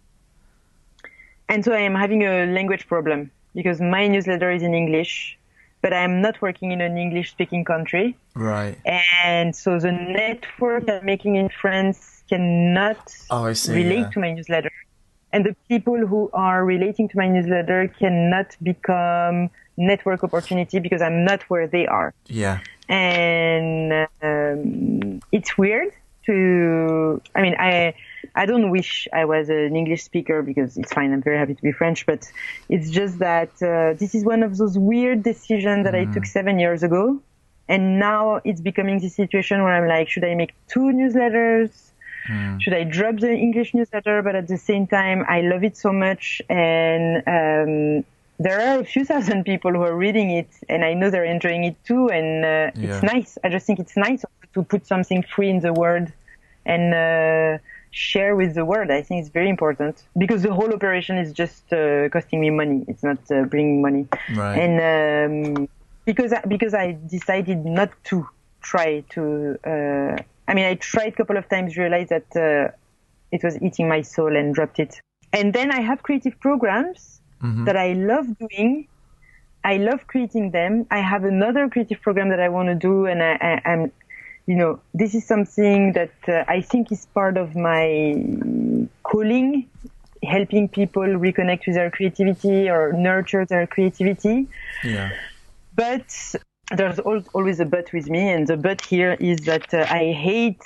and 1.50 1.60
so 1.66 1.72
I 1.74 1.80
am 1.90 1.96
having 1.96 2.22
a 2.24 2.46
language 2.58 2.88
problem 2.88 3.32
because 3.54 3.80
my 3.82 4.08
newsletter 4.08 4.52
is 4.58 4.62
in 4.64 4.74
English, 4.74 5.38
but 5.82 5.92
I 5.94 6.02
am 6.10 6.22
not 6.22 6.42
working 6.42 6.72
in 6.72 6.82
an 6.82 6.98
English-speaking 6.98 7.64
country. 7.66 8.16
Right. 8.36 8.76
And 8.86 9.56
so 9.56 9.80
the 9.80 9.92
network 9.92 10.90
I'm 10.90 11.06
making 11.06 11.36
in 11.36 11.50
France 11.62 12.24
cannot 12.30 12.98
Oh, 13.30 13.54
see. 13.54 13.74
relate 13.82 14.00
yeah. 14.08 14.10
to 14.14 14.20
my 14.20 14.32
newsletter. 14.34 14.72
And 15.32 15.46
the 15.46 15.56
people 15.70 16.00
who 16.12 16.30
are 16.34 16.66
relating 16.66 17.06
to 17.10 17.18
my 17.18 17.28
newsletter 17.28 17.82
cannot 18.00 18.56
become 18.64 19.50
network 19.78 20.24
opportunity 20.24 20.80
because 20.80 21.02
I'm 21.02 21.24
not 21.24 21.44
where 21.52 21.68
they 21.68 21.86
are. 21.88 22.14
Yeah. 22.28 22.60
And 22.90 24.08
um, 24.22 25.20
it's 25.32 25.58
weird 25.58 25.90
to, 26.26 27.22
I 27.36 27.42
mean, 27.42 27.56
I, 27.60 27.94
I 28.34 28.45
don't 28.45 28.69
wish 28.72 29.07
I 29.14 29.26
was 29.26 29.49
an 29.49 29.76
English 29.76 30.03
speaker 30.03 30.41
because 30.41 30.77
it's 30.77 30.91
fine. 30.93 31.11
I'm 31.14 31.22
very 31.22 31.38
happy 31.38 31.56
to 31.56 31.61
be 31.61 31.72
French, 31.72 32.06
but 32.06 32.30
it's 32.69 32.89
just 32.89 33.19
that 33.19 33.52
uh, 33.61 33.93
this 33.99 34.15
is 34.15 34.23
one 34.26 34.41
of 34.43 34.57
those 34.57 34.77
weird 34.77 35.23
decisions 35.23 35.84
that 35.85 35.95
I 35.95 36.06
took 36.14 36.26
seven 36.26 36.60
years 36.60 36.84
ago. 36.84 37.19
And 37.68 37.99
now 37.99 38.41
it's 38.43 38.61
becoming 38.61 38.99
this 38.99 39.15
situation 39.15 39.64
where 39.64 39.73
I'm 39.73 39.88
like, 39.88 40.07
should 40.10 40.23
I 40.23 40.35
make 40.35 40.53
two 40.68 40.91
newsletters? 40.99 41.72
Should 42.60 42.73
I 42.73 42.84
drop 42.84 43.18
the 43.19 43.31
English 43.34 43.73
newsletter? 43.73 44.22
But 44.22 44.35
at 44.35 44.47
the 44.47 44.57
same 44.57 44.88
time, 44.88 45.26
I 45.27 45.41
love 45.41 45.64
it 45.64 45.77
so 45.77 45.91
much 45.91 46.41
and, 46.49 47.23
um, 47.27 48.06
there 48.38 48.60
are 48.68 48.80
a 48.80 48.84
few 48.84 49.06
thousand 49.06 49.45
people 49.45 49.72
who 49.72 49.81
are 49.81 49.95
reading 49.95 50.30
it, 50.30 50.49
and 50.68 50.84
I 50.84 50.93
know 50.93 51.10
they're 51.10 51.23
enjoying 51.23 51.64
it 51.64 51.77
too, 51.85 52.10
and 52.10 52.43
uh, 52.43 52.47
Yeah. 52.47 52.72
it's 52.84 53.02
nice. 53.03 53.38
I 53.45 53.47
just 53.49 53.65
think 53.65 53.80
it's 53.80 53.95
nice 53.95 54.26
to 54.56 54.64
put 54.64 54.85
something 54.85 55.23
free 55.23 55.49
in 55.49 55.60
the 55.61 55.72
world 55.72 56.11
and 56.65 56.93
uh, 56.93 57.60
share 57.96 58.36
with 58.36 58.56
the 58.56 58.66
world. 58.66 58.92
I 58.92 59.02
think 59.02 59.22
it's 59.22 59.30
very 59.40 59.50
important 59.50 60.04
because 60.18 60.42
the 60.44 60.54
whole 60.54 60.72
operation 60.74 61.18
is 61.18 61.32
just 61.32 61.72
uh, 61.72 62.10
costing 62.10 62.42
me 62.42 62.50
money. 62.50 62.84
It's 62.90 63.04
not 63.04 63.20
uh, 63.32 63.44
bringing 63.54 63.82
money, 63.82 64.06
Right. 64.36 64.58
and 64.64 64.76
um, 65.58 65.70
because 66.04 66.34
I, 66.34 66.42
because 66.42 66.74
I 66.74 66.98
decided 67.18 67.66
not 67.66 67.92
to 68.12 68.28
try 68.62 68.90
to. 69.16 69.58
Uh, 69.66 70.18
I 70.48 70.54
mean, 70.54 70.66
I 70.66 70.76
tried 70.76 71.14
a 71.14 71.16
couple 71.20 71.38
of 71.38 71.48
times, 71.50 71.78
realized 71.78 72.10
that 72.10 72.30
uh, 72.36 72.72
it 73.32 73.42
was 73.44 73.56
eating 73.62 73.88
my 73.88 74.02
soul, 74.02 74.36
and 74.36 74.54
dropped 74.54 74.80
it. 74.80 75.00
And 75.32 75.54
then 75.54 75.72
I 75.72 75.82
have 75.82 76.04
creative 76.04 76.40
programs 76.40 77.22
that 77.66 77.78
I 77.78 77.94
love 77.94 78.26
doing. 78.40 78.88
I 79.64 79.78
love 79.78 80.06
creating 80.08 80.52
them. 80.52 80.86
I 80.92 81.00
have 81.00 81.24
another 81.26 81.70
creative 81.70 82.02
program 82.02 82.30
that 82.30 82.40
I 82.40 82.50
want 82.50 82.68
to 82.70 82.76
do, 82.76 83.06
and 83.06 83.22
I, 83.24 83.32
I, 83.50 83.72
I'm, 83.72 83.92
you 84.48 84.56
know, 84.56 84.80
this 84.94 85.16
is 85.16 85.26
something 85.26 85.94
that 85.94 86.14
uh, 86.28 86.44
I 86.48 86.62
think 86.62 86.92
is 86.92 87.06
part 87.08 87.38
of 87.38 87.56
my 87.56 88.16
calling, 89.04 89.70
helping 90.24 90.70
people 90.70 91.04
reconnect 91.04 91.66
with 91.68 91.76
their 91.76 91.90
creativity 91.92 92.70
or 92.70 92.94
nurture 92.94 93.46
their 93.46 93.66
creativity. 93.68 94.48
yeah. 94.84 95.12
But 95.76 96.36
there's 96.72 97.00
al- 97.00 97.26
always 97.34 97.60
a 97.60 97.66
but 97.66 97.92
with 97.94 98.10
me, 98.10 98.30
and 98.30 98.48
the 98.48 98.58
but 98.58 98.82
here 98.82 99.14
is 99.20 99.42
that 99.46 99.74
uh, 99.74 99.86
I 99.90 100.12
hate 100.12 100.62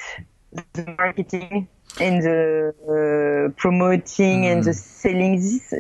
the 0.52 0.96
marketing 0.98 1.68
and 2.00 2.24
the 2.24 2.74
uh, 3.50 3.52
promoting 3.58 4.46
and 4.46 4.64
the 4.64 4.74
selling. 4.74 5.36
This 5.38 5.74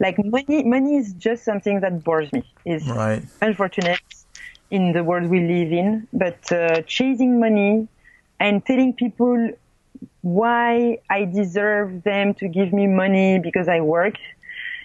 like 0.00 0.16
money, 0.24 0.64
money 0.64 0.96
is 0.96 1.12
just 1.14 1.44
something 1.44 1.80
that 1.80 2.04
bores 2.04 2.32
me. 2.32 2.44
Is 2.64 2.86
Right. 2.88 3.22
unfortunate 3.40 4.00
in 4.70 4.92
the 4.92 5.04
world 5.04 5.28
we 5.30 5.40
live 5.40 5.72
in. 5.72 6.08
But 6.12 6.50
uh, 6.52 6.82
chasing 6.82 7.38
money 7.40 7.88
and 8.40 8.64
telling 8.64 8.92
people 8.94 9.50
why 10.22 10.98
I 11.10 11.24
deserve 11.24 12.02
them 12.02 12.34
to 12.34 12.48
give 12.48 12.72
me 12.72 12.86
money 12.86 13.38
because 13.38 13.68
I 13.68 13.80
work 13.80 14.14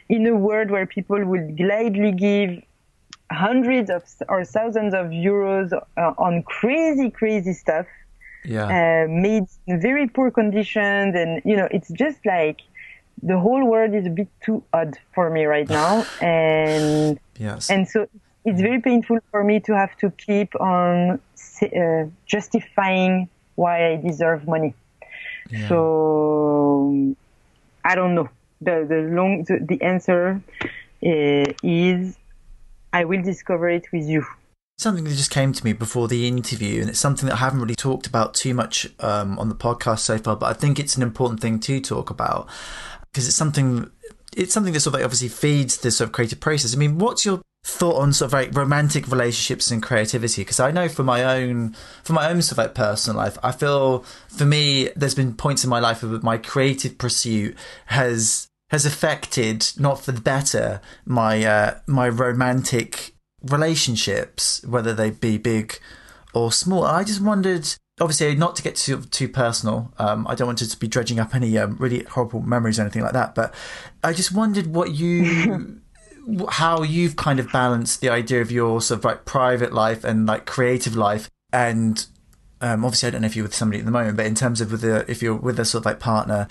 in 0.09 0.25
a 0.27 0.35
world 0.35 0.69
where 0.71 0.85
people 0.85 1.23
would 1.25 1.57
gladly 1.57 2.11
give 2.11 2.61
hundreds 3.31 3.89
of 3.89 4.03
or 4.27 4.43
thousands 4.43 4.93
of 4.93 5.07
euros 5.07 5.71
uh, 5.73 6.13
on 6.17 6.43
crazy, 6.43 7.09
crazy 7.09 7.53
stuff 7.53 7.85
Yeah. 8.45 8.65
uh, 8.65 9.07
made 9.09 9.45
in 9.67 9.79
very 9.81 10.07
poor 10.07 10.31
conditions, 10.31 11.13
and 11.15 11.41
you 11.45 11.55
know, 11.55 11.67
it's 11.71 11.89
just 11.89 12.19
like 12.25 12.59
the 13.21 13.37
whole 13.37 13.63
world 13.65 13.93
is 13.93 14.05
a 14.07 14.09
bit 14.09 14.29
too 14.45 14.63
odd 14.73 14.97
for 15.13 15.29
me 15.29 15.43
right 15.45 15.69
now, 15.69 16.05
and 16.21 17.19
yes. 17.37 17.69
and 17.69 17.87
so 17.87 18.07
it's 18.45 18.61
very 18.61 18.81
painful 18.81 19.19
for 19.31 19.43
me 19.43 19.59
to 19.61 19.75
have 19.75 19.95
to 19.97 20.11
keep 20.11 20.55
on 20.59 21.19
uh, 21.61 22.05
justifying 22.25 23.29
why 23.55 23.91
I 23.91 23.95
deserve 23.97 24.47
money. 24.47 24.73
Yeah. 25.49 25.67
So 25.67 27.15
I 27.83 27.95
don't 27.95 28.15
know. 28.15 28.29
The 28.61 28.85
the 28.87 29.01
long 29.15 29.43
the, 29.43 29.59
the 29.59 29.81
answer 29.81 30.41
uh, 31.05 31.53
is 31.63 32.17
I 32.91 33.05
will 33.05 33.21
discover 33.21 33.69
it 33.69 33.85
with 33.91 34.05
you. 34.07 34.25
something 34.77 35.03
that 35.03 35.11
just 35.11 35.31
came 35.31 35.51
to 35.53 35.63
me 35.65 35.73
before 35.73 36.07
the 36.07 36.27
interview, 36.27 36.81
and 36.81 36.89
it's 36.89 36.99
something 36.99 37.27
that 37.27 37.35
I 37.35 37.39
haven't 37.39 37.59
really 37.59 37.75
talked 37.75 38.07
about 38.07 38.33
too 38.33 38.53
much 38.53 38.87
um, 38.99 39.37
on 39.37 39.49
the 39.49 39.55
podcast 39.55 39.99
so 39.99 40.17
far. 40.17 40.35
But 40.35 40.47
I 40.47 40.53
think 40.53 40.79
it's 40.79 40.95
an 40.95 41.03
important 41.03 41.41
thing 41.41 41.59
to 41.61 41.79
talk 41.81 42.09
about 42.09 42.47
because 43.11 43.27
it's 43.27 43.37
something. 43.37 43.91
It's 44.35 44.53
something 44.53 44.73
that 44.73 44.79
sort 44.79 44.93
of 44.93 44.99
like 44.99 45.05
obviously 45.05 45.27
feeds 45.27 45.77
the 45.77 45.91
sort 45.91 46.09
of 46.09 46.11
creative 46.13 46.39
process. 46.39 46.75
I 46.75 46.77
mean, 46.77 46.99
what's 46.99 47.25
your 47.25 47.41
thought 47.63 47.95
on 47.95 48.13
sort 48.13 48.29
of 48.29 48.33
like 48.33 48.55
romantic 48.55 49.07
relationships 49.07 49.71
and 49.71 49.81
creativity? 49.81 50.41
Because 50.41 50.59
I 50.59 50.71
know 50.71 50.87
for 50.89 51.03
my 51.03 51.23
own, 51.23 51.75
for 52.03 52.13
my 52.13 52.29
own 52.29 52.41
sort 52.41 52.53
of 52.53 52.57
like 52.59 52.75
personal 52.75 53.17
life, 53.17 53.37
I 53.43 53.51
feel 53.51 53.99
for 54.27 54.45
me, 54.45 54.89
there's 54.95 55.15
been 55.15 55.33
points 55.33 55.63
in 55.63 55.69
my 55.69 55.79
life 55.79 56.03
where 56.03 56.19
my 56.19 56.37
creative 56.37 56.97
pursuit 56.97 57.57
has 57.87 58.47
has 58.69 58.85
affected, 58.85 59.71
not 59.77 60.03
for 60.03 60.11
the 60.11 60.21
better, 60.21 60.81
my 61.05 61.43
uh, 61.43 61.79
my 61.87 62.07
romantic 62.07 63.13
relationships, 63.41 64.63
whether 64.65 64.93
they 64.93 65.09
be 65.11 65.37
big 65.37 65.79
or 66.33 66.51
small. 66.51 66.85
I 66.85 67.03
just 67.03 67.21
wondered, 67.21 67.67
obviously, 67.99 68.35
not 68.35 68.55
to 68.57 68.63
get 68.63 68.75
too 68.75 69.01
too 69.01 69.27
personal. 69.27 69.93
Um, 69.97 70.27
I 70.27 70.35
don't 70.35 70.47
want 70.47 70.59
to 70.59 70.77
be 70.77 70.87
dredging 70.87 71.19
up 71.19 71.35
any 71.35 71.57
um, 71.57 71.77
really 71.77 72.03
horrible 72.03 72.41
memories 72.41 72.79
or 72.79 72.83
anything 72.83 73.03
like 73.03 73.13
that. 73.13 73.35
But 73.35 73.53
I 74.03 74.13
just 74.13 74.33
wondered 74.33 74.67
what 74.67 74.91
you, 74.91 75.81
how 76.49 76.83
you've 76.83 77.15
kind 77.15 77.39
of 77.39 77.51
balanced 77.51 78.01
the 78.01 78.09
idea 78.09 78.41
of 78.41 78.51
your 78.51 78.81
sort 78.81 78.99
of 78.99 79.05
like 79.05 79.25
private 79.25 79.73
life 79.73 80.03
and 80.03 80.25
like 80.25 80.45
creative 80.45 80.95
life, 80.95 81.29
and 81.51 82.05
um, 82.61 82.83
obviously, 82.83 83.07
I 83.07 83.11
don't 83.11 83.21
know 83.21 83.27
if 83.27 83.35
you're 83.35 83.45
with 83.45 83.55
somebody 83.55 83.79
at 83.79 83.85
the 83.85 83.91
moment, 83.91 84.17
but 84.17 84.25
in 84.25 84.35
terms 84.35 84.59
of 84.59 84.71
with 84.71 84.83
a, 84.83 85.09
if 85.09 85.21
you're 85.21 85.35
with 85.35 85.59
a 85.59 85.65
sort 85.65 85.83
of 85.83 85.85
like 85.85 85.99
partner 85.99 86.47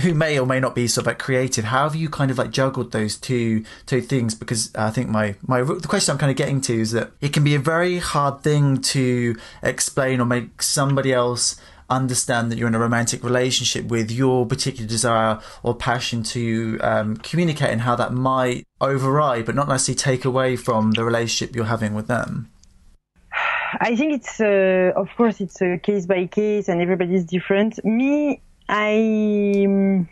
who 0.00 0.12
may 0.12 0.38
or 0.38 0.46
may 0.46 0.60
not 0.60 0.74
be 0.74 0.86
sort 0.86 1.04
of 1.04 1.06
like 1.06 1.18
creative, 1.18 1.66
how 1.66 1.84
have 1.84 1.96
you 1.96 2.10
kind 2.10 2.30
of 2.30 2.36
like 2.36 2.50
juggled 2.50 2.92
those 2.92 3.16
two 3.16 3.64
two 3.86 4.02
things? 4.02 4.34
Because 4.34 4.74
I 4.74 4.90
think 4.90 5.08
my 5.08 5.36
my 5.46 5.62
the 5.62 5.88
question 5.88 6.12
I'm 6.12 6.18
kind 6.18 6.30
of 6.30 6.36
getting 6.36 6.60
to 6.62 6.78
is 6.78 6.92
that 6.92 7.12
it 7.20 7.32
can 7.32 7.42
be 7.42 7.54
a 7.54 7.58
very 7.58 7.98
hard 7.98 8.42
thing 8.42 8.82
to 8.82 9.36
explain 9.62 10.20
or 10.20 10.26
make 10.26 10.60
somebody 10.62 11.12
else 11.12 11.56
understand 11.88 12.50
that 12.50 12.58
you're 12.58 12.68
in 12.68 12.74
a 12.74 12.78
romantic 12.78 13.22
relationship 13.22 13.86
with 13.86 14.10
your 14.10 14.46
particular 14.46 14.88
desire 14.88 15.38
or 15.62 15.74
passion 15.74 16.22
to 16.22 16.78
um, 16.82 17.16
communicate 17.18 17.70
and 17.70 17.82
how 17.82 17.94
that 17.96 18.12
might 18.12 18.64
override 18.80 19.46
but 19.46 19.54
not 19.54 19.68
necessarily 19.68 19.96
take 19.96 20.24
away 20.24 20.56
from 20.56 20.92
the 20.92 21.04
relationship 21.04 21.54
you're 21.54 21.66
having 21.66 21.94
with 21.94 22.08
them. 22.08 22.50
I 23.80 23.96
think 23.96 24.14
it's, 24.14 24.40
uh, 24.40 24.92
of 24.96 25.08
course, 25.16 25.40
it's 25.40 25.60
a 25.60 25.78
case 25.78 26.06
by 26.06 26.26
case 26.26 26.68
and 26.68 26.80
everybody's 26.80 27.24
different. 27.24 27.84
Me, 27.84 28.40
I, 28.68 29.64
um, 29.66 30.08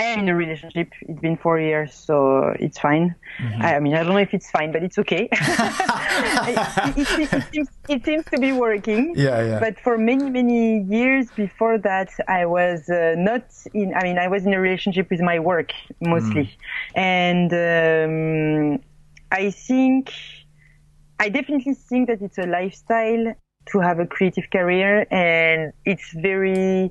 I 0.00 0.04
am 0.04 0.20
in 0.20 0.28
a 0.30 0.34
relationship. 0.34 0.88
It's 1.02 1.20
been 1.20 1.36
four 1.36 1.60
years, 1.60 1.92
so 1.92 2.54
it's 2.58 2.78
fine. 2.78 3.14
I, 3.60 3.74
I 3.76 3.80
mean, 3.80 3.94
I 3.94 4.02
don't 4.02 4.14
know 4.14 4.26
if 4.28 4.32
it's 4.32 4.50
fine, 4.50 4.72
but 4.72 4.82
it's 4.82 4.98
okay. 4.98 5.28
it, 5.32 6.96
it, 6.96 7.32
it, 7.32 7.44
seems, 7.52 7.68
it 7.86 8.04
seems 8.06 8.24
to 8.32 8.38
be 8.38 8.52
working. 8.52 9.14
Yeah, 9.14 9.42
yeah. 9.42 9.60
But 9.60 9.78
for 9.78 9.98
many, 9.98 10.30
many 10.30 10.84
years 10.84 11.26
before 11.36 11.76
that, 11.78 12.10
I 12.28 12.46
was 12.46 12.88
uh, 12.88 13.14
not 13.18 13.44
in, 13.74 13.92
I 13.94 14.02
mean, 14.02 14.18
I 14.18 14.28
was 14.28 14.46
in 14.46 14.54
a 14.54 14.60
relationship 14.60 15.10
with 15.10 15.20
my 15.20 15.38
work 15.38 15.70
mostly. 16.00 16.56
And 16.94 17.50
um, 17.52 18.82
I 19.30 19.50
think, 19.50 20.12
I 21.18 21.28
definitely 21.28 21.74
think 21.74 22.08
that 22.08 22.22
it's 22.22 22.38
a 22.38 22.46
lifestyle 22.46 23.34
to 23.72 23.78
have 23.80 23.98
a 23.98 24.06
creative 24.06 24.48
career 24.50 25.06
and 25.10 25.74
it's 25.84 26.10
very, 26.14 26.90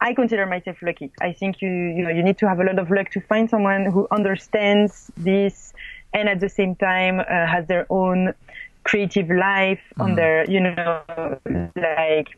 I 0.00 0.14
consider 0.14 0.46
myself 0.46 0.76
lucky. 0.82 1.10
I 1.20 1.32
think 1.32 1.60
you, 1.60 1.68
you 1.70 2.02
know, 2.04 2.10
you 2.10 2.22
need 2.22 2.38
to 2.38 2.48
have 2.48 2.60
a 2.60 2.64
lot 2.64 2.78
of 2.78 2.90
luck 2.90 3.10
to 3.10 3.20
find 3.20 3.50
someone 3.50 3.86
who 3.86 4.06
understands 4.10 5.10
this 5.16 5.72
and 6.14 6.28
at 6.28 6.40
the 6.40 6.48
same 6.48 6.76
time 6.76 7.20
uh, 7.20 7.24
has 7.24 7.66
their 7.66 7.86
own 7.90 8.34
creative 8.84 9.28
life 9.28 9.80
on 9.98 10.14
their, 10.14 10.48
you 10.50 10.60
know, 10.60 11.02
like 11.76 12.28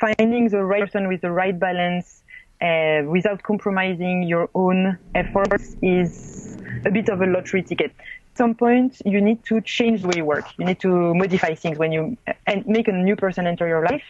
finding 0.00 0.48
the 0.48 0.62
right 0.62 0.82
person 0.82 1.08
with 1.08 1.20
the 1.20 1.30
right 1.30 1.58
balance 1.58 2.22
uh, 2.62 3.02
without 3.06 3.42
compromising 3.42 4.22
your 4.22 4.48
own 4.54 4.98
efforts 5.14 5.76
is 5.82 6.56
a 6.86 6.90
bit 6.90 7.08
of 7.08 7.20
a 7.20 7.26
lottery 7.26 7.62
ticket. 7.62 7.92
At 8.34 8.38
some 8.38 8.56
point, 8.56 9.00
you 9.04 9.20
need 9.20 9.44
to 9.44 9.60
change 9.60 10.02
the 10.02 10.08
way 10.08 10.14
you 10.16 10.24
work. 10.24 10.46
You 10.58 10.64
need 10.64 10.80
to 10.80 11.14
modify 11.14 11.54
things 11.54 11.78
when 11.78 11.92
you 11.92 12.16
and 12.48 12.66
make 12.66 12.88
a 12.88 12.92
new 12.92 13.14
person 13.14 13.46
enter 13.46 13.68
your 13.68 13.84
life. 13.84 14.02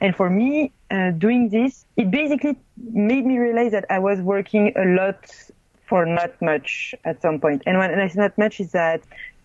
And 0.00 0.16
for 0.16 0.30
me, 0.30 0.72
uh, 0.90 1.10
doing 1.10 1.50
this, 1.50 1.84
it 1.98 2.10
basically 2.10 2.56
made 2.78 3.26
me 3.26 3.36
realize 3.36 3.72
that 3.72 3.84
I 3.90 3.98
was 3.98 4.22
working 4.22 4.72
a 4.74 4.86
lot 4.86 5.20
for 5.84 6.06
not 6.06 6.40
much 6.40 6.94
at 7.04 7.20
some 7.20 7.40
point. 7.40 7.62
And 7.66 7.76
when 7.76 7.90
I 8.00 8.08
say 8.08 8.20
not 8.20 8.38
much 8.38 8.58
is 8.58 8.72
that 8.72 9.02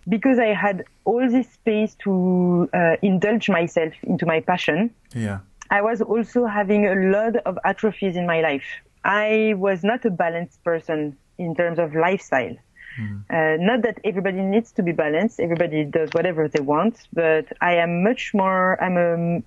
because 0.07 0.39
I 0.39 0.53
had 0.53 0.85
all 1.03 1.29
this 1.29 1.49
space 1.51 1.93
to 2.05 2.69
uh, 2.73 2.95
indulge 3.01 3.49
myself 3.49 3.91
into 4.03 4.25
my 4.25 4.39
passion, 4.39 4.91
Yeah. 5.13 5.39
I 5.69 5.81
was 5.81 6.01
also 6.01 6.45
having 6.45 6.87
a 6.87 6.95
lot 6.95 7.35
of 7.45 7.57
atrophies 7.65 8.15
in 8.15 8.25
my 8.25 8.39
life. 8.39 8.63
I 9.03 9.55
was 9.57 9.83
not 9.83 10.05
a 10.05 10.09
balanced 10.11 10.63
person 10.63 11.17
in 11.37 11.55
terms 11.55 11.77
of 11.77 11.93
lifestyle. 11.93 12.55
Uh, 13.29 13.57
not 13.59 13.81
that 13.83 13.99
everybody 14.03 14.41
needs 14.41 14.71
to 14.73 14.83
be 14.83 14.91
balanced. 14.91 15.39
Everybody 15.39 15.83
does 15.83 16.09
whatever 16.13 16.47
they 16.47 16.61
want, 16.61 17.07
but 17.13 17.45
I 17.61 17.75
am 17.75 18.03
much 18.03 18.33
more, 18.33 18.81
I'm 18.83 18.97
a, 18.97 19.41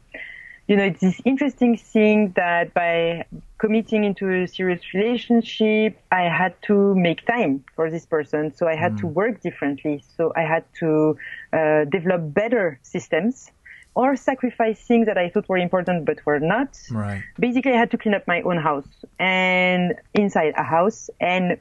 you 0.68 0.76
know, 0.76 0.84
it's 0.84 1.00
this 1.00 1.20
interesting 1.24 1.76
thing 1.76 2.32
that 2.36 2.74
by 2.74 3.24
committing 3.58 4.04
into 4.04 4.28
a 4.30 4.46
serious 4.48 4.82
relationship, 4.92 5.96
I 6.10 6.22
had 6.22 6.60
to 6.62 6.94
make 6.94 7.24
time 7.26 7.64
for 7.74 7.90
this 7.90 8.04
person. 8.04 8.52
So 8.54 8.66
I 8.66 8.74
had 8.74 8.98
to 8.98 9.06
work 9.06 9.40
differently. 9.42 10.02
So 10.16 10.32
I 10.34 10.42
had 10.42 10.64
to 10.80 11.16
uh, 11.52 11.84
develop 11.84 12.34
better 12.34 12.78
systems 12.82 13.50
or 13.94 14.14
sacrifice 14.14 14.78
things 14.78 15.06
that 15.06 15.16
I 15.16 15.30
thought 15.30 15.48
were 15.48 15.56
important 15.56 16.04
but 16.04 16.24
were 16.26 16.38
not. 16.38 16.78
Right. 16.90 17.22
Basically, 17.38 17.72
I 17.72 17.78
had 17.78 17.90
to 17.92 17.98
clean 17.98 18.14
up 18.14 18.26
my 18.26 18.42
own 18.42 18.58
house 18.58 18.88
and 19.18 19.94
inside 20.12 20.52
a 20.56 20.62
house. 20.62 21.08
And 21.18 21.58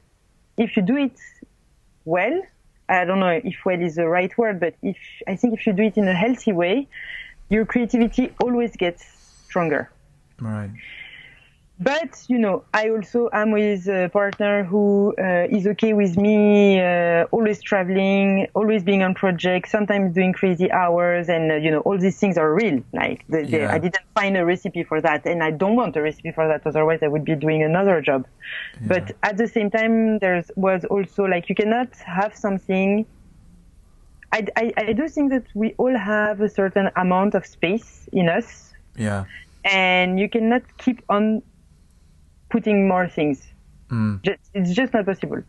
if 0.57 0.75
you 0.75 0.83
do 0.83 0.97
it 0.97 1.17
well, 2.05 2.41
I 2.87 3.03
don't 3.03 3.19
know 3.19 3.41
if 3.43 3.65
well 3.65 3.81
is 3.81 3.95
the 3.95 4.07
right 4.07 4.35
word, 4.37 4.59
but 4.59 4.75
if 4.81 4.97
I 5.27 5.35
think 5.35 5.55
if 5.55 5.65
you 5.65 5.73
do 5.73 5.83
it 5.83 5.97
in 5.97 6.07
a 6.07 6.13
healthy 6.13 6.53
way, 6.53 6.87
your 7.49 7.65
creativity 7.65 8.33
always 8.41 8.75
gets 8.75 9.03
stronger. 9.47 9.91
Right. 10.39 10.69
But 11.77 12.23
you 12.29 12.37
know, 12.37 12.63
I 12.73 12.89
also 12.89 13.29
am 13.33 13.51
with 13.51 13.87
a 13.89 14.09
partner 14.13 14.63
who 14.63 15.13
uh, 15.19 15.47
is 15.49 15.67
okay 15.67 15.91
with 15.91 16.15
me 16.15 16.79
uh, 16.79 17.25
always 17.31 17.61
traveling, 17.61 18.47
always 18.55 18.81
being 18.83 19.03
on 19.03 19.13
projects, 19.13 19.71
sometimes 19.71 20.13
doing 20.15 20.31
crazy 20.31 20.71
hours, 20.71 21.27
and 21.27 21.51
uh, 21.51 21.55
you 21.55 21.69
know, 21.69 21.81
all 21.81 21.97
these 21.97 22.17
things 22.17 22.37
are 22.37 22.53
real. 22.53 22.81
Like 22.93 23.25
the, 23.27 23.43
the, 23.43 23.57
Yeah. 23.57 23.71
I 23.73 23.79
didn't 23.79 24.05
find 24.13 24.37
a 24.37 24.45
recipe 24.45 24.83
for 24.83 25.01
that, 25.01 25.25
and 25.25 25.43
I 25.43 25.51
don't 25.51 25.75
want 25.75 25.97
a 25.97 26.01
recipe 26.01 26.31
for 26.31 26.47
that. 26.47 26.61
Otherwise, 26.65 26.99
I 27.03 27.09
would 27.09 27.25
be 27.25 27.35
doing 27.35 27.61
another 27.61 28.01
job. 28.01 28.25
But 28.81 29.11
at 29.23 29.35
the 29.37 29.47
same 29.47 29.69
time, 29.69 30.19
there 30.19 30.43
was 30.55 30.85
also 30.85 31.23
like 31.25 31.49
you 31.49 31.55
cannot 31.55 31.89
have 32.05 32.35
something. 32.35 33.05
I, 34.31 34.45
I, 34.55 34.73
I 34.77 34.93
do 34.93 35.07
think 35.07 35.31
that 35.31 35.45
we 35.53 35.73
all 35.77 35.95
have 35.97 36.41
a 36.41 36.49
certain 36.49 36.89
amount 36.95 37.35
of 37.35 37.45
space 37.45 38.09
in 38.11 38.27
us 38.27 38.73
Yeah. 38.95 39.25
and 39.63 40.19
you 40.19 40.27
cannot 40.29 40.63
keep 40.77 41.01
on 41.09 41.41
putting 42.49 42.87
more 42.87 43.07
things. 43.07 43.45
Mm. 43.89 44.21
Just, 44.23 44.39
it's 44.53 44.73
just 44.73 44.93
not 44.93 45.05
possible. 45.05 45.41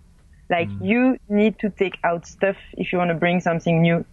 Like 0.48 0.68
you 0.80 1.18
need 1.28 1.58
to 1.60 1.70
take 1.70 1.98
out 2.04 2.26
stuff 2.26 2.56
if 2.74 2.92
you 2.92 2.98
want 2.98 3.10
to 3.10 3.14
bring 3.14 3.40
something 3.40 3.82
new. 3.82 4.04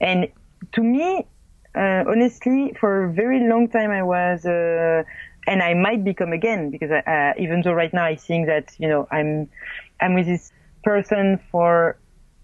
And 0.00 0.28
to 0.72 0.82
me, 0.82 1.26
uh, 1.74 2.04
honestly, 2.08 2.74
for 2.80 3.04
a 3.04 3.12
very 3.12 3.48
long 3.48 3.68
time, 3.68 3.90
I 3.90 4.02
was, 4.02 4.44
uh, 4.44 5.04
and 5.46 5.62
I 5.62 5.74
might 5.74 6.02
become 6.04 6.32
again 6.32 6.70
because 6.70 6.90
I, 6.90 6.98
uh, 6.98 7.34
even 7.38 7.62
though 7.62 7.72
right 7.72 7.92
now 7.92 8.04
I 8.04 8.16
think 8.16 8.46
that 8.46 8.74
you 8.78 8.88
know 8.88 9.06
I'm, 9.10 9.48
I'm 10.00 10.14
with 10.14 10.26
this 10.26 10.52
person 10.82 11.38
for 11.50 11.96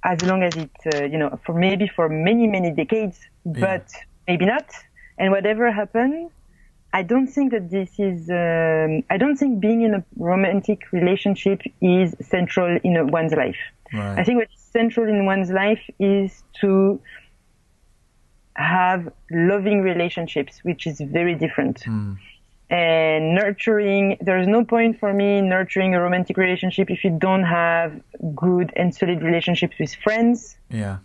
as 0.05 0.23
long 0.23 0.43
as 0.43 0.55
it, 0.57 0.71
uh, 0.95 1.05
you 1.05 1.19
know, 1.19 1.39
for 1.45 1.55
maybe 1.55 1.89
for 1.89 2.09
many 2.09 2.47
many 2.47 2.71
decades, 2.71 3.19
but 3.45 3.91
maybe 4.29 4.47
not. 4.47 4.71
And 5.19 5.31
whatever 5.33 5.71
happened, 5.71 6.31
I 6.95 7.03
don't 7.03 7.27
think 7.27 7.51
that 7.51 7.71
this 7.71 7.91
is. 7.99 8.31
Um, 8.31 9.03
I 9.11 9.17
don't 9.19 9.37
think 9.37 9.59
being 9.59 9.83
in 9.83 9.95
a 9.95 10.05
romantic 10.17 10.93
relationship 10.93 11.61
is 11.81 12.15
central 12.21 12.79
in 12.85 12.97
a, 12.97 13.05
one's 13.05 13.33
life. 13.33 13.59
Right. 13.93 14.17
I 14.21 14.23
think 14.23 14.39
what 14.39 14.49
is 14.55 14.61
central 14.61 15.09
in 15.09 15.27
one's 15.27 15.51
life 15.51 15.83
is 15.99 16.45
to 16.61 17.01
have 18.55 19.13
loving 19.33 19.83
relationships, 19.83 20.61
which 20.63 20.87
is 20.87 21.01
very 21.01 21.35
different. 21.35 21.85
And 22.71 23.35
nurturing, 23.35 24.17
there's 24.21 24.47
no 24.47 24.65
point 24.65 25.01
for 25.01 25.13
me 25.13 25.41
nurturing 25.41 25.97
a 25.97 26.01
romantic 26.01 26.37
relationship 26.37 26.93
if 26.93 27.03
you 27.03 27.11
don't 27.11 27.43
have 27.43 28.01
good 28.37 28.73
and 28.77 28.95
solid 28.95 29.21
relationships 29.21 29.77
with 29.81 29.93
friends. 29.97 30.57
Yeah. 30.71 30.99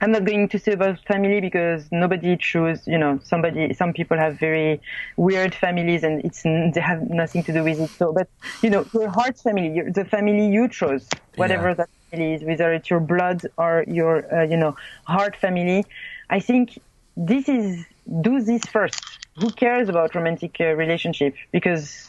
I'm 0.00 0.12
not 0.12 0.24
going 0.24 0.48
to 0.48 0.58
say 0.58 0.72
about 0.72 0.98
family 1.06 1.40
because 1.40 1.88
nobody 1.92 2.36
chose, 2.36 2.86
you 2.86 2.96
know, 2.96 3.20
somebody, 3.22 3.74
some 3.74 3.92
people 3.92 4.16
have 4.16 4.38
very 4.38 4.80
weird 5.16 5.54
families 5.54 6.02
and 6.02 6.24
it's, 6.24 6.42
they 6.42 6.80
have 6.80 7.02
nothing 7.10 7.44
to 7.44 7.52
do 7.52 7.62
with 7.62 7.78
it. 7.78 7.90
So, 7.98 8.12
but, 8.12 8.28
you 8.62 8.70
know, 8.70 8.86
your 8.94 9.10
heart 9.10 9.38
family, 9.38 9.68
your, 9.74 9.92
the 9.92 10.06
family 10.06 10.48
you 10.48 10.68
chose, 10.68 11.06
whatever 11.36 11.68
Yeah. 11.68 11.74
that 11.74 11.90
family 12.10 12.34
is, 12.34 12.44
whether 12.44 12.72
it's 12.72 12.88
your 12.88 13.00
blood 13.00 13.42
or 13.58 13.84
your, 13.88 14.34
uh, 14.34 14.44
you 14.44 14.56
know, 14.56 14.74
heart 15.06 15.36
family, 15.36 15.86
I 16.30 16.40
think 16.40 16.78
this 17.16 17.48
is, 17.48 17.84
do 18.22 18.40
this 18.42 18.62
first. 18.66 19.02
Who 19.36 19.52
cares 19.52 19.88
about 19.90 20.14
romantic 20.14 20.56
uh, 20.60 20.72
relationship? 20.76 21.34
Because 21.52 22.08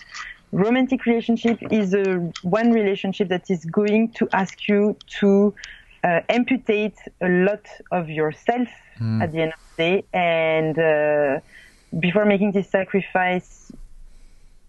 romantic 0.52 1.06
relationship 1.06 1.60
is 1.72 1.94
a 1.94 2.32
one 2.42 2.72
relationship 2.72 3.30
that 3.30 3.50
is 3.50 3.66
going 3.66 4.14
to 4.14 4.30
ask 4.34 4.68
you 4.68 4.96
to 5.20 5.54
uh, 6.04 6.22
amputate 6.30 6.98
a 7.22 7.28
lot 7.30 7.66
of 7.92 8.10
yourself 8.10 8.68
at 9.22 9.32
the 9.32 9.42
end 9.42 9.54
of 9.54 9.60
the 9.78 9.84
day. 9.84 10.04
And 10.14 10.78
uh, 10.78 11.40
before 12.00 12.26
making 12.26 12.52
this 12.52 12.70
sacrifice, 12.70 13.72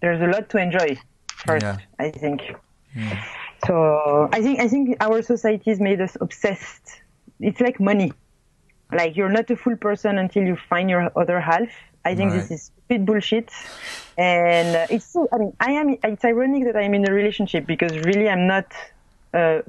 there's 0.01 0.21
a 0.23 0.27
lot 0.27 0.49
to 0.51 0.59
enjoy 0.59 0.97
first, 1.47 1.63
Yeah. 1.65 1.77
I 1.99 2.11
think. 2.11 2.41
So 3.67 4.29
I 4.33 4.43
think 4.43 4.61
I 4.61 4.69
think 4.69 4.97
our 5.01 5.23
society 5.23 5.71
has 5.71 5.81
made 5.81 6.01
us 6.01 6.17
obsessed. 6.21 7.01
It's 7.41 7.61
like 7.61 7.79
money. 7.81 8.13
Like 8.93 9.17
you're 9.17 9.31
not 9.31 9.51
a 9.51 9.57
full 9.57 9.77
person 9.77 10.19
until 10.19 10.43
you 10.45 10.57
find 10.69 10.91
your 10.91 11.11
other 11.17 11.41
half. 11.41 11.69
I 12.05 12.15
think 12.15 12.33
this 12.33 12.51
Right. 12.51 12.51
is 12.57 12.63
stupid 12.65 13.07
bullshit. 13.07 13.51
And 14.19 14.77
uh, 14.77 14.87
it's 14.91 15.07
so, 15.07 15.29
I 15.33 15.39
mean, 15.39 15.53
I 15.61 15.71
am, 15.73 15.97
it's 16.05 16.25
ironic 16.25 16.65
that 16.65 16.77
I'm 16.77 16.93
in 16.95 17.09
a 17.09 17.13
relationship 17.13 17.65
because 17.67 17.97
really 17.99 18.29
I'm 18.29 18.47
not 18.47 18.67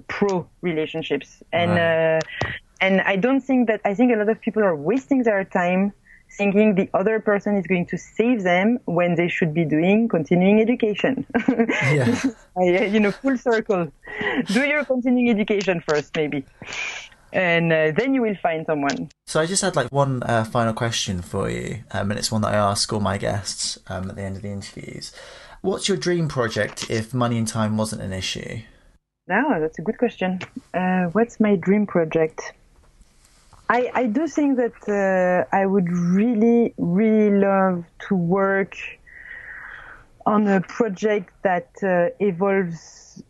pro 0.07 0.48
relationships. 0.61 1.41
And, 1.52 1.72
Right. 1.72 2.18
uh, 2.18 2.49
and 2.81 3.02
I 3.02 3.15
don't 3.15 3.41
think 3.41 3.68
that, 3.68 3.81
I 3.85 3.94
think 3.94 4.11
a 4.14 4.18
lot 4.18 4.30
of 4.30 4.40
people 4.41 4.64
are 4.64 4.76
wasting 4.76 5.23
their 5.23 5.44
time 5.45 5.94
thinking 6.38 6.73
the 6.76 6.90
other 6.94 7.19
person 7.19 7.56
is 7.56 7.68
going 7.68 7.85
to 7.85 7.98
save 7.98 8.44
them 8.44 8.80
when 8.85 9.15
they 9.15 9.27
should 9.27 9.53
be 9.53 9.64
doing 9.65 10.07
continuing 10.07 10.60
education. 10.61 11.26
Yeah. 11.48 12.19
You 12.95 12.99
know, 12.99 13.11
full 13.11 13.38
circle. 13.38 13.91
Do 14.45 14.61
your 14.64 14.85
continuing 14.85 15.30
education 15.30 15.81
first, 15.88 16.15
maybe. 16.15 16.45
And 17.31 17.73
uh, 17.73 17.91
then 17.98 18.14
you 18.14 18.22
will 18.22 18.35
find 18.35 18.64
someone. 18.65 19.10
So 19.26 19.40
I 19.40 19.48
just 19.48 19.64
had 19.64 19.76
like 19.76 19.91
one 19.91 20.22
uh, 20.23 20.44
final 20.44 20.73
question 20.73 21.23
for 21.23 21.49
you, 21.49 21.80
um, 21.91 22.11
and 22.11 22.19
it's 22.19 22.31
one 22.31 22.41
that 22.41 22.53
I 22.53 22.57
ask 22.57 22.94
all 22.94 22.99
my 22.99 23.18
guests 23.18 23.80
um, 23.88 24.10
at 24.10 24.15
the 24.15 24.22
end 24.22 24.35
of 24.35 24.44
the 24.44 24.49
interviews. 24.52 25.11
What's 25.61 25.88
your 25.88 25.98
dream 25.98 26.27
project 26.27 26.91
if 26.91 27.11
money 27.14 27.38
and 27.40 27.48
time 27.48 27.76
wasn't 27.76 28.03
an 28.03 28.14
issue? 28.14 28.60
No, 29.28 29.60
that's 29.60 29.80
a 29.80 29.82
good 29.82 29.98
question. 29.98 30.40
Uh, 30.74 31.06
what's 31.14 31.40
my 31.40 31.56
dream 31.56 31.86
project? 31.88 32.54
I, 33.70 33.90
I 33.94 34.06
do 34.08 34.28
think 34.28 34.58
that 34.58 34.78
uh, 34.88 35.56
I 35.56 35.66
would 35.66 35.90
really, 35.91 36.74
really 36.78 37.38
love 37.40 37.86
to 38.08 38.16
work 38.16 38.76
on 40.26 40.48
a 40.48 40.62
project 40.62 41.32
that 41.44 41.70
uh, 41.84 42.10
evolves 42.20 43.22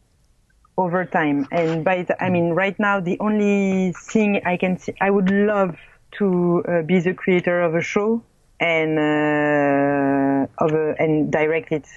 over 0.77 1.05
time. 1.05 1.47
And 1.51 1.83
by 1.83 2.03
the, 2.03 2.21
I 2.23 2.29
mean, 2.29 2.51
right 2.51 2.77
now, 2.79 2.99
the 2.99 3.19
only 3.19 3.93
thing 3.93 4.41
I 4.45 4.57
can 4.57 4.77
see, 4.77 4.93
I 5.01 5.09
would 5.09 5.29
love 5.31 5.77
to 6.19 6.63
uh, 6.67 6.81
be 6.83 6.99
the 6.99 7.13
creator 7.13 7.61
of 7.61 7.75
a 7.75 7.81
show 7.81 8.23
and 8.59 8.97
uh, 8.99 10.47
of 10.63 10.73
a, 10.73 10.95
and 10.99 11.31
direct 11.31 11.71
it 11.71 11.87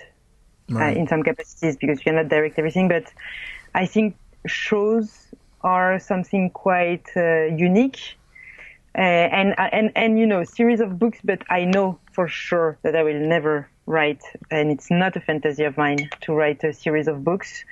uh, 0.81 0.85
Right. 0.85 0.97
in 0.97 1.07
some 1.07 1.23
capacities 1.23 1.77
because 1.77 1.99
you 1.99 2.05
cannot 2.05 2.29
direct 2.29 2.59
everything. 2.59 2.89
But 2.89 3.05
I 3.77 3.87
think 3.87 4.17
shows 4.47 5.35
are 5.63 6.01
something 6.01 6.51
quite 6.51 7.07
uh, 7.17 7.45
unique. 7.69 8.17
Uh, 8.99 9.03
and 9.03 9.55
and 9.59 9.93
and 9.95 10.19
you 10.19 10.27
know 10.27 10.43
series 10.43 10.81
of 10.81 10.99
books 10.99 11.19
but 11.23 11.43
i 11.51 11.67
know 11.67 11.99
for 12.15 12.27
sure 12.29 12.79
that 12.83 12.97
i 12.97 13.03
will 13.03 13.21
never 13.21 13.69
write 13.87 14.23
and 14.51 14.71
it's 14.71 14.91
not 14.91 15.15
a 15.17 15.21
fantasy 15.21 15.65
of 15.65 15.77
mine 15.77 16.09
to 16.23 16.33
write 16.33 16.65
a 16.65 16.73
series 16.73 17.07
of 17.07 17.23
books 17.23 17.65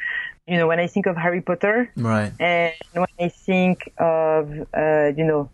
you 0.46 0.58
know 0.58 0.66
when 0.66 0.78
i 0.78 0.86
think 0.86 1.06
of 1.06 1.16
harry 1.16 1.40
potter 1.40 1.90
Right. 1.96 2.32
and 2.40 2.74
when 2.92 3.06
I 3.20 3.28
think 3.28 3.92
of, 3.98 4.50
uh, 4.76 5.12
you 5.16 5.24
know, 5.24 5.48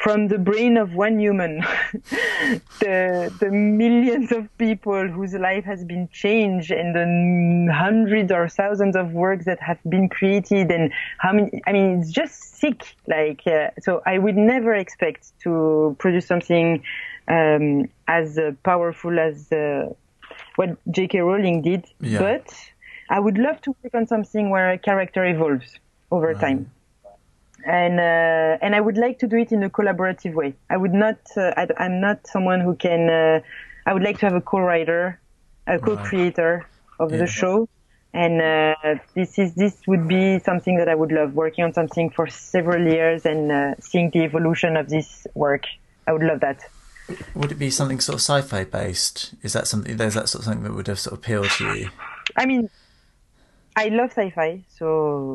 from 0.00 0.28
the 0.28 0.38
brain 0.38 0.76
of 0.78 0.94
one 0.94 1.18
human, 1.20 1.60
the 2.80 3.32
the 3.38 3.50
millions 3.50 4.32
of 4.32 4.48
people 4.58 5.06
whose 5.08 5.34
life 5.34 5.64
has 5.64 5.84
been 5.84 6.08
changed, 6.12 6.70
and 6.70 6.94
the 6.94 7.72
hundreds 7.72 8.32
or 8.32 8.48
thousands 8.48 8.96
of 8.96 9.12
works 9.12 9.44
that 9.44 9.60
have 9.60 9.78
been 9.88 10.08
created, 10.08 10.70
and 10.70 10.90
how 11.18 11.32
many? 11.32 11.62
I 11.66 11.72
mean, 11.72 12.00
it's 12.00 12.10
just 12.10 12.56
sick. 12.58 12.94
Like, 13.06 13.42
uh, 13.46 13.70
so 13.80 14.02
I 14.06 14.18
would 14.18 14.36
never 14.36 14.74
expect 14.74 15.32
to 15.44 15.94
produce 15.98 16.26
something 16.26 16.82
um, 17.28 17.88
as 18.08 18.38
uh, 18.38 18.52
powerful 18.64 19.18
as 19.18 19.52
uh, 19.52 19.92
what 20.56 20.70
J.K. 20.90 21.20
Rowling 21.20 21.62
did, 21.62 21.84
Yeah. 22.00 22.18
but 22.18 22.54
I 23.08 23.18
would 23.20 23.38
love 23.38 23.60
to 23.62 23.74
work 23.82 23.94
on 23.94 24.06
something 24.06 24.50
where 24.50 24.70
a 24.70 24.78
character 24.78 25.24
evolves 25.24 25.78
over 26.10 26.32
time. 26.34 26.70
And 27.64 28.00
uh, 28.00 28.58
and 28.62 28.74
I 28.74 28.80
would 28.80 28.96
like 28.96 29.18
to 29.18 29.26
do 29.26 29.36
it 29.36 29.52
in 29.52 29.62
a 29.62 29.70
collaborative 29.70 30.34
way. 30.34 30.54
I 30.70 30.76
would 30.76 30.94
not. 30.94 31.18
Uh, 31.36 31.52
I, 31.56 31.66
I'm 31.78 32.00
not 32.00 32.26
someone 32.26 32.60
who 32.60 32.74
can. 32.74 33.10
Uh, 33.10 33.40
I 33.86 33.92
would 33.92 34.02
like 34.02 34.18
to 34.20 34.26
have 34.26 34.34
a 34.34 34.40
co-writer, 34.40 35.20
a 35.66 35.78
co-creator 35.78 36.66
of 36.98 37.12
Yeah. 37.12 37.18
the 37.18 37.26
show, 37.26 37.68
and 38.14 38.40
uh, 38.40 38.94
this 39.14 39.38
is 39.38 39.54
this 39.54 39.76
would 39.86 40.08
be 40.08 40.38
something 40.38 40.78
that 40.78 40.88
I 40.88 40.94
would 40.94 41.12
love. 41.12 41.34
Working 41.34 41.64
on 41.64 41.72
something 41.74 42.10
for 42.10 42.26
several 42.28 42.90
years 42.90 43.26
and 43.26 43.52
uh, 43.52 43.74
seeing 43.80 44.10
the 44.10 44.20
evolution 44.20 44.76
of 44.76 44.88
this 44.88 45.26
work. 45.34 45.64
I 46.06 46.12
would 46.12 46.22
love 46.22 46.40
that. 46.40 46.62
Would 47.34 47.52
it 47.52 47.58
be 47.58 47.70
something 47.70 48.00
sort 48.00 48.14
of 48.14 48.20
sci-fi 48.20 48.64
based? 48.64 49.34
Is 49.42 49.52
that 49.52 49.66
something? 49.66 49.96
There's 49.96 50.14
that 50.14 50.28
sort 50.28 50.40
of 50.40 50.44
something 50.46 50.62
that 50.64 50.74
would 50.74 50.86
have 50.86 50.98
sort 50.98 51.12
of 51.12 51.18
appeal 51.18 51.44
to 51.44 51.76
you? 51.76 51.90
I 52.36 52.46
mean, 52.46 52.70
I 53.76 53.88
love 53.88 54.10
sci-fi, 54.10 54.64
so, 54.78 55.34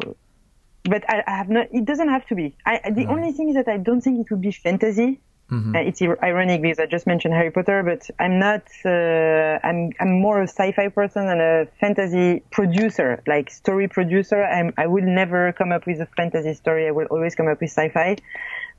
but 0.89 1.03
I, 1.09 1.23
I 1.27 1.37
have 1.37 1.49
not. 1.49 1.67
It 1.71 1.85
doesn't 1.85 2.09
have 2.09 2.25
to 2.27 2.35
be. 2.35 2.55
I, 2.65 2.91
the 2.91 3.07
only 3.07 3.31
thing 3.31 3.49
is 3.49 3.55
that 3.55 3.67
I 3.67 3.77
don't 3.77 4.01
think 4.01 4.19
it 4.19 4.31
would 4.31 4.41
be 4.41 4.51
fantasy 4.51 5.19
Mm-hmm. 5.51 5.75
Uh, 5.75 5.79
it's 5.79 6.01
ironic 6.01 6.61
because 6.63 6.79
I 6.79 6.87
just 6.87 7.05
mentioned 7.05 7.35
Harry 7.35 7.51
Potter, 7.51 7.83
but 7.83 8.09
I'm 8.17 8.39
not. 8.39 8.63
Uh, 8.83 9.59
I'm 9.63 9.91
I'm 9.99 10.19
more 10.19 10.41
a 10.41 10.47
sci-fi 10.47 10.87
person 10.87 11.27
and 11.27 11.39
a 11.39 11.67
fantasy 11.79 12.41
producer, 12.49 13.21
like 13.27 13.51
story 13.51 13.87
producer. 13.87 14.43
I'm, 14.43 14.73
I 14.75 14.87
will 14.87 15.03
never 15.03 15.53
come 15.53 15.71
up 15.71 15.85
with 15.85 16.01
a 16.01 16.07
fantasy 16.17 16.55
story. 16.55 16.87
I 16.87 16.91
will 16.91 17.05
always 17.11 17.35
come 17.35 17.47
up 17.47 17.61
with 17.61 17.69
sci-fi. 17.69 18.17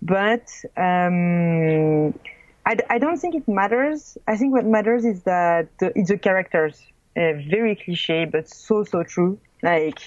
But 0.03 0.51
um, 0.77 2.19
I, 2.67 2.77
I 2.91 2.99
don't 2.99 3.19
think 3.19 3.37
it 3.37 3.47
matters. 3.47 4.19
I 4.27 4.37
think 4.37 4.53
what 4.53 4.67
matters 4.67 5.05
is 5.05 5.23
that 5.23 5.69
the, 5.79 5.93
it's 5.95 6.11
the 6.11 6.19
characters. 6.19 6.83
Uh, 7.17 7.33
very 7.49 7.77
cliche, 7.77 8.25
but 8.25 8.49
so 8.49 8.83
so 8.83 9.05
true. 9.05 9.39
Like 9.63 10.01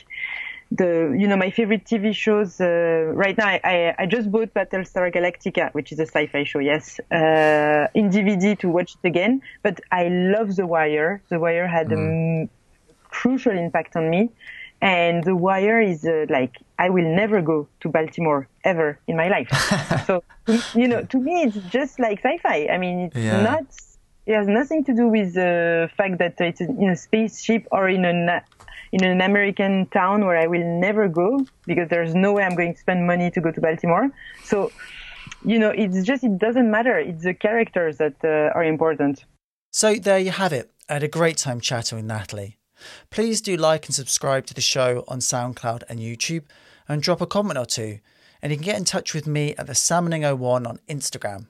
the 0.72 1.16
you 1.18 1.28
know 1.28 1.36
my 1.36 1.50
favorite 1.50 1.86
TV 1.86 2.14
shows 2.14 2.62
uh, 2.62 3.12
right 3.14 3.38
now. 3.38 3.48
I, 3.48 3.96
I 3.98 4.06
just 4.06 4.32
bought 4.32 4.54
Battlestar 4.54 5.14
Galactica, 5.14 5.74
which 5.74 5.92
is 5.92 6.00
a 6.00 6.06
sci-fi 6.06 6.44
show. 6.44 6.60
Yes, 6.60 7.00
uh, 7.12 7.88
in 7.94 8.10
DVD 8.10 8.58
to 8.60 8.70
watch 8.70 8.96
it 9.02 9.08
again. 9.08 9.42
But 9.64 9.80
I 9.92 10.08
love 10.10 10.56
The 10.56 10.68
Wire. 10.68 11.22
The 11.30 11.40
Wire 11.40 11.68
had 11.68 11.88
mm. 11.88 12.46
a 12.46 12.50
crucial 13.10 13.58
impact 13.58 13.96
on 13.96 14.10
me, 14.10 14.30
and 14.82 15.24
The 15.24 15.36
Wire 15.36 15.82
is 15.82 16.06
uh, 16.06 16.28
like 16.30 16.58
I 16.78 16.90
will 16.90 17.16
never 17.16 17.42
go 17.42 17.68
to 17.80 17.90
Baltimore 17.90 18.48
ever 18.64 19.00
in 19.08 19.18
my 19.18 19.28
life. 19.28 19.50
so 20.06 20.24
you 20.76 20.88
know, 20.88 21.04
to 21.04 21.18
me, 21.18 21.44
it's 21.44 21.58
just 21.70 22.00
like 22.00 22.20
sci-fi. 22.20 22.68
I 22.68 22.78
mean, 22.78 23.00
it's 23.00 23.16
yeah. 23.18 23.42
not. 23.42 23.66
It 24.28 24.36
has 24.36 24.48
nothing 24.48 24.84
to 24.84 24.94
do 24.94 25.08
with 25.08 25.34
the 25.34 25.90
fact 25.98 26.20
that 26.20 26.40
it's 26.40 26.62
in 26.62 26.90
a 26.90 26.96
spaceship 26.96 27.66
or 27.72 27.90
in 27.90 28.06
a 28.06 28.44
in 28.92 29.04
an 29.04 29.22
American 29.22 29.86
town 29.88 30.26
where 30.26 30.38
I 30.38 30.48
will 30.48 30.66
never 30.80 31.08
go 31.08 31.46
because 31.66 31.90
there's 31.90 32.16
no 32.16 32.34
way 32.34 32.44
I'm 32.44 32.56
going 32.56 32.74
to 32.74 32.80
spend 32.80 33.06
money 33.06 33.30
to 33.32 33.42
go 33.42 33.52
to 33.52 33.62
Baltimore. 33.62 34.10
So, 34.44 34.72
you 35.46 35.60
know, 35.60 35.70
it's 35.70 36.04
just, 36.04 36.24
it 36.24 36.38
doesn't 36.38 36.70
matter. 36.70 36.98
It's 36.98 37.24
the 37.24 37.34
characters 37.34 37.98
that 37.98 38.16
uh, 38.24 38.58
are 38.58 38.64
important. 38.64 39.26
So 39.72 39.96
there 39.96 40.20
you 40.20 40.32
have 40.32 40.54
it. 40.54 40.72
I 40.90 40.94
had 40.94 41.04
a 41.04 41.08
great 41.08 41.38
time 41.38 41.62
chatting 41.62 41.98
with 41.98 42.06
Natalie. 42.06 42.58
Please 43.12 43.42
do 43.42 43.56
like 43.58 43.86
and 43.86 43.94
subscribe 43.94 44.46
to 44.48 44.54
the 44.54 44.62
show 44.62 45.04
on 45.08 45.20
SoundCloud 45.20 45.84
and 45.90 46.00
YouTube 46.00 46.46
and 46.88 47.02
drop 47.02 47.22
a 47.22 47.28
comment 47.28 47.60
or 47.60 47.66
two. 47.66 48.00
And 48.42 48.52
you 48.52 48.58
can 48.58 48.66
get 48.66 48.78
in 48.78 48.86
touch 48.86 49.14
with 49.14 49.28
me 49.28 49.54
at 49.58 49.68
the 49.68 49.74
Salmoning01 49.74 50.68
on 50.68 50.80
Instagram. 50.88 51.48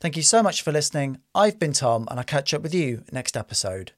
Thank 0.00 0.16
you 0.16 0.22
so 0.22 0.42
much 0.42 0.62
for 0.62 0.72
listening. 0.72 1.18
I've 1.34 1.58
been 1.58 1.72
Tom 1.72 2.06
and 2.10 2.18
I'll 2.18 2.24
catch 2.24 2.52
up 2.52 2.62
with 2.62 2.74
you 2.74 3.04
next 3.10 3.36
episode. 3.36 3.92